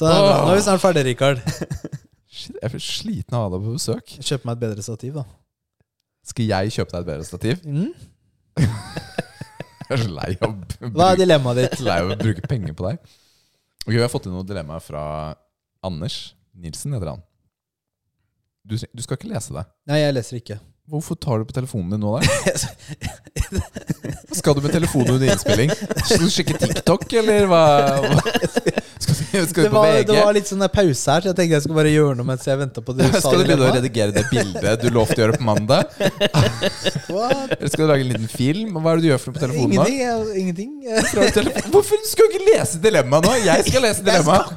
Så 0.01 0.09
nå 0.09 0.17
er 0.49 0.57
vi 0.57 0.65
snart 0.65 0.83
ferdig, 0.87 1.05
Rikard. 1.13 1.45
Shit, 2.41 2.57
jeg 2.57 2.71
er 2.73 2.83
sliten 2.85 3.37
av 3.37 3.43
å 3.43 3.49
ha 3.49 3.53
deg 3.55 3.67
på 3.67 3.75
besøk. 3.77 4.13
Kjøp 4.25 4.47
meg 4.49 4.57
et 4.57 4.63
bedre 4.65 4.85
stativ, 4.87 5.17
da. 5.21 5.25
Skal 6.31 6.47
jeg 6.49 6.73
kjøpe 6.77 6.95
deg 6.95 7.03
et 7.03 7.09
bedre 7.11 7.27
stativ? 7.29 7.65
Mm. 7.67 7.91
Jeg 8.61 9.97
er 9.97 10.03
så 10.05 10.11
lei 10.15 10.31
av 10.39 10.53
å 10.55 10.91
Hva 10.95 11.09
er 11.13 11.19
dilemmaet 11.21 11.59
ditt? 11.65 11.81
lei 11.83 11.97
av 12.05 12.13
å 12.15 12.17
bruke 12.21 12.45
penger 12.49 12.77
på 12.79 12.87
deg. 12.87 13.01
Ok, 13.83 13.91
Vi 13.93 14.01
har 14.01 14.13
fått 14.13 14.29
inn 14.29 14.35
noen 14.37 14.47
dilemmaer 14.49 14.85
fra 14.85 15.03
Anders 15.87 16.19
Nilsen, 16.55 16.95
heter 16.95 17.15
han. 17.15 17.23
Du, 18.63 18.77
du 18.77 19.03
skal 19.03 19.17
ikke 19.19 19.31
lese 19.33 19.55
det. 19.57 19.65
Nei, 19.91 19.99
jeg 20.03 20.15
leser 20.15 20.39
ikke. 20.39 20.59
Hvorfor 20.91 21.15
tar 21.23 21.39
du 21.39 21.45
på 21.47 21.55
telefonen 21.55 21.93
din 21.95 22.01
nå, 22.03 22.17
da? 22.19 22.23
Skal 24.35 24.55
du 24.57 24.61
med 24.65 24.73
telefonen 24.75 25.15
under 25.17 25.29
innspilling? 25.31 25.71
Skal 26.07 26.25
du 26.25 26.31
sjekke 26.33 26.57
TikTok, 26.59 27.05
eller 27.21 27.47
hva? 27.51 27.61
hva? 28.03 28.23
Skal 29.01 29.45
du, 29.45 29.47
skal 29.51 29.65
Det 29.65 29.69
du 29.69 29.71
på 29.71 29.77
var, 29.77 29.93
det 30.09 30.17
var 30.25 30.35
litt 30.35 30.49
sånn 30.51 30.65
pause 30.75 31.15
her, 31.15 31.23
så 31.23 31.31
jeg 31.31 31.37
tenkte 31.39 31.55
jeg 31.57 31.63
skulle 31.65 31.79
bare 31.79 31.93
gjøre 31.93 32.17
noe 32.19 32.27
mens 32.31 32.47
jeg 32.49 32.59
venta 32.61 32.83
på 32.85 32.95
det 32.99 33.07
du 33.07 33.15
sa. 33.15 33.21
Skal 33.23 33.43
du 33.43 33.47
begynne 33.47 33.69
å 33.69 33.75
redigere 33.77 34.15
det 34.17 34.25
bildet 34.33 34.83
du 34.83 34.89
lovte 34.95 35.17
å 35.19 35.23
gjøre 35.25 35.39
på 35.39 35.47
mandag? 35.47 35.95
What? 37.15 37.55
Eller 37.59 37.71
skal 37.75 37.85
du 37.85 37.93
lage 37.93 38.07
en 38.07 38.11
liten 38.15 38.33
film? 38.33 38.75
Hva 38.81 38.95
er 38.97 39.01
det 39.01 39.07
du 39.07 39.11
gjør 39.13 39.23
for 39.27 39.37
på 39.39 39.45
telefonen 39.45 39.79
nå? 39.79 39.87
Ingenting. 39.87 40.03
jeg- 40.03 40.43
Ingenting. 40.43 40.75
Telefon- 41.39 41.71
Hvorfor 41.77 42.03
skal 42.11 42.27
du 42.27 42.35
ikke 42.39 42.49
lese 42.51 42.83
dilemmaet 42.83 43.31
nå? 43.31 43.37
Jeg 43.47 43.69
skal 43.71 43.87
lese 43.87 44.03
dilemmaet. 44.11 44.53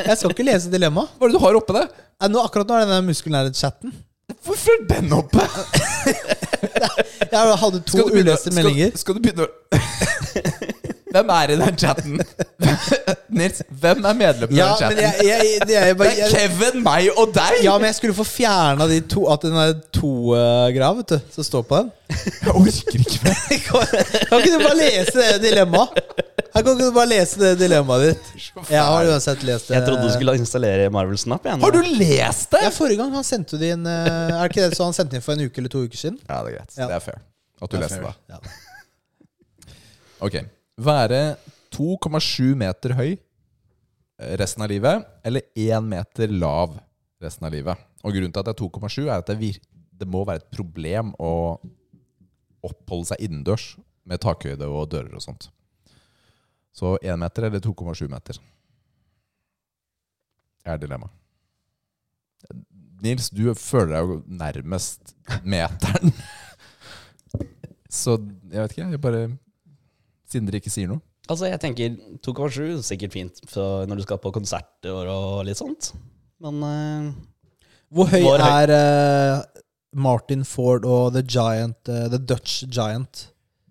Jeg 0.00 0.16
skal 0.20 0.32
ikke 0.36 0.48
lese 0.48 0.72
dilemma. 0.72 1.06
Hva 1.18 1.28
er 1.28 1.32
det 1.34 1.38
du 1.40 1.44
har 1.44 1.60
oppe 1.60 1.76
der? 1.76 1.92
Nå, 2.30 2.40
akkurat 2.48 2.70
nå 2.72 2.80
er 2.80 2.90
den 2.94 3.08
muskelnære-chatten. 3.12 3.92
Hvorfor 4.44 4.70
er 4.70 5.00
den 5.00 5.12
oppe? 5.12 5.40
Jeg 7.32 7.58
hadde 7.58 7.80
to 7.80 8.04
uleste 8.12 8.50
meldinger. 8.54 8.88
Skal, 8.88 8.98
skal 8.98 9.14
du 9.14 9.20
begynne 9.24 9.46
å 9.46 9.52
Hvem 11.14 11.28
er 11.30 11.50
i 11.54 11.56
den 11.60 11.76
chatten? 11.78 12.20
Nils, 13.38 13.60
hvem 13.80 14.04
er 14.06 14.16
medlem 14.18 14.50
i 14.52 14.56
Ja, 14.58 14.66
den 14.72 14.78
chatten? 14.80 14.98
jeg, 14.98 15.26
jeg, 15.28 15.46
jeg, 15.50 15.70
jeg, 15.70 15.88
Det 15.88 15.98
bare- 16.00 16.26
er 16.26 16.32
Kevin, 16.34 16.80
meg 16.84 17.08
og 17.18 17.32
deg! 17.34 17.60
Ja, 17.64 17.74
men 17.78 17.86
jeg 17.90 17.96
skulle 18.00 18.16
få 18.18 18.26
fjerna 18.26 18.86
de 18.90 18.98
to 19.10 19.24
At 19.32 19.42
den 19.46 19.54
er 19.58 19.72
to-greia, 19.94 20.90
vet 20.98 21.14
du, 21.14 21.18
som 21.36 21.46
står 21.46 21.64
på 21.70 21.80
den. 21.82 21.92
Jeg 22.14 22.54
orker 22.54 22.98
ikke 22.98 23.20
mer. 23.24 23.38
Kan 24.28 24.40
ikke 24.42 24.52
du 24.54 24.58
bare 24.64 24.78
lese 24.80 25.14
det 25.20 25.30
dilemmaet? 25.46 26.02
Her 26.54 26.62
kan 26.62 26.76
ikke 26.76 26.86
du 26.86 26.94
bare 26.94 27.10
lese 27.10 27.40
det 27.40 27.52
dilemmaet 27.58 28.04
ditt? 28.12 28.50
Jeg 28.70 28.78
har 28.86 29.08
uansett 29.10 29.40
lest 29.42 29.70
det. 29.70 29.74
Jeg 29.78 29.86
trodde 29.88 30.04
du 30.06 30.12
skulle 30.14 30.34
installere 30.38 30.90
Marvel 30.94 31.18
Snap. 31.18 31.46
igjen. 31.48 31.62
Har 31.66 31.74
du 31.74 31.80
lest 31.98 32.52
det? 32.54 32.60
Ja, 32.62 32.70
Forrige 32.74 33.00
gang 33.02 33.10
han 33.16 33.26
sendte 33.26 33.56
du 33.56 33.62
det 33.64 33.72
inn 33.74 33.86
eh, 33.90 34.06
Er 34.06 34.36
det 34.44 34.52
ikke 34.52 34.68
det 34.68 34.78
så 34.78 34.86
han 34.86 34.94
sendte 34.94 35.18
inn 35.18 35.24
for 35.24 35.34
en 35.34 35.42
uke 35.48 35.58
eller 35.62 35.72
to 35.74 35.82
uker 35.86 35.98
siden? 35.98 36.20
Ja, 36.28 36.42
det 36.46 36.52
er 36.52 36.58
greit. 36.60 36.76
Ja. 36.78 36.86
Det 36.92 36.98
er 37.00 37.02
fair 37.08 37.18
at 37.64 37.72
du 37.72 37.76
leste 37.80 37.98
det. 38.04 38.14
Ja. 38.30 38.38
Ok. 40.28 40.38
Være 40.80 41.36
2,7 41.74 42.54
meter 42.58 42.94
høy 42.98 43.14
resten 44.38 44.62
av 44.62 44.70
livet, 44.70 45.06
eller 45.26 45.42
1 45.58 45.86
meter 45.86 46.30
lav 46.32 46.76
resten 47.22 47.46
av 47.46 47.54
livet. 47.54 47.80
Og 48.04 48.14
grunnen 48.14 48.34
til 48.34 48.42
at 48.42 48.50
det 48.50 48.54
er 48.54 48.60
2,7, 48.62 49.00
er 49.06 49.16
at 49.16 49.30
det, 49.30 49.50
det 49.94 50.08
må 50.10 50.24
være 50.26 50.42
et 50.42 50.54
problem 50.54 51.12
å 51.18 51.32
oppholde 52.64 53.10
seg 53.12 53.24
innendørs 53.26 53.74
med 54.08 54.22
takhøyde 54.22 54.68
og 54.68 54.88
dører 54.92 55.14
og 55.16 55.24
sånt. 55.24 55.48
Så 56.74 56.96
1 57.02 57.18
meter 57.20 57.48
eller 57.48 57.62
2,7 57.62 58.08
meter 58.10 58.40
er 60.64 60.80
dilemmaet. 60.80 61.12
Nils, 63.04 63.28
du 63.32 63.50
føler 63.58 63.92
deg 63.92 64.10
jo 64.10 64.16
nærmest 64.40 65.14
meteren. 65.44 66.12
Så 67.92 68.16
jeg 68.50 68.58
vet 68.58 68.72
ikke, 68.72 68.86
jeg 68.94 69.02
bare 69.02 69.26
Siden 70.34 70.48
dere 70.48 70.58
ikke 70.58 70.72
sier 70.72 70.90
noe. 70.90 70.98
Altså, 71.30 71.46
jeg 71.46 71.60
tenker 71.62 71.94
2,7 72.26 72.82
sikkert 72.84 73.14
fint 73.14 73.38
for 73.48 73.86
når 73.88 74.00
du 74.00 74.04
skal 74.04 74.18
på 74.20 74.32
konserter 74.34 75.06
og 75.08 75.44
litt 75.46 75.60
sånt. 75.60 75.92
Men 76.42 76.58
uh, 76.60 77.12
Hvor 77.94 78.10
høy 78.10 78.18
høy? 78.26 78.40
er 78.42 78.72
uh, 78.74 79.62
Martin 79.94 80.42
Ford 80.44 80.84
og 80.84 81.14
The 81.14 81.22
Giant, 81.22 81.78
uh, 81.86 82.08
The 82.12 82.18
Dutch 82.18 82.64
Giant? 82.66 83.28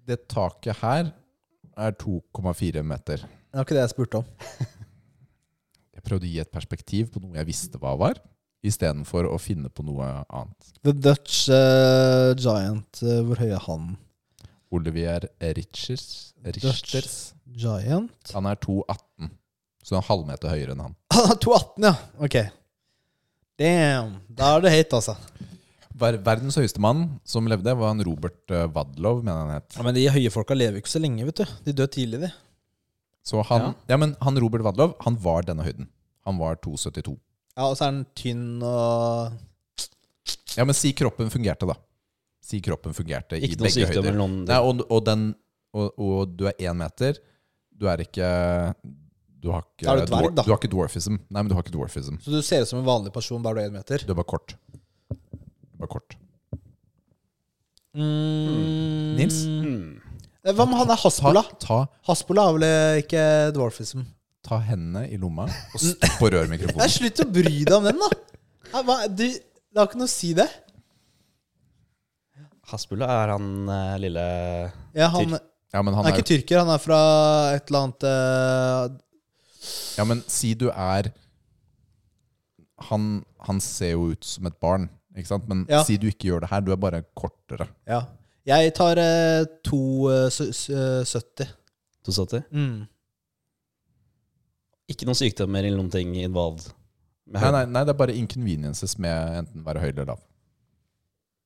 Det 0.07 0.24
taket 0.32 0.80
her 0.80 1.11
er 1.78 1.98
2,4 1.99 2.85
meter. 2.88 3.26
Det 3.27 3.60
var 3.60 3.68
ikke 3.68 3.77
det 3.77 3.84
jeg 3.84 3.94
spurte 3.98 4.23
om. 4.23 4.31
Jeg 5.94 6.10
prøvde 6.10 6.27
å 6.27 6.31
gi 6.34 6.40
et 6.41 6.52
perspektiv 6.52 7.14
på 7.14 7.22
noe 7.23 7.38
jeg 7.38 7.48
visste 7.48 7.80
hva 7.80 7.94
var, 7.95 8.18
istedenfor 8.68 9.23
å 9.30 9.38
finne 9.40 9.69
på 9.72 9.85
noe 9.88 10.03
annet. 10.26 10.73
The 10.84 10.91
Dutch 10.91 11.45
Giant, 12.44 12.99
hvor 12.99 13.40
høy 13.40 13.53
er 13.53 13.61
han? 13.69 13.94
Olivier 14.73 15.27
Richters, 15.39 16.33
Richters 16.45 17.15
Giant? 17.45 18.33
Han 18.33 18.49
er 18.49 18.59
2,18, 18.63 19.31
så 19.83 19.95
han 19.95 20.01
en 20.01 20.07
halvmeter 20.09 20.53
høyere 20.53 20.75
enn 20.75 20.83
han. 20.87 20.95
Han 21.15 21.31
er 21.35 21.39
218, 21.43 21.87
ja. 21.87 21.93
Ok. 22.25 22.37
Damn. 23.61 24.15
Da 24.33 24.55
er 24.55 24.63
det 24.65 24.71
høyt, 24.73 24.95
altså. 24.97 25.17
Ver 25.93 26.17
verdens 26.25 26.57
høyeste 26.57 26.81
mann 26.81 27.03
som 27.27 27.45
levde, 27.45 27.75
var 27.77 27.91
han 27.91 28.01
Robert 28.03 28.49
eh, 28.49 28.65
Wadlow, 28.73 29.19
mener 29.21 29.43
han 29.43 29.59
het. 29.59 29.75
Ja, 29.77 29.85
Men 29.85 29.93
de 29.93 30.07
høye 30.09 30.31
folka 30.33 30.57
lever 30.57 30.79
jo 30.79 30.81
ikke 30.81 30.93
så 30.95 31.01
lenge, 31.03 31.27
vet 31.27 31.43
du. 31.43 31.51
De 31.67 31.75
dør 31.77 31.91
tidlig, 31.93 32.23
de. 32.25 32.31
Så 33.23 33.43
han, 33.47 33.69
ja. 33.87 33.99
men 34.01 34.15
han 34.25 34.39
Robert 34.41 34.65
Wadlow, 34.65 34.95
han 35.05 35.19
var 35.21 35.45
denne 35.47 35.63
høyden. 35.63 35.87
Han 36.25 36.39
var 36.41 36.57
2,72. 36.65 37.13
Ja, 37.53 37.67
Og 37.69 37.77
så 37.77 37.85
er 37.85 37.91
han 37.91 38.03
tynn 38.17 38.63
og 38.65 39.35
Ja, 40.57 40.65
men 40.65 40.75
si 40.77 40.91
kroppen 40.97 41.29
fungerte, 41.33 41.69
da. 41.69 41.77
Si 42.44 42.60
kroppen 42.64 42.91
fungerte 42.95 43.38
i 43.40 43.45
ikke 43.48 43.56
i 43.56 43.61
begge 43.64 43.72
sykdom 43.88 44.03
høyder. 44.10 44.18
noen 44.20 44.34
Nei, 44.49 44.57
og, 44.60 44.82
og, 44.91 44.99
den, 45.07 45.30
og, 45.74 45.94
og 46.03 46.34
du 46.38 46.44
er 46.52 46.57
én 46.60 46.76
meter. 46.76 47.18
Du 47.72 47.88
er 47.90 48.03
ikke 48.03 48.28
Du 49.44 49.49
har 49.52 49.64
ikke, 49.64 49.88
er 49.88 50.02
du 50.03 50.11
dverg, 50.11 50.28
dwar- 50.34 50.45
Du 50.45 50.52
har 50.52 50.60
ikke 50.60 50.72
dwarfism. 50.72 51.15
Nei, 51.30 51.40
men 51.41 51.49
du 51.52 51.56
har 51.57 51.64
ikke 51.65 51.74
dwarfism. 51.76 52.20
Så 52.24 52.32
du 52.36 52.41
ser 52.44 52.64
ut 52.65 52.70
som 52.70 52.80
en 52.82 52.86
vanlig 52.88 53.14
person, 53.15 53.41
bare 53.44 53.56
du 53.56 53.64
er 53.64 53.72
én 53.72 53.78
meter? 53.80 54.03
Du 54.07 54.11
er 54.14 54.20
bare 54.20 54.30
kort. 54.34 54.53
Du 55.11 55.15
er 55.15 55.82
bare 55.86 55.91
kort. 55.95 56.18
Mm. 57.94 59.15
Nils? 59.20 59.44
Hmm. 59.45 60.02
Eh, 60.44 60.52
Hva 60.57 60.65
med 60.68 60.80
han 60.80 60.90
er 60.91 60.98
Ta, 60.98 61.03
Haspola? 61.06 61.44
ta, 61.61 61.78
Haspola 62.10 62.48
har 62.49 62.56
vel 62.57 62.65
eh, 62.68 63.02
ikke 63.03 63.24
dwarfism? 63.56 64.03
ta 64.44 64.57
hendene 64.60 65.06
i 65.07 65.15
lomma 65.15 65.45
og 65.48 65.80
stopp 65.80 66.18
på 66.20 66.28
rørmikrofonen. 66.34 66.90
Slutt 66.98 67.22
å 67.24 67.26
bry 67.32 67.61
deg 67.64 67.72
om 67.78 67.86
den, 67.88 68.02
da! 68.02 68.10
Du, 69.07 69.22
det 69.24 69.78
har 69.80 69.88
ikke 69.88 70.02
noe 70.02 70.10
å 70.10 70.11
si, 70.11 70.34
det. 70.36 70.49
Hasbulla 72.73 73.07
er 73.23 73.31
han 73.35 73.47
eh, 73.69 73.95
lille 74.01 74.23
Ja, 74.97 75.07
han, 75.13 75.35
Ja, 75.73 75.81
men 75.85 75.93
han 75.93 75.99
han 76.03 76.09
er 76.09 76.15
er 76.15 76.17
ikke 76.19 76.29
tyrker, 76.31 76.59
han 76.63 76.71
er 76.73 76.81
fra 76.81 76.99
et 77.55 77.69
eller 77.69 77.85
annet 77.85 78.05
eh, 78.09 78.95
Ja, 79.99 80.05
men 80.09 80.23
si 80.27 80.53
du 80.59 80.67
er 80.73 81.11
han, 82.89 83.03
han 83.47 83.61
ser 83.63 83.93
jo 83.93 84.09
ut 84.11 84.25
som 84.27 84.49
et 84.49 84.57
barn, 84.59 84.89
ikke 85.15 85.29
sant? 85.29 85.45
Men 85.47 85.61
Ja. 85.69 85.83
si 85.87 85.95
du 86.01 86.07
ikke 86.09 86.27
gjør 86.31 86.41
det 86.43 86.49
her, 86.51 86.61
du 86.65 86.71
er 86.73 86.79
bare 86.81 86.99
kortere. 87.15 87.69
Ja. 87.87 88.01
Jeg 88.43 88.73
tar 88.75 88.99
uh, 88.99 89.45
2,70. 89.63 91.47
270. 92.03 92.43
Mm. 92.51 92.81
Ikke 94.91 95.07
noen 95.07 95.15
sykdommer 95.15 95.63
eller 95.63 95.79
noen 95.79 95.93
ting 95.93 96.11
involved. 96.19 96.73
med 97.25 97.37
Nei, 97.39 97.45
høyden. 97.45 97.55
nei, 97.55 97.65
nei, 97.77 97.83
det 97.87 97.93
er 97.93 97.99
bare 98.01 98.17
inconveniences 98.19 98.97
med 98.99 99.37
enten 99.45 99.63
være 99.63 99.79
høy 99.85 99.89
eller 99.93 100.09
lav. 100.11 100.19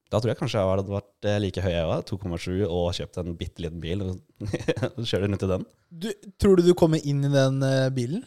Da 0.07 0.21
tror 0.21 0.31
jeg 0.31 0.39
kanskje 0.39 0.61
jeg 0.61 0.71
hadde 0.71 0.93
vært 0.93 1.27
eh, 1.27 1.39
like 1.43 1.63
høy 1.63 1.73
jeg 1.73 1.87
var, 1.89 2.03
2,7, 2.07 2.51
og 2.63 2.85
kjøpt 2.95 3.19
en 3.19 3.35
bitte 3.39 3.63
liten 3.65 3.81
bil 3.83 4.05
og 4.05 4.13
kjører 5.09 5.27
rundt 5.27 5.43
i 5.43 5.49
den. 5.51 5.65
Du, 5.91 6.07
tror 6.39 6.55
du 6.59 6.63
du 6.63 6.73
kommer 6.79 7.03
inn 7.03 7.25
i 7.27 7.33
den 7.33 7.59
eh, 7.67 7.89
bilen? 7.93 8.23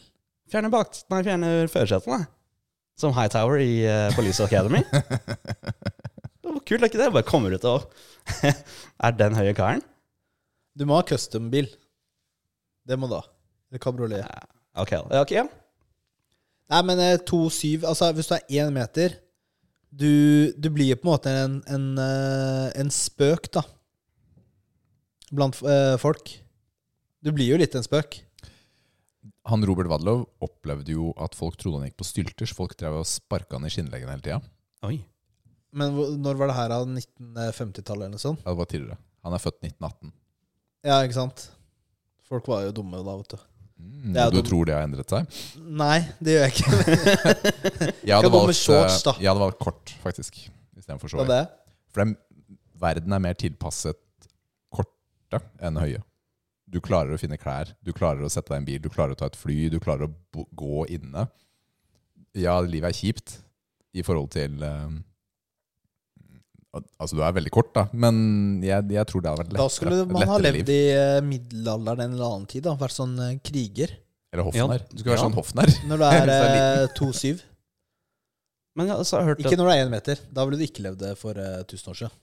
Fjerne 0.51 0.69
bak, 0.73 0.93
nei, 1.09 1.23
fjerner 1.25 1.71
førersetene. 1.71 2.25
Som 2.99 3.15
Hightower 3.15 3.61
i 3.63 3.81
uh, 3.87 4.11
Police 4.17 4.43
Academy. 4.43 4.83
Da 6.41 6.57
kult, 6.57 6.81
er 6.81 6.89
ikke 6.89 6.99
det? 6.99 7.11
Bare 7.13 7.23
kommer 7.23 7.53
ut 7.55 7.65
og 7.69 7.85
er 9.05 9.13
den 9.15 9.37
høye 9.37 9.53
karen. 9.55 9.83
Du 10.75 10.83
må 10.89 10.97
ha 10.97 11.05
custom-bil. 11.07 11.69
Det 12.87 12.97
må 12.99 13.07
du 13.07 13.15
ha. 13.15 13.21
Eller 13.71 13.81
kabriolet. 13.83 14.25
Ok, 14.75 14.91
ja, 14.91 15.01
Okay, 15.21 15.37
ja. 15.37 15.45
Nei, 16.71 16.81
men 16.87 17.01
eh, 17.03 17.17
2,7 17.27 17.85
Altså, 17.87 18.09
hvis 18.15 18.29
du 18.29 18.35
er 18.37 18.63
én 18.63 18.71
meter 18.75 19.15
du, 19.91 20.53
du 20.57 20.69
blir 20.71 20.95
på 20.95 21.07
en 21.07 21.11
måte 21.11 21.31
en, 21.45 21.57
en, 21.67 21.85
eh, 21.99 22.67
en 22.79 22.91
spøk, 22.93 23.49
da. 23.51 23.63
Blant 25.31 25.57
eh, 25.63 25.95
folk. 26.01 26.31
Du 27.23 27.31
blir 27.35 27.51
jo 27.53 27.59
litt 27.61 27.75
en 27.77 27.85
spøk. 27.85 28.21
Han 29.51 29.63
Robert 29.67 29.89
Wadlow 29.91 30.23
opplevde 30.43 30.93
jo 30.95 31.11
at 31.21 31.35
folk 31.37 31.57
trodde 31.59 31.79
han 31.81 31.87
gikk 31.89 31.99
på 32.01 32.07
stylter, 32.07 32.49
så 32.49 32.57
folk 32.57 32.75
drev 32.79 32.99
og 33.01 33.07
sparka 33.09 33.57
han 33.57 33.67
i 33.67 33.71
skinnleggene 33.73 34.15
hele 34.15 34.25
tida. 34.25 34.41
Men 35.71 35.93
hvor- 35.95 36.17
når 36.19 36.35
var 36.39 36.47
det 36.51 36.55
her? 36.57 36.71
av 36.75 36.87
1950-tallet 36.89 38.03
eller 38.07 38.15
noe 38.17 38.19
sånt? 38.21 38.41
Ja, 38.43 38.51
det 38.51 38.57
var 38.59 38.65
tidligere. 38.71 38.97
Han 39.23 39.33
er 39.37 39.43
født 39.43 39.61
1918. 39.63 40.11
Ja, 40.83 40.97
ikke 41.05 41.15
sant? 41.19 41.45
Folk 42.27 42.47
var 42.49 42.63
jo 42.65 42.73
dumme 42.75 42.99
da, 43.05 43.15
vet 43.21 43.35
du. 43.35 43.37
Mm, 43.81 44.15
er 44.17 44.31
du 44.33 44.37
dumt. 44.39 44.47
tror 44.49 44.65
det 44.69 44.73
har 44.75 44.85
endret 44.87 45.11
seg? 45.13 45.39
Nei, 45.81 45.97
det 46.23 46.33
gjør 46.35 46.45
jeg 46.47 46.53
ikke. 46.55 46.69
Jeg 48.09 48.15
hadde, 48.15 48.31
valgt, 48.33 48.57
shorts, 48.57 48.95
eh, 49.07 49.19
jeg 49.21 49.29
hadde 49.29 49.43
valgt 49.43 49.59
kort, 49.61 49.91
faktisk. 50.03 50.39
Istedenfor 50.79 51.11
Hva 51.11 51.13
short. 51.19 51.29
det? 51.29 51.41
For 51.93 52.03
den, 52.05 52.15
verden 52.81 53.13
er 53.13 53.21
mer 53.27 53.37
tilpasset 53.37 53.99
korte 54.73 55.41
enn 55.61 55.77
høye. 55.81 56.01
Du 56.71 56.79
klarer 56.81 57.13
å 57.13 57.19
finne 57.19 57.37
klær, 57.37 57.73
du 57.83 57.91
klarer 57.93 58.23
å 58.25 58.29
sette 58.31 58.47
deg 58.53 58.57
i 58.57 58.61
en 58.63 58.67
bil, 58.71 58.81
du 58.81 58.89
klarer 58.89 59.13
å 59.13 59.19
ta 59.19 59.27
et 59.29 59.35
fly, 59.37 59.57
du 59.73 59.77
klarer 59.83 60.07
å 60.07 60.45
gå 60.55 60.85
inne. 60.95 61.27
Ja, 62.39 62.57
livet 62.63 62.93
er 62.93 62.97
kjipt 62.97 63.37
i 63.93 64.05
forhold 64.07 64.31
til 64.33 64.61
al- 64.63 65.01
Altså, 66.71 67.17
du 67.17 67.21
er 67.25 67.33
veldig 67.35 67.51
kort, 67.51 67.73
da, 67.75 67.81
men 67.91 68.15
jeg, 68.63 68.85
jeg 68.95 69.07
tror 69.09 69.23
det 69.23 69.31
hadde 69.31 69.43
vært 69.43 69.49
lettere. 69.51 69.59
liv. 69.59 69.67
Da 69.67 69.75
skulle 69.75 70.05
man 70.07 70.29
ha 70.29 70.37
levd 70.39 70.59
liv. 70.61 70.69
i 70.71 70.93
eh, 70.95 71.17
middelalderen 71.27 72.03
en 72.05 72.13
eller 72.15 72.27
annen 72.37 72.45
tid. 72.47 72.63
da 72.63 72.75
Vært 72.79 72.95
sånn 72.95 73.17
eh, 73.19 73.33
kriger. 73.43 73.91
Eller 74.31 74.47
Ja. 74.55 74.67
Du 74.79 75.01
skulle 75.01 75.11
være 75.11 75.19
ja. 75.19 75.25
sånn 75.25 75.35
hoffnær. 75.35 75.73
Når 75.89 75.99
du 75.99 76.05
er 76.07 76.21
Så 76.31 76.37
er 76.45 76.55
eh, 76.61 76.93
2,7. 76.95 77.43
Men 78.79 78.87
jeg 78.87 78.95
altså, 79.03 79.17
jeg 79.17 79.25
har 79.25 79.29
hørt 79.33 79.43
Ikke 79.43 79.51
at 79.51 79.59
når 79.59 79.67
du 79.67 79.73
er 79.73 79.83
én 79.83 79.91
meter. 79.91 80.23
Da 80.31 80.47
ville 80.47 80.61
du 80.61 80.65
ikke 80.69 80.85
levd 80.87 81.03
det 81.03 81.11
for 81.19 81.35
1000 81.35 81.91
år 81.91 81.99
siden. 82.05 82.15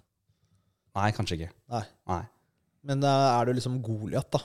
Nei, 0.96 1.10
kanskje 1.20 1.36
ikke. 1.42 1.50
Nei. 1.76 1.84
Nei. 2.08 2.22
Men 2.88 3.04
da 3.04 3.12
er 3.36 3.50
du 3.50 3.58
liksom 3.58 3.76
Goliat, 3.84 4.32
da. 4.32 4.40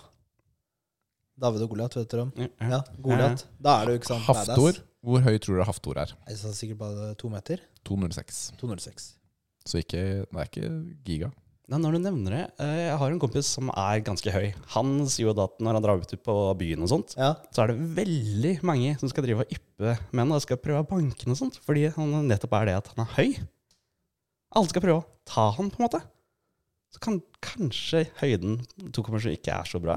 David 1.39 1.63
og 1.63 1.71
Goliat, 1.71 1.95
vet 1.95 2.11
dere 2.11 2.27
om? 2.27 2.35
Ja. 2.37 2.51
Ja, 2.75 2.83
Goliat. 2.99 3.47
Da 3.55 3.79
er 3.79 3.87
du 3.87 3.95
ikke 4.01 4.11
sant 4.11 4.27
Haftor. 4.27 4.83
Hvor 5.03 5.23
høy 5.23 5.35
tror 5.39 5.61
dere 5.61 5.71
Haftor 5.71 6.03
er? 6.03 6.11
Jeg 6.27 6.43
sa 6.43 6.51
sikkert 6.55 6.83
bare 6.83 7.13
to 7.19 7.31
meter. 7.31 7.63
206. 7.87 8.49
206. 8.59 9.13
Så 9.65 9.79
ikke, 9.79 10.01
det 10.27 10.39
er 10.39 10.49
ikke 10.49 10.69
giga. 11.07 11.29
Nei, 11.71 11.77
når 11.79 11.95
du 11.95 11.99
nevner 12.03 12.33
det, 12.35 12.41
eh, 12.59 12.79
jeg 12.89 12.97
har 12.99 13.11
en 13.13 13.19
kompis 13.23 13.47
som 13.55 13.69
er 13.71 14.01
ganske 14.03 14.31
høy. 14.35 14.49
Han 14.75 14.97
sier 15.07 15.29
jo 15.29 15.33
da 15.37 15.45
at 15.47 15.61
når 15.63 15.77
han 15.77 15.85
drar 15.85 16.01
ut 16.03 16.11
på 16.27 16.35
byen 16.59 16.83
og 16.83 16.89
sånt, 16.91 17.13
Ja. 17.17 17.29
så 17.55 17.63
er 17.63 17.67
det 17.71 17.79
veldig 17.95 18.57
mange 18.67 18.97
som 18.99 19.07
skal 19.09 19.23
drive 19.23 19.45
og 19.45 19.53
yppe 19.55 19.93
med 20.11 20.19
han 20.25 20.31
og 20.35 20.41
skal 20.43 20.57
prøve 20.59 20.83
å 20.83 20.89
banke 20.89 21.23
og 21.31 21.37
sånt, 21.39 21.55
fordi 21.63 21.87
han 21.95 22.27
nettopp 22.27 22.53
er 22.59 22.65
det 22.67 22.75
at 22.81 22.91
han 22.93 23.05
er 23.07 23.13
høy. 23.15 23.29
Alle 24.53 24.69
skal 24.69 24.81
prøve 24.83 24.99
å 25.01 25.07
ta 25.25 25.47
han, 25.55 25.71
på 25.71 25.79
en 25.79 25.87
måte. 25.87 26.03
Så 26.93 26.99
kan 27.01 27.21
kanskje 27.41 28.03
høyden 28.19 28.59
2,7 28.91 29.31
ikke 29.39 29.55
er 29.55 29.63
så 29.65 29.79
bra. 29.81 29.95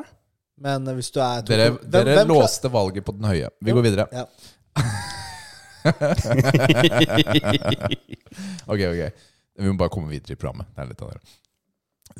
Men 0.56 0.86
hvis 0.96 1.10
du 1.12 1.18
er 1.20 1.42
to- 1.42 1.52
Dere, 1.52 1.70
Hvem- 1.74 1.90
dere 1.90 2.14
hvem 2.22 2.28
låste 2.30 2.70
valget 2.72 3.04
på 3.04 3.12
den 3.18 3.26
høye. 3.28 3.50
Vi 3.60 3.72
går 3.72 3.82
videre. 3.84 4.06
Ja. 4.14 4.24
Ok, 8.66 8.80
ok. 8.80 9.12
Vi 9.56 9.68
må 9.70 9.76
bare 9.80 9.92
komme 9.92 10.10
videre 10.12 10.36
i 10.36 10.38
programmet. 10.40 10.68
Det 10.76 10.84
er 10.84 10.90
litt 10.90 11.02
av 11.04 11.12
det. 11.14 11.36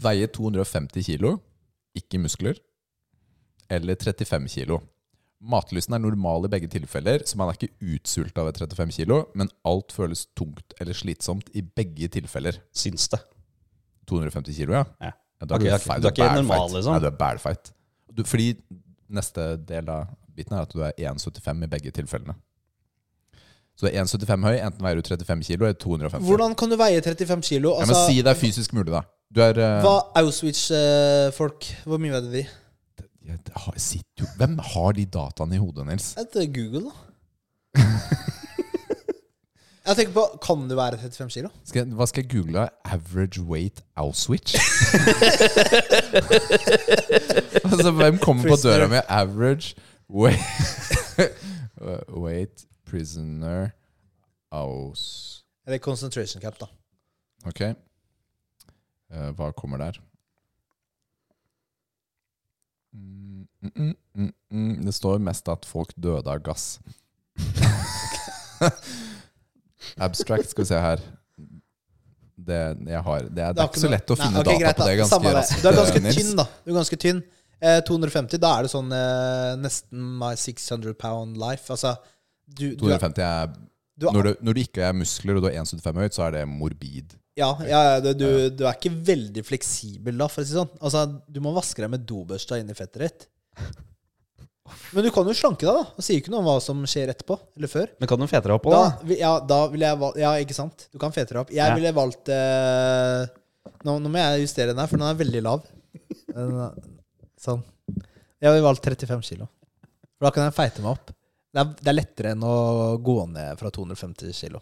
Veier 0.03 0.31
250 0.33 1.05
kilo, 1.07 1.37
ikke 1.97 2.21
muskler. 2.21 2.59
Eller 3.73 3.99
35 3.99 4.49
kilo. 4.53 4.81
Matlysten 5.47 5.95
er 5.97 6.01
normal 6.01 6.47
i 6.47 6.51
begge 6.53 6.69
tilfeller, 6.73 7.23
så 7.29 7.37
man 7.39 7.51
er 7.51 7.59
ikke 7.59 7.93
utsulta 7.97 8.45
ved 8.47 8.57
35 8.63 8.95
kilo, 8.97 9.19
men 9.37 9.51
alt 9.69 9.93
føles 9.93 10.25
tungt 10.39 10.73
eller 10.81 10.97
slitsomt 10.97 11.51
i 11.55 11.63
begge 11.63 12.09
tilfeller. 12.15 12.57
Syns 12.73 13.09
det. 13.13 13.21
250 14.09 14.57
kilo, 14.57 14.79
ja? 14.79 14.85
Ja. 15.03 15.13
da 15.45 15.59
Ok, 15.59 15.67
er 15.67 15.77
ok. 15.77 15.85
feil. 15.85 16.03
Du 16.03 16.09
er 16.09 16.15
ikke 16.15 16.31
normal, 16.39 16.71
liksom? 16.73 16.95
Nei, 16.95 17.03
du 17.05 17.09
er 17.11 17.19
bad. 17.21 17.73
Du, 18.17 18.23
fordi 18.25 18.49
neste 19.13 19.49
del 19.69 19.91
av 19.93 20.09
biten 20.37 20.57
er 20.57 20.65
at 20.65 20.73
du 20.73 20.83
er 20.85 20.97
1,75 21.13 21.65
i 21.67 21.71
begge 21.75 21.93
tilfellene. 22.01 22.37
Så 23.77 23.85
du 23.85 23.91
er 23.93 24.01
1,75 24.05 24.41
høy, 24.49 24.57
enten 24.57 24.81
veier 24.87 24.97
du 24.97 25.03
35 25.05 25.43
kilo 25.45 25.67
eller 25.67 25.77
250. 25.77 26.25
Hvordan 26.25 26.55
kan 26.57 26.71
du 26.73 26.77
veie 26.81 27.03
35 27.05 27.43
kilo? 27.45 27.75
ja, 27.75 27.81
men 27.85 27.91
Altså, 27.93 28.07
si 28.09 28.23
det 28.25 28.31
er 28.33 28.39
fysisk 28.41 28.73
mulig, 28.73 28.89
da. 28.95 29.03
Du 29.35 29.41
er 29.45 29.53
uh, 29.59 29.83
hva 29.85 29.97
Auschwitz-folk 30.23 31.67
Hvor 31.85 31.99
mye 32.01 32.13
veide 32.15 32.31
de? 32.33 32.47
har- 33.57 33.75
sitter 33.77 34.25
Hvem 34.39 34.59
har 34.63 34.93
de 34.93 35.05
dataene 35.05 35.55
i 35.59 35.61
hodet, 35.61 35.87
Nils? 35.87 36.15
Etter 36.17 36.47
Google, 36.47 36.85
da. 36.89 36.93
Jeg 39.87 39.97
tenker 39.97 40.13
på 40.15 40.25
Kan 40.43 40.69
du 40.71 40.75
være 40.79 40.99
35 40.99 41.31
kilo? 41.35 41.49
Skal 41.65 41.79
jeg, 41.85 41.95
hva 41.99 42.07
skal 42.07 42.23
jeg 42.25 42.31
google? 42.33 42.69
Average 42.85 43.41
weight 43.43 43.83
Auschwitz? 43.97 44.55
altså, 47.67 47.91
hvem 47.91 48.19
kommer 48.19 48.49
på 48.49 48.57
døra 48.63 48.87
med 48.89 49.01
average 49.09 49.75
weight, 50.11 50.41
weight 52.17 52.65
prisoner 52.87 53.73
aus... 54.55 55.43
Eller 55.67 55.79
concentration 55.83 56.41
camp, 56.43 56.59
da. 56.63 56.69
Ok. 57.47 57.61
Eh, 57.67 59.31
hva 59.39 59.51
kommer 59.59 59.83
der? 59.83 59.99
Mm, 62.95 63.47
mm, 63.63 63.73
mm, 63.75 63.95
mm, 64.15 64.33
mm. 64.53 64.85
Det 64.87 64.95
står 64.95 65.19
mest 65.23 65.49
at 65.53 65.67
folk 65.69 65.93
døde 65.99 66.31
av 66.31 66.41
gass. 66.47 66.79
Abstract, 70.07 70.51
skal 70.51 70.65
vi 70.65 70.69
se 70.71 70.81
her. 70.81 71.03
Det, 72.47 72.59
har, 73.03 73.23
det, 73.27 73.43
er, 73.43 73.53
det 73.57 73.63
er 73.63 73.69
ikke 73.71 73.81
så 73.83 73.91
lett 73.91 74.11
å 74.13 74.17
Nei, 74.19 74.27
finne 74.27 74.43
ok, 74.43 74.47
data 74.47 74.61
greit, 74.61 74.77
på 74.79 74.87
det 74.87 74.97
ganske 75.01 75.23
det. 75.25 75.33
raskt. 75.39 75.63
Du 75.63 75.69
er 75.71 75.79
ganske 75.81 76.03
Nils. 76.05 76.19
tynn, 76.21 76.35
da. 76.39 76.45
Du 76.63 76.71
er 76.71 76.77
ganske 76.79 76.99
tynn. 77.03 77.23
Eh, 77.57 77.79
250, 77.89 78.41
da 78.43 78.51
er 78.59 78.67
det 78.67 78.71
sånn 78.73 78.91
eh, 78.93 79.53
nesten 79.63 80.03
my 80.21 80.35
600 80.39 80.95
pound 81.01 81.41
life. 81.41 81.65
Altså, 81.73 81.95
du, 82.47 82.75
du, 82.79 82.87
er, 82.91 82.99
250 82.99 83.23
er 83.27 83.47
du, 83.97 84.07
er, 84.09 84.13
når, 84.13 84.23
du, 84.23 84.45
når 84.47 84.55
du 84.55 84.61
ikke 84.63 84.83
er 84.87 84.93
muskler 84.97 85.37
og 85.39 85.43
du 85.47 85.49
er 85.51 85.59
1,75 85.63 86.03
høyt, 86.03 86.15
så 86.17 86.27
er 86.29 86.37
det 86.37 86.45
morbid. 86.49 87.17
ja, 87.37 87.51
ja, 87.67 87.81
ja, 87.91 88.01
du, 88.05 88.13
du, 88.17 88.29
du 88.57 88.65
er 88.67 88.77
ikke 88.79 88.93
veldig 89.09 89.43
fleksibel, 89.45 90.17
da, 90.21 90.29
for 90.29 90.43
å 90.43 90.47
si 90.47 90.53
det 90.55 90.61
sånn. 90.61 90.71
Altså, 90.81 91.05
du 91.29 91.41
må 91.45 91.53
vaske 91.57 91.83
deg 91.85 91.91
med 91.93 92.07
dobørsta 92.09 92.59
inni 92.61 92.77
fettet 92.77 93.03
ditt. 93.07 93.27
Men 94.97 95.05
du 95.07 95.11
kan 95.15 95.29
jo 95.29 95.35
slanke 95.37 95.63
deg, 95.63 95.77
da. 95.79 95.85
Og 95.95 96.03
sier 96.05 96.19
ikke 96.19 96.33
noe 96.33 96.41
om 96.43 96.49
hva 96.49 96.57
som 96.63 96.81
skjer 96.91 97.13
etterpå. 97.13 97.37
Eller 97.57 97.71
før. 97.71 97.91
Men 98.03 98.09
kan 98.11 98.19
du 98.19 98.27
fete 98.27 98.49
deg 98.49 98.57
opp 98.57 98.65
òg, 98.67 98.75
Da, 98.75 98.81
da? 98.99 99.15
ja, 99.21 99.33
da 99.53 99.59
ville 99.71 99.87
jeg 99.93 99.99
valgt 100.01 100.19
Ja, 100.19 100.33
ikke 100.43 100.57
sant? 100.59 100.87
Du 100.91 100.99
kan 101.03 101.15
fete 101.15 101.33
deg 101.37 101.43
opp. 101.45 101.53
Jeg 101.55 101.63
Ja. 101.71 101.75
ville 101.79 101.93
valgt 101.95 102.29
eh, 102.35 103.29
nå, 103.87 103.95
nå 104.03 104.11
må 104.11 104.19
jeg 104.25 104.43
justere 104.43 104.73
den 104.75 104.83
her, 104.83 104.91
for 104.91 104.99
den 104.99 105.07
er 105.07 105.21
veldig 105.23 105.43
lav. 105.47 105.63
Er- 106.35 106.75
Sånn. 107.39 107.63
Jeg 108.43 108.49
ville 108.53 108.65
valgt 108.67 108.83
35 108.91 109.23
kilo. 109.29 109.47
For 110.19 110.27
da 110.27 110.31
kan 110.35 110.49
jeg 110.49 110.57
feite 110.57 110.83
meg 110.83 110.97
opp. 110.97 111.13
Det 111.57 111.63
er, 111.63 111.69
det 111.81 111.89
er 111.89 111.97
lettere 111.97 112.33
enn 112.37 112.43
å 112.45 112.55
gå 113.01 113.15
ned 113.33 113.57
fra 113.61 113.71
250 113.73 114.35
kilo. 114.37 114.61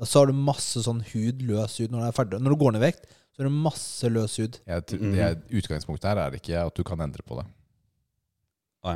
Og 0.00 0.08
så 0.08 0.22
har 0.22 0.30
du 0.30 0.38
masse 0.40 0.80
sånn 0.80 1.02
hud, 1.12 1.42
løs 1.44 1.74
hud, 1.82 1.90
når 1.92 2.00
du 2.00 2.06
er 2.08 2.14
ferdig. 2.16 2.38
Når 2.40 2.54
du 2.54 2.60
går 2.62 2.72
ned 2.72 2.80
i 2.80 2.86
vekt, 2.86 3.04
så 3.36 3.42
har 3.42 3.50
du 3.50 3.56
masse 3.68 4.08
løs 4.08 4.38
hud. 4.40 4.56
Jeg, 4.64 4.86
tr- 4.88 5.02
Mhm. 5.04 5.16
jeg, 5.18 5.36
utgangspunktet 5.60 6.08
her 6.08 6.20
er 6.22 6.38
ikke 6.38 6.62
at 6.64 6.74
du 6.74 6.82
kan 6.88 7.00
endre 7.04 7.20
på 7.26 7.36
det. 7.36 7.46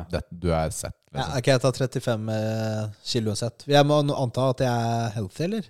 Det 0.09 0.21
du 0.33 0.49
er 0.49 0.71
sett. 0.73 0.95
Ja, 1.13 1.19
Liksom. 1.27 1.37
ok, 1.37 1.45
jeg 1.51 1.61
tar 1.61 1.71
35 1.77 2.29
eh, 2.33 2.87
kilo 3.05 3.29
uansett. 3.31 3.65
Jeg 3.69 3.85
må 3.85 3.99
anta 4.01 4.49
at 4.49 4.63
jeg 4.65 4.67
er 4.89 5.09
healthy, 5.19 5.43
eller? 5.45 5.67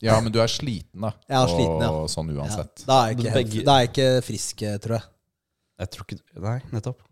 Ja, 0.00 0.20
men 0.22 0.32
du 0.32 0.38
er 0.40 0.46
sliten, 0.48 1.02
da. 1.02 1.10
Jeg 1.28 1.36
er 1.36 1.50
sliten, 1.50 1.82
ja. 1.82 1.90
Og 1.90 2.06
sånn 2.08 2.30
uansett. 2.32 2.84
Ja, 2.86 2.86
da, 2.86 3.00
er 3.02 3.08
jeg 3.10 3.48
ikke 3.50 3.64
da 3.66 3.74
er 3.74 3.82
jeg 3.84 3.90
ikke 3.90 4.08
frisk, 4.24 4.62
eh, 4.62 4.78
tror 4.78 4.96
jeg. 5.00 5.04
Jeg 5.82 5.90
tror 5.90 6.06
ikke 6.06 6.40
Nei, 6.46 6.58
nettopp. 6.72 7.02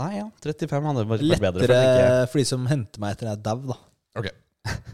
Nei, 0.00 0.10
ja. 0.16 0.26
35 0.42 0.88
hadde 0.90 1.04
vært 1.10 1.24
bedre. 1.44 1.60
Lettere 1.60 1.66
For 1.66 1.74
ikke. 1.76 2.30
for 2.32 2.40
de 2.40 2.44
som 2.48 2.66
henter 2.70 3.02
meg 3.04 3.14
etter 3.16 3.28
jeg 3.30 3.38
er 3.38 3.42
dau, 3.44 3.58
da. 3.74 3.78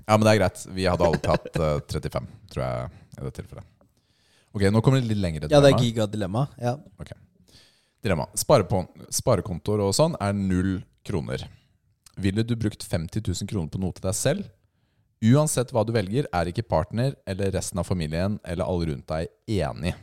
Ja, 0.06 0.14
men 0.14 0.22
det 0.26 0.32
er 0.36 0.38
greit. 0.38 0.60
Vi 0.76 0.84
hadde 0.86 1.06
alle 1.08 1.18
tatt 1.22 1.56
eh, 1.58 1.78
35, 1.90 2.26
tror 2.52 2.62
jeg, 2.62 2.90
i 3.18 3.24
det 3.26 3.32
tilfellet. 3.40 3.64
Ok, 4.56 4.62
nå 4.72 4.80
kommer 4.84 5.00
det 5.02 5.08
litt 5.10 5.18
lengre 5.20 5.48
Ja, 5.50 5.58
det 5.60 5.72
er 5.72 5.74
dilemma. 5.74 5.82
gigadilemma. 5.84 6.42
Ja. 6.62 6.76
dilemma. 8.06 8.26
Sparepon- 8.38 8.86
Sparekontoer 9.12 9.82
og 9.84 9.90
sånn 9.98 10.14
er 10.22 10.32
null 10.38 10.76
kroner. 11.04 11.42
Ville 12.16 12.44
du 12.46 12.54
brukt 12.56 12.82
50 12.86 13.20
000 13.26 13.50
kroner 13.50 13.68
på 13.74 13.80
noe 13.82 13.92
til 13.98 14.06
deg 14.06 14.14
selv? 14.16 14.46
Uansett 15.26 15.72
hva 15.74 15.82
du 15.84 15.92
velger, 15.96 16.28
er 16.32 16.50
ikke 16.52 16.62
partner 16.68 17.16
eller 17.26 17.50
resten 17.56 17.80
av 17.82 17.88
familien 17.88 18.38
eller 18.44 18.64
alle 18.68 18.92
rundt 18.92 19.06
deg 19.10 19.28
enig. 19.58 19.94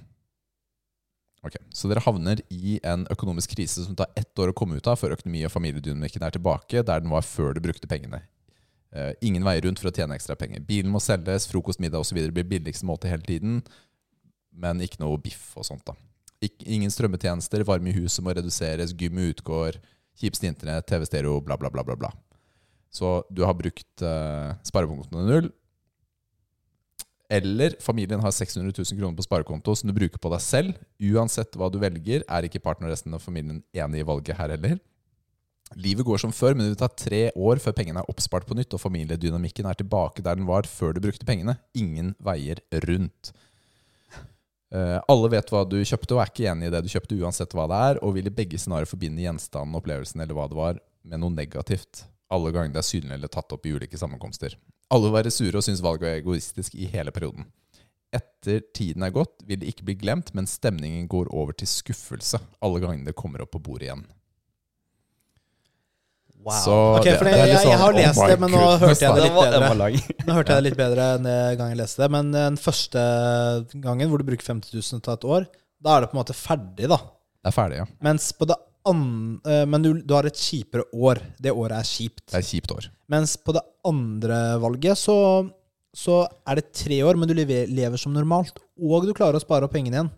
Ok, 1.44 1.57
Så 1.76 1.90
dere 1.91 2.03
havner 2.06 2.40
i 2.53 2.78
en 2.88 3.03
økonomisk 3.11 3.52
krise 3.52 3.84
som 3.84 3.95
tar 3.99 4.11
ett 4.15 4.40
år 4.40 4.53
å 4.53 4.56
komme 4.56 4.78
ut 4.80 4.88
av 4.88 4.95
før 4.99 5.18
økonomi- 5.18 5.44
og 5.44 5.52
familiedynamikken 5.52 6.24
er 6.24 6.32
tilbake 6.32 6.84
der 6.88 7.03
den 7.03 7.11
var 7.11 7.26
før 7.28 7.53
du 7.53 7.60
brukte 7.65 7.90
pengene. 7.90 8.22
Uh, 8.94 9.11
ingen 9.26 9.44
veier 9.44 9.65
rundt 9.65 9.82
for 9.82 9.90
å 9.90 9.95
tjene 9.95 10.15
ekstra 10.15 10.38
penger. 10.40 10.61
Bilen 10.64 10.91
må 10.94 11.02
selges, 11.03 11.49
frokost, 11.49 11.82
middag 11.84 12.06
osv. 12.06 12.20
blir 12.32 12.48
billigste 12.48 12.88
måte 12.88 13.10
hele 13.11 13.26
tiden. 13.28 13.64
men 14.53 14.78
ikke 14.86 14.99
noe 15.02 15.18
biff 15.18 15.56
og 15.57 15.65
sånt. 15.65 15.84
da. 15.84 15.95
Ik 16.40 16.61
ingen 16.61 16.91
strømmetjenester, 16.91 17.64
varme 17.65 17.90
i 17.90 17.95
huset 17.98 18.24
må 18.24 18.36
reduseres, 18.36 18.94
gym 18.94 19.18
utgår, 19.18 19.80
kjipeste 20.22 20.45
internett, 20.45 20.86
TV-stereo, 20.86 21.41
bla, 21.41 21.57
bla, 21.57 21.72
bla, 21.74 21.84
bla, 21.84 21.95
bla. 21.95 22.11
Så 22.94 23.24
du 23.34 23.41
har 23.41 23.56
brukt 23.57 24.03
uh, 24.06 24.53
sparepunktene 24.61 25.26
null. 25.26 25.49
Eller 27.32 27.76
familien 27.82 28.22
har 28.22 28.34
600 28.36 28.74
000 28.76 29.00
kroner 29.00 29.18
på 29.18 29.26
sparekonto 29.26 29.76
som 29.78 29.90
du 29.90 29.95
bruker 29.95 30.20
på 30.22 30.32
deg 30.34 30.41
selv. 30.44 30.80
Uansett 31.00 31.56
hva 31.58 31.70
du 31.72 31.80
velger, 31.82 32.26
er 32.28 32.48
ikke 32.48 32.62
partner 32.64 32.90
og 32.90 32.95
resten 32.95 33.16
av 33.16 33.24
familien 33.24 33.62
enig 33.74 34.04
i 34.04 34.08
valget 34.08 34.38
her 34.38 34.54
heller. 34.56 34.82
Livet 35.80 36.06
går 36.06 36.20
som 36.22 36.34
før, 36.36 36.54
men 36.54 36.68
det 36.68 36.74
vil 36.74 36.82
ta 36.84 36.90
tre 36.91 37.22
år 37.34 37.62
før 37.64 37.74
pengene 37.78 38.04
er 38.04 38.12
oppspart 38.12 38.45
på 38.45 38.58
nytt, 38.58 38.76
og 38.76 38.82
familiedynamikken 38.84 39.66
er 39.70 39.80
tilbake 39.80 40.22
der 40.26 40.38
den 40.38 40.45
var 40.50 40.68
før 40.70 40.94
du 40.94 41.02
brukte 41.06 41.26
pengene. 41.26 41.56
Ingen 41.74 42.14
veier 42.22 42.62
rundt. 42.86 43.34
Eh, 44.74 45.00
alle 45.10 45.30
vet 45.34 45.52
hva 45.54 45.64
du 45.70 45.80
kjøpte, 45.80 46.16
og 46.16 46.22
er 46.22 46.32
ikke 46.32 46.48
enig 46.52 46.70
i 46.70 46.74
det 46.74 46.84
du 46.86 46.91
kjøpte, 46.94 47.18
uansett 47.22 47.54
hva 47.58 47.68
det 47.70 47.82
er, 47.90 48.02
og 48.06 48.16
vil 48.18 48.30
i 48.30 48.34
begge 48.34 48.60
scenarioer 48.62 48.90
forbinde 48.90 49.22
gjenstanden, 49.22 49.78
opplevelsen 49.80 50.24
eller 50.24 50.38
hva 50.38 50.48
det 50.50 50.60
var, 50.60 50.82
med 51.06 51.22
noe 51.22 51.34
negativt. 51.34 52.06
Alle 52.34 52.54
ganger 52.54 52.74
det 52.74 52.82
er 52.82 52.90
synlig 52.90 53.18
eller 53.18 53.32
tatt 53.32 53.54
opp 53.54 53.66
i 53.70 53.74
ulike 53.76 54.00
sammenkomster. 54.00 54.56
Alle 54.94 55.11
være 55.14 55.34
sure 55.34 55.57
og 55.60 55.65
synes 55.65 55.82
valget 55.84 56.06
var 56.06 56.18
egoistisk 56.22 56.76
i 56.78 56.88
hele 56.91 57.14
perioden. 57.15 57.48
Etter 58.14 58.61
tiden 58.78 59.06
er 59.06 59.14
gått, 59.14 59.40
vil 59.48 59.61
det 59.61 59.72
ikke 59.72 59.88
bli 59.88 59.95
glemt, 60.03 60.30
men 60.38 60.45
stemningen 60.49 61.07
går 61.10 61.32
over 61.34 61.56
til 61.57 61.70
skuffelse 61.70 62.38
alle 62.61 62.82
gangene 62.84 63.10
det 63.10 63.18
kommer 63.18 63.41
opp 63.41 63.56
på 63.56 63.64
bordet 63.64 63.90
igjen. 63.90 64.03
Wow. 66.44 66.60
Så 66.60 66.76
okay, 66.99 67.15
for 67.15 67.24
det, 67.24 67.34
er 67.40 67.48
litt 67.48 67.53
jeg, 67.56 67.70
jeg 67.72 67.80
har 67.80 67.94
sånn, 67.94 68.02
lest 68.02 68.20
oh 68.20 68.28
det, 68.28 68.36
men 68.41 68.52
nå 68.57 68.64
hørte 68.82 69.06
jeg 69.06 69.15
det 69.15 69.24
litt 69.24 69.38
bedre. 69.38 69.70
Nå 70.28 70.36
hørte 70.36 70.52
jeg 70.52 70.60
det 70.60 70.65
litt 70.68 70.80
bedre 70.80 71.06
enn 71.15 71.28
det 71.30 71.38
gang 71.60 71.72
jeg 71.72 71.80
leste 71.80 72.03
det. 72.03 72.10
Men 72.18 72.34
den 72.36 72.60
første 72.60 73.03
gangen 73.86 74.11
hvor 74.11 74.20
du 74.20 74.28
bruker 74.28 74.49
50 74.52 74.76
000 74.76 75.03
til 75.07 75.14
et 75.15 75.28
år, 75.38 75.48
da 75.84 75.95
er 75.95 76.03
det 76.03 76.11
på 76.11 76.18
en 76.18 76.20
måte 76.20 76.36
ferdig, 76.36 76.90
da. 76.91 76.99
Det 77.40 77.52
er 77.52 77.56
ferdig, 77.56 77.80
ja. 77.80 77.88
Mens 78.03 78.28
på 78.36 78.48
det 78.52 78.60
andre 78.60 79.61
Men 79.72 79.84
du, 79.84 79.90
du 80.03 80.11
har 80.11 80.28
et 80.28 80.36
kjipere 80.36 80.84
år. 80.91 81.22
Det 81.40 81.53
året 81.56 81.78
er 81.78 81.88
kjipt. 81.88 82.26
Det 82.28 82.36
er 82.36 82.44
et 82.44 82.52
kjipt 82.52 82.76
år. 82.76 82.90
Mens 83.14 83.35
på 83.38 83.53
det 83.56 83.61
andre 83.85 84.40
valget 84.64 84.98
så, 84.98 85.15
så 85.94 86.23
er 86.49 86.60
det 86.60 86.72
tre 86.73 86.99
år, 87.06 87.19
men 87.19 87.30
du 87.30 87.35
lever, 87.38 87.69
lever 87.69 88.02
som 88.02 88.14
normalt. 88.15 88.57
Og 88.81 89.06
du 89.06 89.14
klarer 89.14 89.38
å 89.38 89.44
spare 89.44 89.68
opp 89.68 89.76
pengene 89.76 89.99
igjen 89.99 90.11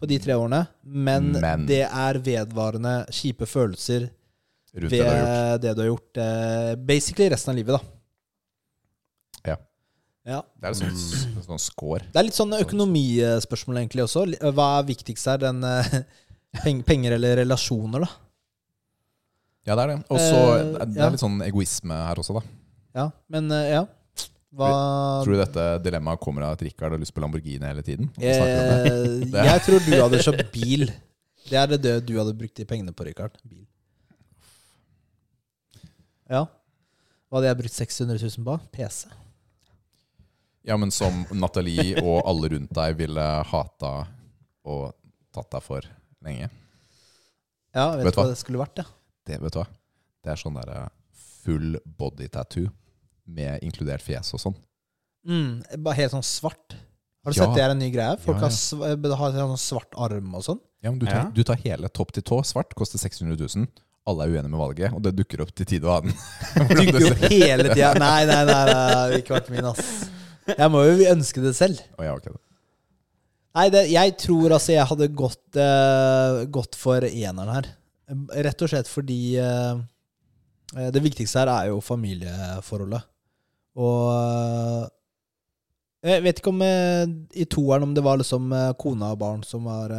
på 0.00 0.08
de 0.10 0.18
tre 0.20 0.36
årene. 0.36 0.64
Men, 0.84 1.32
Men- 1.40 1.66
det 1.68 1.84
er 1.86 2.20
vedvarende 2.24 2.94
kjipe 3.12 3.48
følelser 3.48 4.08
Rundt 4.70 4.92
det 4.92 5.00
du 5.00 5.02
ved 5.02 5.64
det 5.64 5.72
du 5.74 5.82
har 5.82 5.88
gjort. 5.90 6.20
Eh, 6.22 6.74
basically 6.76 7.30
resten 7.32 7.50
av 7.52 7.56
livet, 7.58 7.74
da. 7.80 9.50
Ja. 9.50 9.56
ja. 10.36 10.40
Det 10.60 10.70
er 10.70 10.76
sånn, 10.78 11.42
sånn 11.48 11.62
score. 11.62 12.04
Det 12.06 12.20
er 12.20 12.28
litt 12.28 12.38
sånn 12.38 12.54
økonomispørsmål 12.60 13.80
egentlig 13.82 14.06
også. 14.06 14.26
Hva 14.54 14.68
er 14.78 14.88
viktigst 14.92 15.26
her? 15.32 15.42
Den, 15.42 15.64
eh, 15.66 16.82
penger 16.86 17.16
eller 17.18 17.40
relasjoner, 17.42 18.06
da? 18.06 18.29
Ja, 19.68 19.74
det 19.76 19.82
er 19.84 19.90
det. 19.92 19.96
Og 20.08 20.18
så 20.18 20.38
Eh, 20.56 20.86
det 20.86 20.96
ja. 20.96 21.06
er 21.06 21.14
litt 21.14 21.22
sånn 21.22 21.40
egoisme 21.44 21.96
her 22.06 22.20
også, 22.22 22.38
da. 22.38 22.42
Ja, 22.96 23.06
men 23.30 23.50
eh, 23.54 23.66
ja. 23.76 23.82
Hva 24.56 24.68
Tror 25.22 25.36
du 25.36 25.38
dette 25.38 25.64
dilemmaet 25.84 26.18
kommer 26.24 26.42
av 26.42 26.56
at 26.56 26.62
Rikard 26.66 26.90
har 26.96 26.98
lyst 26.98 27.14
på 27.14 27.22
Lamborghini 27.22 27.62
hele 27.62 27.84
tiden? 27.86 28.08
Det? 28.16 28.32
eh, 28.34 29.44
Jeg 29.52 29.62
tror 29.66 29.84
du 29.84 29.92
hadde 29.94 30.22
kjøpt 30.24 30.48
bil. 30.56 30.88
Det 31.50 31.58
er 31.60 31.76
det 31.76 31.92
du 32.08 32.16
hadde 32.18 32.34
brukt 32.34 32.56
de 32.58 32.66
pengene 32.66 32.92
på, 32.96 33.06
Rikard. 33.06 33.36
Bil. 33.46 33.62
Ja. 36.30 36.44
Hva 37.30 37.38
hadde 37.38 37.50
jeg 37.52 37.58
brukt 37.62 37.76
600 37.76 38.18
000 38.26 38.46
på? 38.46 38.56
PC. 38.74 39.10
Ja, 40.66 40.76
men 40.76 40.90
som 40.92 41.22
Nathalie 41.32 42.02
og 42.02 42.20
alle 42.28 42.50
rundt 42.52 42.72
deg 42.76 42.98
ville 42.98 43.26
hata 43.52 43.92
og 44.68 44.90
tatt 45.34 45.48
deg 45.54 45.62
for 45.64 45.86
lenge. 46.26 46.50
Ja, 47.74 47.86
vet, 47.96 48.10
Vet 48.10 48.18
hva 48.18 48.24
hva? 48.26 48.32
det 48.34 48.40
skulle 48.42 48.60
vært? 48.60 48.82
Ja. 48.82 48.88
Det 49.26 49.38
vet 49.42 49.52
du 49.54 49.58
hva? 49.60 49.66
Det 50.24 50.32
er 50.34 50.40
sånn 50.40 50.56
der 50.60 50.70
eh, 50.76 50.88
full 51.44 51.76
body 51.84 52.28
tattoo 52.32 52.68
med 53.30 53.62
inkludert 53.64 54.02
fjes 54.04 54.32
og 54.36 54.42
sånn. 54.42 54.56
Mm, 55.28 55.60
bare 55.84 55.98
helt 56.00 56.14
sånn 56.16 56.24
svart. 56.26 56.76
Har 57.24 57.32
du 57.34 57.36
Ja. 57.36 57.44
sett 57.44 57.54
det 57.58 57.62
er 57.66 57.70
en 57.74 57.78
ny 57.78 57.90
greie? 57.92 58.16
Folk 58.18 58.40
Ja, 58.40 58.48
ja. 58.48 59.14
Har, 59.16 59.32
har 59.36 59.48
sånn 59.52 59.60
svart 59.60 59.92
arm 59.96 60.34
og 60.34 60.42
sånn. 60.46 60.60
Ja, 60.82 60.90
men 60.90 60.98
du 60.98 61.06
tar, 61.06 61.14
Ja. 61.26 61.30
du 61.30 61.42
tar 61.44 61.56
hele 61.60 61.88
topp 61.88 62.12
til 62.16 62.22
tå. 62.24 62.40
Svart 62.44 62.74
koster 62.74 62.98
600 62.98 63.36
000. 63.36 63.66
Alle 64.08 64.24
er 64.24 64.28
uenige 64.32 64.48
med 64.50 64.58
valget, 64.58 64.94
og 64.96 65.02
det 65.04 65.12
dukker 65.14 65.42
opp 65.44 65.52
til 65.54 65.66
tide 65.68 65.84
og 65.84 66.00
annen. 66.02 66.14
Dukker 66.72 67.10
opp 67.12 67.24
hele 67.30 67.66
tida. 67.74 67.92
Nei, 68.00 68.24
nei, 68.24 68.44
nei, 68.48 68.62
det 68.64 68.76
har 68.76 69.12
ikke 69.18 69.34
vært 69.36 69.50
min, 69.52 69.64
ass. 69.68 69.90
Jeg 70.48 70.70
må 70.72 70.80
jo 70.88 71.10
ønske 71.12 71.42
det 71.44 71.52
selv. 71.54 71.82
Oh, 71.98 72.04
ja, 72.04 72.14
okay. 72.16 72.32
Nei, 73.54 73.66
det, 73.68 73.82
jeg 73.92 74.16
tror 74.22 74.54
altså 74.56 74.72
jeg 74.72 74.86
hadde 74.88 75.08
gått, 75.20 75.42
uh, 75.60 76.44
gått 76.46 76.78
for 76.80 77.04
eneren 77.04 77.52
her. 77.52 77.68
Rett 78.10 78.64
og 78.64 78.70
slett 78.72 78.88
fordi 78.90 79.36
eh, 79.38 79.80
eh, 80.76 80.88
det 80.94 81.02
viktigste 81.04 81.42
her 81.42 81.50
er 81.52 81.68
jo 81.70 81.82
familieforholdet. 81.84 83.06
Og 83.78 84.08
eh, 84.14 84.88
jeg 86.10 86.24
vet 86.24 86.40
ikke 86.40 86.50
om 86.54 86.62
i 86.64 87.44
toeren 87.44 87.84
om 87.84 87.94
det 87.94 88.02
var 88.02 88.16
liksom 88.16 88.48
kona 88.80 89.10
og 89.12 89.18
barn 89.20 89.42
som 89.44 89.66
var, 89.68 89.92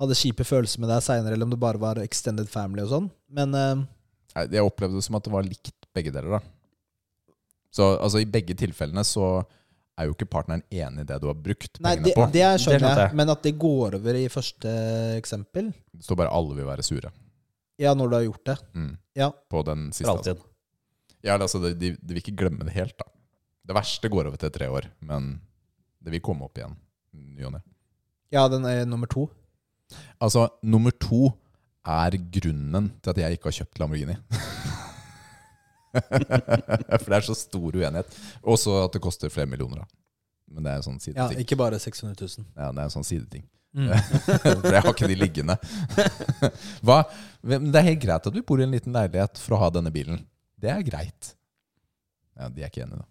hadde 0.00 0.16
kjipe 0.16 0.46
følelser 0.48 0.80
med 0.80 0.88
deg 0.88 1.02
seinere, 1.04 1.36
eller 1.36 1.44
om 1.44 1.52
det 1.52 1.58
bare 1.60 1.82
var 1.82 2.00
extended 2.00 2.48
family 2.48 2.80
og 2.86 2.94
sånn. 2.94 3.10
Men 3.28 3.52
Nei, 3.52 4.46
Jeg 4.56 4.64
opplevde 4.64 4.96
det 4.96 5.04
som 5.04 5.18
at 5.18 5.26
det 5.26 5.34
var 5.34 5.44
likt 5.44 5.74
begge 5.92 6.14
deler. 6.14 6.38
da. 6.38 7.36
Så 7.68 7.90
altså, 7.98 8.22
I 8.24 8.30
begge 8.32 8.56
tilfellene 8.56 9.04
så 9.04 9.42
er 9.98 10.08
jo 10.08 10.14
ikke 10.16 10.28
partneren 10.32 10.62
enig 10.72 11.04
i 11.04 11.08
det 11.08 11.18
du 11.20 11.26
har 11.28 11.34
brukt 11.36 11.80
Nei, 11.84 11.96
pengene 11.96 12.06
det, 12.08 12.14
på. 12.16 12.26
det 12.32 12.32
Det 12.32 12.60
skjønner 12.64 12.86
det 12.96 13.02
jeg. 13.06 13.16
Men 13.20 13.30
at 13.34 13.42
det 13.44 13.52
går 13.60 13.96
over 13.98 14.14
i 14.18 14.28
første 14.32 14.70
eksempel 15.18 15.72
Det 15.92 16.04
står 16.06 16.16
bare 16.22 16.30
'alle 16.32 16.54
vil 16.56 16.66
være 16.66 16.82
sure' 16.86 17.12
Ja, 17.78 17.94
når 17.94 18.08
du 18.10 18.14
har 18.16 18.22
gjort 18.24 18.44
det. 18.44 18.58
mm. 18.74 18.96
Ja. 19.16 19.30
på 19.50 19.62
den 19.64 19.92
siste. 19.92 20.04
For 20.06 20.16
Altså. 20.18 20.36
Ja, 21.24 21.36
altså, 21.38 21.58
de, 21.58 21.74
de, 21.74 21.90
de 21.96 22.14
vil 22.14 22.16
ikke 22.22 22.36
glemme 22.36 22.64
det 22.64 22.72
helt. 22.72 22.96
da. 22.98 23.04
Det 23.66 23.74
verste 23.74 24.08
går 24.08 24.26
over 24.26 24.36
til 24.36 24.50
tre 24.50 24.66
år, 24.70 24.86
men 25.00 25.40
det 26.02 26.10
vil 26.12 26.20
komme 26.20 26.44
opp 26.44 26.56
igjen. 26.58 26.76
ny 27.14 27.44
og 27.44 27.52
ne. 27.52 27.60
Ja, 28.32 28.48
den 28.48 28.64
er 28.64 28.84
nummer 28.84 29.06
to. 29.06 29.28
Altså, 30.20 30.48
nummer 30.62 30.90
to 30.90 31.32
er 31.84 32.10
grunnen 32.32 32.92
til 33.02 33.10
at 33.10 33.18
jeg 33.18 33.32
ikke 33.32 33.44
har 33.50 33.52
kjøpt 33.64 33.78
Lamborghini. 33.78 34.16
For 37.02 37.08
det 37.12 37.18
er 37.18 37.26
så 37.26 37.36
stor 37.36 37.76
uenighet. 37.78 38.16
Også 38.42 38.76
at 38.84 38.94
det 38.96 39.02
koster 39.04 39.32
flere 39.32 39.50
millioner. 39.50 39.82
da. 39.84 39.88
Men 40.52 40.66
det 40.66 40.72
er 40.72 40.80
en 40.82 40.86
sånn 40.86 41.16
Ja, 41.16 41.28
ikke 41.40 41.56
bare 41.60 41.78
600 41.80 42.16
000. 42.18 42.46
Ja, 42.56 42.70
det 42.72 42.80
er 42.82 42.86
en 42.88 42.94
sånn 42.94 43.06
sideting. 43.08 43.44
Mm. 43.72 43.88
For 44.42 44.68
jeg 44.74 44.82
har 44.84 44.90
ikke 44.92 45.08
de 45.08 45.16
liggende. 45.16 45.56
Hva? 46.86 46.98
Men 47.40 47.70
Det 47.72 47.80
er 47.80 47.88
helt 47.92 48.02
greit 48.04 48.28
at 48.28 48.36
vi 48.36 48.42
bor 48.44 48.60
i 48.60 48.66
en 48.66 48.74
liten 48.74 48.92
leilighet 48.96 49.40
for 49.40 49.56
å 49.56 49.62
ha 49.64 49.70
denne 49.72 49.92
bilen. 49.94 50.20
Det 50.60 50.70
er 50.72 50.84
greit. 50.86 51.32
Ja, 52.36 52.48
De 52.52 52.62
er 52.64 52.68
ikke 52.72 52.84
enige, 52.84 53.00
da. 53.00 53.08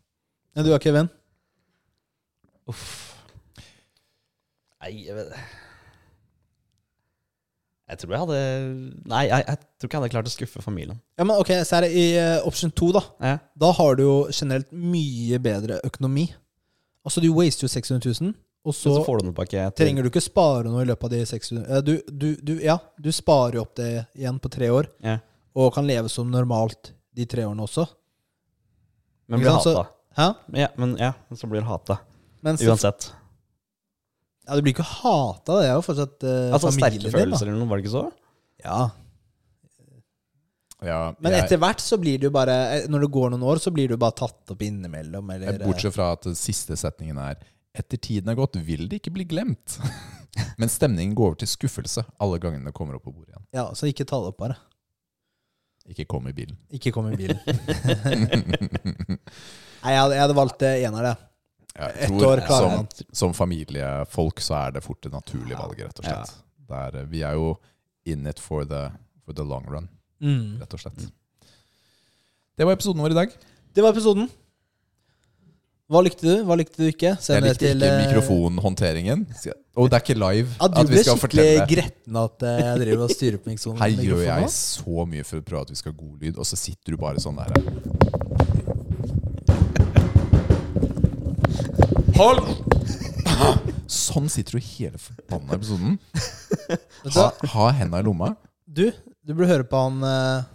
Ja, 0.58 0.66
du 0.66 0.70
er 0.74 0.78
ikke 0.82 0.94
venn? 0.94 1.10
Uff. 2.70 2.86
Nei, 4.82 4.94
jeg 5.08 5.16
vet 5.18 5.34
Jeg 7.92 8.00
tror 8.00 8.14
jeg 8.16 8.24
hadde 8.24 8.42
Nei, 9.12 9.24
jeg, 9.28 9.44
jeg 9.44 9.58
tror 9.60 9.90
ikke 9.90 9.98
jeg 9.98 10.02
hadde 10.02 10.14
klart 10.14 10.30
å 10.30 10.32
skuffe 10.32 10.62
familien. 10.64 11.00
Ja, 11.20 11.26
men 11.26 11.36
ok, 11.42 11.52
så 11.68 11.80
er 11.80 11.88
det 11.88 11.92
i 12.00 12.06
uh, 12.16 12.46
option 12.48 12.72
2, 12.72 12.92
da. 12.96 13.02
Ja. 13.26 13.34
Da 13.66 13.72
har 13.76 14.00
du 14.00 14.06
jo 14.06 14.16
generelt 14.32 14.72
mye 14.72 15.40
bedre 15.44 15.82
økonomi. 15.88 16.30
Altså, 17.04 17.24
du 17.24 17.28
waster 17.36 17.68
jo 17.68 17.72
600 17.74 18.14
000, 18.22 18.34
og 18.62 18.78
Så, 18.78 18.94
så, 18.94 19.04
får 19.04 19.22
du 19.22 19.32
noe 19.32 19.46
trenger 19.74 20.06
du 20.06 20.12
ikke 20.12 20.22
spare 20.22 20.70
noe 20.70 20.84
i 20.86 20.88
løpet 20.88 21.08
av 21.08 21.14
de 21.16 21.22
600 21.26 21.66
000. 21.66 21.86
Du, 21.88 21.94
du, 22.08 22.28
du, 22.46 22.54
ja, 22.64 22.78
du 23.02 23.10
sparer 23.12 23.58
jo 23.58 23.66
opp 23.66 23.74
det 23.80 24.06
igjen 24.16 24.38
på 24.40 24.52
tre 24.54 24.70
år, 24.72 24.92
Ja. 25.04 25.18
og 25.58 25.74
kan 25.76 25.90
leve 25.90 26.12
som 26.14 26.30
normalt 26.32 26.94
de 27.18 27.26
tre 27.26 27.44
årene 27.48 27.66
også. 27.66 27.88
Men 29.28 29.42
blir 29.42 29.58
hata. 29.58 29.88
Hæ? 30.16 30.28
Ja, 30.60 30.70
men 30.78 30.96
ja, 31.00 31.14
så 31.36 31.50
blir 31.50 31.66
hata. 31.66 31.98
Uansett. 32.44 33.12
Ja, 34.48 34.58
du 34.58 34.66
blir 34.66 34.74
ikke 34.74 34.88
hata, 34.88 35.60
det 35.62 35.70
er 35.70 35.76
jo 35.78 35.86
fortsatt 35.86 36.26
uh, 36.26 36.50
Altså 36.56 36.72
familien 36.72 36.98
din. 36.98 37.08
Sterke 37.08 37.20
følelser 37.20 37.48
eller 37.48 37.62
noe, 37.62 37.70
var 37.70 37.80
det 37.80 37.86
ikke 37.86 37.96
så? 37.98 38.08
Ja, 38.66 38.82
Ja, 40.82 41.14
Men 41.22 41.36
jeg, 41.36 41.46
etter 41.46 41.60
hvert 41.62 41.82
så 41.84 41.98
blir 42.02 42.24
jo 42.26 42.32
bare 42.34 42.54
eh, 42.74 42.88
Når 42.90 43.04
det 43.06 43.10
går 43.14 43.28
noen 43.30 43.44
år, 43.46 43.60
så 43.62 43.70
blir 43.74 43.92
jo 43.94 44.00
bare 44.02 44.16
tatt 44.18 44.50
opp 44.50 44.64
innimellom. 44.66 45.30
Eller, 45.30 45.60
bortsett 45.62 45.94
fra 45.94 46.08
at 46.16 46.26
den 46.26 46.38
siste 46.38 46.74
setningen 46.80 47.20
er 47.22 47.38
Etter 47.78 48.02
tiden 48.02 48.34
er 48.34 48.36
gått, 48.36 48.58
vil 48.66 48.90
det 48.90 48.98
ikke 49.00 49.14
bli 49.16 49.28
glemt. 49.30 49.78
Men 50.60 50.72
stemningen 50.74 51.14
går 51.16 51.30
over 51.30 51.40
til 51.44 51.52
skuffelse 51.54 52.04
alle 52.20 52.40
gangene 52.42 52.68
det 52.68 52.76
kommer 52.76 52.98
opp 52.98 53.06
på 53.06 53.14
bordet 53.14 53.32
igjen. 53.36 53.46
Ja, 53.56 53.70
Så 53.78 53.88
ikke 53.88 54.08
ta 54.10 54.20
det 54.24 54.34
opp, 54.34 54.42
bare. 54.42 54.58
Ikke 55.92 56.04
kom 56.10 56.28
i 56.28 56.34
bilen. 56.36 56.58
Ikke 56.74 56.92
kom 56.94 57.08
i 57.12 57.16
bilen. 57.20 57.40
Nei, 59.82 59.94
jeg 59.94 60.02
hadde, 60.02 60.18
jeg 60.18 60.24
hadde 60.26 60.38
valgt 60.38 60.66
av 60.68 61.00
det. 61.08 61.16
Jeg 61.78 62.10
tror 62.12 62.26
år 62.34 62.42
som, 62.52 62.88
som 63.16 63.34
familiefolk 63.38 64.42
så 64.44 64.58
er 64.68 64.74
det 64.76 64.84
fort 64.84 65.02
det 65.06 65.12
naturlige 65.14 65.58
valget, 65.60 65.88
rett 65.88 66.02
og 66.04 66.06
slett. 66.10 66.34
Det 66.72 66.82
er, 66.88 67.06
vi 67.12 67.22
er 67.28 67.38
jo 67.40 67.54
in 68.12 68.28
it 68.28 68.40
for 68.44 68.66
the, 68.68 68.90
for 69.26 69.34
the 69.38 69.44
long 69.48 69.66
run, 69.72 69.90
Mm. 70.22 70.60
rett 70.62 70.74
og 70.76 70.80
slett. 70.84 71.08
Det 72.58 72.66
var 72.68 72.76
episoden 72.78 73.02
vår 73.02 73.16
i 73.16 73.20
dag. 73.24 73.32
Det 73.74 73.82
var 73.82 73.96
episoden. 73.96 74.28
Hva 75.92 76.00
likte 76.06 76.24
du, 76.24 76.44
hva 76.48 76.56
likte 76.56 76.78
du 76.80 76.86
ikke? 76.88 77.16
Send 77.20 77.42
jeg 77.42 77.50
likte 77.56 77.72
ikke 77.74 77.88
eh, 77.90 77.98
mikrofonhåndteringen. 78.06 79.26
Og 79.76 79.90
det 79.92 79.98
er 79.98 80.04
ikke 80.06 80.16
live 80.22 80.54
Ja, 80.62 80.68
du 80.72 80.78
at 80.80 80.88
vi 80.88 80.94
ble 80.94 81.02
skal 81.04 81.18
skikkelig 81.20 81.48
fortelle. 81.48 81.66
gretten 81.72 82.20
at 82.22 82.46
eh, 82.48 82.62
jeg 82.62 82.80
driver 82.84 83.04
og 83.08 83.12
styrer 83.16 83.42
på 83.42 83.52
mikrofonen. 83.52 83.82
Her 83.82 84.06
gjør 84.06 84.22
jeg 84.28 84.52
så 84.56 85.06
mye 85.16 85.26
for 85.28 85.42
å 85.42 85.46
prøve 85.50 85.66
at 85.68 85.74
vi 85.74 85.80
skal 85.82 85.92
ha 85.96 86.00
god 86.04 86.24
lyd, 86.24 86.38
og 86.40 86.48
så 86.48 86.60
sitter 86.62 86.96
du 86.96 87.02
bare 87.02 87.24
sånn 87.24 87.42
der. 87.42 87.52
Hold! 92.22 92.44
Sånn 93.90 94.28
sitter 94.30 94.60
du 94.60 94.62
hele 94.62 95.00
forbanna 95.02 95.56
episoden. 95.58 95.98
Ha, 97.16 97.24
ha 97.50 97.64
henda 97.74 97.98
i 97.98 98.04
lomma. 98.06 98.28
Du, 98.70 98.94
du 99.26 99.34
burde 99.34 99.50
høre 99.50 99.66
på 99.68 99.80
han 99.82 100.04
uh, 100.06 100.46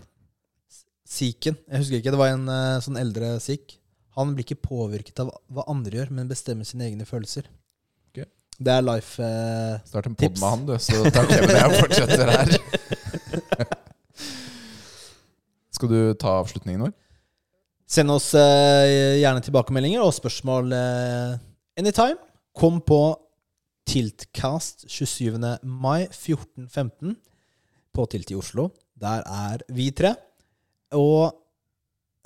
sikhen. 1.02 1.56
Jeg 1.66 1.82
husker 1.82 1.98
ikke, 1.98 2.12
det 2.14 2.20
var 2.20 2.30
en 2.30 2.46
uh, 2.46 2.78
sånn 2.84 2.96
eldre 3.00 3.40
sikh. 3.42 3.80
Han 4.14 4.30
blir 4.36 4.46
ikke 4.46 4.62
påvirket 4.62 5.18
av 5.24 5.32
hva 5.50 5.64
andre 5.72 5.98
gjør, 5.98 6.10
men 6.14 6.30
bestemmer 6.30 6.62
sine 6.68 6.86
egne 6.86 7.02
følelser. 7.08 7.44
Okay. 8.12 8.26
Det 8.62 8.72
er 8.76 8.86
life 8.86 9.18
uh, 9.18 9.82
Start 9.90 10.06
en 10.12 10.18
pod 10.22 10.38
med 10.38 10.46
han, 10.46 10.62
du, 10.70 10.74
så 10.78 11.02
tar 11.10 11.26
Kevin 11.32 11.50
og 11.50 11.58
jeg 11.58 11.82
fortsetter 11.82 12.26
her. 12.30 12.46
Skal 15.80 15.92
du 15.92 16.00
ta 16.14 16.38
avslutningen 16.44 16.86
vår? 16.86 16.94
Send 17.90 18.14
oss 18.14 18.30
uh, 18.38 18.86
gjerne 19.18 19.42
tilbakemeldinger 19.46 20.02
og 20.02 20.10
spørsmål 20.14 20.72
eh, 20.74 21.36
anytime. 21.76 22.16
Kom 22.56 22.80
på 22.80 23.16
Tiltcast 23.86 24.90
27. 24.90 25.38
mai 25.62 26.06
14.15 26.10 27.14
på 27.94 28.06
Tilt 28.06 28.30
i 28.32 28.38
Oslo. 28.38 28.70
Der 28.96 29.22
er 29.26 29.62
vi 29.68 29.90
tre. 29.94 30.14
Og 30.96 31.28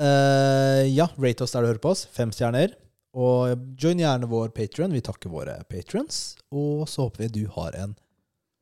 eh, 0.01 0.87
ja, 0.91 1.09
rate 1.19 1.45
oss 1.45 1.57
der 1.57 1.67
du 1.67 1.71
hører 1.73 1.83
på 1.83 1.93
oss. 1.95 2.07
Fem 2.15 2.33
stjerner. 2.35 2.77
Og 3.19 3.59
join 3.75 4.01
gjerne 4.01 4.31
vår 4.31 4.55
Patrion. 4.55 4.95
Vi 4.95 5.03
takker 5.03 5.33
våre 5.33 5.59
patrons. 5.69 6.39
Og 6.55 6.87
så 6.89 7.09
håper 7.09 7.27
vi 7.27 7.43
du 7.43 7.45
har 7.57 7.75
en 7.83 7.97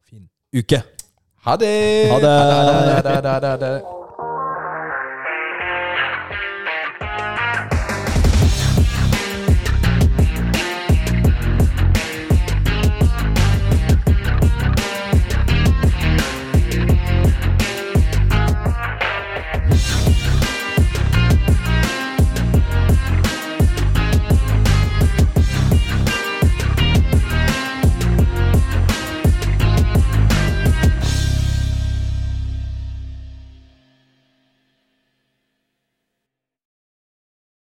fin 0.08 0.24
uke. 0.56 0.82
Ha 1.44 1.56
det! 1.60 1.76
Ha 2.10 2.18
det. 2.24 2.34
Ha 2.34 3.02
det, 3.04 3.14
ha 3.14 3.20
det, 3.20 3.30
ha 3.30 3.38
det, 3.38 3.54
ha 3.54 3.56
det. 3.62 3.97